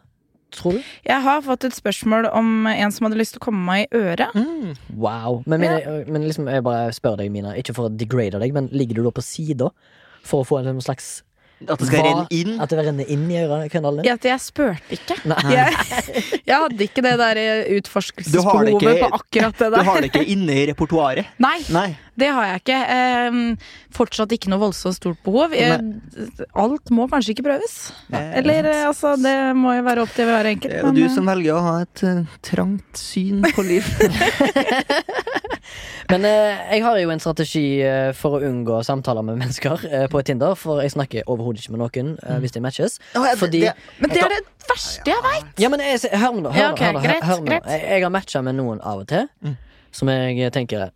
Tror 0.54 0.76
du? 0.78 0.82
Jeg 1.06 1.22
har 1.24 1.42
fått 1.42 1.66
et 1.66 1.74
spørsmål 1.74 2.28
om 2.30 2.68
en 2.70 2.92
som 2.94 3.08
hadde 3.08 3.18
lyst 3.18 3.34
til 3.34 3.42
å 3.42 3.46
komme 3.48 3.64
meg 3.66 3.86
i 3.86 3.98
øret. 3.98 4.34
Mm. 4.36 4.76
Wow. 4.94 5.42
Men, 5.46 5.64
mine, 5.64 5.96
men 6.06 6.26
liksom, 6.26 6.50
jeg 6.52 6.64
bare 6.66 6.92
spør 6.94 7.18
deg, 7.20 7.32
Mina, 7.34 7.54
ikke 7.58 7.74
for 7.76 7.88
å 7.88 7.92
degrade 7.92 8.40
deg, 8.42 8.54
men 8.54 8.70
ligger 8.72 9.00
du 9.00 9.08
da 9.08 9.14
på 9.16 9.24
sida 9.26 9.72
for 10.26 10.42
å 10.42 10.48
få 10.48 10.60
en 10.62 10.82
slags 10.82 11.20
At 11.64 11.80
det 11.80 11.86
skal 11.88 12.02
Hva- 12.02 12.08
renne 12.10 12.26
inn. 12.36 12.56
At 12.60 12.68
det 12.68 12.82
renner 12.84 13.08
inn 13.14 13.22
i 13.32 13.36
ørekanalen? 13.40 14.04
Ja, 14.04 14.16
jeg 14.20 14.40
spurte 14.44 14.92
ikke. 14.92 15.16
Jeg, 15.56 15.72
jeg 16.44 16.52
hadde 16.52 16.84
ikke 16.84 17.02
det 17.04 17.14
der 17.16 17.38
Du 17.40 17.70
utforskelsesbehovet 17.78 18.82
på 19.00 19.08
akkurat 19.16 19.56
det 19.56 19.70
der. 19.72 19.78
Du 19.80 19.88
har 19.88 20.02
det 20.04 20.10
ikke 20.10 20.24
inne 20.36 20.52
i 20.52 20.66
repertoaret. 20.68 21.30
Nei, 21.46 21.56
Nei. 21.72 21.86
det 22.20 22.28
har 22.36 22.50
jeg 22.50 22.60
ikke. 22.60 22.80
Eh, 22.96 23.38
fortsatt 23.96 24.34
ikke 24.36 24.52
noe 24.52 24.60
voldsomt 24.66 24.98
stort 24.98 25.20
behov. 25.24 25.54
Jeg, 25.56 25.80
alt 26.52 26.92
må 26.92 27.08
kanskje 27.12 27.32
ikke 27.36 27.46
prøves. 27.48 27.76
Eller 28.12 28.68
eh, 28.72 28.84
altså, 28.90 29.14
det 29.20 29.36
må 29.56 29.72
jo 29.78 29.86
være 29.86 30.04
opp 30.04 30.12
til 30.16 30.28
hver 30.28 30.50
enkelt. 30.52 30.76
Det 30.76 30.82
er 30.82 30.90
jo 30.90 30.94
du 30.98 31.04
eh, 31.06 31.14
som 31.16 31.32
velger 31.32 31.56
å 31.56 31.64
ha 31.64 31.74
et 31.86 32.04
uh, 32.04 32.36
trangt 32.44 33.00
syn 33.00 33.40
på 33.56 33.64
liv. 33.64 33.88
Men 36.10 36.24
eh, 36.28 36.60
jeg 36.76 36.82
har 36.84 36.98
jo 37.00 37.10
en 37.10 37.20
strategi 37.22 37.64
eh, 37.82 38.10
for 38.14 38.36
å 38.38 38.40
unngå 38.46 38.78
samtaler 38.86 39.24
med 39.26 39.38
mennesker 39.42 39.82
eh, 39.90 40.04
på 40.12 40.20
Tinder. 40.26 40.54
For 40.58 40.82
jeg 40.84 40.92
snakker 40.94 41.26
overhodet 41.32 41.64
ikke 41.64 41.74
med 41.74 41.82
noen 41.82 42.12
eh, 42.22 42.36
hvis 42.42 42.54
de 42.54 42.62
matches. 42.62 42.98
Fordi 43.40 43.62
men 43.98 44.12
det 44.12 44.22
er 44.22 44.34
det 44.36 44.42
verste 44.68 45.10
jeg 45.10 45.24
veit! 45.24 45.48
Ja, 45.62 45.70
men 45.72 45.82
jeg, 45.82 46.02
hør 46.12 46.36
nå. 46.42 46.52
Hør, 46.54 46.76
hør, 46.78 47.00
hør, 47.02 47.24
hør 47.30 47.70
Jeg, 47.72 48.02
har 48.04 48.12
matcha 48.14 48.42
med 48.46 48.58
noen 48.60 48.82
av 48.86 49.02
og 49.02 49.08
til, 49.10 49.26
Mm. 49.42 49.56
som 49.96 50.10
jeg 50.12 50.52
tenker 50.54 50.90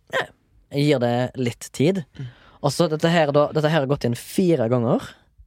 Jeg 0.71 0.85
gir 0.87 0.99
det 1.03 1.13
litt 1.41 1.67
tid. 1.75 2.03
Mm. 2.19 2.29
Og 2.61 2.71
så 2.75 2.87
dette 2.91 3.09
her, 3.11 3.31
da, 3.35 3.47
dette 3.55 3.67
her 3.73 3.81
har 3.83 3.89
gått 3.89 4.05
inn 4.07 4.15
fire 4.15 4.67
ganger 4.71 5.01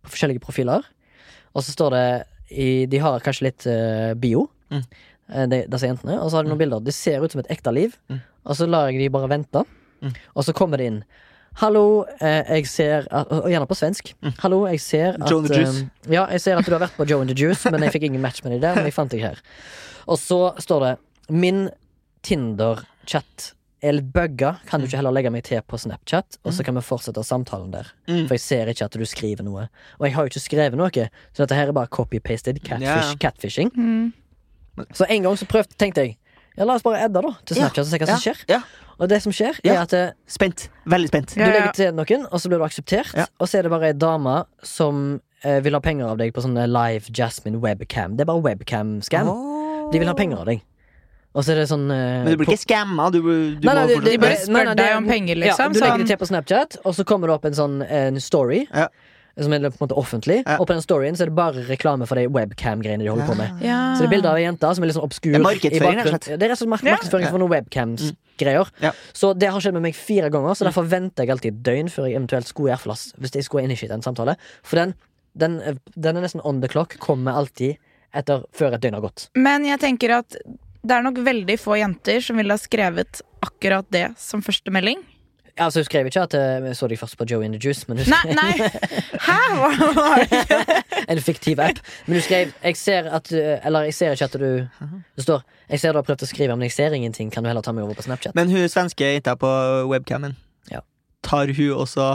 på 0.05 0.13
forskjellige 0.13 0.43
profiler. 0.45 0.85
Og 1.55 1.63
så 1.65 1.73
står 1.73 1.95
det 1.95 2.07
i, 2.51 2.69
De 2.91 2.99
har 3.01 3.23
kanskje 3.25 3.47
litt 3.49 3.67
uh, 3.71 4.13
bio, 4.19 4.49
Mm. 4.75 4.83
de, 5.53 5.59
disse 5.71 5.87
jentene. 5.87 6.17
Og 6.21 6.29
så 6.33 6.37
har 6.41 6.45
de 6.45 6.51
noen 6.51 6.59
bilder. 6.61 6.81
Det 6.85 6.93
ser 6.97 7.23
ut 7.23 7.33
som 7.33 7.41
et 7.41 7.49
ekte 7.55 7.71
liv. 7.73 7.95
Mm. 8.11 8.19
Og 8.45 8.57
så 8.59 8.67
lar 8.69 8.91
jeg 8.91 9.01
de 9.01 9.11
bare 9.15 9.29
vente. 9.33 9.63
Mm. 10.05 10.13
Og 10.37 10.45
så 10.45 10.53
kommer 10.57 10.79
det 10.81 10.87
inn. 10.91 10.99
Hallo, 11.61 12.05
eh, 12.21 12.43
jeg 12.57 12.67
ser 12.67 13.05
at, 13.15 13.31
Og 13.31 13.47
gjerne 13.49 13.67
på 13.71 13.77
svensk. 13.79 14.11
Hallo, 14.43 14.65
jeg 14.67 14.81
ser 14.83 15.15
at 15.23 15.31
Joe 15.31 15.39
and 15.39 15.49
the 15.49 15.61
Juice. 15.61 15.85
eh, 16.09 16.13
Ja, 16.17 16.25
jeg 16.35 16.41
ser 16.43 16.59
at 16.59 16.67
du 16.67 16.73
har 16.75 16.81
vært 16.83 16.97
på 16.99 17.07
Joe 17.09 17.21
and 17.23 17.31
the 17.31 17.37
Juice, 17.39 17.71
men 17.71 17.81
jeg 17.87 17.93
fikk 17.95 18.09
ingen 18.11 18.21
match 18.25 18.43
med 18.43 18.53
deg 18.57 18.61
der. 18.65 18.75
Men 18.81 18.85
jeg 18.91 18.97
fant 18.97 19.11
deg 19.15 19.23
her. 19.23 19.39
Og 20.11 20.19
så 20.19 20.41
står 20.61 20.81
det 20.89 20.95
Min 21.31 21.69
Tinder-chat 22.27 23.53
er 23.85 23.93
litt 23.99 24.11
bugga. 24.15 24.55
Kan 24.67 24.81
du 24.81 24.87
ikke 24.89 24.97
heller 24.99 25.13
legge 25.15 25.31
meg 25.33 25.45
til 25.47 25.61
på 25.69 25.79
Snapchat, 25.79 26.39
og 26.45 26.55
så 26.57 26.65
kan 26.65 26.75
vi 26.79 26.83
fortsette 26.85 27.23
samtalen 27.25 27.71
der? 27.75 27.91
Mm. 28.09 28.25
For 28.27 28.35
jeg 28.39 28.41
ser 28.41 28.71
ikke 28.73 28.87
at 28.89 28.97
du 28.99 29.05
skriver 29.09 29.45
noe. 29.45 29.67
Og 30.01 30.07
jeg 30.09 30.15
har 30.17 30.25
jo 30.25 30.33
ikke 30.33 30.43
skrevet 30.45 30.79
noe, 30.81 30.91
så 31.35 31.45
dette 31.45 31.55
her 31.59 31.69
er 31.71 31.77
bare 31.77 31.91
copy-pasted 31.93 32.63
catfish, 32.65 33.15
catfishing. 33.21 33.71
Mm. 33.77 34.13
Så 34.97 35.07
en 35.07 35.23
gang 35.29 35.37
så 35.39 35.47
prøvde, 35.47 35.77
tenkte 35.79 36.03
jeg 36.07 36.17
ja, 36.57 36.65
la 36.65 36.75
oss 36.75 36.83
bare 36.83 37.05
adde 37.05 37.21
da 37.23 37.33
til 37.45 37.57
Snapchat 37.57 37.85
og 37.85 37.91
se 37.91 37.99
hva 37.99 38.07
som 38.07 38.23
skjer. 38.25 38.45
ja. 38.49 38.61
Og 39.01 39.09
det 39.11 39.17
som 39.25 39.33
skjer, 39.35 39.57
Ja. 39.67 39.73
er 39.75 39.79
at 39.83 39.93
eh, 39.93 40.11
Spent. 40.31 40.69
Veldig 40.87 41.09
spent. 41.09 41.33
du 41.35 41.41
Ja, 41.41 41.47
ja. 41.49 41.53
legger 41.55 41.73
til 41.75 41.93
noen, 41.97 42.27
og 42.31 42.39
så 42.39 42.47
blir 42.49 42.59
du 42.59 42.65
akseptert, 42.65 43.11
Ja. 43.17 43.27
og 43.41 43.49
så 43.49 43.59
er 43.59 43.63
det 43.63 43.71
bare 43.73 43.89
ei 43.91 43.93
dame 43.93 44.45
som 44.63 45.21
eh, 45.43 45.59
vil 45.61 45.73
ha 45.75 45.81
penger 45.81 46.07
av 46.13 46.17
deg 46.19 46.33
på 46.33 46.41
sånne 46.41 46.69
live 46.71 47.11
Jasmine 47.13 47.59
webcam. 47.61 48.15
Det 48.17 48.23
er 48.23 48.31
bare 48.31 48.41
webcam-scam. 48.41 49.27
Åh. 49.29 49.91
De 49.93 49.99
vil 49.99 50.07
ha 50.09 50.15
penger 50.15 50.39
av 50.39 50.47
deg. 50.47 50.63
Og 51.35 51.43
så 51.43 51.51
er 51.51 51.57
det 51.57 51.69
sånn 51.69 51.91
eh, 51.91 52.23
Men 52.23 52.31
du 52.31 52.37
blir 52.39 52.47
ikke 52.55 52.63
skamma? 52.63 53.11
Du, 53.11 53.19
du 53.21 53.27
Nei, 53.67 53.75
nei, 53.75 53.83
må 53.83 53.89
de, 53.89 53.95
fortsatt- 53.97 54.05
de 54.13 54.19
bare 54.23 54.31
nei, 54.31 54.45
spør 54.47 54.77
deg 54.79 54.97
om 54.97 55.07
penger, 55.11 55.37
Ja, 55.37 55.43
liksom, 55.49 55.73
du 55.75 55.81
legger 55.81 55.91
sånn- 55.91 55.99
det 55.99 56.07
til 56.07 56.17
på 56.23 56.29
Snapchat, 56.31 56.77
og 56.87 56.95
så 56.95 57.05
kommer 57.05 57.27
det 57.27 57.35
opp 57.35 57.45
en 57.51 57.53
sånn 57.59 57.83
en 57.91 58.21
story. 58.21 58.69
Ja. 58.73 58.87
Som 59.35 59.53
er 59.53 59.65
på 59.67 59.81
en 59.83 59.89
måte 59.89 59.97
offentlig, 59.99 60.43
Ja. 60.47 60.59
og 60.61 60.69
på 60.69 60.75
den 60.77 60.83
storyen 60.85 61.17
så 61.19 61.25
er 61.25 61.31
det 61.33 61.35
bare 61.35 61.65
reklame 61.67 62.07
for 62.07 62.15
de 62.15 62.29
webcam-greiene 62.31 63.03
de 63.03 63.09
holder 63.11 63.27
på 63.27 63.35
med. 63.37 63.63
Ja. 63.67 63.95
Så 63.97 64.05
det 64.05 64.07
er 64.07 64.13
bilder 64.13 64.31
av 64.31 64.37
ei 64.39 64.45
jente 64.45 64.75
som 64.77 64.85
er 64.85 64.87
litt 64.87 64.95
sånn 64.97 65.09
obskur. 65.09 65.33
Det 65.33 65.41
er 65.41 65.43
markedsføring, 65.43 65.99
rett 65.99 66.07
og 66.07 66.13
slett. 66.15 66.29
Det 66.39 66.47
er 66.47 66.53
rett 66.53 66.61
og 66.63 66.63
slett 66.63 66.75
markedsføring 66.75 67.31
for 67.33 67.39
noen 67.43 67.51
webcams-greier. 67.51 68.71
Ja. 68.81 68.93
Så 69.13 69.33
det 69.37 69.51
har 69.51 69.61
skjedd 69.61 69.75
med 69.75 69.83
meg 69.83 69.97
fire 69.99 70.31
ganger, 70.31 70.55
så 70.55 70.69
derfor 70.69 70.87
venter 70.87 71.25
jeg 71.27 71.35
alltid 71.35 71.53
et 71.55 71.63
døgn 71.67 71.91
før 71.91 72.07
jeg 72.07 72.15
eventuelt 72.21 72.47
skulle 72.47 72.71
i 72.71 72.77
hvert 72.77 73.15
Hvis 73.19 73.35
jeg 73.35 73.45
skulle 73.45 73.65
initiate 73.65 73.95
en 73.95 74.03
samtale. 74.07 74.37
For 74.63 74.77
den, 74.77 74.95
den, 75.35 75.81
den 75.97 76.17
er 76.17 76.23
nesten 76.23 76.41
on 76.45 76.61
the 76.61 76.69
clock, 76.69 76.97
kommer 76.99 77.33
alltid 77.35 77.77
etter 78.15 78.45
før 78.55 78.75
et 78.75 78.81
døgn 78.83 78.95
har 78.95 79.03
gått. 79.03 79.29
Men 79.35 79.65
jeg 79.67 79.81
tenker 79.81 80.19
at 80.21 80.37
det 80.85 80.93
er 80.95 81.03
nok 81.03 81.19
veldig 81.25 81.57
få 81.59 81.79
jenter 81.81 82.21
som 82.21 82.37
ville 82.37 82.53
ha 82.55 82.61
skrevet 82.61 83.23
akkurat 83.45 83.87
det 83.91 84.13
som 84.21 84.43
første 84.45 84.71
melding. 84.71 85.01
Altså, 85.59 85.79
hun 85.81 85.85
skrev 85.87 86.07
ikke 86.11 86.23
at 86.27 86.35
eh, 86.35 86.65
jeg 86.67 86.77
så 86.77 86.87
deg 86.91 86.99
først 86.99 87.17
på 87.19 87.25
Joey 87.31 87.45
and 87.47 87.55
the 87.55 87.61
Juice, 87.69 87.85
men 87.89 87.99
hun 88.03 88.09
Nei, 88.11 88.35
nei. 88.35 88.69
Hæ? 89.29 89.37
Hva 89.55 89.91
var 89.95 90.25
det? 90.27 90.65
En 91.13 91.21
fiktiv 91.21 91.61
app. 91.61 91.79
Men 92.07 92.17
du 92.19 92.23
skrev 92.25 92.51
jeg 92.65 92.77
ser 92.81 93.07
at 93.13 93.29
du, 93.31 93.37
Eller 93.39 93.87
jeg 93.87 93.95
ser 93.95 94.15
ikke 94.17 94.25
at 94.25 94.33
du 94.41 94.47
Det 95.17 95.23
står 95.27 95.43
Jeg 95.71 95.81
ser 95.81 95.93
du 95.93 95.99
har 96.01 96.07
prøvd 96.09 96.25
å 96.27 96.29
skrive, 96.31 96.57
men 96.57 96.67
jeg 96.67 96.73
ser 96.75 96.97
ingenting. 96.97 97.31
Kan 97.31 97.45
du 97.45 97.51
heller 97.53 97.63
ta 97.63 97.73
meg 97.77 97.85
over 97.85 97.95
på 97.95 98.03
Snapchat? 98.07 98.35
Men 98.35 98.51
hun 98.51 98.67
svenske 98.69 99.13
jenta 99.15 99.35
på 99.39 99.51
webcamen, 99.93 100.35
Ja. 100.73 100.81
tar 101.23 101.53
hun 101.55 101.71
også 101.85 102.09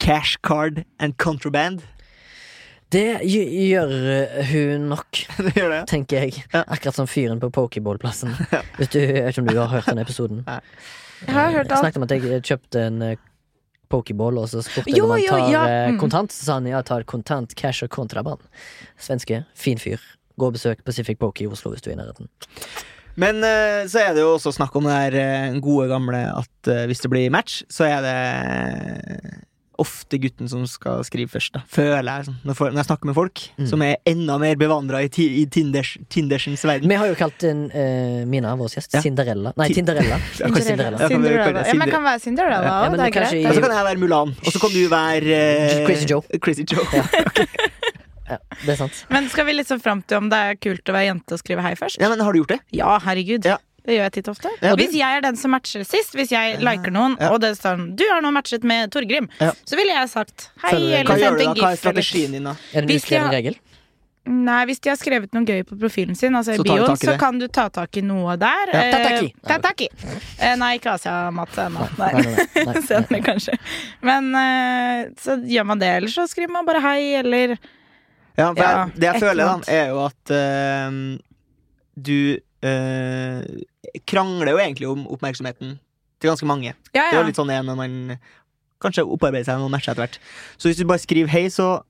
cash 0.00 0.36
card 0.42 0.84
and 0.98 1.16
contraband? 1.18 1.82
Det 2.92 3.20
gjør 3.28 3.90
eh, 4.14 4.46
hun 4.54 4.86
nok, 4.88 5.18
det 5.44 5.52
gjør 5.58 5.70
det. 5.74 5.80
tenker 5.90 6.22
jeg. 6.24 6.44
Ja. 6.54 6.62
Akkurat 6.66 6.96
som 6.96 7.06
fyren 7.10 7.40
på 7.42 7.50
Pokéball-plassen. 7.52 8.32
Vet 8.78 8.94
du, 8.94 8.98
jeg 9.02 9.24
vet 9.26 9.34
ikke 9.36 9.42
om 9.44 9.50
du 9.50 9.58
har 9.60 9.68
hørt 9.74 9.90
den 9.90 10.00
episoden? 10.00 10.40
Jeg 11.24 11.34
har 11.34 11.50
hørt 11.52 11.66
Jeg 11.66 11.72
alt. 11.72 11.80
snakket 11.82 12.00
om 12.00 12.06
at 12.06 12.14
jeg 12.14 12.42
kjøpte 12.50 12.84
en 12.90 13.02
eh, 13.02 13.24
Pokéball, 13.88 14.36
og 14.38 14.50
så 14.52 14.60
spurte 14.64 14.92
jeg 14.92 15.02
om 15.02 15.14
han 15.14 15.24
tar 15.24 15.46
ja, 15.48 15.64
eh, 15.64 15.90
mm. 15.94 15.98
kontant. 16.02 16.34
Så 16.34 16.44
sa 16.44 16.58
han 16.58 16.68
ja, 16.68 16.82
tar 16.84 17.06
kontant, 17.08 17.54
cash 17.58 17.86
og 17.86 17.90
kontraband. 17.94 18.44
Svenske. 19.00 19.42
Fin 19.56 19.80
fyr. 19.80 20.02
Gå 20.38 20.50
og 20.50 20.58
besøk 20.58 20.84
Pacific 20.86 21.18
Poke 21.18 21.44
i 21.44 21.50
Oslo 21.50 21.72
hvis 21.72 21.82
du 21.82 21.90
er 21.90 21.96
i 21.96 22.00
nærheten. 22.02 22.28
Men 23.18 23.42
eh, 23.42 23.82
så 23.90 24.04
er 24.04 24.14
det 24.14 24.22
jo 24.22 24.36
også 24.36 24.52
snakk 24.54 24.76
om 24.78 24.86
det 24.86 24.94
der 24.94 25.18
eh, 25.18 25.58
gode 25.62 25.88
gamle 25.90 26.20
at 26.38 26.70
eh, 26.70 26.84
hvis 26.86 27.02
det 27.02 27.10
blir 27.10 27.32
match, 27.34 27.64
så 27.72 27.88
er 27.88 28.04
det 28.04 28.18
ofte 29.78 30.18
gutten 30.18 30.48
som 30.50 30.64
skal 30.66 31.04
skrive 31.06 31.30
først, 31.30 31.52
da. 31.54 31.60
Føler 31.70 32.08
jeg. 32.08 32.26
Sånn. 32.28 32.36
Når, 32.48 32.58
når 32.72 32.80
jeg 32.82 32.88
snakker 32.88 33.06
med 33.10 33.14
folk 33.18 33.42
Mm. 33.58 33.66
som 33.70 33.82
er 33.82 33.96
enda 34.06 34.36
mer 34.38 34.56
bevandra 34.58 35.00
i, 35.02 35.08
i 35.08 35.44
Tinders, 35.46 35.96
Tindersens 36.10 36.62
verden. 36.66 36.88
Vi 36.90 36.94
har 36.98 37.06
jo 37.06 37.14
kalt 37.18 37.42
en, 37.48 37.64
uh, 37.70 38.24
Mina, 38.26 38.54
vår 38.58 38.68
gjest, 38.74 38.94
Ja. 38.94 39.00
Cinderella. 39.02 39.52
Nei, 39.56 39.68
Tinderella. 39.74 40.18
Cinderella. 40.34 40.58
Cinderella. 40.62 40.98
Ja, 40.98 41.08
Cinderella. 41.08 41.66
Ja, 41.68 41.74
men 41.78 41.90
kan 41.90 42.02
være 42.04 42.20
Cinderella 42.24 42.60
Ja, 42.62 42.74
òg. 42.84 42.90
men 42.90 43.00
det 43.00 43.06
er 43.06 43.14
greit. 43.20 43.46
Og 43.46 43.54
så 43.54 43.60
kan 43.64 43.76
jeg 43.76 43.84
være 43.90 43.98
Mulan, 44.02 44.34
og 44.44 44.52
så 44.52 44.58
kan 44.62 44.70
du 44.74 44.82
være 44.92 45.42
uh, 45.42 45.86
Crazy 45.86 46.06
Joe. 46.10 46.22
Crazy 46.42 46.66
Joe. 46.68 46.84
Ja, 48.28 48.36
det 48.60 48.74
er 48.74 48.76
sant. 48.76 48.96
Men 49.08 49.24
skal 49.32 49.46
vi 49.48 49.54
liksom 49.56 49.78
fram 49.80 50.02
til 50.04 50.18
om 50.20 50.26
det 50.28 50.36
er 50.36 50.56
kult 50.60 50.90
å 50.90 50.92
være 50.92 51.06
jente 51.08 51.32
og 51.32 51.40
skrive 51.40 51.62
hei 51.64 51.70
først? 51.80 51.96
Ja, 52.02 52.10
men 52.12 52.20
Har 52.20 52.34
du 52.36 52.42
gjort 52.42 52.50
det? 52.52 52.58
Ja, 52.76 52.98
herregud. 53.00 53.46
Ja. 53.48 53.54
Det 53.86 53.94
gjør 53.96 54.02
jeg 54.04 54.12
titt 54.18 54.28
ofte. 54.28 54.50
Ja, 54.60 54.74
hvis 54.76 54.92
jeg 54.92 55.16
er 55.16 55.22
den 55.24 55.36
som 55.40 55.50
matcher 55.54 55.84
sist, 55.86 56.12
hvis 56.18 56.30
jeg 56.34 56.58
liker 56.60 56.92
noen, 56.92 57.16
Ja. 57.20 57.30
og 57.32 57.40
det 57.40 57.54
står 57.56 57.76
sånn 57.78 57.96
'Du 57.96 58.04
har 58.10 58.20
nå 58.20 58.30
matchet 58.32 58.64
med 58.64 58.90
Torgrim', 58.90 59.28
Ja. 59.40 59.52
så 59.64 59.76
ville 59.76 59.92
jeg 59.94 60.08
sagt 60.10 60.50
hei, 60.62 60.70
Følger 60.70 61.00
eller 61.00 61.16
sendt 61.18 61.40
en 61.40 61.54
gif. 61.54 61.64
Hva 61.64 61.72
er 61.72 61.76
strategien 61.76 62.32
din, 62.32 62.44
da? 62.44 62.56
Er 62.74 62.82
det 62.82 62.90
en 62.90 62.96
uskreven 62.96 63.30
regel? 63.30 63.56
Nei, 64.28 64.66
hvis 64.66 64.78
de 64.80 64.90
har 64.90 64.96
skrevet 65.00 65.32
noe 65.32 65.44
gøy 65.48 65.62
på 65.64 65.78
profilen 65.80 66.14
sin, 66.14 66.34
altså 66.36 66.54
Så 66.58 66.60
i 66.60 66.68
bioen, 66.68 66.90
i 66.92 66.96
så 67.06 67.18
kan 67.18 67.38
du 67.38 67.46
ta 67.48 67.70
tak 67.70 67.96
i 67.96 68.02
noe 68.02 68.36
der. 68.36 68.66
Ja. 68.74 68.80
Eh, 68.82 68.90
Ta 68.92 68.98
tak 69.08 69.22
i. 69.22 69.34
Ta 69.46 69.58
tak 69.58 69.80
i. 69.80 69.88
Eh, 70.38 70.54
Nei, 70.56 70.74
ikke 70.78 70.92
Asia-mat 70.92 71.48
ennå. 71.56 71.86
Senere, 72.88 73.22
kanskje. 73.24 73.56
Men 74.02 74.34
eh, 74.34 75.08
så 75.16 75.38
gjør 75.48 75.64
man 75.64 75.78
det, 75.78 75.88
eller 75.88 76.08
så 76.12 76.28
skriver 76.28 76.50
man 76.52 76.66
bare 76.66 76.82
hei, 76.84 77.14
eller 77.22 77.56
Ja, 78.36 78.52
for 78.52 78.60
Ja, 78.62 78.84
jeg, 78.84 78.94
det 79.00 79.02
jeg 79.08 79.20
føler, 79.22 79.44
da, 79.44 79.72
er 79.72 79.88
jo 79.88 80.04
at 80.04 80.30
uh, 80.30 81.18
du 81.98 82.38
eh, 82.66 84.00
krangler 84.08 84.52
jo 84.54 84.58
egentlig 84.62 84.88
om 84.90 85.06
oppmerksomheten 85.14 85.76
til 86.18 86.30
ganske 86.32 86.46
mange. 86.50 86.74
Ja, 86.94 87.04
Det 87.10 87.14
er 87.14 87.20
jo 87.22 87.28
litt 87.30 87.38
sånn 87.38 87.50
det 87.52 87.58
er 87.60 87.66
når 87.68 87.76
man 87.78 87.96
kanskje 88.82 89.04
opparbeider 89.06 89.46
seg 89.48 89.58
noen 89.62 89.72
matcher 89.74 89.92
etter 89.94 90.04
hvert. 90.06 90.18
Så 90.58 90.68
hvis 90.70 90.78
du 90.80 90.86
bare 90.86 91.02
skriver 91.02 91.30
hei, 91.32 91.46
så 91.50 91.80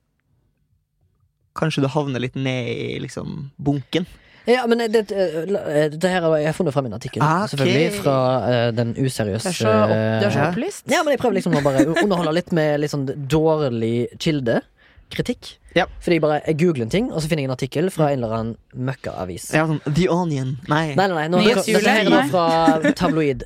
kanskje 1.59 1.83
du 1.83 1.89
havner 1.91 2.21
litt 2.23 2.37
ned 2.39 2.69
i 2.71 2.97
liksom 3.03 3.49
bunken. 3.61 4.05
Ja, 4.49 4.63
men 4.69 4.79
det, 4.89 5.03
det, 5.11 5.97
det 5.99 6.09
her 6.09 6.23
har 6.25 6.35
jeg 6.41 6.55
funnet 6.57 6.73
frem 6.73 6.87
i 6.87 6.89
en 6.89 6.95
artikkel, 6.97 7.21
Ah, 7.21 7.43
ok. 7.43 7.51
selvfølgelig. 7.51 7.89
Fra 7.99 8.15
uh, 8.45 8.69
den 8.73 8.93
useriøse 8.97 9.51
Du 9.51 9.51
er 9.51 9.57
så, 9.59 9.73
er 9.91 10.31
så 10.33 10.45
opplyst. 10.47 10.85
Ja, 10.89 11.03
men 11.03 11.13
jeg 11.13 11.21
prøver 11.21 11.37
liksom 11.37 11.57
å 11.59 11.61
bare 11.65 11.83
underholde 11.91 12.33
litt 12.39 12.53
med 12.55 12.79
litt 12.81 12.93
sånn 12.93 13.05
dårlig 13.29 14.07
kilde. 14.23 14.61
Kritikk. 15.09 15.55
Ja. 15.75 15.85
Fordi 16.01 16.15
jeg 16.17 16.21
bare 16.21 16.39
jeg 16.45 16.57
googler 16.59 16.83
en 16.85 16.89
ting, 16.93 17.07
og 17.13 17.21
så 17.21 17.29
finner 17.29 17.43
jeg 17.43 17.49
en 17.49 17.55
artikkel 17.55 17.89
fra 17.93 18.11
en 18.13 18.19
eller 18.23 18.33
annen 18.37 18.55
møkkaavis. 18.89 19.47
Ja, 19.57 19.63
sånn 19.69 19.79
The 19.85 20.07
Onion. 20.13 20.55
Nei. 20.69 20.95
Nei, 20.97 21.05
nei, 21.07 21.15
nei. 21.15 21.27
Nå, 21.33 21.39
Nyhetshjulet, 21.41 21.83
dette 21.83 21.95
her 21.95 22.05
er 22.05 22.13
da 22.13 22.23
fra 22.29 22.93
tabloid 22.97 23.45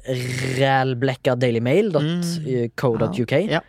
rælblekka 0.59 1.36
dailymail.co.uk. 1.39 3.32
Mm. 3.32 3.49
Ja. 3.51 3.61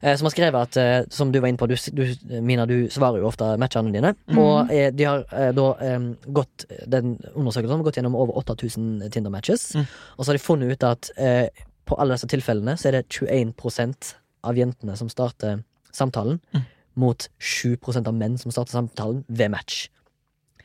eh, 0.00 0.16
Som 0.16 0.26
har 0.26 0.30
skrevet 0.34 0.60
at, 0.60 0.76
eh, 0.76 1.04
som 1.10 1.32
du 1.32 1.40
var 1.40 1.48
inne 1.48 1.58
på, 1.58 1.66
du, 1.70 1.74
du, 1.92 2.40
Mina, 2.42 2.66
du 2.66 2.88
svarer 2.90 3.18
jo 3.22 3.28
ofte 3.30 3.52
matchene 3.60 3.92
dine. 3.94 4.14
Mm. 4.30 4.38
Og 4.42 4.70
eh, 4.74 4.90
de 4.94 5.04
har 5.08 5.24
eh, 5.32 5.50
da 5.56 5.68
eh, 5.84 5.98
gått 6.26 6.66
Den 6.86 7.16
undersøkelsen 7.34 7.76
har 7.78 7.84
gått 7.86 7.98
gjennom 8.00 8.16
over 8.18 8.38
8000 8.42 9.08
Tinder-matches. 9.14 9.72
Mm. 9.78 9.86
Og 10.16 10.24
så 10.24 10.30
har 10.32 10.38
de 10.38 10.44
funnet 10.44 10.72
ut 10.74 10.86
at 10.90 11.10
eh, 11.16 11.46
på 11.88 11.96
alle 11.98 12.14
disse 12.18 12.28
tilfellene 12.28 12.76
så 12.78 12.90
er 12.90 12.98
det 13.00 13.06
21% 13.14 14.14
av 14.48 14.58
jentene 14.58 14.96
som 14.96 15.08
starter 15.12 15.62
samtalen, 15.92 16.38
Mm. 16.54 16.66
Mot 16.98 17.28
7% 17.38 18.10
av 18.10 18.16
menn 18.16 18.36
som 18.40 18.52
starter 18.54 18.74
samtalen 18.74 19.22
ved 19.28 19.52
match. 19.54 19.86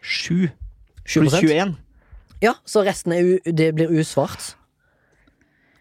Sju 0.01 0.49
7 1.05 1.19
pluss 1.21 1.39
21. 1.39 1.75
Ja, 2.43 2.55
så 2.65 2.83
resten 2.83 3.15
det 3.45 3.69
blir 3.75 3.91
usvart. 3.91 4.55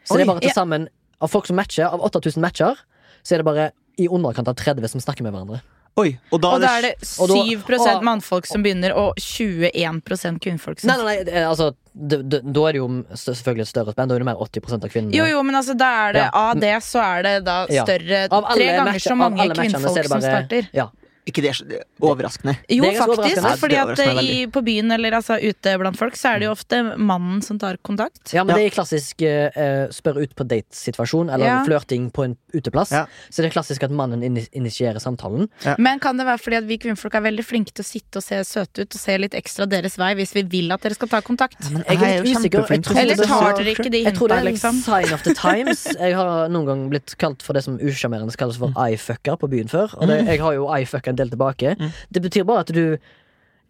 Så 0.05 0.15
Oi. 0.15 0.19
det 0.19 0.25
er 0.27 0.33
bare 0.33 0.43
til 0.43 0.55
sammen 0.55 0.89
Av 1.23 1.31
folk 1.31 1.47
som 1.47 1.55
matcher, 1.55 1.87
av 1.87 2.03
8000 2.03 2.43
matcher, 2.43 2.81
så 3.23 3.37
er 3.37 3.39
det 3.39 3.45
bare 3.47 3.69
i 3.95 4.09
underkant 4.11 4.49
av 4.51 4.57
30 4.59 4.89
som 4.91 5.03
snakker 5.05 5.23
med 5.23 5.31
hverandre. 5.31 5.61
Oi, 6.01 6.19
og 6.33 6.41
da 6.41 6.49
Og 6.55 6.61
da 6.63 6.69
er 6.79 6.83
det 6.87 6.93
og 7.21 7.29
da- 7.29 7.35
7 7.37 7.63
og- 7.77 8.03
mannfolk 8.03 8.47
som 8.47 8.63
begynner, 8.63 8.95
og 8.97 9.13
21 9.21 10.39
kvinnfolk 10.41 10.81
som 10.81 10.89
Nei, 10.89 10.97
nei, 10.97 11.05
nei, 11.25 11.33
er, 11.33 11.49
altså 11.51 11.75
Da 11.95 12.17
er 12.17 12.73
det 12.73 12.79
jo 12.81 12.89
selvfølgelig 13.13 13.61
et 13.61 13.69
større 13.69 13.93
spenn. 13.93 14.09
Da 14.09 14.15
er 14.15 14.19
det 14.19 14.25
mer 14.25 14.37
80% 14.41 14.85
av 14.85 14.89
kvinnene. 14.89 15.13
Jo, 15.13 15.27
jo, 15.29 15.43
men 15.43 15.55
altså, 15.55 15.77
da 15.77 16.09
er 16.09 16.13
det 16.15 16.23
Ja. 16.23 16.31
av 16.33 16.55
det 16.59 16.77
så 16.83 17.03
er 17.05 17.23
det 17.23 17.45
da 17.45 17.67
større 17.67 18.29
alle 18.33 18.55
Tre 18.57 18.65
ganger 18.65 18.93
matcher- 18.93 19.11
så 19.13 19.17
mange 19.17 19.37
kvinnfolk 19.53 19.95
det 19.95 20.09
som 20.09 20.21
bare- 20.21 20.49
starter. 20.49 20.69
Ja. 20.73 20.89
Ikke 21.25 21.41
det 21.43 21.51
er 21.51 21.55
så- 21.55 21.67
er 21.71 21.85
overraskende. 22.03 22.57
Jo, 22.69 22.83
Det 22.83 22.97
er 22.97 22.99
faktisk. 22.99 23.39
overraskende. 23.39 23.59
Fordi 23.63 23.77
at 23.77 24.25
i, 24.25 24.47
på 24.51 24.61
byen 24.65 24.91
eller 24.91 25.13
altså 25.13 25.37
ute 25.39 25.79
blant 25.79 25.97
folk, 25.97 26.15
så 26.19 26.35
er 26.35 26.39
det 26.41 26.47
jo 26.49 26.51
ofte 26.53 26.97
mannen 26.99 27.41
som 27.43 27.59
tar 27.59 27.77
kontakt. 27.85 28.33
ja, 28.35 28.43
men 28.43 28.57
Ja. 28.57 28.63
det 28.63 28.73
er 28.73 28.75
klassisk 28.83 29.23
uh, 29.23 29.87
spør 29.95 30.19
ut 30.23 30.35
på 30.35 30.43
date-situasjon, 30.49 31.31
eller 31.33 31.47
Ja. 31.47 31.65
flørting 31.65 32.11
på 32.13 32.25
en 32.25 32.37
uteplass. 32.53 32.91
Ja. 32.91 33.07
Så 33.31 33.37
det 33.43 33.47
er 33.55 33.61
klassisk 33.61 33.85
at 33.85 33.91
mannen 33.93 34.21
initierer 34.53 34.99
samtalen. 34.99 35.49
Men 35.79 36.01
kan 36.01 36.17
det 36.17 36.27
være 36.27 36.39
fordi 36.43 36.57
at 36.57 36.65
vi 36.67 36.79
kvinnfolk 36.79 37.15
er 37.15 37.21
veldig 37.23 37.45
flinke 37.47 37.73
til 37.73 37.85
å 37.85 37.87
sitte 37.87 38.17
og 38.17 38.23
se 38.25 38.43
søte 38.43 38.83
ut 38.83 38.95
og 38.95 39.01
se 39.01 39.17
litt 39.19 39.33
ekstra 39.39 39.69
deres 39.69 39.97
vei 39.97 40.15
hvis 40.15 40.33
vi 40.35 40.43
vil 40.43 40.73
at 40.73 40.81
dere 40.83 40.95
skal 40.95 41.09
ta 41.09 41.21
kontakt? 41.21 41.71
Men 41.71 41.85
Jeg 41.89 41.99
er 42.03 42.23
litt 42.25 42.37
usikker. 42.37 42.67
Jeg 42.69 42.97
Eller 42.97 43.13
er 43.23 43.27
tar 43.29 43.53
dere 43.59 43.75
ikke 43.77 43.91
de 43.91 44.03
Jeg 44.03 44.15
tror 44.15 44.29
det 44.29 44.37
er 44.39 44.47
en 44.49 44.55
liksom? 44.55 44.83
sign 44.83 45.13
of 45.15 45.23
the 45.23 45.35
times. 45.35 45.85
Jeg 46.01 46.15
har 46.17 46.49
noen 46.49 46.67
gang 46.67 46.91
blitt 46.91 47.17
kalt 47.17 47.43
for 47.43 47.53
det 47.53 47.63
som 47.63 47.79
usjarmerende 47.79 48.35
kalles 48.37 48.57
for 48.59 48.73
eye-fucker 48.77 49.39
på 49.39 49.49
byen 49.49 49.69
før. 49.71 49.95
Og 50.01 50.09
det, 50.09 50.27
jeg 50.27 50.41
har 50.41 50.53
jo 50.55 50.67
eye-fucka 50.67 51.12
en 51.13 51.19
del 51.21 51.31
tilbake. 51.33 51.75
Mm. 51.79 51.93
Det 52.17 52.23
betyr 52.29 52.47
bare 52.49 52.65
at 52.67 52.73
du 52.75 52.85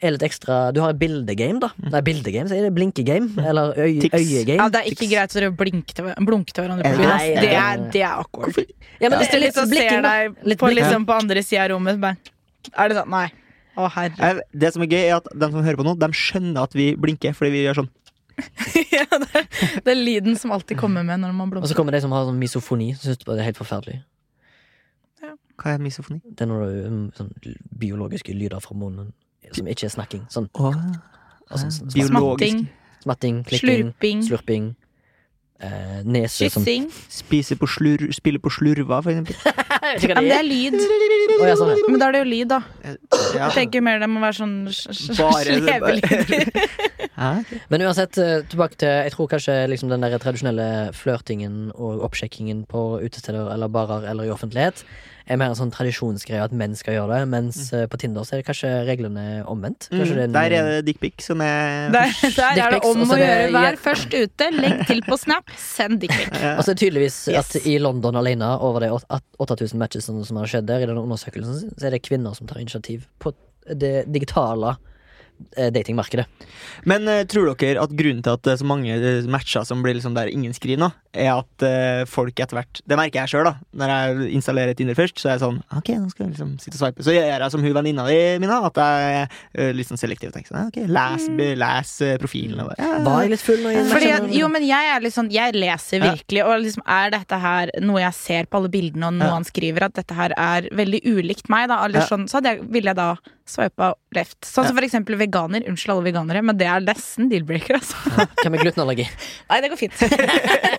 er 0.02 0.10
litt 0.16 0.24
ekstra 0.26 0.72
Du 0.74 0.80
har 0.82 0.90
et 0.94 0.98
bildegame, 0.98 1.60
da. 1.62 1.68
Nei, 1.78 2.00
bildegame, 2.06 2.50
sier 2.50 2.64
det. 2.66 2.72
Blinkegame. 2.74 3.30
Eller 3.38 3.76
øy, 3.78 4.08
øyegame. 4.08 4.58
Ja, 4.58 4.68
det 4.72 4.80
er 4.82 4.88
ikke 4.90 5.08
greit 5.12 5.36
å 5.36 5.38
dere 5.38 5.52
blinke 5.54 5.94
til, 5.94 6.08
hver- 6.08 6.18
blunke 6.26 6.54
til 6.56 6.64
hverandre 6.64 6.90
Nei. 6.90 7.06
Nei. 7.06 7.28
Det 7.38 7.52
er, 7.54 7.84
det 7.94 8.02
er 8.02 8.16
awkward. 8.16 8.58
Ja, 8.98 9.08
men 9.12 9.18
Hvis 9.20 9.30
du 9.30 9.38
liksom 9.38 9.70
ser 9.70 10.02
deg 10.02 10.34
på, 10.34 10.42
blikking. 10.48 10.76
liksom, 10.80 11.06
på 11.06 11.18
andre 11.22 11.44
sida 11.46 11.68
av 11.68 11.72
rommet, 11.76 12.02
bare 12.02 12.18
Er 12.74 12.90
det 12.90 12.98
sånn 12.98 13.10
Nei. 13.14 13.28
Å, 13.72 13.88
herre. 13.94 14.42
Det 14.52 14.68
som 14.74 14.82
er 14.84 14.90
gøy, 14.90 15.00
er 15.06 15.16
at 15.16 15.28
de 15.32 15.48
som 15.48 15.62
hører 15.64 15.78
på 15.80 15.86
nå, 15.86 15.94
de 15.96 16.08
skjønner 16.12 16.66
at 16.66 16.74
vi 16.76 16.90
blinker 17.00 17.32
fordi 17.38 17.54
vi 17.54 17.62
gjør 17.64 17.82
sånn. 17.82 17.92
ja, 18.96 19.06
det, 19.06 19.28
er, 19.38 19.46
det 19.84 19.92
er 19.92 19.98
lyden 19.98 20.36
som 20.40 20.52
alltid 20.52 20.78
kommer 20.80 21.04
med 21.06 21.20
når 21.22 21.32
man 21.36 21.52
Og 21.60 21.68
så 21.68 21.76
kommer 21.78 21.94
de 21.94 22.00
som 22.04 22.12
har 22.12 22.26
sånn 22.28 22.40
misofoni, 22.40 22.90
som 22.96 23.08
syns 23.12 23.22
det 23.22 23.38
er 23.38 23.48
helt 23.48 23.60
forferdelig. 23.60 24.00
Hva 25.62 25.76
er 25.76 25.82
misofoni? 25.82 26.20
Det 26.26 26.44
er 26.44 26.50
når 26.50 26.62
du 26.66 26.86
um, 26.90 27.02
sånn 27.16 27.32
biologiske 27.78 28.34
lyder 28.34 28.62
fra 28.64 28.74
munnen 28.78 29.12
som 29.52 29.68
ikke 29.68 29.86
er 29.88 29.96
snakking. 29.96 30.28
Sånn 30.32 30.48
Oh, 31.52 31.58
altså, 31.58 31.68
sånn 31.68 31.90
sånn 31.92 32.06
Smatting, 32.08 32.60
smatting, 33.04 33.42
klikking, 33.44 33.90
slurping, 33.92 34.22
slurping. 34.24 34.68
Eh, 35.62 35.98
nese 36.08 36.48
kyssing. 36.48 36.88
Spise 37.12 37.54
på 37.60 37.68
slur, 37.70 38.06
spille 38.16 38.40
på 38.42 38.50
slurva, 38.50 39.02
for 39.04 39.12
eksempel. 39.12 39.36
Ja, 39.82 40.14
men 40.14 40.24
det 40.24 40.30
det 40.30 40.36
er. 40.38 40.46
lyd. 40.46 40.74
Oh, 40.78 41.44
ja, 41.44 41.54
sånn, 41.58 41.72
ja. 41.74 41.88
Men 41.90 42.00
da 42.00 42.06
er 42.08 42.14
det 42.14 42.20
jo 42.22 42.28
lyd, 42.30 42.48
da. 42.48 42.60
Ja. 42.86 42.92
Jeg 43.34 43.50
tenker 43.56 43.82
mer 43.84 43.98
det 44.00 44.08
må 44.08 44.22
være 44.22 44.38
sånn 44.38 44.54
slevelyder. 44.72 45.98
Men 47.72 47.84
uansett, 47.84 48.16
eh, 48.18 48.40
tilbake 48.48 48.78
til 48.80 48.88
Jeg 48.88 49.12
tror 49.14 49.28
kanskje 49.34 49.56
liksom 49.68 49.90
den 49.92 50.06
der 50.06 50.16
tradisjonelle 50.22 50.68
flørtingen 50.96 51.72
og 51.74 52.02
oppsjekkingen 52.08 52.64
på 52.70 53.02
utesteder 53.02 53.50
eller 53.52 53.70
barer 53.74 54.06
eller 54.10 54.30
i 54.30 54.32
offentlighet 54.32 54.84
er 55.26 55.40
mer 55.40 55.52
en 55.52 55.58
sånn 55.58 55.72
tradisjonsgreie 55.74 56.42
at 56.44 56.54
menn 56.56 56.74
skal 56.78 56.96
gjøre 56.96 57.18
det, 57.18 57.28
mens 57.32 57.58
mm. 57.72 57.86
på 57.92 58.00
Tinder 58.02 58.26
så 58.26 58.36
er 58.36 58.42
det 58.42 58.48
kanskje 58.48 58.72
reglene 58.88 59.26
omvendt. 59.50 59.88
Kanskje 59.92 60.18
det 60.18 60.26
en... 60.28 60.36
der 60.36 60.56
er 60.58 60.70
det 60.70 60.82
dickpic 60.90 61.24
som 61.24 61.42
er 61.44 61.90
Der, 61.96 62.14
der 62.36 62.62
er 62.66 62.76
det 62.76 62.82
om 62.88 63.04
å 63.04 63.16
er 63.16 63.24
gjøre. 63.24 63.50
Vær 63.56 63.80
først 63.86 64.16
ute, 64.16 64.50
legg 64.56 64.84
til 64.90 65.02
på 65.06 65.18
Snap, 65.20 65.54
send 65.58 66.02
dickpic. 66.02 66.30
Ja. 66.42 66.56
Og 66.58 66.64
så 66.64 66.72
er 66.72 66.76
det 66.76 66.82
tydeligvis 66.82 67.16
Yes. 67.30 67.52
at 67.54 67.66
i 67.68 67.76
London 67.78 68.16
alene, 68.18 68.48
over 68.64 68.82
de 68.82 68.88
8000 68.90 69.78
matchene 69.78 70.02
som 70.02 70.22
som 70.26 70.40
har 70.40 70.50
skjedd 70.50 70.66
der, 70.68 70.82
i 70.82 70.88
den 70.90 70.98
undersøkelsen, 70.98 71.74
så 71.76 71.86
er 71.86 71.94
det 71.94 72.02
kvinner 72.06 72.34
som 72.34 72.48
tar 72.50 72.60
initiativ 72.62 73.04
på 73.22 73.34
det 73.68 74.06
digitale 74.10 74.74
eh, 74.74 74.91
datingmarkedet. 75.74 76.26
Men 76.88 77.06
uh, 77.08 77.22
tror 77.28 77.52
dere 77.54 77.82
at 77.82 77.92
grunnen 77.96 78.22
til 78.24 78.32
at 78.36 78.42
det 78.46 78.52
er 78.54 78.60
så 78.62 78.66
mange 78.68 78.94
eh, 78.96 79.22
matcher 79.30 79.64
som 79.68 79.82
blir 79.84 79.94
liksom 79.98 80.14
der 80.16 80.30
ingen 80.32 80.52
skriver 80.56 80.78
nå, 80.82 80.88
er 81.12 81.30
at 81.34 81.64
uh, 81.66 82.04
folk 82.08 82.38
etter 82.40 82.56
hvert 82.56 82.80
Det 82.88 82.96
merker 82.96 83.20
jeg 83.20 83.28
sjøl, 83.34 83.44
da. 83.44 83.54
Når 83.76 83.90
jeg 83.92 84.30
installerer 84.38 84.74
Tinder 84.78 84.96
først, 84.96 85.18
så 85.20 85.28
er 85.28 85.34
jeg 85.36 85.42
sånn 85.44 85.58
Ok, 85.76 85.90
nå 86.00 86.08
skal 86.12 86.24
jeg 86.26 86.32
liksom 86.34 86.54
sitte 86.62 86.78
og 86.78 86.80
sveipe. 86.84 87.04
Så 87.04 87.12
gjør 87.14 87.28
jeg 87.44 87.52
som 87.52 87.64
hun 87.66 87.74
venninna 87.76 88.06
di, 88.08 88.16
Mina, 88.42 88.60
at 88.68 88.80
jeg 88.80 89.18
er 89.18 89.26
uh, 89.28 89.72
litt 89.76 89.90
sånn 89.90 90.00
selektiv. 90.00 90.30
og 90.32 90.36
tenker 90.38 90.54
sånn, 90.54 90.70
ok, 90.72 90.80
Les, 90.92 91.28
be- 91.36 91.50
les 91.60 91.92
eh, 92.06 92.14
profilen. 92.22 92.62
Og 92.64 92.70
bare, 92.72 92.78
ja. 92.88 93.02
Var 93.04 93.20
jeg 93.26 93.34
litt 93.34 93.44
full 93.44 93.60
med- 93.66 94.32
jo, 94.38 94.48
men 94.52 94.64
jeg 94.66 94.90
er 94.94 95.04
litt 95.04 95.14
sånn 95.16 95.30
Jeg 95.32 95.54
leser 95.58 96.00
virkelig, 96.06 96.44
og 96.46 96.56
liksom 96.64 96.82
er 96.88 97.12
dette 97.18 97.38
her 97.44 97.70
noe 97.84 98.00
jeg 98.02 98.14
ser 98.18 98.48
på 98.48 98.60
alle 98.62 98.72
bildene, 98.72 99.10
og 99.12 99.18
noe 99.20 99.28
Ja. 99.28 99.36
han 99.36 99.44
skriver, 99.48 99.84
at 99.90 99.94
dette 100.00 100.16
her 100.16 100.32
er 100.36 100.68
veldig 100.72 101.02
ulikt 101.12 101.48
meg, 101.52 101.68
da. 101.68 101.82
Eller 101.84 102.00
Ja. 102.00 102.06
sånn, 102.08 102.24
så 102.28 102.40
hadde 102.40 102.54
jeg, 102.56 102.64
ville 102.72 102.90
jeg 102.92 102.96
da 102.96 103.10
swipa 103.52 103.92
left. 104.16 104.38
Sånn 104.46 104.66
som 104.68 104.76
for 104.76 104.84
eksempel 104.86 105.16
veganer. 105.20 105.64
Unnskyld 105.68 105.94
alle 105.94 106.06
veganere, 106.06 106.42
men 106.44 106.58
det 106.58 106.68
er 106.68 106.82
nesten 106.84 107.28
deal-breaker, 107.30 107.78
altså. 107.78 107.98
Hva 108.40 108.52
med 108.52 108.64
glutenallergi? 108.64 109.06
Nei, 109.50 109.58
det 109.64 109.70
går 109.72 109.80
fint. 109.80 110.02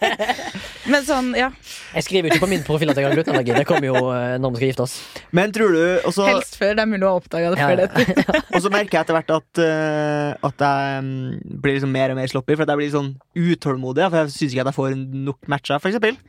men 0.91 1.05
sånn, 1.07 1.32
ja. 1.38 1.51
Jeg 1.93 2.07
skriver 2.07 2.30
jo 2.30 2.34
ikke 2.34 2.45
på 2.45 2.49
min 2.51 2.65
profil 2.65 2.93
at 2.93 2.99
jeg 2.99 3.07
har 3.07 3.15
glutenallergi. 3.17 3.55
Det 3.61 3.67
kommer 3.69 3.89
jo 3.89 4.01
eh, 4.15 4.36
når 4.41 4.55
vi 4.55 4.61
skal 4.61 4.71
gifte 4.71 4.88
oss. 4.88 4.95
Men 5.36 5.53
tror 5.55 5.78
du 5.78 5.84
også... 6.09 6.28
Helst 6.32 6.57
før 6.61 6.74
det 6.80 6.86
er 6.86 6.91
mulig 6.95 7.09
å 7.09 7.13
oppdage 7.19 7.53
det 7.53 7.61
Ja, 7.61 7.69
før 7.69 7.84
ja. 7.86 7.91
det. 7.93 8.26
og 8.55 8.65
så 8.65 8.74
merker 8.74 8.99
jeg 8.99 9.05
etter 9.05 9.19
hvert 9.19 9.38
at, 9.38 9.63
uh, 9.63 10.49
at 10.49 10.65
jeg 10.67 11.05
mm, 11.05 11.61
blir 11.63 11.80
liksom 11.80 11.93
mer 11.93 12.15
og 12.15 12.19
mer 12.21 12.34
sloppy, 12.34 12.57
for 12.57 12.65
at 12.65 12.74
jeg 12.74 12.84
blir 12.84 12.97
sånn 12.97 13.13
utålmodig. 13.38 14.09
For 14.09 14.24
jeg 14.24 14.36
syns 14.39 14.57
ikke 14.57 14.67
at 14.67 14.74
jeg 14.74 14.80
får 14.82 14.99
nok 15.30 15.53
matcher, 15.55 15.80
for 15.80 15.93
eksempel. 15.93 16.19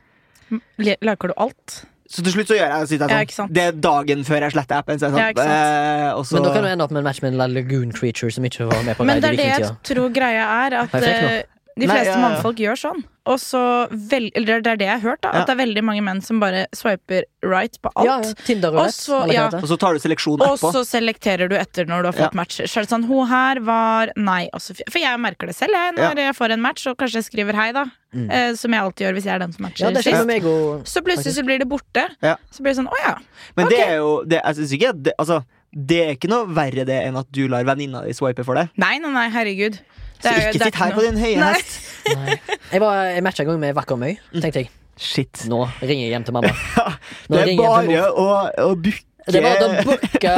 Lager 1.01 1.31
du 1.31 1.37
alt? 1.41 1.81
Så 2.05 2.21
til 2.21 2.35
slutt 2.35 2.51
så 2.51 2.53
gjør 2.59 2.69
jeg, 2.69 2.99
det 3.01 3.07
jeg 3.09 3.31
sånn 3.33 3.49
Ja, 3.49 3.53
Det 3.57 3.63
er 3.65 3.77
dagen 3.81 4.25
før 4.27 4.43
jeg 4.45 4.53
sletter 4.53 4.77
appen. 4.77 4.99
Så 5.01 5.09
Ja, 5.09 5.31
jeg 5.31 5.37
sånn, 5.39 5.49
sant. 5.49 6.05
eh, 6.05 6.11
og 6.13 6.25
så, 6.25 6.35
Men 6.37 6.43
da 6.45 6.53
kan 6.53 6.63
du 6.63 6.69
ende 6.69 6.85
opp 6.85 6.93
med 6.93 7.01
en 7.01 7.07
match 7.09 7.21
med 7.23 7.33
en 7.33 7.53
Lagoon 7.55 7.91
Creature 7.95 8.31
som 8.31 8.45
ikke 8.45 8.67
var 8.69 8.83
med 8.85 8.97
på 8.99 9.07
Men 9.09 9.21
det 9.23 9.31
er 9.33 9.39
det 9.41 9.49
jeg 9.49 9.71
tror 9.89 10.13
greia 10.13 10.45
er. 10.67 10.77
At 10.85 11.54
De 11.75 11.89
Nei, 11.89 11.95
fleste 11.97 12.13
ja, 12.13 12.15
ja. 12.15 12.23
mannfolk 12.23 12.59
gjør 12.63 12.77
sånn. 12.79 13.01
Og 13.27 13.39
så 13.41 13.59
vel, 13.91 14.29
eller 14.37 14.61
Det 14.63 14.71
er 14.71 14.77
det 14.79 14.85
jeg 14.85 14.99
har 15.01 15.03
hørt, 15.03 15.21
da. 15.25 15.31
Ja. 15.33 15.41
At 15.41 15.49
det 15.49 15.55
er 15.55 15.59
veldig 15.59 15.81
mange 15.83 16.03
menn 16.05 16.21
som 16.23 16.39
bare 16.39 16.61
swiper 16.77 17.25
right 17.43 17.75
på 17.83 17.91
alt. 17.99 18.31
Og 18.31 18.93
så-. 18.95 19.23
Og 19.59 19.67
så 19.67 19.77
tar 19.81 19.97
du 19.97 19.99
seleksjon 19.99 20.43
Og 20.45 20.61
så 20.61 20.85
selekterer 20.87 21.51
du 21.51 21.57
etter 21.59 21.89
når 21.89 22.05
du 22.05 22.09
har 22.11 22.15
fått 22.15 22.31
Ja. 22.31 22.39
matcher. 22.39 22.69
Så 22.71 22.79
er 22.79 22.87
det 22.87 22.93
sånn, 22.93 23.07
hun 23.09 23.27
her 23.27 23.59
var 23.59 24.13
nei. 24.15 24.47
Også, 24.55 24.77
For 24.87 24.99
jeg 25.03 25.19
merker 25.19 25.51
det 25.51 25.57
selv, 25.57 25.75
jeg. 25.75 25.97
Når 25.99 26.21
jeg 26.23 26.35
får 26.37 26.55
en 26.55 26.61
match, 26.63 26.85
og 26.87 26.95
kanskje 27.01 27.19
jeg 27.19 27.27
skriver 27.27 27.59
hei, 27.59 27.71
da. 27.75 27.85
Mm. 28.15 28.29
Eh, 28.31 28.53
som 28.55 28.71
jeg 28.71 28.79
alltid 28.79 29.07
gjør 29.07 29.13
hvis 29.17 29.25
jeg 29.27 29.35
er 29.35 29.39
den 29.43 29.51
som 29.51 29.65
matcher 29.65 29.83
Ja, 29.83 29.91
det 29.91 30.03
sist. 30.05 30.25
meg 30.25 30.45
og 30.47 30.85
Så 30.87 31.03
plutselig 31.03 31.35
så 31.35 31.43
blir 31.43 31.59
det 31.59 31.67
borte. 31.67 32.07
Ja. 32.23 32.37
Så 32.49 32.63
blir 32.63 32.71
det 32.71 32.79
sånn, 32.79 32.87
å 32.87 33.01
ja. 33.03 33.17
Men 33.57 33.67
okay. 33.67 33.75
det 33.75 33.87
er 33.89 33.95
jo 33.97 34.23
det, 34.23 34.39
Jeg 34.39 34.55
synes 34.55 34.71
ikke 34.71 34.93
det, 35.03 35.13
Altså, 35.19 35.43
det 35.75 35.99
er 36.05 36.15
ikke 36.15 36.31
noe 36.31 36.47
verre 36.47 36.85
det 36.87 37.03
enn 37.03 37.19
at 37.19 37.27
du 37.35 37.49
lar 37.51 37.67
venninna 37.67 38.05
di 38.05 38.13
swipe 38.15 38.45
for 38.45 38.55
deg. 38.55 38.71
Nei, 38.79 38.95
nei, 39.03 39.11
nei, 39.11 39.27
herregud. 39.33 39.81
Så 40.23 40.31
ikke 40.35 40.63
sitt 40.63 40.75
her 40.79 40.93
på 40.95 41.01
din 41.05 41.17
høye 41.21 41.35
Nei. 41.41 41.51
hest. 41.53 41.75
Nei. 42.15 42.37
Jeg, 42.71 42.81
var, 42.81 43.01
jeg 43.15 43.23
matcha 43.25 43.43
en 43.43 43.49
gang 43.51 43.59
med 43.65 43.75
Vakker 43.77 43.97
Møy. 43.99 44.13
Tenkte 44.37 44.61
jeg 44.65 44.69
Shit. 44.95 45.41
nå 45.51 45.65
ringer 45.81 46.05
jeg 46.05 46.13
hjem 46.13 46.23
til 46.29 46.33
mamma. 46.37 46.53
Nå 47.29 47.35
Det 47.35 47.41
er 47.41 47.49
ringer 47.49 47.65
jeg 47.65 47.89
hjem 47.89 47.89
til 47.89 47.91
bare 47.91 47.91
mor. 47.91 48.07
å, 48.15 48.69
å 48.71 48.75
booke 48.79 49.03
Det 49.35 49.41
var 49.43 49.57
da 49.59 49.83
booka 49.89 50.35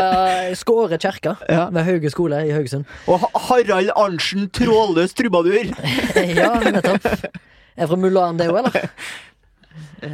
Skåre 0.57 0.97
kjerke 1.03 1.35
Ja. 1.57 1.67
ved 1.75 1.85
Hauge 1.91 2.09
skole 2.13 2.39
i 2.47 2.53
Haugesund. 2.55 2.87
Og 3.05 3.19
Ha- 3.21 3.43
Harald 3.49 3.91
Arntzen, 3.95 4.47
trådløs 4.55 5.13
trubadur. 5.19 5.69
Ja, 6.39 6.53
nettopp. 6.63 7.05
Er 7.77 7.85
fra 7.91 7.99
Mulan 8.01 8.39
det 8.41 8.47
òg, 8.49 8.63
eller? 8.63 8.87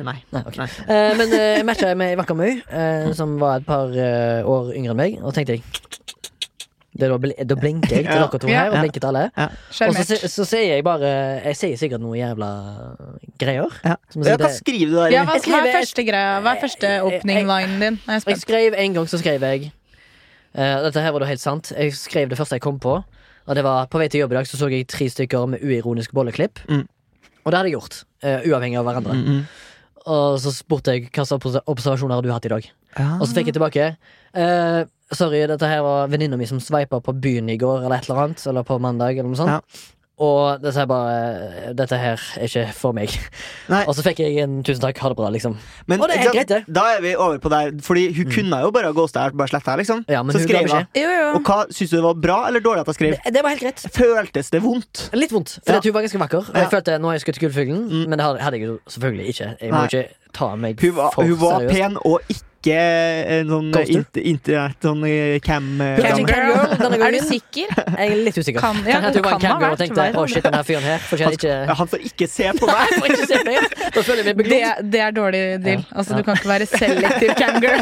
Nei. 0.03 0.17
Nei, 0.31 0.41
ok. 0.43 0.57
Nei. 0.59 0.67
Eh, 0.91 1.13
men 1.19 1.31
eh, 1.35 1.47
jeg 1.61 1.65
matcha 1.67 1.93
med 1.99 2.17
Vakker 2.19 2.35
Møy, 2.39 2.57
eh, 2.67 3.09
som 3.15 3.37
var 3.39 3.61
et 3.61 3.65
par 3.67 3.91
eh, 3.95 4.43
år 4.47 4.73
yngre 4.75 4.91
enn 4.95 4.99
meg, 4.99 5.17
og 5.23 5.31
tenkte 5.35 5.55
jeg 5.57 5.63
det 5.63 6.02
da, 6.93 7.17
bl 7.17 7.31
da 7.49 7.55
blinker 7.57 7.95
jeg 7.95 8.05
til 8.05 8.19
dere 8.21 8.39
to 8.39 8.49
her, 8.49 8.69
og 8.69 8.75
blinker 8.83 9.01
til 9.01 9.09
alle. 9.09 9.23
Og 9.87 9.97
så, 9.97 10.17
så 10.29 10.45
sier 10.45 10.75
jeg 10.75 10.85
bare 10.85 11.09
Jeg 11.41 11.57
sier 11.57 11.79
sikkert 11.79 12.03
noe 12.03 12.17
jævla 12.19 12.49
greier. 13.41 13.79
Ja. 13.81 13.95
Hva 14.13 14.51
skriver 14.53 14.91
du 14.91 14.99
der? 14.99 15.15
Ja, 15.15 15.23
hva, 15.27 15.39
skriver, 15.41 15.65
hva 15.65 15.71
er 15.71 15.79
første 15.79 16.05
greia? 16.07 16.35
Hva 16.43 16.53
er 16.53 16.61
første 16.61 16.93
opening 17.07 17.49
linen 17.49 17.81
din? 17.81 17.99
Jeg 18.07 18.27
Jeg 18.29 18.43
skrev 18.43 18.77
En 18.85 18.99
gang 18.99 19.09
så 19.09 19.19
skrev 19.21 19.47
jeg 19.49 19.71
uh, 19.71 20.77
Dette 20.85 21.01
her 21.01 21.15
var 21.15 21.25
da 21.25 21.31
helt 21.31 21.43
sant. 21.43 21.73
Jeg 21.73 21.97
skrev 21.97 22.29
det 22.29 22.37
første 22.37 22.59
jeg 22.59 22.65
kom 22.65 22.79
på. 22.83 22.99
Og 23.43 23.57
det 23.57 23.65
var 23.65 23.89
På 23.91 24.01
vei 24.01 24.07
til 24.07 24.23
jobb 24.23 24.37
i 24.37 24.41
dag 24.41 24.49
så 24.49 24.61
så 24.61 24.69
jeg 24.71 24.87
tre 24.87 25.09
stykker 25.09 25.49
med 25.49 25.65
uironisk 25.65 26.13
bolleklipp. 26.13 26.61
Mm. 26.69 26.85
Og 27.43 27.51
det 27.51 27.57
hadde 27.57 27.69
jeg 27.71 27.79
gjort. 27.79 28.03
Uh, 28.23 28.39
uavhengig 28.53 28.79
av 28.79 28.87
hverandre. 28.87 29.17
Mm, 29.17 29.25
mm. 29.25 29.71
Og 30.13 30.39
så 30.43 30.51
spurte 30.51 30.95
jeg 30.95 31.09
hva 31.15 31.25
slags 31.25 31.55
du 31.55 31.59
observasjoner 31.71 32.17
har 32.17 32.25
du 32.25 32.31
hatt 32.33 32.45
i 32.47 32.51
dag. 32.51 32.65
Ja. 32.99 33.09
Og 33.17 33.25
så 33.25 33.37
fikk 33.37 33.49
jeg 33.49 33.55
tilbake 33.57 33.85
eh, 33.87 34.81
Sorry, 35.13 35.45
dette 35.47 35.67
her 35.67 35.81
var 35.85 36.07
venninna 36.11 36.37
mi 36.37 36.45
som 36.49 36.59
sveipa 36.59 37.01
på 37.03 37.13
byen 37.19 37.49
i 37.49 37.57
går, 37.57 37.83
eller 37.85 37.97
et 37.97 38.09
eller 38.09 38.23
annet. 38.27 38.47
Eller 38.47 38.63
på 38.63 38.79
mandag, 38.81 39.17
eller 39.17 39.29
noe 39.29 39.35
sånt. 39.35 39.49
Ja. 39.49 39.89
Og 40.23 40.61
dette 40.61 40.77
her 40.77 40.85
bare 40.85 41.73
Dette 41.73 41.97
her 41.97 42.21
er 42.37 42.43
ikke 42.45 42.67
for 42.77 42.93
meg. 42.93 43.09
Nei. 43.73 43.79
Og 43.89 43.95
så 43.97 44.03
fikk 44.05 44.19
jeg 44.21 44.37
en 44.43 44.59
tusen 44.63 44.79
takk, 44.83 44.99
ha 45.01 45.09
det 45.09 45.17
bra, 45.17 45.31
liksom. 45.33 45.55
Men 45.89 45.99
Og 45.99 46.07
det 46.07 46.19
er 46.21 46.29
greit, 46.31 46.47
det. 46.51 46.59
da 46.69 46.83
er 46.93 47.01
vi 47.01 47.15
over 47.17 47.39
på 47.41 47.49
der, 47.49 47.71
Fordi 47.81 48.03
hun 48.13 48.29
kunne 48.31 48.59
jo 48.61 48.69
bare 48.71 48.91
gå 48.93 49.01
ghosta 49.01 49.23
her, 49.25 49.31
bare 49.33 49.49
sletta 49.49 49.73
her, 49.73 49.81
liksom. 49.81 50.05
Ja, 50.07 50.21
men 50.23 50.35
så 50.35 50.39
hun 50.43 50.47
skrev 50.47 50.69
hun. 50.69 50.85
jo. 50.95 51.09
Og 51.33 51.41
hva 51.49 51.57
syns 51.73 51.89
du 51.89 51.97
det 51.97 52.03
var 52.05 52.13
bra 52.27 52.37
eller 52.47 52.61
dårlig 52.61 52.81
at 52.85 52.93
jeg 52.93 52.99
skrev? 52.99 53.17
Det, 53.25 53.33
det 53.33 53.43
var 53.43 53.55
helt 53.55 53.65
greit. 53.65 53.83
Føltes 53.97 54.51
det 54.53 54.61
vondt? 54.63 55.09
Litt 55.17 55.31
vondt, 55.33 55.57
for 55.65 55.73
Ja. 55.73 55.81
hun 55.83 55.93
var 55.97 56.01
ganske 56.05 56.21
vakker. 56.27 56.45
Og 56.45 56.53
jeg 56.55 56.63
Ja. 56.63 56.69
følte 56.69 56.99
nå 57.01 57.05
har 57.09 57.13
jeg 57.17 57.21
skutt 57.25 57.39
gullfuglen, 57.41 57.83
Mm. 57.89 58.07
men 58.09 58.17
det 58.19 58.23
hadde 58.39 58.53
jeg 58.59 58.61
jo 58.69 58.79
selvfølgelig 58.87 59.27
ikke. 59.33 59.49
Jeg 59.65 59.71
må 59.73 59.81
Nei. 59.81 59.87
ikke 59.89 60.07
ta 60.31 60.55
meg 60.55 60.79
Hun 60.79 60.91
var, 60.95 61.09
for 61.11 61.23
hun 61.23 61.35
var 61.41 61.59
seriøst. 61.59 61.73
pen 61.73 61.97
og 62.05 62.21
ikke 62.29 62.43
en 62.71 63.47
sånn 63.49 63.71
int- 63.91 64.17
internett 64.23 64.81
sånn 64.81 65.03
eh, 65.07 65.39
cam 65.43 65.81
eh, 65.81 65.97
Hun 65.97 66.05
er 66.05 66.11
Camgirl 66.13 66.77
denne 66.79 66.99
Er 67.07 67.11
du 67.11 67.19
sikker? 67.27 67.67
Jeg 67.99 68.11
er 68.11 68.21
litt 68.23 68.37
usikker. 68.37 68.59
Kan- 68.63 68.79
ja, 68.87 69.01
Kan 69.03 69.13
kan 69.13 69.23
ha 69.33 69.39
camgirl 69.39 69.71
og 69.75 69.77
tenkte 69.81 70.05
å 70.15 70.25
shit, 70.31 70.43
denne 70.43 70.63
fyren 70.63 70.83
her 70.87 70.99
fortjener 71.03 71.33
Han, 71.33 71.37
ikke 71.39 71.77
han 71.81 71.87
får 71.93 71.99
ikke 72.09 72.27
se 72.31 72.51
på 72.59 72.67
meg! 72.71 72.93
Får 73.03 73.07
ikke 73.13 73.27
se 73.27 73.37
på 73.43 73.51
meg. 73.51 73.77
Da 73.93 74.01
føler 74.03 74.23
jeg 74.23 74.25
meg 74.25 74.33
Det, 74.33 74.43
beglodd. 74.43 74.91
det 74.93 74.99
er 75.03 75.11
dårlig 75.17 75.41
deal. 75.63 75.81
Ja. 75.83 75.97
Altså, 75.97 76.13
Ja. 76.13 76.17
Du 76.19 76.23
kan 76.23 76.37
ikke 76.37 76.51
være 76.53 76.67
selektiv 76.69 77.31
camgirl. 77.39 77.81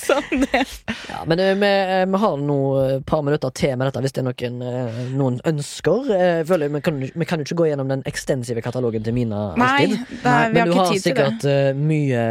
sånn, 0.00 0.44
Ja, 1.10 1.24
men 1.28 1.40
eh, 1.42 1.54
vi, 1.60 1.70
eh, 1.70 2.04
vi 2.10 2.20
har 2.22 2.36
nå 2.40 2.58
et 2.84 3.06
par 3.08 3.22
minutter 3.26 3.50
til 3.56 3.74
med 3.76 3.88
dette, 3.90 4.00
hvis 4.04 4.14
det 4.16 4.22
er 4.22 4.28
noen, 4.28 4.60
eh, 4.62 5.00
noen 5.16 5.40
ønsker. 5.48 6.10
Eh, 6.14 6.42
føler 6.48 6.70
vi 6.76 6.80
kan, 6.84 7.00
vi 7.02 7.26
kan 7.28 7.40
jo 7.42 7.48
ikke 7.48 7.58
gå 7.62 7.68
gjennom 7.70 7.88
den 7.90 8.02
ekstensive 8.08 8.62
katalogen 8.64 9.02
til 9.06 9.14
Mina 9.16 9.50
alltid. 9.56 9.96
er, 10.24 10.52
Men 10.54 10.68
du 10.70 10.74
har, 10.76 10.84
har 10.86 10.92
tid 10.94 11.02
til 11.02 11.14
det. 11.14 11.26
sikkert 11.26 11.48
eh, 11.50 11.72
mye 11.80 12.22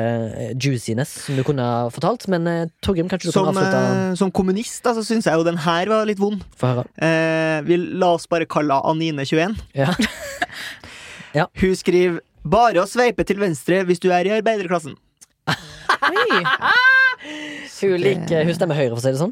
eh, 0.49 0.53
juiciness 0.55 1.11
som 1.27 1.37
du 1.39 1.43
kunne 1.47 1.65
ha 1.65 1.88
fortalt. 1.93 2.27
Men 2.31 2.47
eh, 2.49 2.61
Torgrim, 2.85 3.09
kanskje 3.11 3.29
du 3.29 3.35
Som, 3.35 3.49
kan 3.49 3.57
avslutte? 3.57 3.81
eh, 4.11 4.15
som 4.19 4.31
kommunist 4.31 4.85
altså, 4.87 5.03
så 5.03 5.13
syns 5.15 5.27
jeg 5.29 5.39
jo 5.39 5.45
den 5.47 5.59
her 5.65 5.89
var 5.91 6.05
litt 6.09 6.19
vond. 6.21 6.41
Eh, 6.61 7.59
vi 7.67 7.77
la 7.99 8.13
oss 8.17 8.27
bare 8.31 8.47
kalle 8.49 8.79
henne 8.79 9.13
Anine21. 9.19 9.57
Ja. 11.35 11.45
Hun 11.61 11.75
skriver 11.77 12.23
bare 12.41 12.81
å 12.81 12.87
sveipe 12.89 13.21
til 13.27 13.37
venstre 13.37 13.83
hvis 13.85 13.99
du 14.01 14.07
er 14.09 14.25
i 14.25 14.31
arbeiderklassen. 14.39 14.95
Oi. 15.49 16.39
Hun, 17.79 17.93
liker, 18.01 18.43
hun 18.47 18.55
stemmer 18.55 18.75
Høyre, 18.75 18.89
for 18.95 18.99
å 18.99 19.03
si 19.03 19.11
det 19.13 19.19
sånn. 19.21 19.31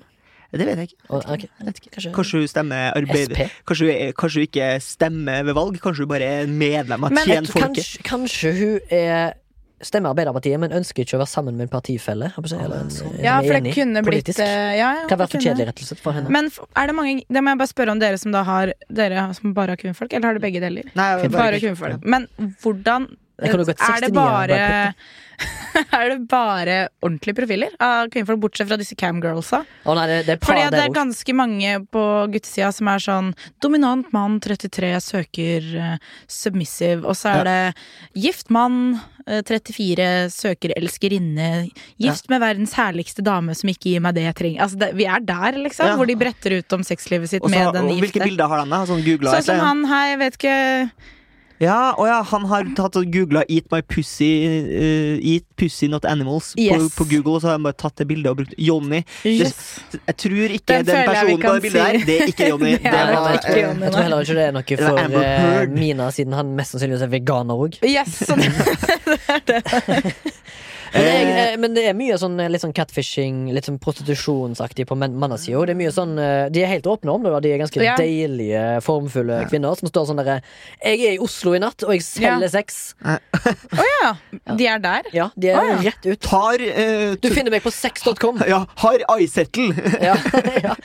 Det 0.55 0.64
vet 0.64 0.80
jeg 0.80 0.89
ikke. 0.91 0.99
Og, 1.10 1.26
ok, 1.34 1.43
Kanskje, 1.91 2.12
Kanskje 2.16 2.39
hun 2.39 2.47
stemmer 2.51 2.93
arbeider... 2.95 3.49
Kanskje 3.68 3.88
hun, 3.89 4.14
kanskje 4.16 4.39
hun 4.39 4.45
ikke 4.47 4.68
stemmer 4.86 5.43
ved 5.49 5.58
valg? 5.58 5.80
Kanskje 5.84 6.05
hun 6.05 6.12
bare 6.14 6.30
er 6.38 6.47
medlem 6.51 7.03
av 7.08 7.16
Men 7.18 7.28
Tjen 7.28 7.49
folket? 7.49 7.82
Kanskje, 7.82 8.05
kanskje 8.08 8.53
hun 8.55 8.93
er 8.95 9.36
stemmer 9.84 10.09
Arbeiderpartiet, 10.13 10.57
men 10.59 10.71
ønsker 10.73 11.03
ikke 11.05 11.17
å 11.17 11.21
være 11.21 11.30
sammen 11.30 11.57
med 11.57 11.67
en 11.67 11.71
partifelle. 11.73 12.32
Eller 12.38 12.80
en, 12.80 12.89
en 12.89 13.19
Ja, 13.23 13.36
for 13.45 13.59
det 13.59 13.73
kunne 13.75 14.01
blitt 14.05 14.25
politisk. 14.25 14.39
eh, 14.41 14.73
ja, 14.80 14.89
ja, 15.01 15.05
Kan 15.09 15.19
være 15.21 15.32
for 15.36 15.43
kjedelig, 15.45 15.67
rett 15.69 15.84
og 15.84 15.89
slett, 15.91 16.01
for 16.01 16.17
henne. 16.17 16.32
Men 16.34 16.49
er 16.75 16.88
det 16.89 16.95
mange 16.97 17.21
Det 17.30 17.43
må 17.43 17.53
jeg 17.53 17.61
bare 17.61 17.73
spørre 17.73 17.93
om 17.93 18.01
dere 18.01 18.17
som 18.17 18.34
da 18.34 18.41
har 18.47 18.73
Dere 18.89 19.28
som 19.38 19.53
bare 19.53 19.75
har 19.75 19.82
kvinnfolk, 19.84 20.13
eller 20.13 20.32
har 20.32 20.39
du 20.39 20.43
begge 20.47 20.63
deler? 20.63 20.89
Nei, 20.97 21.07
bare, 21.28 21.30
Bare 21.38 21.61
kvinnfolk. 21.61 22.01
Men 22.03 22.28
hvordan 22.63 23.07
Er 23.38 24.01
det 24.01 24.13
bare 24.13 24.93
Er 25.94 26.10
det 26.10 26.18
bare 26.30 26.78
ordentlige 27.06 27.36
profiler 27.38 27.74
av 27.84 28.10
kvinnfolk, 28.14 28.40
bortsett 28.42 28.70
fra 28.70 28.78
disse 28.80 28.96
camgirlsa? 28.98 29.62
Oh, 29.86 29.94
nei, 29.98 30.08
det, 30.10 30.18
det 30.28 30.38
Fordi 30.46 30.66
det 30.74 30.82
er 30.88 30.94
ganske 30.96 31.36
mange 31.38 31.74
på 31.94 32.06
guttesida 32.34 32.72
som 32.76 32.90
er 32.92 33.04
sånn 33.04 33.34
Dominant 33.64 34.10
mann, 34.16 34.40
33, 34.44 34.90
søker 35.04 35.68
uh, 35.76 36.16
submissive. 36.32 37.04
Og 37.06 37.18
så 37.18 37.36
er 37.36 37.48
det 37.48 38.22
gift 38.26 38.52
mann, 38.54 38.98
uh, 39.28 39.42
34, 39.46 40.08
søker 40.34 40.74
elskerinne. 40.78 41.68
Gift 42.02 42.32
med 42.34 42.42
verdens 42.44 42.74
herligste 42.78 43.26
dame 43.26 43.56
som 43.58 43.72
ikke 43.74 43.94
gir 43.94 44.06
meg 44.06 44.18
det 44.18 44.26
jeg 44.28 44.40
trenger. 44.42 44.64
Altså 44.66 44.82
det, 44.82 44.94
vi 44.98 45.10
er 45.10 45.22
der, 45.26 45.60
liksom. 45.68 45.92
Ja. 45.92 46.00
Hvor 46.00 46.10
de 46.10 46.18
bretter 46.20 46.58
ut 46.58 46.78
om 46.78 46.86
sexlivet 46.88 47.34
sitt 47.34 47.46
Også, 47.46 47.54
med 47.54 47.78
den 47.78 47.92
og 47.94 48.02
hvilke 48.02 48.26
bilder 48.26 48.50
har 48.50 48.66
han 48.66 48.74
da? 48.74 48.82
Sånn 48.90 49.06
googla 49.06 49.38
Sånn 49.38 49.52
som 49.52 49.64
han 49.64 49.86
her, 49.92 50.10
jeg 50.16 50.24
vet 50.24 50.42
ikke 50.42 50.58
Ja, 51.60 51.91
og 51.97 52.05
ja, 52.05 52.20
han 52.22 52.43
har 52.51 52.68
tatt 52.78 52.95
og 52.99 53.08
googla 53.10 53.41
'Eat 53.49 53.66
my 53.74 53.80
pussy' 53.82 54.45
uh, 54.70 55.18
Eat 55.26 55.43
pussy 55.58 55.88
not 55.89 56.05
animals 56.05 56.53
Yes. 56.58 56.93
på, 56.93 57.03
på 57.03 57.08
Google, 57.16 57.34
og 57.38 57.41
så 57.41 57.47
har 57.49 57.58
han 57.58 57.64
bare 57.66 57.74
tatt 57.74 57.97
det 57.97 58.08
bildet 58.08 58.30
og 58.30 58.38
brukt 58.38 58.53
Johnny. 58.58 59.01
yes. 59.26 59.80
Jeg 60.08 60.18
tror 60.18 60.53
ikke 60.53 60.68
Den 60.68 60.86
den, 60.86 61.10
personen 61.10 61.41
på 61.41 61.53
det 61.55 61.62
bildet 61.62 61.82
der, 61.82 62.05
det 62.05 62.22
er 62.22 62.28
ikke 62.28 62.47
Johnny. 62.51 62.72
Det 62.78 62.84
Det 62.84 62.93
er 62.93 63.34
ikke 63.34 63.55
eh, 63.55 63.64
Johnny. 63.64 63.84
Jeg 63.84 63.91
tror 63.93 64.01
heller 64.01 64.20
ikke 64.22 64.36
det 64.38 64.45
er 64.45 64.51
noe 64.51 64.78
for 64.78 64.99
Amber 65.01 65.24
eh, 65.62 65.70
Mina, 65.74 66.12
siden 66.12 66.34
han 66.34 66.45
mest 66.55 66.72
sannsynligvis 66.76 67.01
er 67.08 67.14
veganer 67.18 67.66
òg. 67.66 67.80
Yes, 67.82 68.22
så 68.28 68.38
det, 69.49 69.64
Men, 70.94 71.04
jeg, 71.08 71.54
eh, 71.54 71.58
men 71.62 71.74
det 71.76 71.84
er 71.90 71.94
mye 71.98 72.18
sånn, 72.20 72.40
eh, 72.40 72.50
litt 72.50 72.62
sånn 72.64 72.74
catfishing, 72.76 73.48
litt 73.54 73.66
sånn 73.68 73.80
prostitusjonsaktig 73.84 74.86
på 74.90 74.96
mannasida. 74.98 75.66
Det 75.68 75.76
er 75.76 75.80
mye 75.82 75.94
sånn, 75.94 76.14
eh, 76.20 76.50
De 76.50 76.64
er 76.64 76.72
helt 76.72 76.88
åpne 76.90 77.14
om 77.14 77.24
det, 77.24 77.32
og 77.32 77.42
de 77.44 77.52
er 77.54 77.58
ganske 77.60 77.82
Ja. 77.84 77.96
deilige, 77.98 78.82
formfulle 78.84 79.48
kvinner 79.50 79.76
som 79.78 79.90
står 79.90 80.08
sånn 80.08 80.18
derre 80.24 80.42
'Jeg 80.84 81.00
er 81.08 81.14
i 81.14 81.18
Oslo 81.20 81.54
i 81.54 81.60
natt, 81.60 81.84
og 81.84 81.92
jeg 81.92 82.02
selger 82.02 82.42
Ja. 82.42 82.48
sex'. 82.48 82.96
Å 83.04 83.84
ja! 84.04 84.14
De 84.56 84.68
er 84.68 84.80
der? 84.80 85.04
Ja, 85.14 85.30
de 85.38 85.50
er 85.50 85.58
oh, 85.58 85.68
ja. 85.84 85.92
rett 85.92 86.06
ut. 86.06 86.20
tar 86.22 86.56
uh, 86.62 87.16
Du 87.22 87.30
finner 87.30 87.52
meg 87.52 87.64
på 87.64 87.72
sex.com. 87.72 88.42
Ja, 88.48 88.66
har 88.78 89.00
iSettle. 89.20 89.74
Ja, 90.02 90.16
ja. 90.64 90.76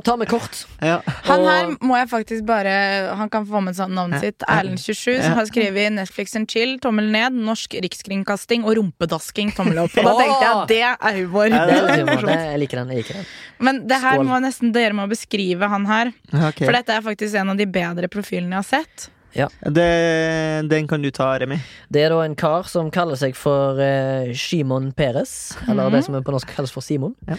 Ta 0.00 0.16
med 0.16 0.28
kort. 0.28 0.64
ja. 0.82 1.00
Han 1.24 1.40
Og- 1.40 1.48
her 1.48 1.66
må 1.80 1.96
jeg 1.96 2.08
faktisk 2.08 2.46
bare 2.46 3.14
Han 3.16 3.28
kan 3.30 3.46
få 3.46 3.62
med 3.62 3.74
sånn 3.76 3.92
navnet 3.94 4.20
sitt. 4.20 4.38
Erlend27, 4.48 5.22
som 5.22 5.32
har 5.34 5.46
skrevet 5.46 5.92
Netflix 5.92 6.34
and 6.36 6.48
chill, 6.50 6.78
tommel 6.78 7.10
ned, 7.10 7.32
norsk 7.32 7.74
rikskringkasting 7.80 8.64
og 8.64 8.76
rumpedasking, 8.78 9.53
tommel 9.56 9.78
opp. 9.84 9.96
Og 9.98 10.04
da 10.08 10.14
tenkte 10.18 10.44
jeg 10.44 10.52
at 10.54 10.68
det 10.68 10.82
er 10.84 11.18
humor. 11.22 11.48
Ja, 11.48 11.64
Det 11.66 11.78
er 11.78 12.04
humor. 12.04 12.26
Det- 12.28 12.38
Jeg 12.44 12.58
liker 12.64 12.76
den. 12.82 12.88
jeg 12.94 12.96
liker 13.04 13.14
den 13.14 13.26
Men 13.58 13.86
det 13.86 14.00
her 14.00 14.18
Skål. 14.18 14.26
må 14.26 14.40
nesten 14.42 14.72
dere 14.72 14.92
må 14.92 15.08
beskrive 15.08 15.68
han 15.68 15.86
her. 15.86 16.12
Okay. 16.32 16.64
For 16.66 16.72
dette 16.72 16.88
er 16.90 17.00
faktisk 17.02 17.34
en 17.40 17.50
av 17.50 17.56
de 17.56 17.66
bedre 17.66 18.08
profilene 18.08 18.50
jeg 18.50 18.62
har 18.62 18.70
sett. 18.84 19.08
Det, 19.34 20.68
den 20.70 20.86
kan 20.86 21.02
du 21.02 21.10
ta, 21.10 21.32
Remi. 21.38 21.58
Det 21.90 22.04
er 22.04 22.10
da 22.14 22.20
en 22.22 22.36
kar 22.38 22.68
som 22.70 22.90
kaller 22.94 23.16
seg 23.18 23.34
for 23.34 23.80
uh, 23.80 24.30
Shimon 24.32 24.92
Peres. 24.94 25.56
Eller 25.68 25.90
det 25.90 26.04
som 26.06 26.14
er 26.14 26.22
på 26.22 26.34
norsk 26.34 26.52
kalles 26.54 26.70
for 26.70 26.84
Simon. 26.86 27.16
Ja. 27.26 27.38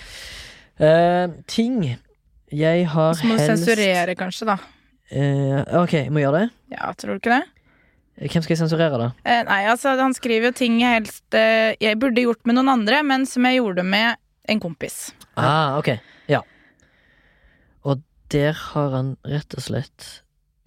Uh, 0.76 1.32
ting 1.48 1.98
jeg 2.52 2.88
har 2.92 3.14
Så 3.16 3.24
må 3.26 3.38
du 3.38 3.44
helst 3.46 3.64
sensurere, 3.64 4.16
kanskje, 4.20 4.46
da. 4.52 4.58
Uh, 5.16 5.84
Ok, 5.84 5.94
jeg 5.94 6.12
må 6.12 6.20
gjøre 6.20 6.42
det. 6.44 6.50
Ja, 6.76 6.92
tror 6.98 7.16
du 7.16 7.20
ikke 7.22 7.32
det? 7.40 7.44
Hvem 8.16 8.44
skal 8.46 8.54
jeg 8.54 8.62
sensurere, 8.62 8.98
da? 9.00 9.08
Eh, 9.28 9.42
nei, 9.48 9.62
altså, 9.68 9.92
han 10.00 10.14
skriver 10.16 10.50
jo 10.50 10.56
ting 10.56 10.78
jeg 10.80 11.02
helst 11.02 11.36
eh, 11.36 11.76
Jeg 11.84 12.00
burde 12.00 12.24
gjort 12.24 12.46
med 12.48 12.56
noen 12.56 12.72
andre, 12.78 13.02
men 13.04 13.26
som 13.28 13.44
jeg 13.48 13.60
gjorde 13.60 13.84
med 13.84 14.16
en 14.48 14.62
kompis. 14.64 15.10
Ah, 15.36 15.76
ok, 15.80 15.98
ja 16.32 16.40
Og 17.84 18.00
der 18.32 18.56
har 18.72 18.94
han 18.96 19.16
rett 19.28 19.58
og 19.58 19.66
slett 19.68 20.08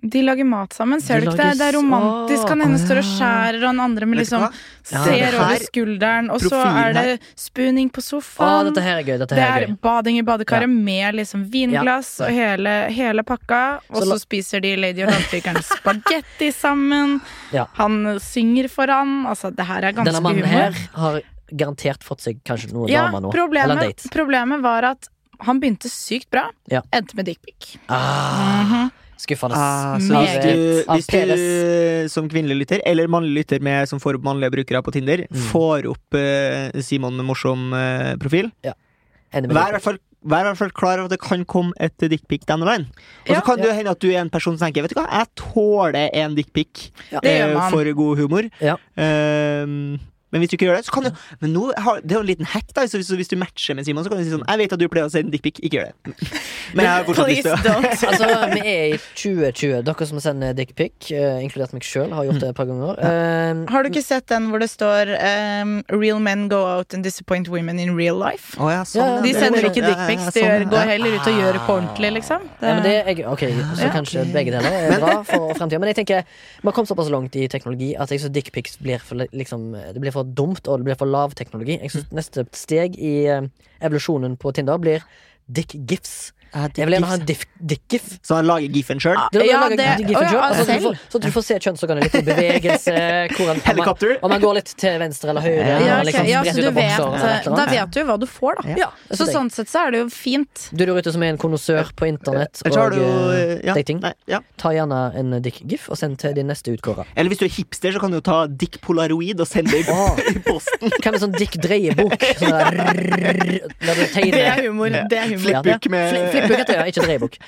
De 0.01 0.21
lager 0.23 0.47
mat 0.47 0.71
sammen, 0.73 1.01
ser 1.03 1.19
De 1.21 1.27
du 1.27 1.33
ikke 1.33 1.43
det? 1.43 1.59
Det 1.59 1.67
er 1.67 1.75
romantisk. 1.75 2.45
Han 2.53 2.61
Å, 2.63 2.67
ene 2.69 2.79
står 2.79 3.01
og 3.01 3.07
skjærer, 3.09 3.57
og 3.65 3.67
han 3.67 3.81
andre 3.83 4.07
med 4.07 4.21
liksom? 4.21 4.45
Ja, 4.93 5.01
ser 5.03 5.35
over 5.41 5.63
skulderen, 5.65 6.29
og 6.31 6.45
så 6.45 6.61
er 6.71 6.93
det 6.95 7.17
spooning 7.35 7.89
på 7.91 7.99
Å, 7.99 8.05
sofaen. 8.07 8.69
dette 8.71 8.85
her 8.85 9.01
er 9.01 9.03
gøy. 9.09 9.17
Dette 9.19 9.35
det 9.35 9.43
her 9.43 9.57
er 9.57 9.65
er 9.65 9.73
gøy. 9.73 9.79
bading 9.83 10.19
i 10.21 10.23
badekaret 10.23 10.69
Ja. 10.69 10.75
med 10.87 11.15
liksom 11.19 11.43
vinglass 11.51 12.21
og 12.23 12.31
hele, 12.31 12.77
hele 12.95 13.25
pakka. 13.27 13.81
Og 13.91 14.03
Så 14.05 14.07
så 14.13 14.19
spiser 14.23 14.61
de 14.63 14.77
Lady 14.77 15.03
og 15.03 15.11
Landtrykeren 15.11 15.59
spagetti 15.75 16.53
sammen. 16.55 17.21
Ja. 17.51 17.67
Han 17.75 18.21
synger 18.23 18.69
for 18.71 18.87
han. 18.87 19.27
Altså, 19.27 19.51
det 19.51 19.67
her 19.67 19.83
er 19.83 19.93
ganske 19.99 20.15
humor. 20.15 20.15
Denne 20.15 20.23
mannen 20.23 20.45
humor. 20.47 20.79
her 20.79 20.89
har 20.95 21.21
garantert 21.51 22.05
fått 22.07 22.21
seg 22.23 22.39
kanskje 22.45 22.71
noe 22.73 22.87
ja, 22.89 23.09
dame 23.11 23.19
nå. 23.25 23.33
Eller 23.33 23.43
problemet, 23.43 23.83
date. 23.83 24.09
problemet 24.15 24.63
var 24.63 24.85
at 24.95 25.09
han 25.41 25.59
begynte 25.59 25.91
sykt 25.91 26.31
bra, 26.31 26.51
Ja. 26.71 26.83
endte 26.93 27.17
med 27.17 27.27
dickpic. 27.27 27.79
Ah, 27.89 28.91
skuffende. 29.19 29.57
Ah, 29.59 29.99
så 30.01 30.23
hvis 30.23 30.37
du, 30.45 30.93
hvis 30.93 31.07
du 31.11 32.09
som 32.12 32.29
kvinnelig 32.31 32.61
lytter, 32.62 32.83
eller 32.87 33.09
mannlig 33.11 33.43
lytter 33.43 33.61
med, 33.64 33.89
som 33.91 34.01
får 34.03 34.19
opp 34.19 34.27
mannlige 34.29 34.55
brukere 34.55 34.83
på 34.87 34.93
Tinder, 34.95 35.27
Mm. 35.29 35.41
får 35.53 35.87
opp 35.91 36.14
uh, 36.14 36.81
Simon 36.81 37.16
med 37.19 37.27
morsom 37.27 37.73
eh, 37.75 38.14
med 38.19 39.53
vær 39.55 39.69
i 39.69 39.79
hvert 39.79 39.83
fall 39.85 39.99
Vær 40.29 40.43
i 40.43 40.49
hvert 40.49 40.59
fall 40.59 40.73
klar 40.75 40.99
over 40.99 41.07
at 41.07 41.12
det 41.14 41.21
kan 41.23 41.45
komme 41.47 41.71
et 41.79 41.95
dickpic 42.11 42.43
down 42.49 42.59
the 42.59 42.66
line. 42.66 42.89
Og 43.23 43.29
så 43.31 43.35
Ja. 43.37 43.41
kan 43.47 43.57
det 43.61 43.69
ja. 43.69 43.75
hende 43.77 43.91
at 43.93 44.01
du 44.03 44.09
er 44.11 44.19
en 44.19 44.29
person 44.31 44.59
som 44.59 44.66
tenker 44.66 44.83
Vet 44.83 44.91
du 44.91 44.99
hva, 44.99 45.07
jeg 45.12 45.29
tåler 45.39 46.11
en 46.12 46.35
dickpic 46.35 46.91
Ja. 47.12 47.21
Man. 47.55 47.71
for 47.71 47.85
god 47.95 48.19
humor. 48.19 48.51
Ja. 48.61 48.75
Ehm, 48.99 50.01
men 50.31 50.43
hvis 50.43 50.51
du 50.53 50.57
ikke 50.59 50.68
gjør 50.68 50.76
det, 50.76 50.85
så 50.85 50.93
kan 50.93 51.07
du 51.09 51.11
Men 51.41 51.55
nå 51.55 51.64
har, 51.76 52.01
det 52.05 52.12
er 52.12 52.18
jo 52.18 52.24
en 52.24 52.29
liten 52.29 52.49
hack, 52.53 52.68
da. 52.76 52.85
Så 52.91 53.01
hvis, 53.01 53.09
hvis 53.16 53.31
du 53.31 53.37
matcher 53.41 53.76
med 53.79 53.87
Simon, 53.89 54.05
så 54.05 54.12
kan 54.12 54.20
du 54.20 54.26
si 54.26 54.33
sånn 54.35 54.45
Jeg 54.45 54.61
vet 54.61 54.74
at 54.76 54.83
du 54.83 54.87
pleier 54.93 55.09
å 55.09 55.12
sende 55.12 55.33
dickpic, 55.33 55.61
ikke 55.64 55.81
gjør 55.81 55.89
det. 55.89 56.14
Men 56.76 56.85
jeg 56.85 56.93
har 56.93 57.07
fortsatt 57.09 57.31
lyst 57.33 57.49
til 57.49 57.70
å. 57.72 57.76
Altså, 58.11 58.29
vi 58.53 58.62
er 58.68 58.83
i 58.93 58.99
2020. 58.99 59.79
Dere 59.89 60.09
som 60.11 60.20
sender 60.22 60.57
dickpic, 60.59 61.11
uh, 61.16 61.39
inkludert 61.45 61.72
meg 61.76 61.87
sjøl, 61.87 62.12
har 62.12 62.29
gjort 62.29 62.43
det 62.45 62.51
et 62.53 62.59
par 62.59 62.68
ganger. 62.68 63.01
Uh, 63.01 63.62
Har 63.72 63.85
du 63.85 63.91
ikke 63.93 64.05
sett 64.05 64.29
den 64.29 64.51
hvor 64.53 64.61
det 64.62 64.68
står 64.72 65.14
um, 65.16 65.79
'Real 65.89 66.20
men 66.20 66.49
go 66.53 66.61
out 66.76 66.95
and 66.97 67.07
disappoint 67.07 67.49
women 67.49 67.81
in 67.81 67.95
real 67.97 68.20
life'? 68.20 68.53
Oh, 68.61 68.68
ja, 68.72 68.85
sånn, 68.85 69.18
Ja, 69.18 69.22
De 69.24 69.33
sender 69.33 69.64
ja, 69.64 69.72
ikke 69.72 69.81
ja, 69.81 69.89
ja, 69.89 69.95
dickpics, 69.95 70.29
de 70.35 70.43
sånn, 70.43 70.49
gjør, 70.49 70.66
går 70.74 70.93
heller 70.93 71.16
ut 71.16 71.31
og 71.33 71.41
gjør 71.41 71.59
det 71.59 71.64
på 71.64 71.76
ordentlig, 71.79 72.12
liksom. 72.18 72.47
Det, 72.61 72.68
Ja, 72.68 72.74
men 72.74 72.85
det 72.85 72.95
er, 72.99 73.24
ok, 73.33 73.45
så 73.79 73.89
Ja. 73.89 73.91
kanskje 73.97 74.26
begge 74.35 74.53
deler 74.53 74.79
er 74.79 75.01
bra 75.01 75.16
for 75.24 75.55
fremtida. 75.57 75.81
Men 75.81 75.93
jeg 75.95 76.01
tenker 76.03 76.24
vi 76.29 76.66
har 76.68 76.76
kommet 76.76 76.93
såpass 76.93 77.11
langt 77.12 77.37
i 77.39 77.49
teknologi 77.49 77.95
at 77.97 78.12
jeg 78.12 78.29
dickpics 78.35 78.76
blir 78.83 79.01
for, 79.01 79.24
liksom, 79.33 79.70
det 79.72 80.01
blir 80.03 80.12
for 80.12 80.18
dumt, 80.25 80.69
og 80.69 80.81
det 80.81 80.89
blir 80.89 80.99
for 80.99 81.11
lav 81.11 81.35
teknologi. 81.39 81.79
Jeg 81.83 81.93
synes 81.95 82.12
neste 82.14 82.47
steg 82.57 82.99
i 82.99 83.14
eh, 83.31 83.49
evolusjonen 83.85 84.37
på 84.41 84.53
Tinder 84.57 84.81
blir 84.83 85.05
dick-gifs. 85.49 86.16
Ja, 86.31 86.38
Jeg 86.55 86.87
vil 86.89 86.95
gjerne 86.97 87.11
ha 87.11 87.17
en 87.19 87.27
dick-gif. 87.29 88.07
Så 88.25 88.39
han 88.39 88.47
lager 88.49 88.73
gifen 88.73 89.01
sjøl? 89.03 89.19
Ja, 89.35 89.69
det- 89.69 89.77
dick-gifen 89.79 90.23
ja, 90.23 90.29
selv, 90.29 90.43
altså, 90.43 90.65
så, 90.65 90.73
du 90.73 90.87
får, 90.87 90.99
så 91.13 91.21
du 91.23 91.29
får 91.35 91.45
se 91.49 91.59
kjønnsorganet 91.67 92.07
litt 92.09 92.15
i 92.15 92.25
bevegelse. 92.27 92.95
Hvor 93.37 93.51
han, 93.53 93.61
Helikopter? 93.67 94.17
om 94.23 94.35
han 94.35 94.41
går 94.43 94.55
litt 94.61 94.73
til 94.81 94.99
venstre 95.03 95.33
eller 95.33 95.45
høyre. 95.45 95.67
Ja, 95.69 95.99
okay. 95.99 96.05
liksom 96.09 96.29
ja, 96.29 96.43
så 96.45 96.57
du 96.57 96.71
vet, 96.71 96.99
eller 96.99 97.57
da 97.57 97.67
vet 97.73 97.95
du 97.95 98.01
hva 98.09 98.19
du 98.21 98.27
får, 98.27 98.63
da. 98.63 98.77
Ja, 98.79 98.91
Så 99.13 99.29
sånn 99.29 99.51
sett 99.53 99.71
så 99.71 99.87
er 99.87 99.95
det 99.95 100.03
jo 100.05 100.09
fint. 100.13 100.69
Du 100.73 100.85
der 100.85 100.95
ute 100.97 101.13
som 101.13 101.23
er 101.23 101.35
en 101.35 101.41
konnoissør 101.41 101.93
på 101.99 102.09
internett 102.09 102.59
så 102.59 102.73
har 102.73 102.93
og 102.93 102.97
du 102.97 103.03
eh, 103.03 103.39
eh, 103.39 103.55
ja, 103.69 103.75
dating. 103.77 104.01
Nei. 104.05 104.15
Ta 104.61 104.73
gjerne 104.75 105.01
en 105.19 105.37
dick-gif 105.45 105.89
og 105.93 105.99
send 106.01 106.19
til 106.23 106.35
din 106.37 106.49
neste 106.51 106.73
utkåra. 106.75 107.05
Eller 107.15 107.33
hvis 107.33 107.43
du 107.43 107.47
er 107.47 107.53
hipster, 107.53 107.95
så 107.95 108.03
kan 108.03 108.13
du 108.13 108.19
jo 108.19 108.25
ta 108.25 108.39
Dick 108.49 108.81
Polaroid 108.85 109.41
og 109.41 109.49
sende 109.49 109.75
det 109.75 109.85
i 109.85 109.93
Åh. 109.93 110.21
i 110.35 110.43
posten. 110.47 110.93
Kan 111.05 111.17
en 111.19 111.25
sånn 111.27 111.37
Dick 111.37 111.59
Dreie-bok 111.61 112.17
sånn 112.41 112.55
der, 112.55 112.81
der 112.81 114.01
du 114.01 114.05
Det 114.19 114.45
er 114.45 114.65
humor. 114.67 114.95
Det 115.11 115.19
er 115.19 115.33
humor. 115.35 115.51
Ja, 115.59 115.63
med- 115.93 116.38
Flipbook 116.39 116.61
heter 116.62 116.72
det, 116.72 116.78
ja, 116.78 116.86
ikke 116.93 117.07
dreiebok. 117.07 117.39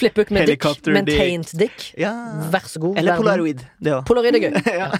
Flipbook 0.00 0.32
med 0.34 0.50
Dick, 0.50 0.66
men 0.92 1.08
taint 1.08 1.52
Dick. 1.58 1.84
Ja. 2.00 2.12
Vær 2.52 2.66
så 2.68 2.82
god. 2.82 2.98
Eller. 3.00 3.20
Polaroid. 3.20 3.62
Det 3.82 3.94
òg. 3.96 4.02
Polaroid 4.08 4.38
er 4.38 4.44
gøy. 4.48 4.58
Ja. 4.82 4.90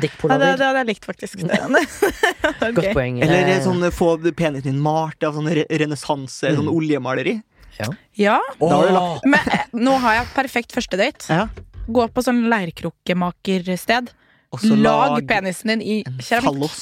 Dick 0.00 0.14
Ja, 0.24 0.36
det, 0.40 0.46
det 0.56 0.64
hadde 0.64 0.80
jeg 0.80 0.88
likt, 0.94 1.04
faktisk. 1.04 1.42
Er 1.44 2.72
Godt 2.76 2.92
poeng. 2.96 3.18
Eller 3.20 3.50
Eh, 3.50 3.60
sånn 3.64 3.82
få 3.92 4.14
penisen 4.36 4.70
din 4.70 4.80
malt 4.80 5.22
av 5.26 5.36
sånn 5.36 5.50
re 5.52 5.66
renessanse, 5.68 6.54
sånn 6.56 6.70
oljemaleri. 6.72 7.40
Ja, 7.80 7.88
ja. 8.18 8.38
Oh. 8.60 9.18
men 9.24 9.52
eh, 9.52 9.66
nå 9.76 9.96
har 10.02 10.20
jeg 10.20 10.30
perfekt 10.36 10.74
første 10.76 10.98
date. 11.00 11.28
Ja. 11.28 11.46
Gå 11.90 12.06
på 12.12 12.24
sånn 12.24 12.44
leirkrukkemakersted. 12.52 14.12
Og 14.50 14.60
så 14.62 14.74
Lag 14.74 15.14
lag 15.14 15.26
penisen 15.30 15.70
din 15.74 15.82
i 15.82 15.96
keramikk. 16.18 16.76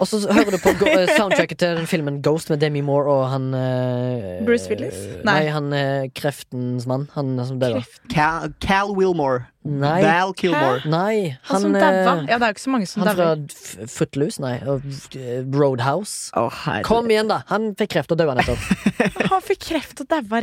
Og 0.00 0.08
så 0.10 0.18
hører 0.26 0.56
du 0.56 0.58
på 0.58 0.72
eh, 0.88 1.04
soundtracket 1.14 1.58
til 1.60 1.76
den 1.78 1.86
filmen 1.86 2.16
Ghost 2.24 2.48
med 2.50 2.58
Demi 2.58 2.80
Moore 2.82 3.12
og 3.12 3.28
han 3.30 3.44
uh, 3.54 4.40
Bruce 4.46 4.66
Willis? 4.70 4.96
Nei, 5.22 5.44
Nei. 5.44 5.52
han 5.54 5.68
uh, 5.70 6.08
kreftens 6.16 6.88
mann. 6.90 7.04
Han 7.14 7.36
som 7.46 7.60
døde. 7.62 7.84
Cal, 8.10 8.50
Cal 8.64 8.90
Wilmore. 8.96 9.44
Nei. 9.64 10.00
Val 10.02 10.34
Kilmore. 10.36 10.82
Nei, 10.90 11.36
Han 11.48 11.62
som 11.62 11.76
eh, 11.76 11.80
daua. 11.80 12.16
Ja, 12.28 12.36
det 12.36 12.48
er 12.48 12.50
jo 12.50 12.56
ikke 12.56 12.64
så 12.64 12.74
mange 12.74 12.88
som 12.90 13.04
Han 13.06 13.16
fra 13.16 13.86
Footloose, 13.94 14.42
nei. 14.44 14.58
og, 14.68 14.82
eh, 15.16 15.38
Roadhouse. 15.54 16.34
Oh. 16.36 16.66
Kom 16.84 17.08
igjen, 17.08 17.30
da! 17.30 17.40
Han 17.48 17.70
fikk 17.78 17.94
kreft 17.94 18.12
og 18.12 18.20
døde 18.20 18.34
nettopp. 18.40 18.60
Han 19.32 19.46
fikk 19.46 19.62
kreft 19.70 20.04
og 20.04 20.10
daua. 20.10 20.42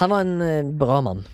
Han 0.00 0.14
var 0.14 0.24
en 0.24 0.40
eh, 0.46 0.72
bra 0.80 1.02
mann. 1.04 1.26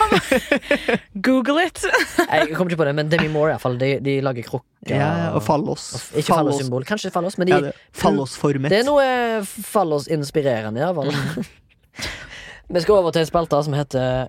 Google 1.26 1.62
it! 1.66 1.82
Jeg 1.84 2.54
kommer 2.56 2.70
ikke 2.72 2.80
på 2.80 2.86
det, 2.88 2.94
men 2.98 3.10
Demi 3.12 3.28
Moore, 3.32 3.50
i 3.50 3.54
hvert 3.54 3.64
fall. 3.64 3.78
De, 3.80 3.90
de 4.04 4.14
lager 4.24 4.46
krukker. 4.46 4.94
Ja, 4.94 5.10
og 5.36 5.42
fallos. 5.46 5.88
og 6.12 6.18
Ikke 6.22 6.32
fallos-symbol. 6.34 6.84
Kanskje 6.88 7.10
fallos, 7.14 7.38
men 7.38 7.50
de, 7.50 7.56
Ja, 7.56 7.60
det- 7.70 7.74
Fallosformet. 8.00 8.70
det 8.72 8.80
er 8.80 8.86
noe 8.88 9.04
eh, 9.04 9.50
fallos-inspirerende, 9.72 10.80
iallfall. 10.80 11.12
Vi 12.74 12.80
skal 12.84 12.94
over 13.00 13.10
til 13.10 13.24
en 13.24 13.26
spalte 13.26 13.58
som 13.66 13.74
heter 13.74 14.28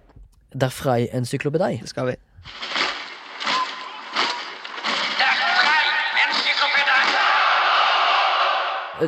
Derfra 0.57 0.97
i 1.03 1.07
encyklopedi. 1.15 1.77
Det 1.83 1.89
skal 1.93 2.07
vi. 2.11 2.15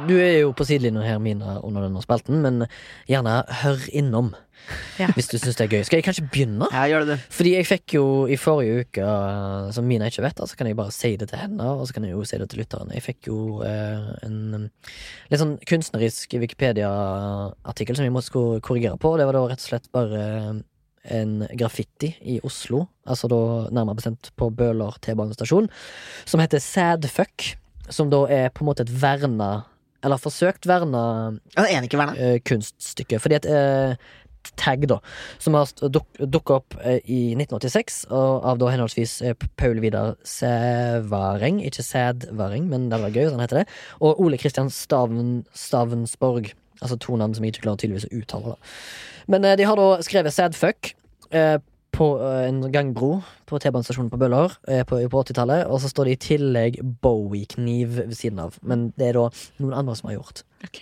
Du 0.07 0.15
er 0.17 0.39
jo 0.43 0.53
på 0.57 0.65
sidelinja 0.67 1.03
her, 1.05 1.19
Mina, 1.21 1.59
under 1.65 1.85
denne 1.85 2.01
spalten, 2.03 2.41
men 2.43 2.65
gjerne 3.09 3.41
hør 3.63 3.85
innom. 3.93 4.33
Ja. 4.99 5.09
Hvis 5.15 5.27
du 5.27 5.35
syns 5.35 5.57
det 5.59 5.65
er 5.65 5.71
gøy. 5.73 5.83
Skal 5.87 5.99
jeg 5.99 6.05
kanskje 6.05 6.25
begynne? 6.31 6.67
Ja, 6.71 6.85
gjør 6.87 7.07
det. 7.09 7.17
Fordi 7.33 7.53
jeg 7.55 7.67
fikk 7.67 7.95
jo 7.97 8.03
i 8.31 8.37
forrige 8.39 8.85
uke, 8.85 9.07
som 9.75 9.87
Mina 9.89 10.07
ikke 10.09 10.23
vet, 10.25 10.39
så 10.39 10.59
kan 10.59 10.69
jeg 10.69 10.77
bare 10.79 10.93
si 10.95 11.13
det 11.19 11.27
til 11.31 11.41
henne, 11.41 11.67
og 11.67 11.87
så 11.87 11.97
kan 11.97 12.07
jeg 12.07 12.15
jo 12.15 12.23
si 12.27 12.39
det 12.39 12.47
til 12.51 12.61
lytterne. 12.63 12.95
Jeg 12.95 13.05
fikk 13.05 13.29
jo 13.31 13.39
eh, 13.67 14.11
en 14.25 14.37
um, 14.55 14.67
litt 15.31 15.41
sånn 15.41 15.57
kunstnerisk 15.69 16.37
Wikipedia-artikkel 16.43 17.99
som 17.99 18.07
jeg 18.07 18.15
måtte 18.15 18.31
skulle 18.31 18.63
korrigere 18.63 18.99
på. 19.01 19.15
Det 19.19 19.27
var 19.27 19.37
da 19.37 19.43
rett 19.51 19.65
og 19.65 19.71
slett 19.73 19.91
bare 19.95 20.23
en 21.03 21.33
graffiti 21.59 22.13
i 22.31 22.37
Oslo, 22.47 22.85
altså 23.03 23.27
da 23.27 23.41
nærmere 23.75 23.99
bestemt 23.99 24.31
på 24.39 24.47
Bøler 24.55 24.95
T-banestasjon, 25.03 25.67
som 26.23 26.43
heter 26.43 26.63
Sadfuck. 26.63 27.57
Som 27.91 28.07
da 28.07 28.21
er 28.31 28.45
på 28.55 28.63
en 28.63 28.69
måte 28.69 28.85
et 28.85 28.91
verna, 28.95 29.65
eller 30.03 30.19
forsøkt 30.21 30.67
verna 30.69 31.03
Ja, 31.55 31.63
det 31.63 31.71
er 31.77 31.87
ikke 31.87 32.01
verna. 32.01 32.13
eh, 32.19 32.39
kunststykke. 32.45 33.19
Fordi 33.23 33.37
et 33.39 33.47
uh, 33.47 33.95
tag, 34.59 34.81
da, 34.91 34.97
som 35.39 35.55
har 35.55 35.69
duk, 35.87 36.07
dukka 36.19 36.57
opp 36.59 36.75
uh, 36.81 36.97
i 37.07 37.31
1986, 37.37 38.01
og 38.11 38.43
av 38.51 38.59
da 38.59 38.71
henholdsvis 38.73 39.13
eh, 39.23 39.37
Paul 39.55 39.79
Vidar 39.83 40.17
Sævareng, 40.27 41.61
ikke 41.63 41.85
Sædvareng, 41.87 42.67
men 42.71 42.89
det 42.91 42.99
var 43.01 43.15
gøy, 43.15 43.29
sånn 43.31 43.43
heter 43.43 43.61
det, 43.61 43.67
og 44.03 44.19
Ole 44.23 44.39
Kristian 44.41 44.69
Staven, 44.73 45.45
Stavensborg. 45.55 46.51
Altså 46.83 46.97
to 46.99 47.15
navn 47.15 47.35
som 47.37 47.45
jeg 47.45 47.53
ikke 47.55 47.63
klarer 47.69 47.79
tydeligvis 47.79 48.09
å 48.09 48.17
uttale. 48.19 48.55
Da. 48.55 48.73
Men 49.31 49.45
eh, 49.47 49.55
de 49.59 49.67
har 49.69 49.79
da 49.79 49.87
skrevet 50.03 50.35
Sædfuck 50.35 50.91
eh, 51.31 51.55
på 51.93 52.07
eh, 52.19 52.47
en 52.49 52.61
gangbro 52.73 53.17
på 53.49 53.59
T-banestasjonen 53.61 54.11
på 54.11 54.19
Bøller 54.21 54.55
eh, 54.67 54.83
på, 54.87 54.99
på 55.09 55.23
80-tallet, 55.23 55.65
og 55.69 55.81
så 55.81 55.91
står 55.91 56.09
det 56.09 56.15
i 56.15 56.21
tillegg 56.27 56.79
Bowie-kniv 57.03 57.99
ved 58.01 58.15
siden 58.17 58.41
av. 58.43 58.57
Men 58.61 58.89
det 58.99 59.11
er 59.11 59.19
da 59.19 59.27
noen 59.63 59.77
andre 59.77 59.97
som 59.99 60.09
har 60.09 60.17
gjort. 60.17 60.43
Ok. 60.65 60.81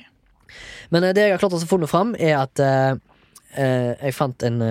Men 0.93 1.07
eh, 1.07 1.16
det 1.16 1.28
jeg 1.28 1.36
har 1.36 1.43
klart 1.43 1.57
å 1.57 1.64
få 1.64 1.74
funnet 1.76 1.91
fram, 1.91 2.14
er 2.20 2.38
at 2.41 2.64
eh, 2.64 2.93
jeg 3.57 4.16
fant 4.16 4.47
en 4.47 4.62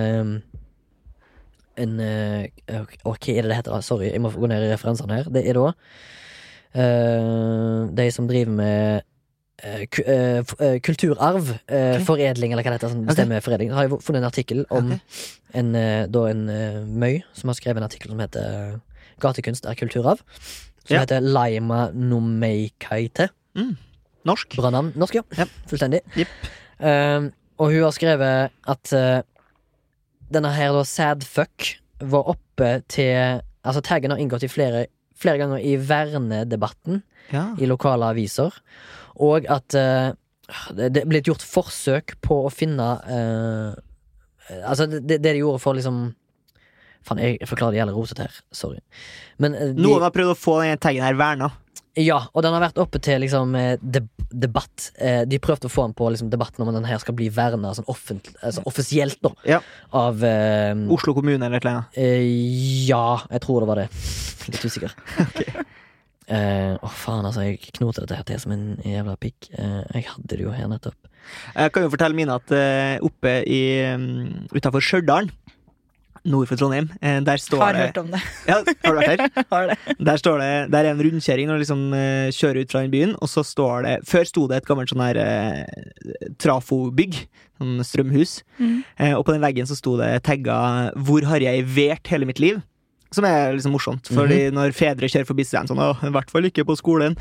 En 1.80 1.93
Hva 2.01 3.12
er 3.14 3.43
det 3.45 3.51
det 3.51 3.57
heter? 3.57 3.84
Sorry, 3.84 4.11
jeg 4.11 4.20
må 4.20 4.32
gå 4.34 4.49
ned 4.51 4.64
i 4.66 4.72
referansene 4.72 5.20
her. 5.20 5.28
Det 5.32 5.45
er 5.49 5.57
da 5.57 5.70
eh, 6.74 7.88
de 7.97 8.07
som 8.12 8.28
driver 8.28 8.53
med 8.53 9.07
kulturarv, 10.82 11.50
eh, 11.68 11.96
Ok. 11.98 12.04
foredling, 12.06 12.52
eller 12.52 12.62
hva 12.62 12.70
det 12.72 12.80
heter. 12.80 12.90
Sånn, 12.94 13.02
Ok. 13.04 13.08
bestemmer 13.14 13.40
foredling. 13.42 13.70
Har 13.72 13.88
jeg 13.88 14.00
funnet 14.00 14.22
en 14.22 14.30
artikkel 14.30 14.64
om 14.70 14.86
okay. 14.86 15.00
en, 15.54 15.74
eh, 15.74 16.06
da 16.06 16.24
en 16.26 16.48
eh, 16.48 16.84
Møy 16.86 17.22
som 17.34 17.48
har 17.48 17.54
skrevet 17.54 17.76
en 17.76 17.88
artikkel 17.88 18.08
som 18.11 18.18
heter 18.18 18.80
'Gatekunst 19.20 19.66
er 19.66 19.74
kulturarv'. 19.74 20.20
Som 20.86 20.94
Ja. 20.96 21.00
heter 21.00 21.20
Laima 21.20 21.90
Nomeikaite. 21.92 23.28
Norsk. 24.24 24.56
Bra 24.56 24.70
navn. 24.70 24.92
Norsk, 24.96 25.14
ja. 25.14 25.22
Ja. 25.36 25.44
Fullstendig. 25.66 26.00
Yep. 26.16 26.28
Um, 26.80 27.32
og 27.58 27.70
hun 27.72 27.82
har 27.82 27.90
skrevet 27.90 28.50
at 28.68 28.92
uh, 28.92 29.22
denne 30.32 30.52
her 30.54 30.72
da 30.72 30.82
Sadfuck 30.84 31.76
var 32.00 32.22
oppe 32.28 32.82
til 32.88 33.42
Altså 33.62 33.82
taggen 33.82 34.11
har 34.11 34.16
inngått 34.16 34.42
i 34.42 34.48
flere, 34.48 34.86
flere 35.14 35.36
ganger 35.36 35.58
i 35.58 35.76
vernedebatten 35.76 37.02
Ja. 37.30 37.54
i 37.61 37.66
lokale 37.66 38.06
aviser. 38.08 38.50
Og 39.20 39.46
at 39.52 39.76
uh, 39.76 40.10
det 40.74 40.90
det 40.96 41.04
blitt 41.10 41.28
gjort 41.30 41.44
forsøk 41.46 42.16
på 42.24 42.40
å 42.46 42.50
finne 42.52 42.88
uh, 43.06 43.78
Altså 44.66 44.88
det, 44.90 45.20
det 45.20 45.20
de 45.22 45.38
gjorde 45.44 45.60
for 45.62 45.76
liksom 45.78 46.08
Faen, 47.06 47.20
jeg, 47.22 47.38
forklarer 47.48 47.72
det 47.72 47.78
jævlig 47.80 47.94
rotete 47.96 48.24
her. 48.26 48.34
Sorry. 48.52 48.80
Men 49.40 49.54
eh, 49.56 49.70
de, 49.72 49.80
Noen 49.80 50.02
har 50.04 50.12
prøvd 50.12 50.34
å 50.34 50.36
få 50.36 50.58
den 50.60 50.76
taggen 50.82 51.00
her 51.06 51.16
verna. 51.16 51.46
Ja, 51.96 52.18
og 52.36 52.44
den 52.44 52.52
har 52.52 52.60
vært 52.62 52.80
oppe 52.82 53.00
til 53.02 53.22
liksom 53.24 53.54
eh, 53.56 53.78
deb 53.80 54.10
debatt. 54.30 54.90
Eh, 55.00 55.22
de 55.26 55.40
prøvde 55.42 55.66
å 55.66 55.72
få 55.72 55.86
den 55.88 55.94
på 55.96 56.10
liksom, 56.12 56.28
debatten 56.30 56.62
om 56.62 56.68
den 56.76 56.84
her 56.86 57.00
skal 57.02 57.16
bli 57.18 57.26
verna 57.34 57.72
sånn 57.74 57.88
altså, 57.88 58.62
offisielt, 58.68 59.16
da. 59.24 59.32
Ja. 59.48 59.62
Av 59.96 60.20
eh, 60.22 60.76
Oslo 60.92 61.16
kommune 61.16 61.40
eller 61.40 61.56
et 61.56 61.64
eller 61.64 61.80
annet. 61.80 61.96
eh, 61.98 62.86
Ja, 62.86 63.22
jeg 63.32 63.42
tror 63.46 63.64
det 63.64 63.70
var 63.72 63.80
det. 63.80 63.88
Litt 64.52 64.64
usikker. 64.68 64.94
Ok. 65.24 65.40
Eh, 66.30 66.74
Å, 66.78 66.88
faen, 66.94 67.26
altså. 67.26 67.42
Jeg 67.48 67.58
knoter 67.74 68.04
dette 68.06 68.16
her 68.20 68.26
til 68.28 68.38
som 68.42 68.52
en 68.54 68.66
jævla 68.86 69.16
pikk. 69.20 69.50
Eh, 69.58 69.80
jeg 69.98 70.06
hadde 70.12 70.30
det 70.36 70.44
jo 70.44 70.52
her 70.54 70.68
nettopp. 70.70 70.94
Jeg 71.56 71.72
kan 71.74 71.84
jo 71.84 71.90
fortelle 71.92 72.16
mine 72.16 72.36
at 72.38 72.52
eh, 72.56 72.96
oppe 73.04 73.32
i 73.50 73.60
um, 73.92 74.46
utafor 74.56 74.80
Stjørdal, 74.82 75.28
nord 76.30 76.48
for 76.50 76.56
Trondheim, 76.60 76.88
eh, 77.00 77.18
der 77.24 77.40
står 77.40 77.60
Har 77.62 77.72
det 77.76 77.82
hørt 77.88 77.98
om 78.02 78.08
det. 78.12 78.20
Ja, 78.48 78.56
har 78.60 78.96
du 78.96 78.98
vært 79.00 79.10
her? 79.10 79.44
Har 79.52 79.68
det. 79.70 79.76
Der 80.04 80.20
står 80.20 80.40
det 80.42 80.48
Der 80.74 80.84
er 80.84 80.90
en 80.94 81.00
rundkjøring 81.06 81.48
når 81.48 81.56
du 81.60 81.62
liksom 81.64 81.84
eh, 81.96 82.30
kjører 82.36 82.60
ut 82.64 82.72
fra 82.74 82.82
den 82.84 82.92
byen, 82.92 83.14
og 83.24 83.30
så 83.32 83.44
står 83.46 83.86
det 83.86 83.94
Før 84.10 84.26
sto 84.28 84.44
det 84.50 84.58
et 84.60 84.68
gammelt 84.68 84.92
sånn 84.92 85.04
her 85.04 85.20
eh, 85.22 86.26
trafobygg, 86.42 87.22
sånn 87.60 87.80
strømhus, 87.84 88.40
Mm. 88.60 88.82
eh, 89.00 89.14
og 89.16 89.24
på 89.24 89.32
den 89.32 89.40
veggen 89.44 89.68
så 89.68 89.76
sto 89.78 89.96
det 89.96 90.10
tagga 90.28 90.92
'Hvor 90.96 91.24
har 91.30 91.40
jeg 91.40 91.64
vært 91.64 92.06
hele 92.12 92.26
mitt 92.28 92.38
liv?' 92.40 92.60
Som 93.11 93.26
er 93.26 93.56
liksom 93.56 93.74
morsomt, 93.74 94.06
fordi 94.14 94.52
når 94.54 94.74
fedre 94.76 95.08
kjører 95.11 95.26
forbi, 95.26 95.42
så 95.46 95.58
er 95.58 95.66
de 95.66 95.72
sånn 95.72 95.82
'Å, 95.82 95.90
i 96.06 96.12
hvert 96.14 96.30
fall 96.30 96.46
ikke 96.46 96.62
på 96.68 96.76
skolen'. 96.78 97.16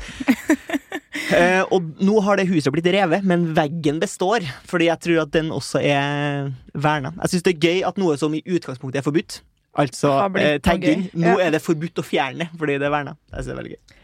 eh, 1.34 1.62
og 1.66 1.98
nå 1.98 2.20
har 2.22 2.38
det 2.38 2.46
huset 2.46 2.70
blitt 2.70 2.86
revet, 2.94 3.26
men 3.26 3.48
veggen 3.56 3.98
består, 3.98 4.46
fordi 4.70 4.86
jeg 4.86 5.02
tror 5.06 5.22
at 5.24 5.32
den 5.34 5.50
også 5.50 5.82
er 5.82 6.52
verna. 6.74 7.10
Jeg 7.24 7.34
syns 7.34 7.46
det 7.48 7.56
er 7.56 7.66
gøy 7.66 7.86
at 7.90 7.98
noe 7.98 8.14
som 8.20 8.34
i 8.38 8.42
utgangspunktet 8.46 9.02
er 9.02 9.06
forbudt, 9.08 9.40
altså 9.78 10.14
eh, 10.38 10.58
tagging, 10.62 11.08
nå 11.18 11.38
er 11.42 11.50
det 11.54 11.62
forbudt 11.62 11.98
å 12.02 12.06
fjerne 12.06 12.50
fordi 12.58 12.78
det 12.78 12.86
er 12.86 12.94
verna. 12.94 13.16
Jeg 13.32 13.42
synes 13.42 13.50
det 13.50 13.56
er 13.56 13.62
veldig 13.62 13.74
gøy. 13.74 13.99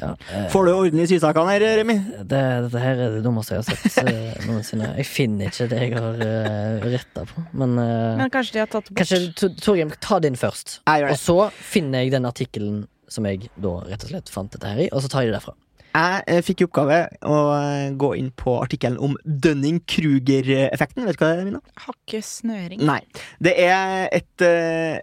Ja, 0.00 0.10
eh, 0.32 0.46
Får 0.52 0.66
du 0.66 0.72
orden 0.72 1.02
i 1.02 1.06
sysakene 1.10 1.52
her, 1.54 1.64
Remi? 1.80 1.96
det, 2.24 2.40
dette 2.66 2.80
her 2.82 3.02
er 3.06 3.16
det 3.18 3.22
dummeste 3.26 3.56
jeg 3.58 3.64
har 3.64 3.80
sett 3.84 3.98
eh, 4.08 4.40
noensinne. 4.48 4.92
Jeg 5.00 5.08
finner 5.10 5.50
ikke 5.52 5.68
det 5.72 5.80
jeg 5.84 5.94
har 5.98 6.22
uh, 6.24 6.86
retta 6.96 7.26
på, 7.28 7.46
men, 7.60 7.76
eh, 7.82 8.16
Men 8.22 8.32
kanskje 8.32 8.56
de 8.58 8.64
har 8.64 8.70
tatt 8.72 8.88
det 8.88 8.94
bort. 8.94 9.02
Kanskje 9.04 9.22
Tor- 9.40 9.56
Torgrim, 9.60 9.92
ta 10.00 10.20
din 10.24 10.38
først. 10.40 10.78
Jeg 10.88 11.04
gjør 11.04 11.14
Og 11.16 11.20
så 11.26 11.38
finner 11.74 12.04
jeg 12.06 12.14
den 12.16 12.28
artikkelen 12.30 12.86
som 13.10 13.26
jeg 13.26 13.48
da 13.58 13.72
rett 13.90 14.04
og 14.06 14.12
slett 14.14 14.30
fant 14.30 14.52
dette 14.54 14.68
her 14.70 14.86
i, 14.86 14.88
og 14.94 15.02
så 15.02 15.10
tar 15.10 15.24
jeg 15.26 15.32
det 15.32 15.40
derfra. 15.40 15.56
Jeg 15.90 16.22
eh, 16.30 16.38
fikk 16.46 16.60
i 16.62 16.66
oppgave 16.68 16.98
å 17.26 17.36
eh, 17.56 17.88
gå 17.98 18.12
inn 18.20 18.28
på 18.38 18.52
artikkelen 18.62 18.94
om 19.02 19.16
Dunning-Kruger-effekten. 19.26 21.02
Vet 21.08 21.18
du 21.18 21.24
hva 21.24 21.30
det 21.34 21.40
er, 21.42 21.46
Mina? 21.48 21.60
Hakke 21.82 22.20
snøring. 22.22 22.82
Nei. 22.86 23.00
Det 23.42 23.54
er 23.58 24.06
et, 24.14 24.44
eh, 24.46 25.00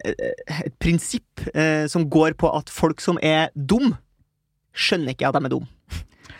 et 0.63 0.77
prinsipp 0.79 1.43
eh, 1.53 1.87
som 1.91 2.07
går 2.09 2.37
på 2.39 2.51
at 2.55 2.71
folk 2.71 3.03
som 3.03 3.19
er 3.21 3.49
dum, 3.55 3.95
skjønner 4.77 5.15
ikke 5.15 5.29
at 5.29 5.37
de 5.37 5.49
er 5.49 5.53
dum. 5.53 5.65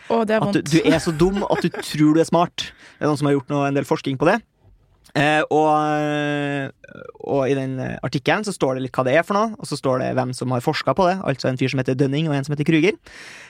Å, 0.08 0.22
det 0.24 0.38
er 0.38 0.46
At 0.46 0.56
du, 0.56 0.62
du 0.64 0.78
er 0.88 1.02
så 1.04 1.12
dum 1.12 1.42
at 1.44 1.64
du 1.66 1.70
tror 1.90 2.16
du 2.16 2.22
er 2.22 2.30
smart. 2.30 2.70
Det 2.98 3.04
er 3.06 3.12
noen 3.12 3.20
som 3.20 3.30
har 3.30 3.36
gjort 3.38 3.52
noe, 3.52 3.66
en 3.68 3.78
del 3.78 3.88
forskning 3.88 4.20
på 4.22 4.30
det. 4.30 4.38
Eh, 5.16 5.44
og, 5.54 6.74
og 7.24 7.44
i 7.48 7.56
den 7.58 7.78
eh, 7.84 7.96
artikkelen 8.06 8.46
så 8.48 8.54
står 8.56 8.78
det 8.78 8.88
litt 8.88 8.98
hva 8.98 9.06
det 9.08 9.16
er 9.20 9.26
for 9.28 9.38
noe, 9.38 9.56
og 9.58 9.70
så 9.70 9.80
står 9.80 10.04
det 10.04 10.14
hvem 10.18 10.34
som 10.36 10.52
har 10.56 10.66
forska 10.66 10.96
på 10.98 11.08
det. 11.10 11.18
Altså 11.28 11.52
en 11.52 11.60
fyr 11.60 11.72
som 11.72 11.82
heter 11.82 11.98
Dunning, 12.00 12.28
og 12.30 12.36
en 12.36 12.48
som 12.48 12.56
heter 12.56 12.68
Kruger. 12.68 12.98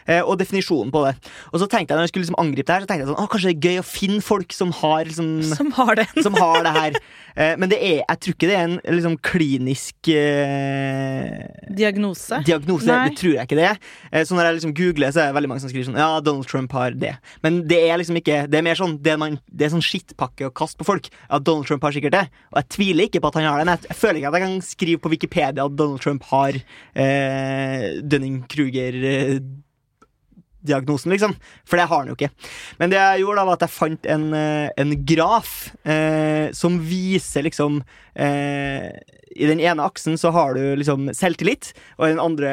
Eh, 0.07 0.21
og 0.23 0.37
definisjonen 0.39 0.91
på 0.93 1.03
det. 1.03 1.15
Og 1.51 1.59
så 1.59 1.67
tenkte 1.67 1.91
jeg 1.91 1.99
når 1.99 2.07
jeg 2.07 2.13
skulle 2.13 2.27
liksom 2.27 2.39
angripe 2.39 2.67
det 2.69 2.75
her, 2.77 2.85
så 2.85 2.89
tenkte 2.91 3.03
jeg 3.03 3.11
sånn, 3.11 3.19
å, 3.19 3.29
kanskje 3.31 3.51
det 3.51 3.55
er 3.57 3.71
gøy 3.71 3.81
å 3.81 3.87
finne 3.87 4.23
folk 4.23 4.55
som 4.55 4.73
har 4.81 5.09
liksom 5.09 5.31
Som 5.57 5.71
har 5.75 5.97
det. 5.99 6.07
som 6.25 6.37
har 6.37 6.61
det 6.63 6.73
her. 6.77 6.99
Eh, 7.37 7.53
men 7.59 7.71
det 7.71 7.77
er, 7.83 7.99
jeg 8.01 8.21
tror 8.23 8.37
ikke 8.37 8.49
det 8.49 8.55
er 8.57 8.65
en 8.65 8.77
liksom, 8.97 9.17
klinisk 9.25 10.11
eh, 10.13 11.43
Diagnose. 11.77 12.39
diagnose. 12.47 12.87
Nei. 12.87 13.11
Det 13.11 13.19
tror 13.19 13.35
jeg 13.35 13.49
ikke 13.49 13.59
det 13.59 13.67
er. 13.73 13.81
Eh, 14.11 14.23
så 14.25 14.37
når 14.37 14.49
jeg 14.49 14.57
liksom 14.59 14.75
googler, 14.79 15.13
så 15.13 15.21
er 15.21 15.29
det 15.29 15.37
veldig 15.37 15.51
mange 15.51 15.63
som 15.65 15.73
skriver 15.73 15.89
sånn 15.89 15.99
Ja, 15.99 16.09
Donald 16.23 16.47
Trump 16.49 16.73
har 16.77 16.95
det. 16.97 17.13
Men 17.43 17.61
det 17.69 17.81
er 17.85 17.99
liksom 17.99 18.17
ikke 18.21 18.39
Det 18.49 18.57
er 18.59 18.65
mer 18.65 18.77
sånn 18.79 18.97
Det, 19.03 19.13
man, 19.19 19.37
det 19.51 19.67
er 19.67 19.73
sånn 19.75 19.83
skittpakke 19.85 20.47
å 20.47 20.55
kaste 20.55 20.79
på 20.81 20.87
folk. 20.87 21.11
Ja, 21.27 21.41
Donald 21.47 21.69
Trump 21.69 21.85
har 21.87 21.95
sikkert 21.95 22.17
det. 22.17 22.25
Og 22.51 22.59
jeg 22.61 22.69
tviler 22.75 23.07
ikke 23.07 23.21
på 23.23 23.31
at 23.31 23.39
han 23.39 23.47
har 23.47 23.61
det. 23.61 23.67
Men 23.67 23.77
jeg, 23.87 23.99
føler 24.01 24.19
ikke 24.19 24.33
at 24.33 24.39
jeg 24.39 24.45
kan 24.47 24.65
skrive 24.65 25.03
på 25.03 25.13
Wikipedia 25.13 25.65
at 25.65 25.77
Donald 25.79 26.03
Trump 26.03 26.27
har 26.31 26.59
eh, 26.59 27.87
Dunning-Kruger 28.03 28.99
eh, 29.13 29.39
diagnosen, 30.67 31.13
liksom. 31.15 31.35
For 31.67 31.79
det 31.79 31.87
har 31.89 32.03
han 32.03 32.11
jo 32.11 32.17
ikke. 32.17 32.31
Men 32.81 32.93
det 32.93 32.99
jeg 33.01 33.23
gjorde, 33.25 33.41
da 33.41 33.49
var 33.49 33.59
at 33.59 33.67
jeg 33.67 33.75
fant 33.77 34.09
en, 34.13 34.27
eh, 34.37 34.69
en 34.83 34.95
graf 35.07 35.53
eh, 35.87 36.49
som 36.55 36.79
viser 36.87 37.45
liksom 37.47 37.81
eh, 38.15 38.89
I 39.37 39.45
den 39.49 39.59
ene 39.61 39.83
aksen 39.85 40.15
så 40.17 40.31
har 40.33 40.55
du 40.57 40.61
liksom 40.79 41.11
selvtillit, 41.13 41.69
og 41.99 42.07
i 42.07 42.13
den 42.13 42.21
andre 42.23 42.51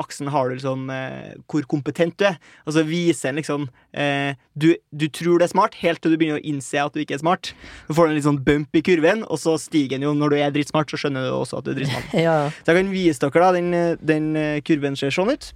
aksen 0.00 0.30
har 0.34 0.48
du 0.48 0.56
liksom 0.56 0.88
eh, 0.90 1.34
hvor 1.50 1.66
kompetent 1.70 2.16
du 2.18 2.24
er. 2.30 2.38
Og 2.66 2.74
så 2.74 2.82
viser 2.88 3.30
den 3.30 3.38
liksom 3.42 3.68
eh, 3.92 4.34
du, 4.58 4.72
du 4.90 5.06
tror 5.14 5.38
det 5.38 5.48
er 5.48 5.54
smart, 5.54 5.78
helt 5.82 6.02
til 6.02 6.14
du 6.14 6.18
begynner 6.18 6.40
å 6.40 6.46
innse 6.46 6.80
at 6.82 6.94
du 6.96 7.02
ikke 7.04 7.18
er 7.18 7.22
smart. 7.22 7.52
Så 7.86 7.94
får 7.94 8.08
du 8.08 8.14
en 8.14 8.18
litt 8.18 8.26
sånn 8.26 8.42
bump 8.46 8.74
i 8.80 8.82
kurven, 8.86 9.22
og 9.28 9.38
så 9.42 9.54
stiger 9.60 9.94
den 9.96 10.08
jo 10.08 10.14
når 10.18 10.34
du 10.34 10.40
er 10.40 10.54
drittsmart, 10.54 10.90
så 10.90 10.98
skjønner 11.04 11.28
du 11.28 11.34
også 11.36 11.60
at 11.60 11.68
du 11.68 11.74
er 11.74 11.82
drittsmart. 11.82 12.16
Ja, 12.26 12.38
Så 12.64 12.72
jeg 12.72 12.80
kan 12.82 12.94
vise 12.94 13.22
dere, 13.28 13.44
da. 13.44 13.52
Den, 13.54 13.98
den 14.02 14.62
kurven 14.66 14.98
ser 14.98 15.14
sånn 15.14 15.34
ut. 15.34 15.52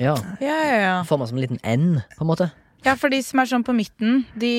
Ja. 0.00 0.14
Ja, 0.40 0.58
ja, 0.66 0.76
ja. 0.82 0.94
Forma 1.08 1.26
som 1.30 1.38
en 1.38 1.46
liten 1.46 1.60
N, 1.62 2.02
på 2.16 2.24
en 2.24 2.30
måte. 2.30 2.50
Ja, 2.84 2.92
for 3.00 3.08
de 3.08 3.22
som 3.24 3.40
er 3.40 3.48
sånn 3.48 3.64
på 3.64 3.72
midten, 3.72 4.24
de 4.36 4.50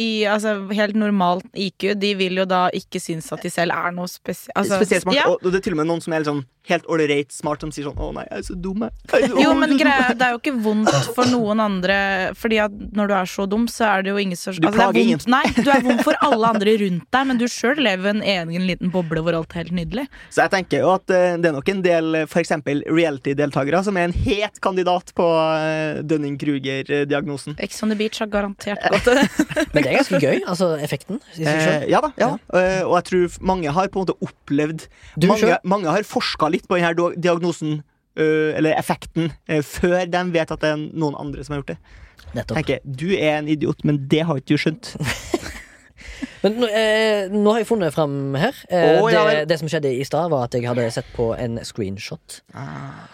i 0.00 0.08
altså, 0.30 0.56
helt 0.72 0.96
normalt 0.96 1.44
IQ, 1.52 1.90
de 2.00 2.14
vil 2.16 2.40
jo 2.40 2.46
da 2.48 2.66
ikke 2.72 3.00
synes 3.02 3.28
at 3.34 3.44
de 3.44 3.52
selv 3.52 3.76
er 3.76 3.92
noe 3.92 4.08
spesielt 4.08 4.56
altså, 4.56 4.78
Spesielt 4.80 5.04
smart. 5.04 5.18
Ja. 5.18 5.26
Og, 5.28 5.44
det 5.44 5.60
er 5.60 5.66
til 5.66 5.76
og 5.76 5.82
med 5.82 5.90
noen 5.90 6.00
som 6.04 6.16
er 6.16 6.24
sånn 6.24 6.40
helt 6.68 6.86
ålreit 6.88 7.32
smart, 7.32 7.60
som 7.60 7.70
sier 7.74 7.84
sånn 7.88 7.96
'Å 7.98 8.12
nei, 8.16 8.24
jeg 8.30 8.38
er 8.38 8.42
så 8.48 8.54
dum, 8.60 8.80
jeg'. 8.84 8.92
er 9.12 9.42
Jo, 9.42 9.54
men 9.54 9.76
greia, 9.78 10.14
det 10.14 10.22
er 10.24 10.32
jo 10.32 10.38
ikke 10.40 10.54
vondt 10.64 10.90
for 11.14 11.24
noen 11.28 11.60
andre, 11.60 12.32
Fordi 12.34 12.58
at 12.64 12.72
når 12.72 13.08
du 13.08 13.14
er 13.14 13.28
så 13.28 13.46
dum, 13.48 13.66
så 13.68 13.84
er 13.98 14.02
det 14.02 14.10
jo 14.10 14.16
ingen 14.18 14.36
som 14.36 14.54
Du 14.54 14.66
altså, 14.68 14.80
er 14.80 14.92
plager 14.92 15.00
ingen. 15.00 15.20
Nei, 15.26 15.42
du 15.56 15.70
er 15.70 15.82
vond 15.84 16.00
for 16.02 16.14
alle 16.22 16.46
andre 16.54 16.76
rundt 16.80 17.04
deg, 17.10 17.26
men 17.26 17.38
du 17.38 17.44
sjøl 17.48 17.76
lever 17.76 18.06
i 18.06 18.10
en 18.14 18.48
egen 18.48 18.66
liten 18.66 18.90
boble 18.90 19.20
hvor 19.20 19.34
alt 19.34 19.52
er 19.54 19.64
helt 19.64 19.72
nydelig. 19.72 20.06
Så 20.30 20.42
jeg 20.44 20.50
tenker 20.50 20.80
jo 20.80 20.94
at 20.94 21.08
uh, 21.10 21.36
det 21.36 21.46
er 21.50 21.52
nok 21.52 21.68
en 21.68 21.82
del 21.82 22.14
f.eks. 22.24 22.52
reality-deltakere 22.88 23.82
som 23.84 23.96
er 23.96 24.08
en 24.08 24.16
het 24.24 24.60
kandidat 24.64 25.12
på 25.14 25.24
uh, 25.24 26.02
Dunning-Kruger-diagnosen. 26.02 27.56
Ex 27.58 27.82
on 27.82 27.90
the 27.92 27.96
beach 27.98 28.18
har 28.22 28.28
garantert 28.32 28.80
gått 28.90 29.04
til 29.06 29.14
det. 29.20 29.28
Men 29.74 29.82
det 29.82 29.90
er 29.92 29.98
ganske 29.98 30.20
gøy, 30.22 30.40
altså 30.46 30.70
effekten. 30.80 31.20
i 31.36 31.44
seg. 31.44 31.52
Eh, 31.84 31.88
ja 31.92 32.00
da, 32.04 32.10
ja. 32.20 32.30
Eh, 32.54 32.82
og 32.86 32.96
jeg 33.00 33.06
tror 33.10 33.38
mange 33.52 33.72
har 33.74 33.88
på 33.92 34.00
en 34.00 34.06
måte 34.06 34.16
opplevd 34.24 34.86
Du 35.20 35.28
mange, 35.30 35.40
selv? 35.44 35.68
mange 35.68 35.90
har 35.92 36.06
forska 36.08 36.50
litt 36.54 36.68
på 36.70 36.78
denne 36.78 37.10
diagnosen, 37.20 37.82
eh, 38.16 38.54
eller 38.58 38.78
effekten, 38.78 39.32
eh, 39.48 39.62
før 39.66 40.06
de 40.10 40.24
vet 40.34 40.54
at 40.54 40.64
det 40.64 40.72
er 40.72 40.88
noen 40.94 41.18
andre 41.20 41.44
som 41.44 41.56
har 41.56 41.62
gjort 41.62 41.74
det. 41.74 41.78
Nettopp. 42.34 42.56
Tenker, 42.58 42.80
Du 42.84 43.10
er 43.14 43.36
en 43.38 43.50
idiot, 43.50 43.84
men 43.86 44.00
det 44.10 44.24
har 44.26 44.40
ikke 44.40 44.56
du 44.56 44.62
skjønt. 44.64 44.94
Men 46.44 46.58
eh, 46.68 47.30
nå 47.32 47.54
har 47.54 47.62
jeg 47.62 47.68
funnet 47.70 47.94
fram 47.94 48.34
her. 48.36 48.54
Eh, 48.68 48.98
Å, 49.00 49.06
ja 49.08 49.22
det, 49.24 49.34
vel. 49.38 49.46
det 49.48 49.56
som 49.62 49.70
skjedde 49.72 49.90
i 49.96 50.04
stad, 50.04 50.28
var 50.32 50.44
at 50.46 50.54
jeg 50.58 50.66
hadde 50.68 50.84
sett 50.92 51.08
på 51.16 51.30
en 51.40 51.56
screenshot. 51.64 52.40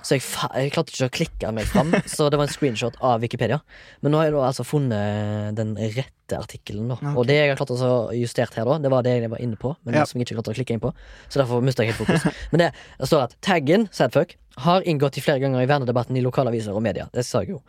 Så 0.02 0.16
jeg, 0.18 0.24
fa 0.26 0.50
jeg 0.58 0.72
klarte 0.74 0.90
ikke 0.96 1.06
å 1.08 1.14
klikke 1.20 1.52
meg 1.54 1.68
fram, 1.70 1.94
så 2.10 2.26
det 2.32 2.40
var 2.40 2.48
en 2.48 2.52
screenshot 2.54 2.98
av 3.06 3.22
Wikipedia. 3.22 3.60
Men 4.02 4.12
nå 4.14 4.18
har 4.20 4.28
jeg 4.30 4.34
da 4.36 4.42
altså 4.50 4.66
funnet 4.66 5.54
den 5.60 5.76
rette 5.78 6.38
artikkelen, 6.40 6.90
da. 6.92 6.98
Og 7.14 7.24
det 7.30 7.38
jeg 7.40 7.52
har 7.52 7.58
klart 7.62 7.72
å 7.74 7.94
justert 8.18 8.54
her, 8.58 8.66
da, 8.68 8.76
det 8.82 8.90
var 8.92 9.06
det 9.06 9.16
jeg 9.20 9.30
var 9.32 9.40
inne 9.42 9.58
på, 9.58 9.72
men 9.86 9.94
Ja. 10.00 10.04
som 10.06 10.18
jeg 10.20 10.26
ikke 10.28 10.40
klarte 10.40 10.52
å 10.52 10.58
klikke 10.60 10.74
inn 10.76 10.82
på. 10.82 10.92
Så 11.30 11.40
derfor 11.42 11.62
mista 11.64 11.86
jeg 11.86 11.94
helt 11.94 12.02
fokus. 12.02 12.26
Men 12.52 12.64
det, 12.66 12.68
det 13.00 13.08
står 13.10 13.24
at 13.28 13.34
taggen 13.46 13.86
sadfuck 13.94 14.34
har 14.66 14.82
inngått 14.90 15.18
i 15.18 15.22
flere 15.24 15.38
ganger 15.42 15.62
i 15.62 15.68
vernedebatten 15.70 16.18
i 16.18 16.22
lokalaviser 16.26 16.74
og 16.74 16.82
media. 16.84 17.06
Det 17.14 17.22
sa 17.26 17.42
jeg 17.46 17.54
jo. 17.54 17.60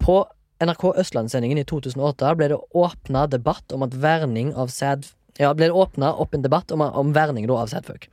På 0.00 0.22
NRK 0.60 0.90
Østlandssendingen 1.00 1.62
i 1.62 1.64
2008 1.64 2.34
ble 2.36 2.50
det 2.52 2.58
åpna 2.76 3.24
debatt 3.32 3.72
om 3.72 3.86
at 3.86 3.96
verning 3.96 4.52
av 4.58 4.72
sæd... 4.72 5.08
Ja, 5.40 5.54
ble 5.56 5.70
det 5.70 5.76
åpna 5.78 6.10
opp 6.20 6.34
en 6.36 6.42
debatt 6.44 6.72
om, 6.74 6.82
om 6.84 7.14
verning 7.16 7.46
da, 7.48 7.62
av 7.62 7.70
sædfuck. 7.72 8.10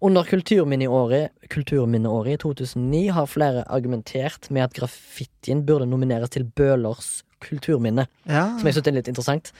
Under 0.00 0.24
kulturminneåret, 0.24 1.34
kulturminneåret 1.52 2.38
i 2.38 2.40
2009 2.40 3.02
har 3.12 3.28
flere 3.28 3.64
argumentert 3.68 4.48
med 4.48 4.64
at 4.64 4.76
graffitien 4.78 5.66
burde 5.68 5.88
nomineres 5.90 6.32
til 6.32 6.46
Bølers 6.48 7.18
kulturminne. 7.44 8.06
Ja. 8.24 8.46
Som 8.56 8.70
jeg 8.70 8.78
synes 8.78 8.88
er 8.88 8.96
litt 8.96 9.10
interessant. 9.10 9.50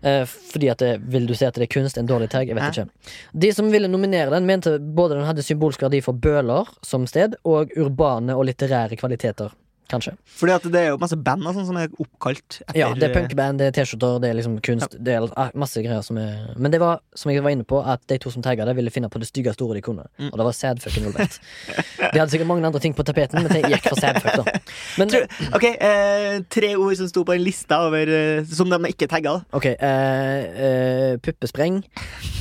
Eh, 0.00 0.24
fordi 0.26 0.72
at 0.72 0.82
det, 0.82 0.90
Vil 1.12 1.28
du 1.28 1.34
si 1.36 1.46
at 1.46 1.54
det 1.54 1.68
er 1.68 1.72
kunst? 1.76 2.00
En 2.00 2.08
dårlig 2.08 2.32
tag? 2.32 2.48
Jeg 2.48 2.56
vet 2.56 2.64
Hæ? 2.64 2.72
ikke. 2.72 3.14
De 3.44 3.52
som 3.52 3.70
ville 3.70 3.92
nominere 3.92 4.32
den, 4.34 4.48
mente 4.48 4.78
både 4.80 5.20
den 5.20 5.28
hadde 5.28 5.46
symbolsk 5.46 5.86
verdi 5.86 6.02
for 6.02 6.18
Bøler 6.18 6.66
som 6.82 7.06
sted, 7.06 7.38
og 7.44 7.70
urbane 7.76 8.34
og 8.34 8.48
litterære 8.48 8.98
kvaliteter. 8.98 9.54
Kanskje. 9.86 10.16
Fordi 10.38 10.54
at 10.56 10.64
det 10.74 10.80
er 10.80 10.88
jo 10.90 10.98
masse 10.98 11.14
band 11.22 11.44
sånn 11.46 11.66
som 11.68 11.76
er 11.78 11.92
oppkalt 12.02 12.56
etter 12.64 12.78
Ja, 12.80 12.88
det 12.98 13.06
er 13.06 13.12
punkband, 13.14 13.60
det 13.62 13.68
er 13.70 13.74
T-skjorter, 13.76 14.16
det 14.22 14.30
er 14.32 14.38
liksom 14.38 14.56
kunst. 14.66 14.96
Det 14.98 15.12
er 15.14 15.26
ah, 15.38 15.52
masse 15.54 15.78
greier 15.84 16.02
som 16.02 16.18
er 16.18 16.56
Men 16.58 16.74
det 16.74 16.80
var, 16.82 16.98
som 17.14 17.30
jeg 17.30 17.44
var 17.44 17.54
inne 17.54 17.66
på, 17.68 17.78
at 17.78 18.02
de 18.10 18.18
to 18.22 18.32
som 18.34 18.42
tagga 18.42 18.66
det, 18.66 18.74
ville 18.78 18.90
finne 18.90 19.10
på 19.12 19.20
det 19.22 19.28
styggeste 19.30 19.62
ordet 19.62 19.78
de 19.78 19.84
kunne. 19.86 20.06
Mm. 20.18 20.32
Og 20.32 20.40
det 20.40 20.46
var 20.48 20.56
sadfuck 20.58 20.96
involvert. 20.98 21.38
De 22.02 22.18
hadde 22.18 22.30
sikkert 22.34 22.50
mange 22.50 22.66
andre 22.66 22.82
ting 22.82 22.96
på 22.98 23.06
tapeten, 23.06 23.44
men 23.46 23.52
de 23.54 23.70
gikk 23.76 23.86
for 23.86 24.00
sadfuck, 24.02 24.40
da. 24.42 24.56
Men 24.98 25.12
Tror- 25.12 25.54
Ok, 25.56 25.66
eh, 25.70 26.40
tre 26.50 26.72
ord 26.74 26.96
som 26.98 27.10
sto 27.10 27.22
på 27.28 27.36
en 27.36 27.44
liste 27.44 27.76
over 27.78 28.10
eh, 28.10 28.44
Som 28.50 28.72
de 28.72 28.80
ikke 28.90 29.06
tagga. 29.10 29.36
da. 29.38 29.56
Ok, 29.56 29.68
eh, 29.70 30.66
eh, 30.66 31.12
puppespreng, 31.22 31.78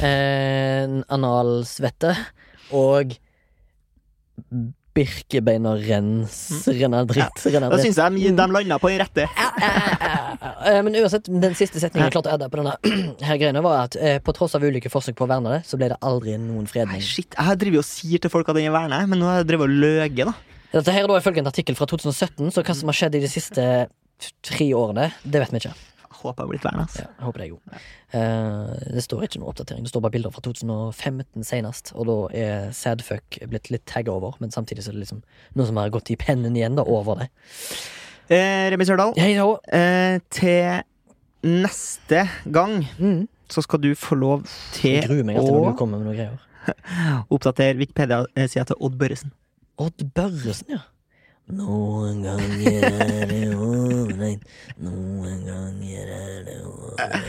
eh, 0.01 0.97
analsvette 1.13 2.15
og 2.73 3.13
Birkebein 4.95 5.65
og 5.67 5.81
rens, 5.83 6.37
renner 6.71 7.03
dritt. 7.09 7.41
renner 7.51 7.67
Da 7.73 7.75
dritt. 7.75 7.85
syns 7.89 7.97
jeg 7.99 8.15
de, 8.15 8.29
de 8.37 8.45
landa 8.55 8.77
på 8.79 8.91
den 8.93 9.01
rette. 9.03 9.25
Eh, 9.27 10.79
Men 10.85 10.95
uansett, 11.01 11.27
den 11.29 11.55
siste 11.57 11.81
setningen 11.83 12.07
jeg 12.07 12.15
klarte 12.15 12.31
å 12.31 12.37
edde 12.37 12.47
på 12.51 12.61
denne 12.61 12.75
her 13.27 13.39
greiene, 13.41 13.61
var 13.65 13.85
at 13.89 13.97
eh, 13.99 14.17
på 14.23 14.33
tross 14.35 14.55
av 14.57 14.63
ulike 14.65 14.91
forsøk 14.93 15.17
på 15.19 15.27
å 15.27 15.31
verne 15.31 15.57
det, 15.57 15.61
så 15.67 15.79
ble 15.79 15.91
det 15.93 15.99
aldri 16.05 16.37
noen 16.41 16.67
fredning. 16.71 17.01
Nei, 17.01 17.05
shit, 17.05 17.35
Jeg 17.35 17.59
driver 17.61 17.83
og 17.83 17.87
sier 17.89 18.23
til 18.23 18.31
folk 18.33 18.49
at 18.51 18.59
den 18.59 18.69
er 18.69 18.75
verna, 18.75 19.01
men 19.09 19.19
nå 19.21 19.29
har 19.29 19.41
jeg 19.43 19.49
drevet 19.51 19.67
og 19.69 19.75
løyet, 19.83 20.21
da. 20.31 20.35
Dette 20.75 20.91
her 20.95 21.05
er 21.05 21.11
da 21.11 21.19
ifølge 21.21 21.43
en 21.43 21.51
artikkel 21.51 21.75
fra 21.79 21.87
2017, 21.91 22.49
så 22.55 22.63
hva 22.65 22.75
som 22.75 22.89
har 22.91 22.97
skjedd 22.97 23.19
i 23.19 23.23
de 23.23 23.31
siste 23.31 23.67
tre 24.47 24.67
årene, 24.75 25.09
det 25.23 25.43
vet 25.43 25.53
vi 25.55 25.61
ikke. 25.63 25.75
Håper 26.25 26.43
jeg 26.45 26.51
blir 26.53 26.63
værende. 26.65 26.85
Ja, 26.99 27.05
jeg 27.11 27.25
håper 27.27 27.41
det 27.41 27.47
er 27.47 27.53
god. 27.53 27.81
Uh, 28.15 28.93
det 28.95 29.03
står 29.05 29.25
ikke 29.27 29.41
noe 29.41 29.51
oppdatering. 29.53 29.83
Det 29.85 29.91
står 29.93 30.03
bare 30.05 30.15
bilder 30.17 30.33
fra 30.35 30.41
2015 30.45 31.45
senest, 31.47 31.91
og 31.95 32.09
da 32.09 32.15
er 32.41 32.71
Sadfuck 32.75 33.39
blitt 33.51 33.69
litt 33.73 33.85
tagga 33.89 34.13
over, 34.15 34.35
men 34.43 34.51
samtidig 34.55 34.83
så 34.85 34.91
er 34.91 34.97
det 34.97 35.05
liksom 35.05 35.21
noe 35.55 35.69
som 35.69 35.77
har 35.81 35.93
gått 35.93 36.11
i 36.13 36.17
pennen 36.19 36.55
igjen, 36.57 36.75
da, 36.79 36.83
over 36.87 37.21
det. 37.23 37.29
Uh, 38.29 38.65
Remi 38.73 38.87
Sørdal, 38.89 39.13
Hei 39.21 39.35
da. 39.37 39.45
uh, 39.53 40.17
til 40.33 40.81
neste 41.45 42.23
gang 42.49 42.79
Mm. 42.97 43.27
så 43.49 43.61
skal 43.61 43.79
du 43.83 43.91
få 43.93 44.15
lov 44.17 44.47
til 44.73 44.97
å 45.03 45.07
gruer 45.07 45.23
meg 45.27 45.37
alltid 45.37 45.53
når 45.53 45.71
du 45.71 45.77
kommer 45.77 46.01
med 46.01 46.07
noen 46.09 46.17
greier. 46.17 46.41
oppdatere 47.35 47.77
Wikipedia-sida 47.77 48.63
til 48.71 48.79
Odd 48.81 48.95
Børresen. 48.97 49.31
Odd 49.77 50.01
Børresen, 50.17 50.71
ja. 50.73 50.79
Noen 51.53 52.23
ganger 52.25 52.85
er 52.89 53.27
det 53.29 53.41
ålreit, 53.53 54.45
noen 54.81 55.43
ganger 55.45 56.07
er 56.15 56.39
det 56.47 56.55
ålreit. 56.65 57.27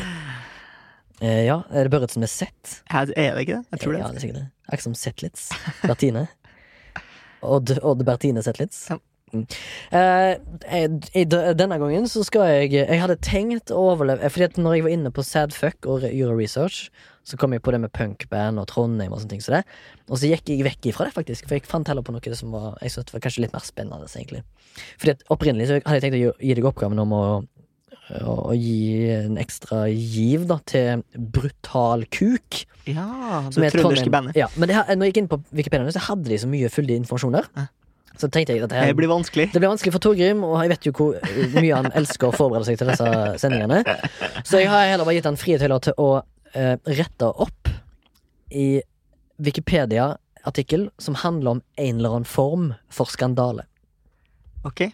Eh, 1.20 1.42
ja, 1.46 1.58
er 1.72 1.84
det 1.88 1.92
Børresen 1.92 2.20
med 2.24 2.28
Z? 2.32 2.48
Er 2.92 3.06
det 3.10 3.16
ikke 3.44 3.58
det? 3.58 3.66
Jeg 3.72 3.80
tror 3.82 3.92
det. 3.92 4.00
Ja, 4.00 4.08
det 4.12 4.16
er 4.16 4.24
sikkert 4.24 4.38
det. 4.40 4.46
Akkurat 4.68 4.86
som 4.86 4.96
Zetlitz. 4.96 5.46
Bertine. 5.84 6.26
Odd, 7.44 7.74
Odd 7.82 8.04
Bertine 8.08 8.42
Zetlitz. 8.44 8.86
Ja. 8.90 8.98
Uh, 9.34 9.42
Eh, 9.92 10.36
jeg- 10.70 11.10
i 11.18 11.24
denne 11.26 11.76
gangen 11.82 12.04
så 12.08 12.22
skal 12.24 12.46
jeg 12.46 12.70
Jeg 12.72 13.00
hadde 13.00 13.16
tenkt 13.20 13.72
å 13.74 13.80
overleve 13.90 14.30
Fordi 14.30 14.44
at 14.44 14.56
når 14.56 14.74
jeg 14.76 14.82
var 14.84 14.90
inne 14.94 15.10
på 15.10 15.24
Sadfuck 15.26 15.84
og 15.90 16.02
re- 16.04 16.12
gjorde 16.14 16.38
research, 16.38 16.90
så 17.26 17.38
kom 17.40 17.54
jeg 17.56 17.62
på 17.66 17.72
det 17.74 17.80
med 17.82 17.90
punkband 17.96 18.60
og 18.62 18.68
Trondheim 18.70 19.10
og 19.12 19.18
sånne 19.18 19.32
ting. 19.34 19.42
Så 19.42 19.50
det. 19.56 19.64
Og 20.06 20.20
så 20.20 20.30
gikk 20.30 20.52
jeg 20.52 20.62
vekk 20.66 20.90
ifra 20.92 21.08
det, 21.08 21.14
faktisk. 21.16 21.48
For 21.48 21.58
jeg 21.58 21.66
fant 21.66 21.88
heller 21.90 22.04
på 22.06 22.14
noe 22.14 22.38
som 22.38 22.54
var 22.54 22.76
Jeg 22.84 22.94
synes 22.94 23.08
det 23.08 23.16
var 23.16 23.24
kanskje 23.26 23.42
litt 23.46 23.56
mer 23.56 23.66
spennende, 23.66 24.06
egentlig. 24.14 24.44
Fordi 25.02 25.16
at 25.16 25.24
opprinnelig 25.34 25.66
så 25.72 25.80
hadde 25.82 25.98
jeg 25.98 26.04
tenkt 26.06 26.18
å 26.20 26.22
gi- 26.38 26.54
deg 26.60 26.70
oppgaven 26.70 27.02
om 27.02 27.16
å 27.18 27.22
å 28.06 28.34
å 28.46 28.52
gi 28.54 29.08
en 29.10 29.34
ekstra 29.42 29.88
giv 29.90 30.44
da 30.46 30.60
til 30.70 31.00
Brutal 31.18 32.04
Kuk. 32.14 32.60
Ja, 32.86 33.42
det 33.50 33.64
er 33.66 33.74
trønderske 33.74 34.12
bandet. 34.14 34.36
Ja, 34.38 34.46
men 34.54 34.70
det, 34.70 34.76
når 34.78 35.08
jeg 35.08 35.12
gikk 35.16 35.18
inn 35.24 35.30
på 35.32 35.40
Wikipedia, 35.50 35.90
så 35.90 36.04
hadde 36.06 36.30
de 36.30 36.38
så 36.38 36.46
mye 36.46 36.70
fyldig 36.70 37.00
informasjon 37.02 37.34
der. 37.34 37.48
Ja. 37.58 37.66
Så 38.16 38.30
tenkte 38.32 38.54
jeg 38.54 38.62
at 38.64 38.70
det, 38.72 38.94
blir 38.96 39.10
vanskelig. 39.10 39.50
det 39.52 39.58
blir 39.60 39.68
vanskelig 39.68 39.92
for 39.92 40.00
Torgrim, 40.06 40.44
og 40.46 40.54
jeg 40.62 40.70
vet 40.72 40.86
jo 40.86 40.92
hvor 40.96 41.18
mye 41.58 41.74
han 41.82 41.90
elsker 41.98 42.30
å 42.30 42.36
forberede 42.36 42.64
seg 42.70 42.78
til 42.80 42.88
disse 42.88 43.10
sendingene. 43.42 43.82
Så 44.46 44.62
jeg 44.62 44.70
har 44.72 44.86
heller 44.88 45.04
bare 45.04 45.18
gitt 45.18 45.28
han 45.28 45.36
frihet 45.36 45.60
til 45.66 45.74
å 46.00 46.08
eh, 46.56 46.76
retta 46.98 47.30
opp 47.30 47.68
i 48.50 48.82
Wikipedia-artikkel 49.36 50.90
som 50.98 51.14
handler 51.14 51.50
om 51.50 51.64
en 51.76 51.96
eller 51.96 52.16
annen 52.16 52.24
form 52.28 52.70
for 52.88 53.12
skandale. 53.12 53.66
Ok. 54.64 54.88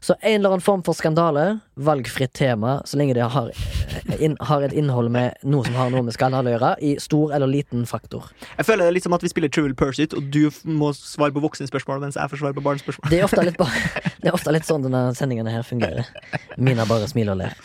Så 0.00 0.14
en 0.20 0.34
eller 0.34 0.48
annen 0.48 0.60
form 0.60 0.82
for 0.84 0.96
skandale, 0.96 1.58
valgfritt 1.74 2.32
tema, 2.32 2.82
så 2.84 2.96
lenge 2.96 3.14
det 3.14 3.24
har, 3.32 3.50
eh, 3.50 4.22
inn, 4.24 4.36
har 4.40 4.62
et 4.62 4.72
innhold 4.72 5.10
med 5.10 5.34
noe 5.42 5.64
som 5.64 5.74
har 5.74 5.90
noe 5.90 6.02
med 6.02 6.16
skandale 6.16 6.50
å 6.50 6.54
gjøre, 6.58 6.70
i 6.80 6.94
stor 7.00 7.32
eller 7.32 7.46
liten 7.46 7.86
faktor. 7.86 8.30
Jeg 8.58 8.66
føler 8.66 8.84
det 8.84 8.88
er 8.88 8.96
litt 8.98 9.06
som 9.06 9.16
at 9.16 9.24
vi 9.24 9.32
spiller 9.32 9.48
Trivial 9.48 9.74
Pursuit, 9.74 10.14
og 10.14 10.30
du 10.30 10.50
må 10.64 10.92
svare 10.96 11.32
på 11.32 11.44
voksenspørsmål 11.44 12.00
mens 12.00 12.20
jeg 12.20 12.30
får 12.30 12.42
svare 12.42 12.56
på 12.56 12.64
barnespørsmål. 12.64 13.10
Det 13.10 13.20
er 13.20 13.24
ofte 13.24 13.44
litt, 13.44 13.58
det 14.22 14.28
er 14.28 14.36
ofte 14.36 14.52
litt 14.52 14.68
sånn 14.68 14.82
denne 14.82 15.14
sendingene 15.16 15.52
her 15.52 15.62
fungerer. 15.62 16.08
Mina 16.56 16.84
bare 16.88 17.08
smiler 17.08 17.36
og 17.36 17.44
ler. 17.44 17.56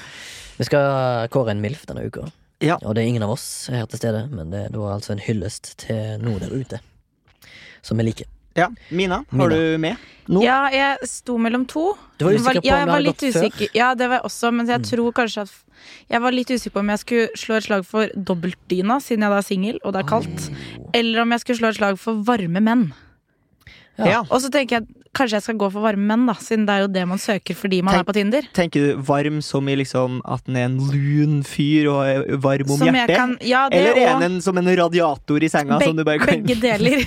Vi 0.60 0.68
skal 0.68 1.28
kåre 1.32 1.56
en 1.56 1.64
MILF 1.64 1.86
denne 1.88 2.08
uka. 2.08 2.28
Ja. 2.62 2.76
Og 2.84 2.96
det 2.96 3.04
er 3.04 3.08
ingen 3.08 3.24
av 3.24 3.32
oss 3.38 3.68
her 3.72 3.86
til 3.88 4.02
stede, 4.02 4.26
men 4.32 4.50
det 4.52 4.66
er 4.66 4.74
da 4.76 4.80
altså 4.96 5.14
en 5.16 5.22
hyllest 5.24 5.78
til 5.86 6.20
noe 6.24 6.40
der 6.42 6.52
ute. 6.52 6.80
Som 7.82 7.98
vi 8.02 8.04
liker. 8.10 8.28
Ja, 8.58 8.66
Mina, 8.92 9.22
Mina. 9.32 9.44
har 9.46 9.50
du 9.54 9.78
med? 9.80 9.96
Nå? 10.28 10.42
Ja, 10.44 10.66
jeg 10.74 11.08
sto 11.08 11.38
mellom 11.40 11.64
to. 11.70 11.94
Du 12.20 12.26
var 12.26 12.34
usikker 12.36 12.60
på 12.60 12.68
ja, 12.68 12.74
om 12.74 12.80
jeg 12.80 12.88
det 12.90 12.94
hadde 12.96 13.06
gått 13.06 13.22
gått 13.22 13.54
før? 13.56 13.70
Ja, 13.78 13.94
det 13.96 14.10
var 14.10 14.18
jeg 14.20 14.26
også, 14.28 14.52
men 14.52 14.68
jeg 14.68 14.80
Mm. 14.82 14.88
tror 14.90 15.12
kanskje 15.14 15.42
at 15.42 15.52
Jeg 16.12 16.22
var 16.22 16.32
litt 16.36 16.48
usikker 16.52 16.74
på 16.76 16.80
om 16.80 16.90
jeg 16.90 17.00
skulle 17.00 17.28
slå 17.40 17.56
et 17.56 17.64
slag 17.64 17.86
for 17.86 18.08
dobbeltdyna, 18.18 18.98
siden 19.00 19.22
jeg 19.24 19.32
da 19.32 19.38
er 19.38 19.42
singel 19.48 19.80
og 19.86 19.94
det 19.94 20.02
er 20.04 20.10
kaldt. 20.10 20.50
Eller 20.94 21.22
om 21.22 21.32
jeg 21.32 21.40
skulle 21.40 21.58
slå 21.62 21.68
et 21.70 21.76
slag 21.78 21.98
for 21.98 22.14
varme 22.28 22.60
menn. 22.60 22.94
Ja. 23.98 24.06
Ja. 24.06 24.20
Og 24.30 24.42
så 24.42 24.50
tenker 24.52 24.80
jeg 24.82 24.88
kanskje 25.18 25.38
jeg 25.40 25.44
skal 25.48 25.58
gå 25.60 25.68
for 25.74 25.82
varme 25.84 26.06
menn, 26.06 26.26
da, 26.30 26.34
siden 26.38 26.66
det 26.68 26.74
er 26.76 26.84
jo 26.84 26.90
det 26.94 27.04
man 27.10 27.18
søker 27.22 27.58
fordi 27.58 27.80
man 27.84 27.94
Tenk- 27.96 28.04
er 28.04 28.08
på 28.10 28.14
Tinder. 28.18 28.48
Tenker 28.54 28.86
du 28.86 29.02
varm 29.08 29.40
som 29.44 29.68
i 29.70 29.76
liksom 29.80 30.20
at 30.26 30.44
den 30.46 30.56
er 30.62 30.66
en 30.70 30.78
lun 30.94 31.40
fyr 31.44 31.90
og 31.92 32.02
er 32.06 32.38
varm 32.44 32.70
om 32.76 32.78
Som 32.84 32.94
hjertet? 32.94 33.16
kan 33.18 33.34
Ja, 33.42 33.68
Eller 33.72 33.98
er 33.98 34.20
den 34.22 34.40
som 34.46 34.58
en 34.62 34.70
radiator 34.78 35.44
i 35.44 35.50
senga? 35.50 35.80
som 35.82 35.96
du 35.98 36.04
bare 36.04 36.20
kan... 36.22 36.44
begge 36.44 36.60
deler. 36.68 37.02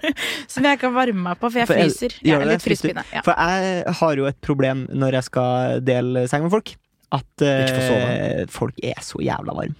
som 0.52 0.64
jeg 0.68 0.78
kan 0.82 0.94
varme 0.94 1.22
meg 1.30 1.38
på, 1.40 1.50
for 1.50 1.58
jeg 1.62 1.66
For 1.70 1.74
er- 1.80 1.88
fryser. 1.88 2.18
Jeg 2.22 2.40
er 2.40 2.50
litt 2.52 2.62
frysepinne. 2.66 3.04
Ja. 3.14 3.22
For 3.26 3.32
jeg 3.36 3.96
har 4.02 4.16
jo 4.20 4.28
et 4.28 4.40
problem 4.44 4.86
når 4.92 5.18
jeg 5.20 5.28
skal 5.30 5.80
dele 5.86 6.26
seng 6.28 6.44
med 6.46 6.52
folk. 6.54 6.74
At 7.14 7.42
uh, 7.46 8.44
folk 8.50 8.74
er 8.82 8.98
så 9.00 9.20
jævla 9.22 9.54
varme. 9.56 9.78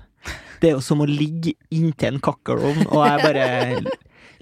Det 0.63 0.71
er 0.71 0.77
jo 0.79 0.81
som 0.81 1.03
å 1.05 1.07
ligge 1.11 1.53
inntil 1.75 2.15
en 2.15 2.21
kakkelovn, 2.25 2.87
og 2.89 3.03
jeg 3.05 3.21
bare 3.21 3.47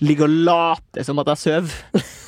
ligger 0.03 0.27
og 0.27 0.31
late 0.49 1.05
som 1.07 1.19
at 1.23 1.31
jeg 1.35 1.43
sover. 1.45 1.75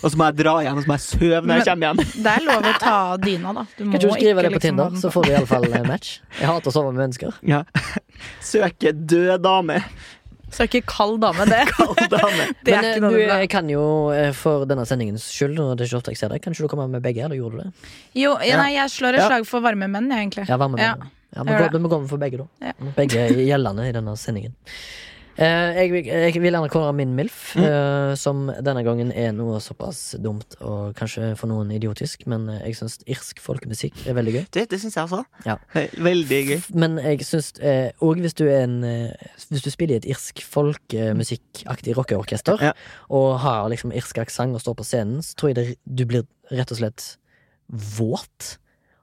Og 0.04 0.12
så 0.12 0.18
må 0.20 0.28
jeg 0.28 0.38
dra 0.42 0.56
hjem, 0.62 0.76
og 0.78 0.84
så 0.84 0.90
må 0.90 0.96
jeg 0.98 1.04
sove 1.06 1.40
når 1.48 1.60
jeg 1.62 1.66
kommer 1.70 1.88
hjem. 1.88 2.02
Det 2.26 2.34
er 2.34 2.44
lov 2.46 2.68
å 2.68 2.74
ta 2.82 2.96
dyna, 3.22 3.54
da. 3.56 3.64
Du 3.76 3.84
Kan 3.84 4.02
du 4.02 4.10
skrive 4.12 4.44
det 4.44 4.52
på 4.52 4.58
liksom 4.58 4.66
Tinder, 4.66 4.98
så 5.00 5.10
får 5.14 5.26
du 5.26 5.32
iallfall 5.32 5.66
match. 5.86 6.18
Jeg 6.38 6.50
hater 6.50 6.70
å 6.70 6.76
sove 6.76 6.92
med 6.92 7.02
mennesker. 7.06 7.40
Ja. 7.46 7.64
Søke 8.44 8.92
død 8.92 9.42
dame. 9.46 9.80
Er 10.56 10.80
kald 10.86 11.18
dame, 11.20 11.44
det. 11.50 11.64
Kald 11.76 11.98
dame. 12.12 12.44
Det 12.64 12.72
er 12.72 12.76
Men 12.76 12.84
eh, 12.86 12.92
ikke 12.94 13.02
noe 13.02 13.10
du 13.10 13.16
det 13.18 13.24
er. 13.26 13.40
eh, 13.42 13.48
kan 13.50 13.68
jo, 13.68 13.82
eh, 14.14 14.30
for 14.32 14.64
denne 14.68 14.86
sendingens 14.88 15.26
skyld, 15.26 15.58
og 15.60 15.74
det 15.76 15.84
er 15.84 15.90
ikke 15.90 15.98
ofte 15.98 16.14
jeg 16.14 16.20
ser 16.22 16.32
deg, 16.32 16.40
kan 16.44 16.54
ikke 16.54 16.68
du 16.68 16.70
kommer 16.72 16.88
med 16.88 17.02
begge, 17.04 17.24
eller 17.26 17.36
gjorde 17.36 17.58
du 17.58 17.64
det? 17.66 17.90
Jo, 18.16 18.36
ja, 18.46 18.60
nei, 18.62 18.70
jeg 18.76 18.94
slår 18.94 19.18
et 19.18 19.24
Ja. 19.24 19.26
slag 19.32 19.48
for 19.50 19.60
varme 19.66 19.88
menn, 19.90 20.06
jeg, 20.08 20.22
egentlig. 20.22 20.46
Ja, 20.48 20.56
varme 20.56 20.78
menn. 20.78 21.10
Ja, 21.36 21.42
men 21.42 21.58
gå, 21.58 21.66
det. 21.66 21.72
du 21.74 21.82
må 21.82 21.90
gå 21.90 21.98
for 22.08 22.22
begge, 22.22 22.38
da. 22.38 22.70
Ja. 22.70 22.92
Begge 22.96 23.26
gjeldende 23.34 23.88
i 23.90 23.92
denne 23.92 24.14
sendingen. 24.16 24.54
Eh, 25.36 25.76
jeg, 25.76 26.06
jeg 26.06 26.40
vil 26.40 26.48
gjerne 26.54 26.70
kåre 26.72 26.92
min 26.96 27.10
MILF, 27.16 27.54
Mm. 27.56 27.64
eh, 27.64 28.14
som 28.16 28.46
denne 28.64 28.82
gangen 28.86 29.10
er 29.12 29.32
noe 29.36 29.58
såpass 29.60 30.14
dumt 30.22 30.56
og 30.64 30.94
kanskje 30.96 31.34
for 31.36 31.50
noen 31.50 31.70
idiotisk, 31.76 32.24
men 32.26 32.48
eh, 32.48 32.62
jeg 32.70 32.76
syns 32.78 32.98
irsk 33.06 33.40
folkemusikk 33.44 34.06
er 34.08 34.16
veldig 34.16 34.32
gøy. 34.38 34.44
Det, 34.56 34.64
det 34.72 34.80
syns 34.80 34.96
jeg 34.96 35.04
også. 35.04 35.22
Ja. 35.44 35.56
Veldig 36.08 36.40
gøy. 36.48 36.60
Men 36.74 36.96
jeg 37.02 37.20
syns 37.28 37.52
òg 38.00 38.20
hvis 38.24 38.34
du 38.38 38.46
er 38.48 38.64
en 38.64 38.78
Hvis 39.50 39.62
du 39.64 39.70
spiller 39.70 39.96
i 39.96 40.00
et 40.00 40.08
irsk 40.14 40.40
folkemusikkaktig 40.44 41.96
rockeorkester, 41.96 42.56
Ja. 42.62 42.72
og 43.10 43.38
har 43.40 43.68
liksom 43.68 43.92
irsk 43.92 44.18
aksent 44.18 44.54
og 44.56 44.60
står 44.64 44.74
på 44.80 44.84
scenen, 44.88 45.20
så 45.22 45.34
tror 45.36 45.52
jeg 45.52 45.56
det, 45.56 45.76
du 45.86 46.04
blir 46.06 46.24
rett 46.50 46.70
og 46.72 46.78
slett 46.80 47.16
våt 47.68 48.56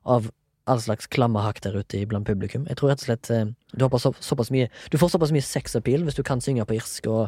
av 0.05 0.31
all 0.69 0.79
slags 0.79 1.09
klammerhakk 1.11 1.59
der 1.65 1.75
ute 1.75 2.05
blant 2.07 2.27
publikum. 2.27 2.65
Jeg 2.69 2.79
tror 2.79 2.93
rett 2.93 3.03
og 3.03 3.09
slett 3.09 3.29
eh, 3.33 3.45
du, 3.75 3.85
har 3.85 3.99
så, 3.99 4.13
såpass 4.23 4.51
mye, 4.53 4.69
du 4.93 4.97
får 5.01 5.13
såpass 5.15 5.33
mye 5.35 5.43
sexappeal 5.43 6.05
hvis 6.07 6.15
du 6.19 6.23
kan 6.23 6.41
synge 6.43 6.65
på 6.69 6.77
irsk 6.77 7.09
og 7.11 7.25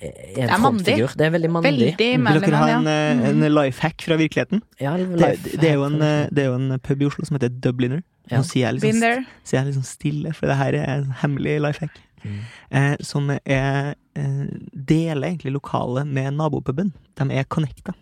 er 0.00 0.08
en 0.08 0.34
Det 0.34 0.42
er 0.42 0.58
mandig. 0.58 0.84
frontfigur. 0.84 1.12
Det 1.18 1.26
er 1.26 1.30
veldig 1.30 1.50
mandig. 1.50 1.70
Veldig 1.70 1.92
Vil 1.98 2.40
dere 2.46 2.62
ha 2.62 2.70
en, 2.78 2.88
ja. 2.88 2.96
eh, 3.12 3.28
en 3.30 3.44
life 3.54 3.82
hack 3.82 4.02
fra 4.02 4.16
virkeligheten? 4.16 4.62
Ja, 4.80 4.96
Det, 4.96 5.08
life 5.20 5.56
det, 5.60 5.70
er 5.70 5.74
jo 5.74 5.84
en, 5.84 6.00
eh, 6.02 6.28
det 6.30 6.44
er 6.44 6.50
jo 6.50 6.56
en 6.58 6.80
pub 6.80 7.02
i 7.02 7.06
Oslo 7.06 7.24
som 7.24 7.38
heter 7.38 7.52
Dubliner. 7.52 8.02
Ja. 8.30 8.40
Nå 8.40 8.46
sier 8.48 8.66
jeg 8.70 8.78
litt 8.78 8.86
liksom, 8.88 9.26
sier 9.44 9.58
jeg 9.60 9.68
liksom 9.68 9.84
stille, 9.84 10.32
for 10.32 10.48
det 10.48 10.56
her 10.56 10.76
er 10.78 10.92
en 11.02 11.10
hemmelig 11.20 11.58
life 11.60 11.84
hack. 11.84 12.00
Mm. 12.24 12.38
Eh, 12.70 12.94
som 13.04 13.28
er 13.30 13.94
eh, 14.16 14.46
deler 14.72 15.28
egentlig 15.28 15.52
lokalet 15.52 16.08
med 16.08 16.32
nabopuben. 16.38 16.94
De 17.20 17.28
er 17.30 17.44
connecta. 17.44 17.92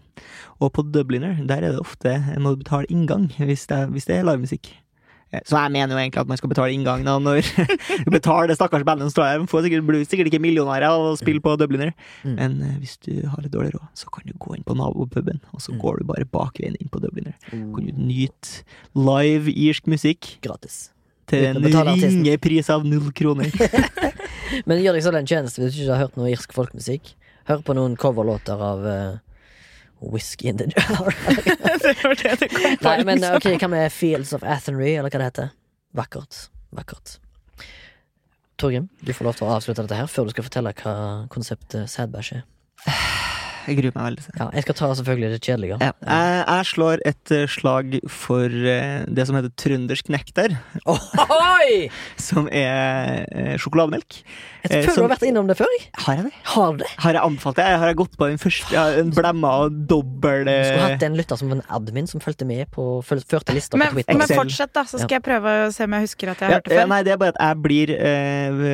Og 0.60 0.72
på 0.76 0.84
Dubliner 0.92 1.38
der 1.46 1.62
er 1.62 1.72
det 1.74 1.80
ofte 1.82 2.16
må 2.38 2.54
du 2.54 2.62
betale 2.64 2.86
inngang 2.92 3.28
hvis 3.38 3.66
det, 3.70 3.88
hvis 3.94 4.06
det 4.08 4.18
er 4.20 4.24
livemusikk. 4.28 4.70
Eh, 5.32 5.40
Så 5.48 5.56
jeg 5.56 5.72
mener 5.72 5.94
jo 5.94 6.00
egentlig 6.02 6.20
at 6.20 6.28
man 6.28 6.36
skal 6.36 6.50
betale 6.52 6.74
inngang 6.76 7.04
da, 7.06 7.14
når 7.18 7.40
betaler 8.12 8.48
det 8.52 8.56
stakkars 8.58 8.84
bandet 8.84 9.08
som 9.08 9.14
står 9.16 9.24
der. 9.30 9.38
De 9.40 9.48
får 9.48 9.64
sikkert, 9.64 9.86
blir 9.88 10.04
sikkert 10.04 10.28
ikke 10.28 10.42
millionærer 10.44 10.84
av 10.90 11.06
å 11.08 11.16
spille 11.16 11.40
på 11.40 11.54
Dubliner. 11.56 11.94
Mm. 12.22 12.34
Men 12.36 12.58
uh, 12.60 12.74
hvis 12.82 12.98
du 13.00 13.14
har 13.32 13.40
litt 13.42 13.54
dårlig 13.54 13.72
råd, 13.74 13.86
så 13.96 14.12
kan 14.12 14.26
du 14.28 14.34
gå 14.36 14.58
inn 14.58 14.66
på 14.68 14.76
nabopuben, 14.76 15.40
og 15.56 15.60
så 15.64 15.72
Mm. 15.72 15.78
går 15.80 15.98
du 16.02 16.04
bare 16.12 16.26
bakveien 16.28 16.76
inn 16.76 16.90
på 16.92 17.00
Dubliner. 17.00 17.32
Mm. 17.52 17.70
Kan 17.74 17.86
du 17.88 17.92
nyte 18.12 18.62
live 18.94 19.48
irsk 19.56 19.86
musikk 19.88 20.34
Gratis. 20.44 20.90
til 21.32 21.46
en 21.48 21.64
ringe 21.64 22.36
pris 22.44 22.68
av 22.68 22.84
null 22.84 23.08
kroner. 23.16 23.48
Men 24.68 24.82
gjør 24.84 24.98
deg 24.98 25.02
selv 25.06 25.16
en 25.16 25.26
tjeneste 25.30 25.62
hvis 25.62 25.74
du 25.78 25.82
ikke 25.86 25.94
har 25.96 26.02
hørt 26.04 26.16
noe 26.20 26.28
irsk 26.34 26.52
folkemusikk. 26.52 27.14
Hør 27.48 27.62
på 27.64 27.74
noen 27.74 27.96
coverlåter 27.96 28.60
av 28.60 28.84
uh, 28.84 29.16
Whisky 30.10 30.48
in 30.48 30.58
the 30.58 30.66
Jar. 30.72 31.14
det 31.82 31.96
var 32.02 32.14
det 32.22 32.36
det 32.40 32.48
kom 32.52 32.76
på. 32.76 32.88
Nei, 32.88 33.04
men 33.08 33.26
ok, 33.30 33.48
hva 33.60 33.70
med 33.72 33.92
Fields 33.94 34.32
of 34.36 34.42
Athenry, 34.42 34.94
eller 34.96 35.12
hva 35.12 35.22
det 35.22 35.30
heter? 35.30 35.52
Vakkert. 35.96 36.46
Vakkert. 36.74 37.18
Torgrim, 38.60 38.88
du 39.00 39.12
får 39.14 39.26
lov 39.26 39.38
til 39.38 39.48
å 39.48 39.54
avslutte 39.56 39.84
dette 39.84 39.98
her 39.98 40.10
før 40.10 40.28
du 40.28 40.34
skal 40.34 40.46
fortelle 40.46 40.74
hva 40.82 40.94
konseptet 41.32 41.90
Sadbæsj 41.90 42.38
er. 42.40 42.46
Jeg 43.66 43.78
gruer 43.78 43.94
meg 43.96 44.08
veldig. 44.10 44.24
Ja, 44.38 44.48
jeg 44.56 44.66
skal 44.66 44.78
ta 44.78 44.90
selvfølgelig 44.98 45.30
det 45.34 45.40
kjedelige. 45.42 45.78
Ja. 45.80 45.92
Jeg, 46.02 46.38
jeg 46.48 46.68
slår 46.72 47.04
et 47.12 47.34
eh, 47.34 47.44
slag 47.50 47.98
for 48.10 48.46
eh, 48.74 49.02
det 49.06 49.26
som 49.28 49.38
heter 49.38 49.52
trøndersk 49.62 50.10
nektar, 50.12 50.56
Ohoi! 50.90 51.88
som 52.28 52.48
er 52.50 53.26
eh, 53.30 53.54
sjokolademelk. 53.62 54.22
Jeg 54.62 54.72
Eh, 54.72 54.84
som, 54.86 54.94
du 54.94 55.02
har 55.02 55.10
vært 55.16 55.24
innom 55.26 55.48
det 55.50 55.56
før. 55.58 55.72
Har 56.04 56.18
jeg 56.18 56.28
det? 56.28 56.32
Har 56.52 56.76
det? 56.78 56.88
Har 57.02 57.16
jeg 57.16 57.22
anbefalt 57.26 57.58
det? 57.58 57.66
Har 57.82 57.90
jeg 57.90 57.98
gått 57.98 58.14
på 58.18 58.28
den 58.30 58.38
første? 58.38 58.68
Jeg 58.70 58.78
har 58.78 58.98
en 59.00 59.10
blemma 59.14 59.50
og 59.64 59.80
dobbel 59.90 60.46
Du 60.46 60.52
skulle 60.52 60.86
hatt 60.86 61.06
en 61.08 61.18
lytter 61.18 61.40
som 61.40 61.54
en 61.56 61.64
admin 61.66 62.08
som 62.10 62.22
fulgte 62.22 62.46
med 62.48 62.70
på 62.74 62.86
førte 63.02 63.56
lister 63.56 63.80
Men, 63.80 63.90
på 63.90 64.00
Twitter. 64.00 64.20
men 64.20 64.30
fortsett, 64.30 64.72
da, 64.74 64.86
så 64.86 65.02
skal 65.02 65.18
jeg 65.18 65.26
prøve 65.26 65.56
å 65.66 65.70
se 65.74 65.88
om 65.88 65.98
jeg 65.98 66.06
husker 66.06 66.32
at 66.32 66.44
jeg 66.44 66.48
har 66.48 66.54
ja, 66.54 66.60
hørt 66.60 66.70
det 66.70 66.78
ja, 66.78 66.84
før. 66.84 66.90
Nei, 66.94 67.02
det 67.06 67.14
er 67.14 67.22
bare 67.24 67.34
at 67.34 67.42
jeg 67.42 67.62
blir 67.66 67.94
eh, 67.98 68.64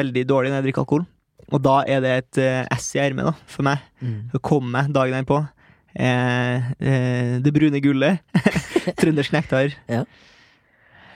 veldig 0.00 0.24
dårlig 0.32 0.52
når 0.52 0.62
jeg 0.62 0.68
drikker 0.70 0.86
alkohol. 0.86 1.08
Og 1.50 1.62
da 1.64 1.80
er 1.90 2.04
det 2.04 2.16
et 2.20 2.40
uh, 2.42 2.78
S 2.78 2.92
i 2.96 3.02
ermet 3.02 3.26
da, 3.30 3.34
for 3.50 3.66
meg. 3.66 3.82
Mm. 4.00 4.18
å 4.36 4.42
komme 4.42 4.70
meg 4.74 4.92
dagen 4.94 5.18
derpå. 5.20 5.42
Eh, 5.94 6.70
eh, 6.78 7.38
det 7.42 7.52
brune 7.52 7.80
gullet. 7.82 8.20
Trøndersk 9.00 9.34
nektar. 9.34 9.74
Ja. 9.90 10.04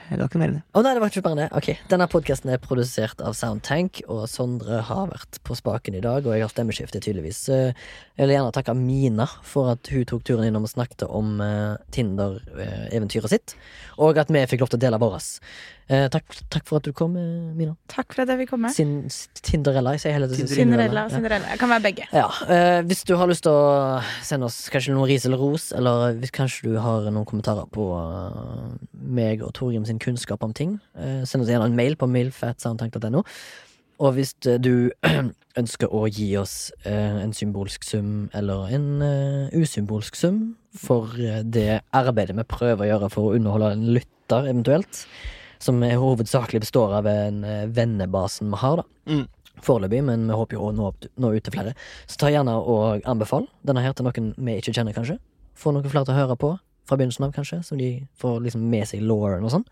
Det 0.05 0.19
var 0.19 0.27
ikke 0.29 0.37
mer 0.37 0.51
enn 0.51 0.57
det. 0.59 0.63
Å 0.77 0.81
nei, 0.85 0.91
det 0.93 1.01
var 1.01 1.09
ikke 1.09 1.21
bare 1.25 1.37
det. 1.39 1.45
Ok, 1.57 1.69
Denne 1.89 2.05
podkasten 2.11 2.51
er 2.53 2.59
produsert 2.61 3.23
av 3.25 3.33
Soundtank, 3.33 4.03
og 4.05 4.27
Sondre 4.29 4.83
har 4.85 5.07
vært 5.09 5.39
på 5.47 5.55
spaken 5.57 5.97
i 5.97 6.03
dag, 6.03 6.27
og 6.27 6.35
jeg 6.35 6.43
har 6.45 6.51
stemmeskifte, 6.53 7.01
tydeligvis. 7.01 7.39
Eh, 7.49 7.87
Jeg 8.19 8.27
vil 8.27 8.35
gjerne 8.35 8.53
takke 8.53 8.75
Mina 8.77 9.25
for 9.41 9.71
at 9.73 9.89
hun 9.89 10.05
tok 10.05 10.21
turen 10.27 10.45
innom 10.45 10.67
og 10.67 10.73
snakket 10.75 11.07
om 11.09 11.39
eh, 11.41 11.79
Tinder-eventyret 11.95 13.33
sitt, 13.33 13.55
og 13.97 14.21
at 14.21 14.29
vi 14.29 14.45
fikk 14.51 14.61
lov 14.61 14.75
til 14.75 14.79
å 14.79 14.85
dele 14.85 15.01
vårt. 15.01 15.39
Eh, 15.85 16.07
takk, 16.09 16.25
takk 16.49 16.65
for 16.65 16.79
at 16.81 16.87
du 16.87 16.93
kom, 16.97 17.13
eh, 17.19 17.53
Mina. 17.53 17.75
Takk 17.91 18.15
for 18.15 18.23
at 18.23 18.31
jeg 18.33 18.39
fikk 18.39 18.53
komme. 18.55 18.71
Sin, 18.73 19.07
Tinderella. 19.45 19.91
Jeg 19.93 20.01
sier 20.01 20.25
til 20.31 20.47
Cinderella. 20.49 21.03
Ja. 21.05 21.13
Cinderella. 21.13 21.51
Jeg 21.53 21.59
kan 21.61 21.69
være 21.69 21.83
begge. 21.83 22.07
Ja, 22.11 22.25
eh, 22.49 22.81
Hvis 22.81 23.03
du 23.05 23.15
har 23.15 23.27
lyst 23.27 23.43
til 23.45 23.51
å 23.51 24.01
sende 24.25 24.45
oss 24.49 24.69
kanskje 24.73 24.95
noe 24.95 25.05
ris 25.05 25.25
eller 25.25 25.37
ros, 25.37 25.71
eller 25.71 26.17
hvis 26.17 26.31
kanskje 26.33 26.71
du 26.71 26.79
har 26.81 27.05
noen 27.11 27.25
kommentarer 27.25 27.69
på 27.69 27.85
eh, 28.01 28.87
meg 28.97 29.43
og 29.45 29.53
Torgrim 29.53 29.85
sin 29.85 29.99
kunnskap 29.99 30.41
om 30.43 30.53
ting, 30.53 30.79
eh, 30.97 31.21
send 31.23 31.43
oss 31.43 31.49
gjerne 31.53 31.69
en 31.69 31.77
mail 31.77 31.95
på 31.95 32.09
mailfatsoundtank.no. 32.09 33.21
Og 33.99 34.17
hvis 34.17 34.33
eh, 34.47 34.57
du 34.57 34.89
ønsker 35.61 35.93
å 35.93 36.05
gi 36.09 36.31
oss 36.41 36.71
eh, 36.83 37.21
en 37.21 37.33
symbolsk 37.35 37.85
sum 37.87 38.29
eller 38.35 38.73
en 38.75 38.89
eh, 39.05 39.55
usymbolsk 39.55 40.17
sum 40.19 40.55
for 40.75 41.13
det 41.45 41.79
arbeidet 41.95 42.35
vi 42.35 42.43
prøver 42.43 42.83
å 42.83 42.89
gjøre 42.89 43.09
for 43.13 43.29
å 43.29 43.37
underholde 43.37 43.71
en 43.77 43.85
lytter, 43.95 44.49
eventuelt, 44.49 45.05
som 45.65 45.81
hovedsakelig 45.81 46.61
består 46.65 46.93
av 46.99 47.09
en 47.09 47.41
eh, 47.43 47.65
vennebasen 47.73 48.51
vi 48.53 48.61
har, 48.61 48.83
da 48.83 48.85
Mm. 49.15 49.25
foreløpig, 49.65 50.03
men 50.03 50.27
vi 50.27 50.35
håper 50.35 50.57
jo 50.57 50.67
å 50.67 50.71
nå, 50.75 50.89
nå 51.17 51.29
ut 51.35 51.43
til 51.45 51.53
flere. 51.55 51.73
Så 52.05 52.17
ta 52.21 52.27
gjerne 52.29 52.53
og 52.59 53.05
anbefal 53.07 53.47
denne 53.65 53.81
her 53.81 53.93
til 53.95 54.05
noen 54.05 54.33
vi 54.37 54.57
ikke 54.59 54.73
kjenner, 54.75 54.93
kanskje. 54.93 55.17
Få 55.55 55.71
noen 55.73 55.87
flere 55.89 56.05
til 56.05 56.13
å 56.13 56.17
høre 56.19 56.35
på 56.37 56.49
fra 56.85 56.97
begynnelsen 56.99 57.25
av, 57.25 57.31
kanskje, 57.33 57.61
så 57.65 57.77
de 57.79 58.07
får 58.21 58.41
liksom 58.45 58.65
med 58.69 58.85
seg 58.85 59.01
lauren 59.01 59.45
og 59.47 59.53
sånn. 59.55 59.63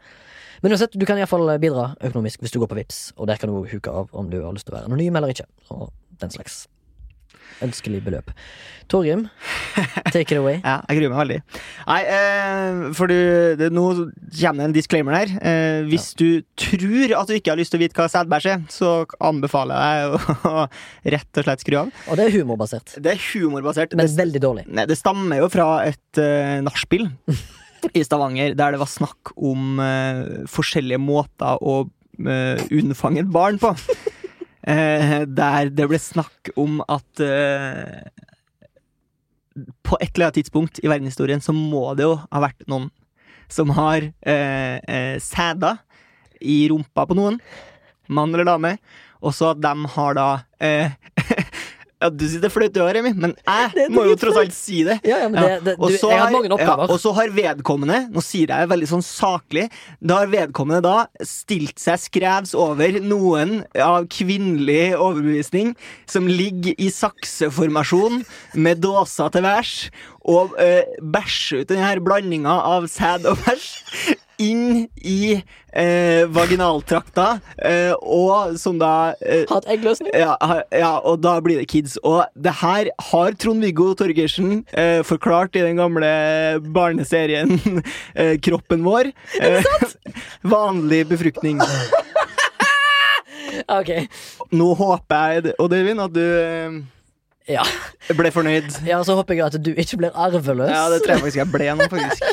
Men 0.64 0.72
uansett, 0.74 0.96
du 0.98 1.06
kan 1.06 1.20
iallfall 1.20 1.52
bidra 1.60 1.92
økonomisk 2.02 2.42
hvis 2.42 2.56
du 2.56 2.60
går 2.64 2.72
på 2.72 2.78
Vips, 2.80 3.02
og 3.18 3.28
der 3.28 3.38
kan 3.38 3.52
du 3.52 3.60
huke 3.70 3.92
av 3.92 4.10
om 4.16 4.30
du 4.32 4.40
har 4.42 4.54
lyst 4.56 4.66
til 4.70 4.74
å 4.74 4.80
være 4.80 4.90
anonym 4.90 5.20
eller 5.20 5.36
ikke, 5.36 5.46
og 5.76 5.92
den 6.24 6.32
slags 6.34 6.64
ønskelig 7.64 8.02
beløp. 8.06 8.32
Torgrim, 8.92 9.28
take 10.12 10.34
it 10.34 10.38
away. 10.38 10.60
Ja, 10.68 10.82
jeg 10.90 11.00
gruer 11.00 11.14
meg 11.14 11.20
veldig. 11.22 11.38
Nei, 11.88 12.00
eh, 12.14 12.82
for 12.98 13.12
du, 13.12 13.16
det, 13.60 13.70
nå 13.74 13.86
kommer 13.94 14.60
det 14.60 14.68
en 14.68 14.76
disclaimer 14.76 15.18
her. 15.18 15.34
Eh, 15.40 15.80
hvis 15.90 16.12
du 16.20 16.44
tror 16.60 17.16
at 17.20 17.30
du 17.30 17.36
ikke 17.38 17.54
har 17.54 17.60
lyst 17.60 17.74
til 17.74 17.82
å 17.82 17.84
vite 17.84 17.98
hva 17.98 18.10
sædbæsj 18.12 18.50
er, 18.54 18.64
så 18.74 18.94
anbefaler 19.24 19.80
jeg 19.80 20.14
deg 20.14 20.48
å 20.54 20.66
rett 21.16 21.42
og 21.42 21.48
slett 21.48 21.66
skru 21.66 21.80
av. 21.84 21.92
Og 22.08 22.20
det 22.20 22.28
er 22.28 22.38
humorbasert, 22.38 22.96
Det 23.00 23.16
er 23.16 23.26
humorbasert. 23.32 23.96
men 23.98 24.08
Det, 24.08 24.18
veldig 24.20 24.44
dårlig. 24.44 24.66
Ne, 24.70 24.88
det 24.90 25.00
stammer 25.00 25.42
jo 25.42 25.50
fra 25.54 25.68
et 25.88 26.22
uh, 26.22 26.60
nachspiel 26.66 27.10
i 28.00 28.04
Stavanger, 28.06 28.56
der 28.58 28.76
det 28.76 28.82
var 28.84 28.92
snakk 28.92 29.34
om 29.36 29.80
uh, 29.82 30.44
forskjellige 30.52 31.02
måter 31.02 31.60
å 31.60 31.84
uh, 31.84 32.68
unnfange 32.72 33.24
et 33.26 33.34
barn 33.34 33.60
på. 33.62 33.74
Eh, 34.64 35.24
der 35.28 35.72
det 35.76 35.90
ble 35.92 36.00
snakk 36.00 36.54
om 36.60 36.80
at 36.88 37.20
eh, 37.24 38.04
på 39.84 39.98
et 40.00 40.14
eller 40.14 40.30
annet 40.30 40.40
tidspunkt 40.40 40.80
i 40.82 40.88
verdenshistorien 40.88 41.44
så 41.44 41.54
må 41.56 41.90
det 42.00 42.08
jo 42.08 42.16
ha 42.24 42.44
vært 42.44 42.64
noen 42.72 42.88
som 43.52 43.74
har 43.76 44.06
eh, 44.26 44.78
eh, 44.80 45.18
sæda 45.22 45.76
i 46.42 46.64
rumpa 46.72 47.06
på 47.08 47.18
noen, 47.18 47.40
mann 48.08 48.34
eller 48.34 48.48
dame, 48.48 48.78
og 49.24 49.36
så 49.36 49.52
at 49.54 49.62
de 49.64 49.92
har 49.96 50.18
da 50.18 50.28
eh, 50.64 50.96
Ja, 52.04 52.10
du 52.12 52.24
sitter 52.28 52.44
det 52.44 52.50
er 52.50 52.52
flaut, 52.52 52.74
du 52.76 52.82
òg, 52.84 52.90
Remi, 52.98 53.14
men 53.16 53.34
jeg 53.40 53.70
Det 53.78 53.86
må 53.94 54.04
jo 54.10 54.16
tross 54.20 54.40
alt 54.42 54.56
si 54.56 54.82
det. 54.84 54.98
Ja, 55.08 55.22
ja, 55.24 55.30
men 55.32 55.40
det, 55.40 55.52
det, 55.64 55.76
og 55.78 55.94
du, 55.94 55.96
så 56.02 56.10
jeg 56.12 56.20
har 56.20 56.84
og 56.84 56.98
så 57.00 57.14
har 57.16 57.32
vedkommende, 57.32 58.00
nå 58.12 58.24
sier 58.26 58.52
jeg 58.52 58.70
veldig 58.74 58.90
sånn 58.90 59.06
saklig, 59.06 59.70
da 60.04 60.20
har 60.24 60.32
vedkommende 60.34 60.82
da 60.84 61.28
stilt 61.28 61.80
seg 61.80 62.02
skrevs 62.04 62.52
over 62.60 63.00
noen 63.00 63.62
av 63.80 64.10
kvinnelig 64.12 64.98
overbevisning 64.98 65.72
som 66.12 66.28
ligger 66.28 66.76
i 66.76 66.90
sakseformasjon 66.92 68.26
med 68.60 68.84
dåser 68.84 69.32
til 69.32 69.48
værs, 69.48 69.74
og 70.28 70.58
øh, 70.60 71.00
bæsjer 71.14 71.64
ut 71.64 71.72
denne 71.72 71.96
blandinga 72.04 72.60
av 72.76 72.92
sæd 72.92 73.32
og 73.32 73.40
bæsj 73.48 74.20
inn 74.44 74.84
i 75.00 75.20
eh, 75.40 76.24
vaginaltrakta, 76.36 77.28
eh, 77.58 77.94
og 78.02 78.58
som 78.62 78.78
da 78.82 79.14
eh, 79.24 79.46
Hatt 79.50 79.68
eggløsning. 79.72 80.12
ja, 80.18 80.36
ja, 80.74 80.92
og 81.00 81.22
da 81.24 81.38
blir 81.44 81.62
det 81.62 81.70
kids. 81.72 81.96
Og 82.04 82.24
det 82.36 82.56
her 82.62 82.92
har 83.10 83.38
Trond-Viggo 83.40 83.94
Torgersen 84.00 84.64
eh, 84.76 85.02
forklart 85.08 85.56
i 85.60 85.64
den 85.66 85.80
gamle 85.82 86.12
barneserien 86.76 87.56
eh, 88.20 88.36
Kroppen 88.44 88.84
vår. 88.86 89.14
Eh, 89.40 89.74
vanlig 90.56 91.06
befruktning. 91.14 91.64
Ok, 93.70 93.90
Nå 94.58 94.72
håper 94.80 95.34
jeg, 95.36 95.52
Odd 95.62 95.74
Øyvind, 95.78 96.02
at 96.02 96.14
du 96.16 96.24
eh, 97.48 97.74
Jeg 98.10 98.18
ble 98.20 98.32
fornøyd. 98.32 98.70
ja, 98.88 99.02
så 99.04 99.16
håper 99.20 99.38
jeg 99.38 99.46
at 99.48 99.58
du 99.64 99.72
ikke 99.74 100.00
blir 100.04 100.12
arveløs. 100.16 100.70
Ja, 100.72 100.86
det 100.94 101.02
tror 101.04 101.16
jeg 101.16 101.26
faktisk 101.26 101.42
jeg 101.44 101.52
ble 101.54 101.70
nå, 101.80 101.90
faktisk. 101.92 102.24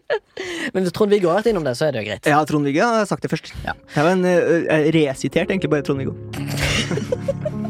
Men 0.74 0.88
Trond-Viggo 0.90 1.28
har 1.30 1.42
vært 1.42 1.50
innom 1.52 1.66
det, 1.66 1.76
så 1.78 1.88
er 1.88 1.94
det 1.94 2.02
jo 2.02 2.08
greit. 2.10 2.30
Ja, 2.30 2.40
Trond-Viggo 2.48 2.86
har 2.86 3.04
sagt 3.10 3.22
det 3.22 3.30
først. 3.32 3.52
Ja. 3.66 3.76
Jeg 3.94 4.06
var 4.06 4.12
en, 4.16 4.24
eh, 4.24 4.88
jeg 4.90 4.96
resiterte 5.10 5.54
egentlig 5.54 5.70
bare 5.74 5.86
Trond-Viggo. 5.86 6.14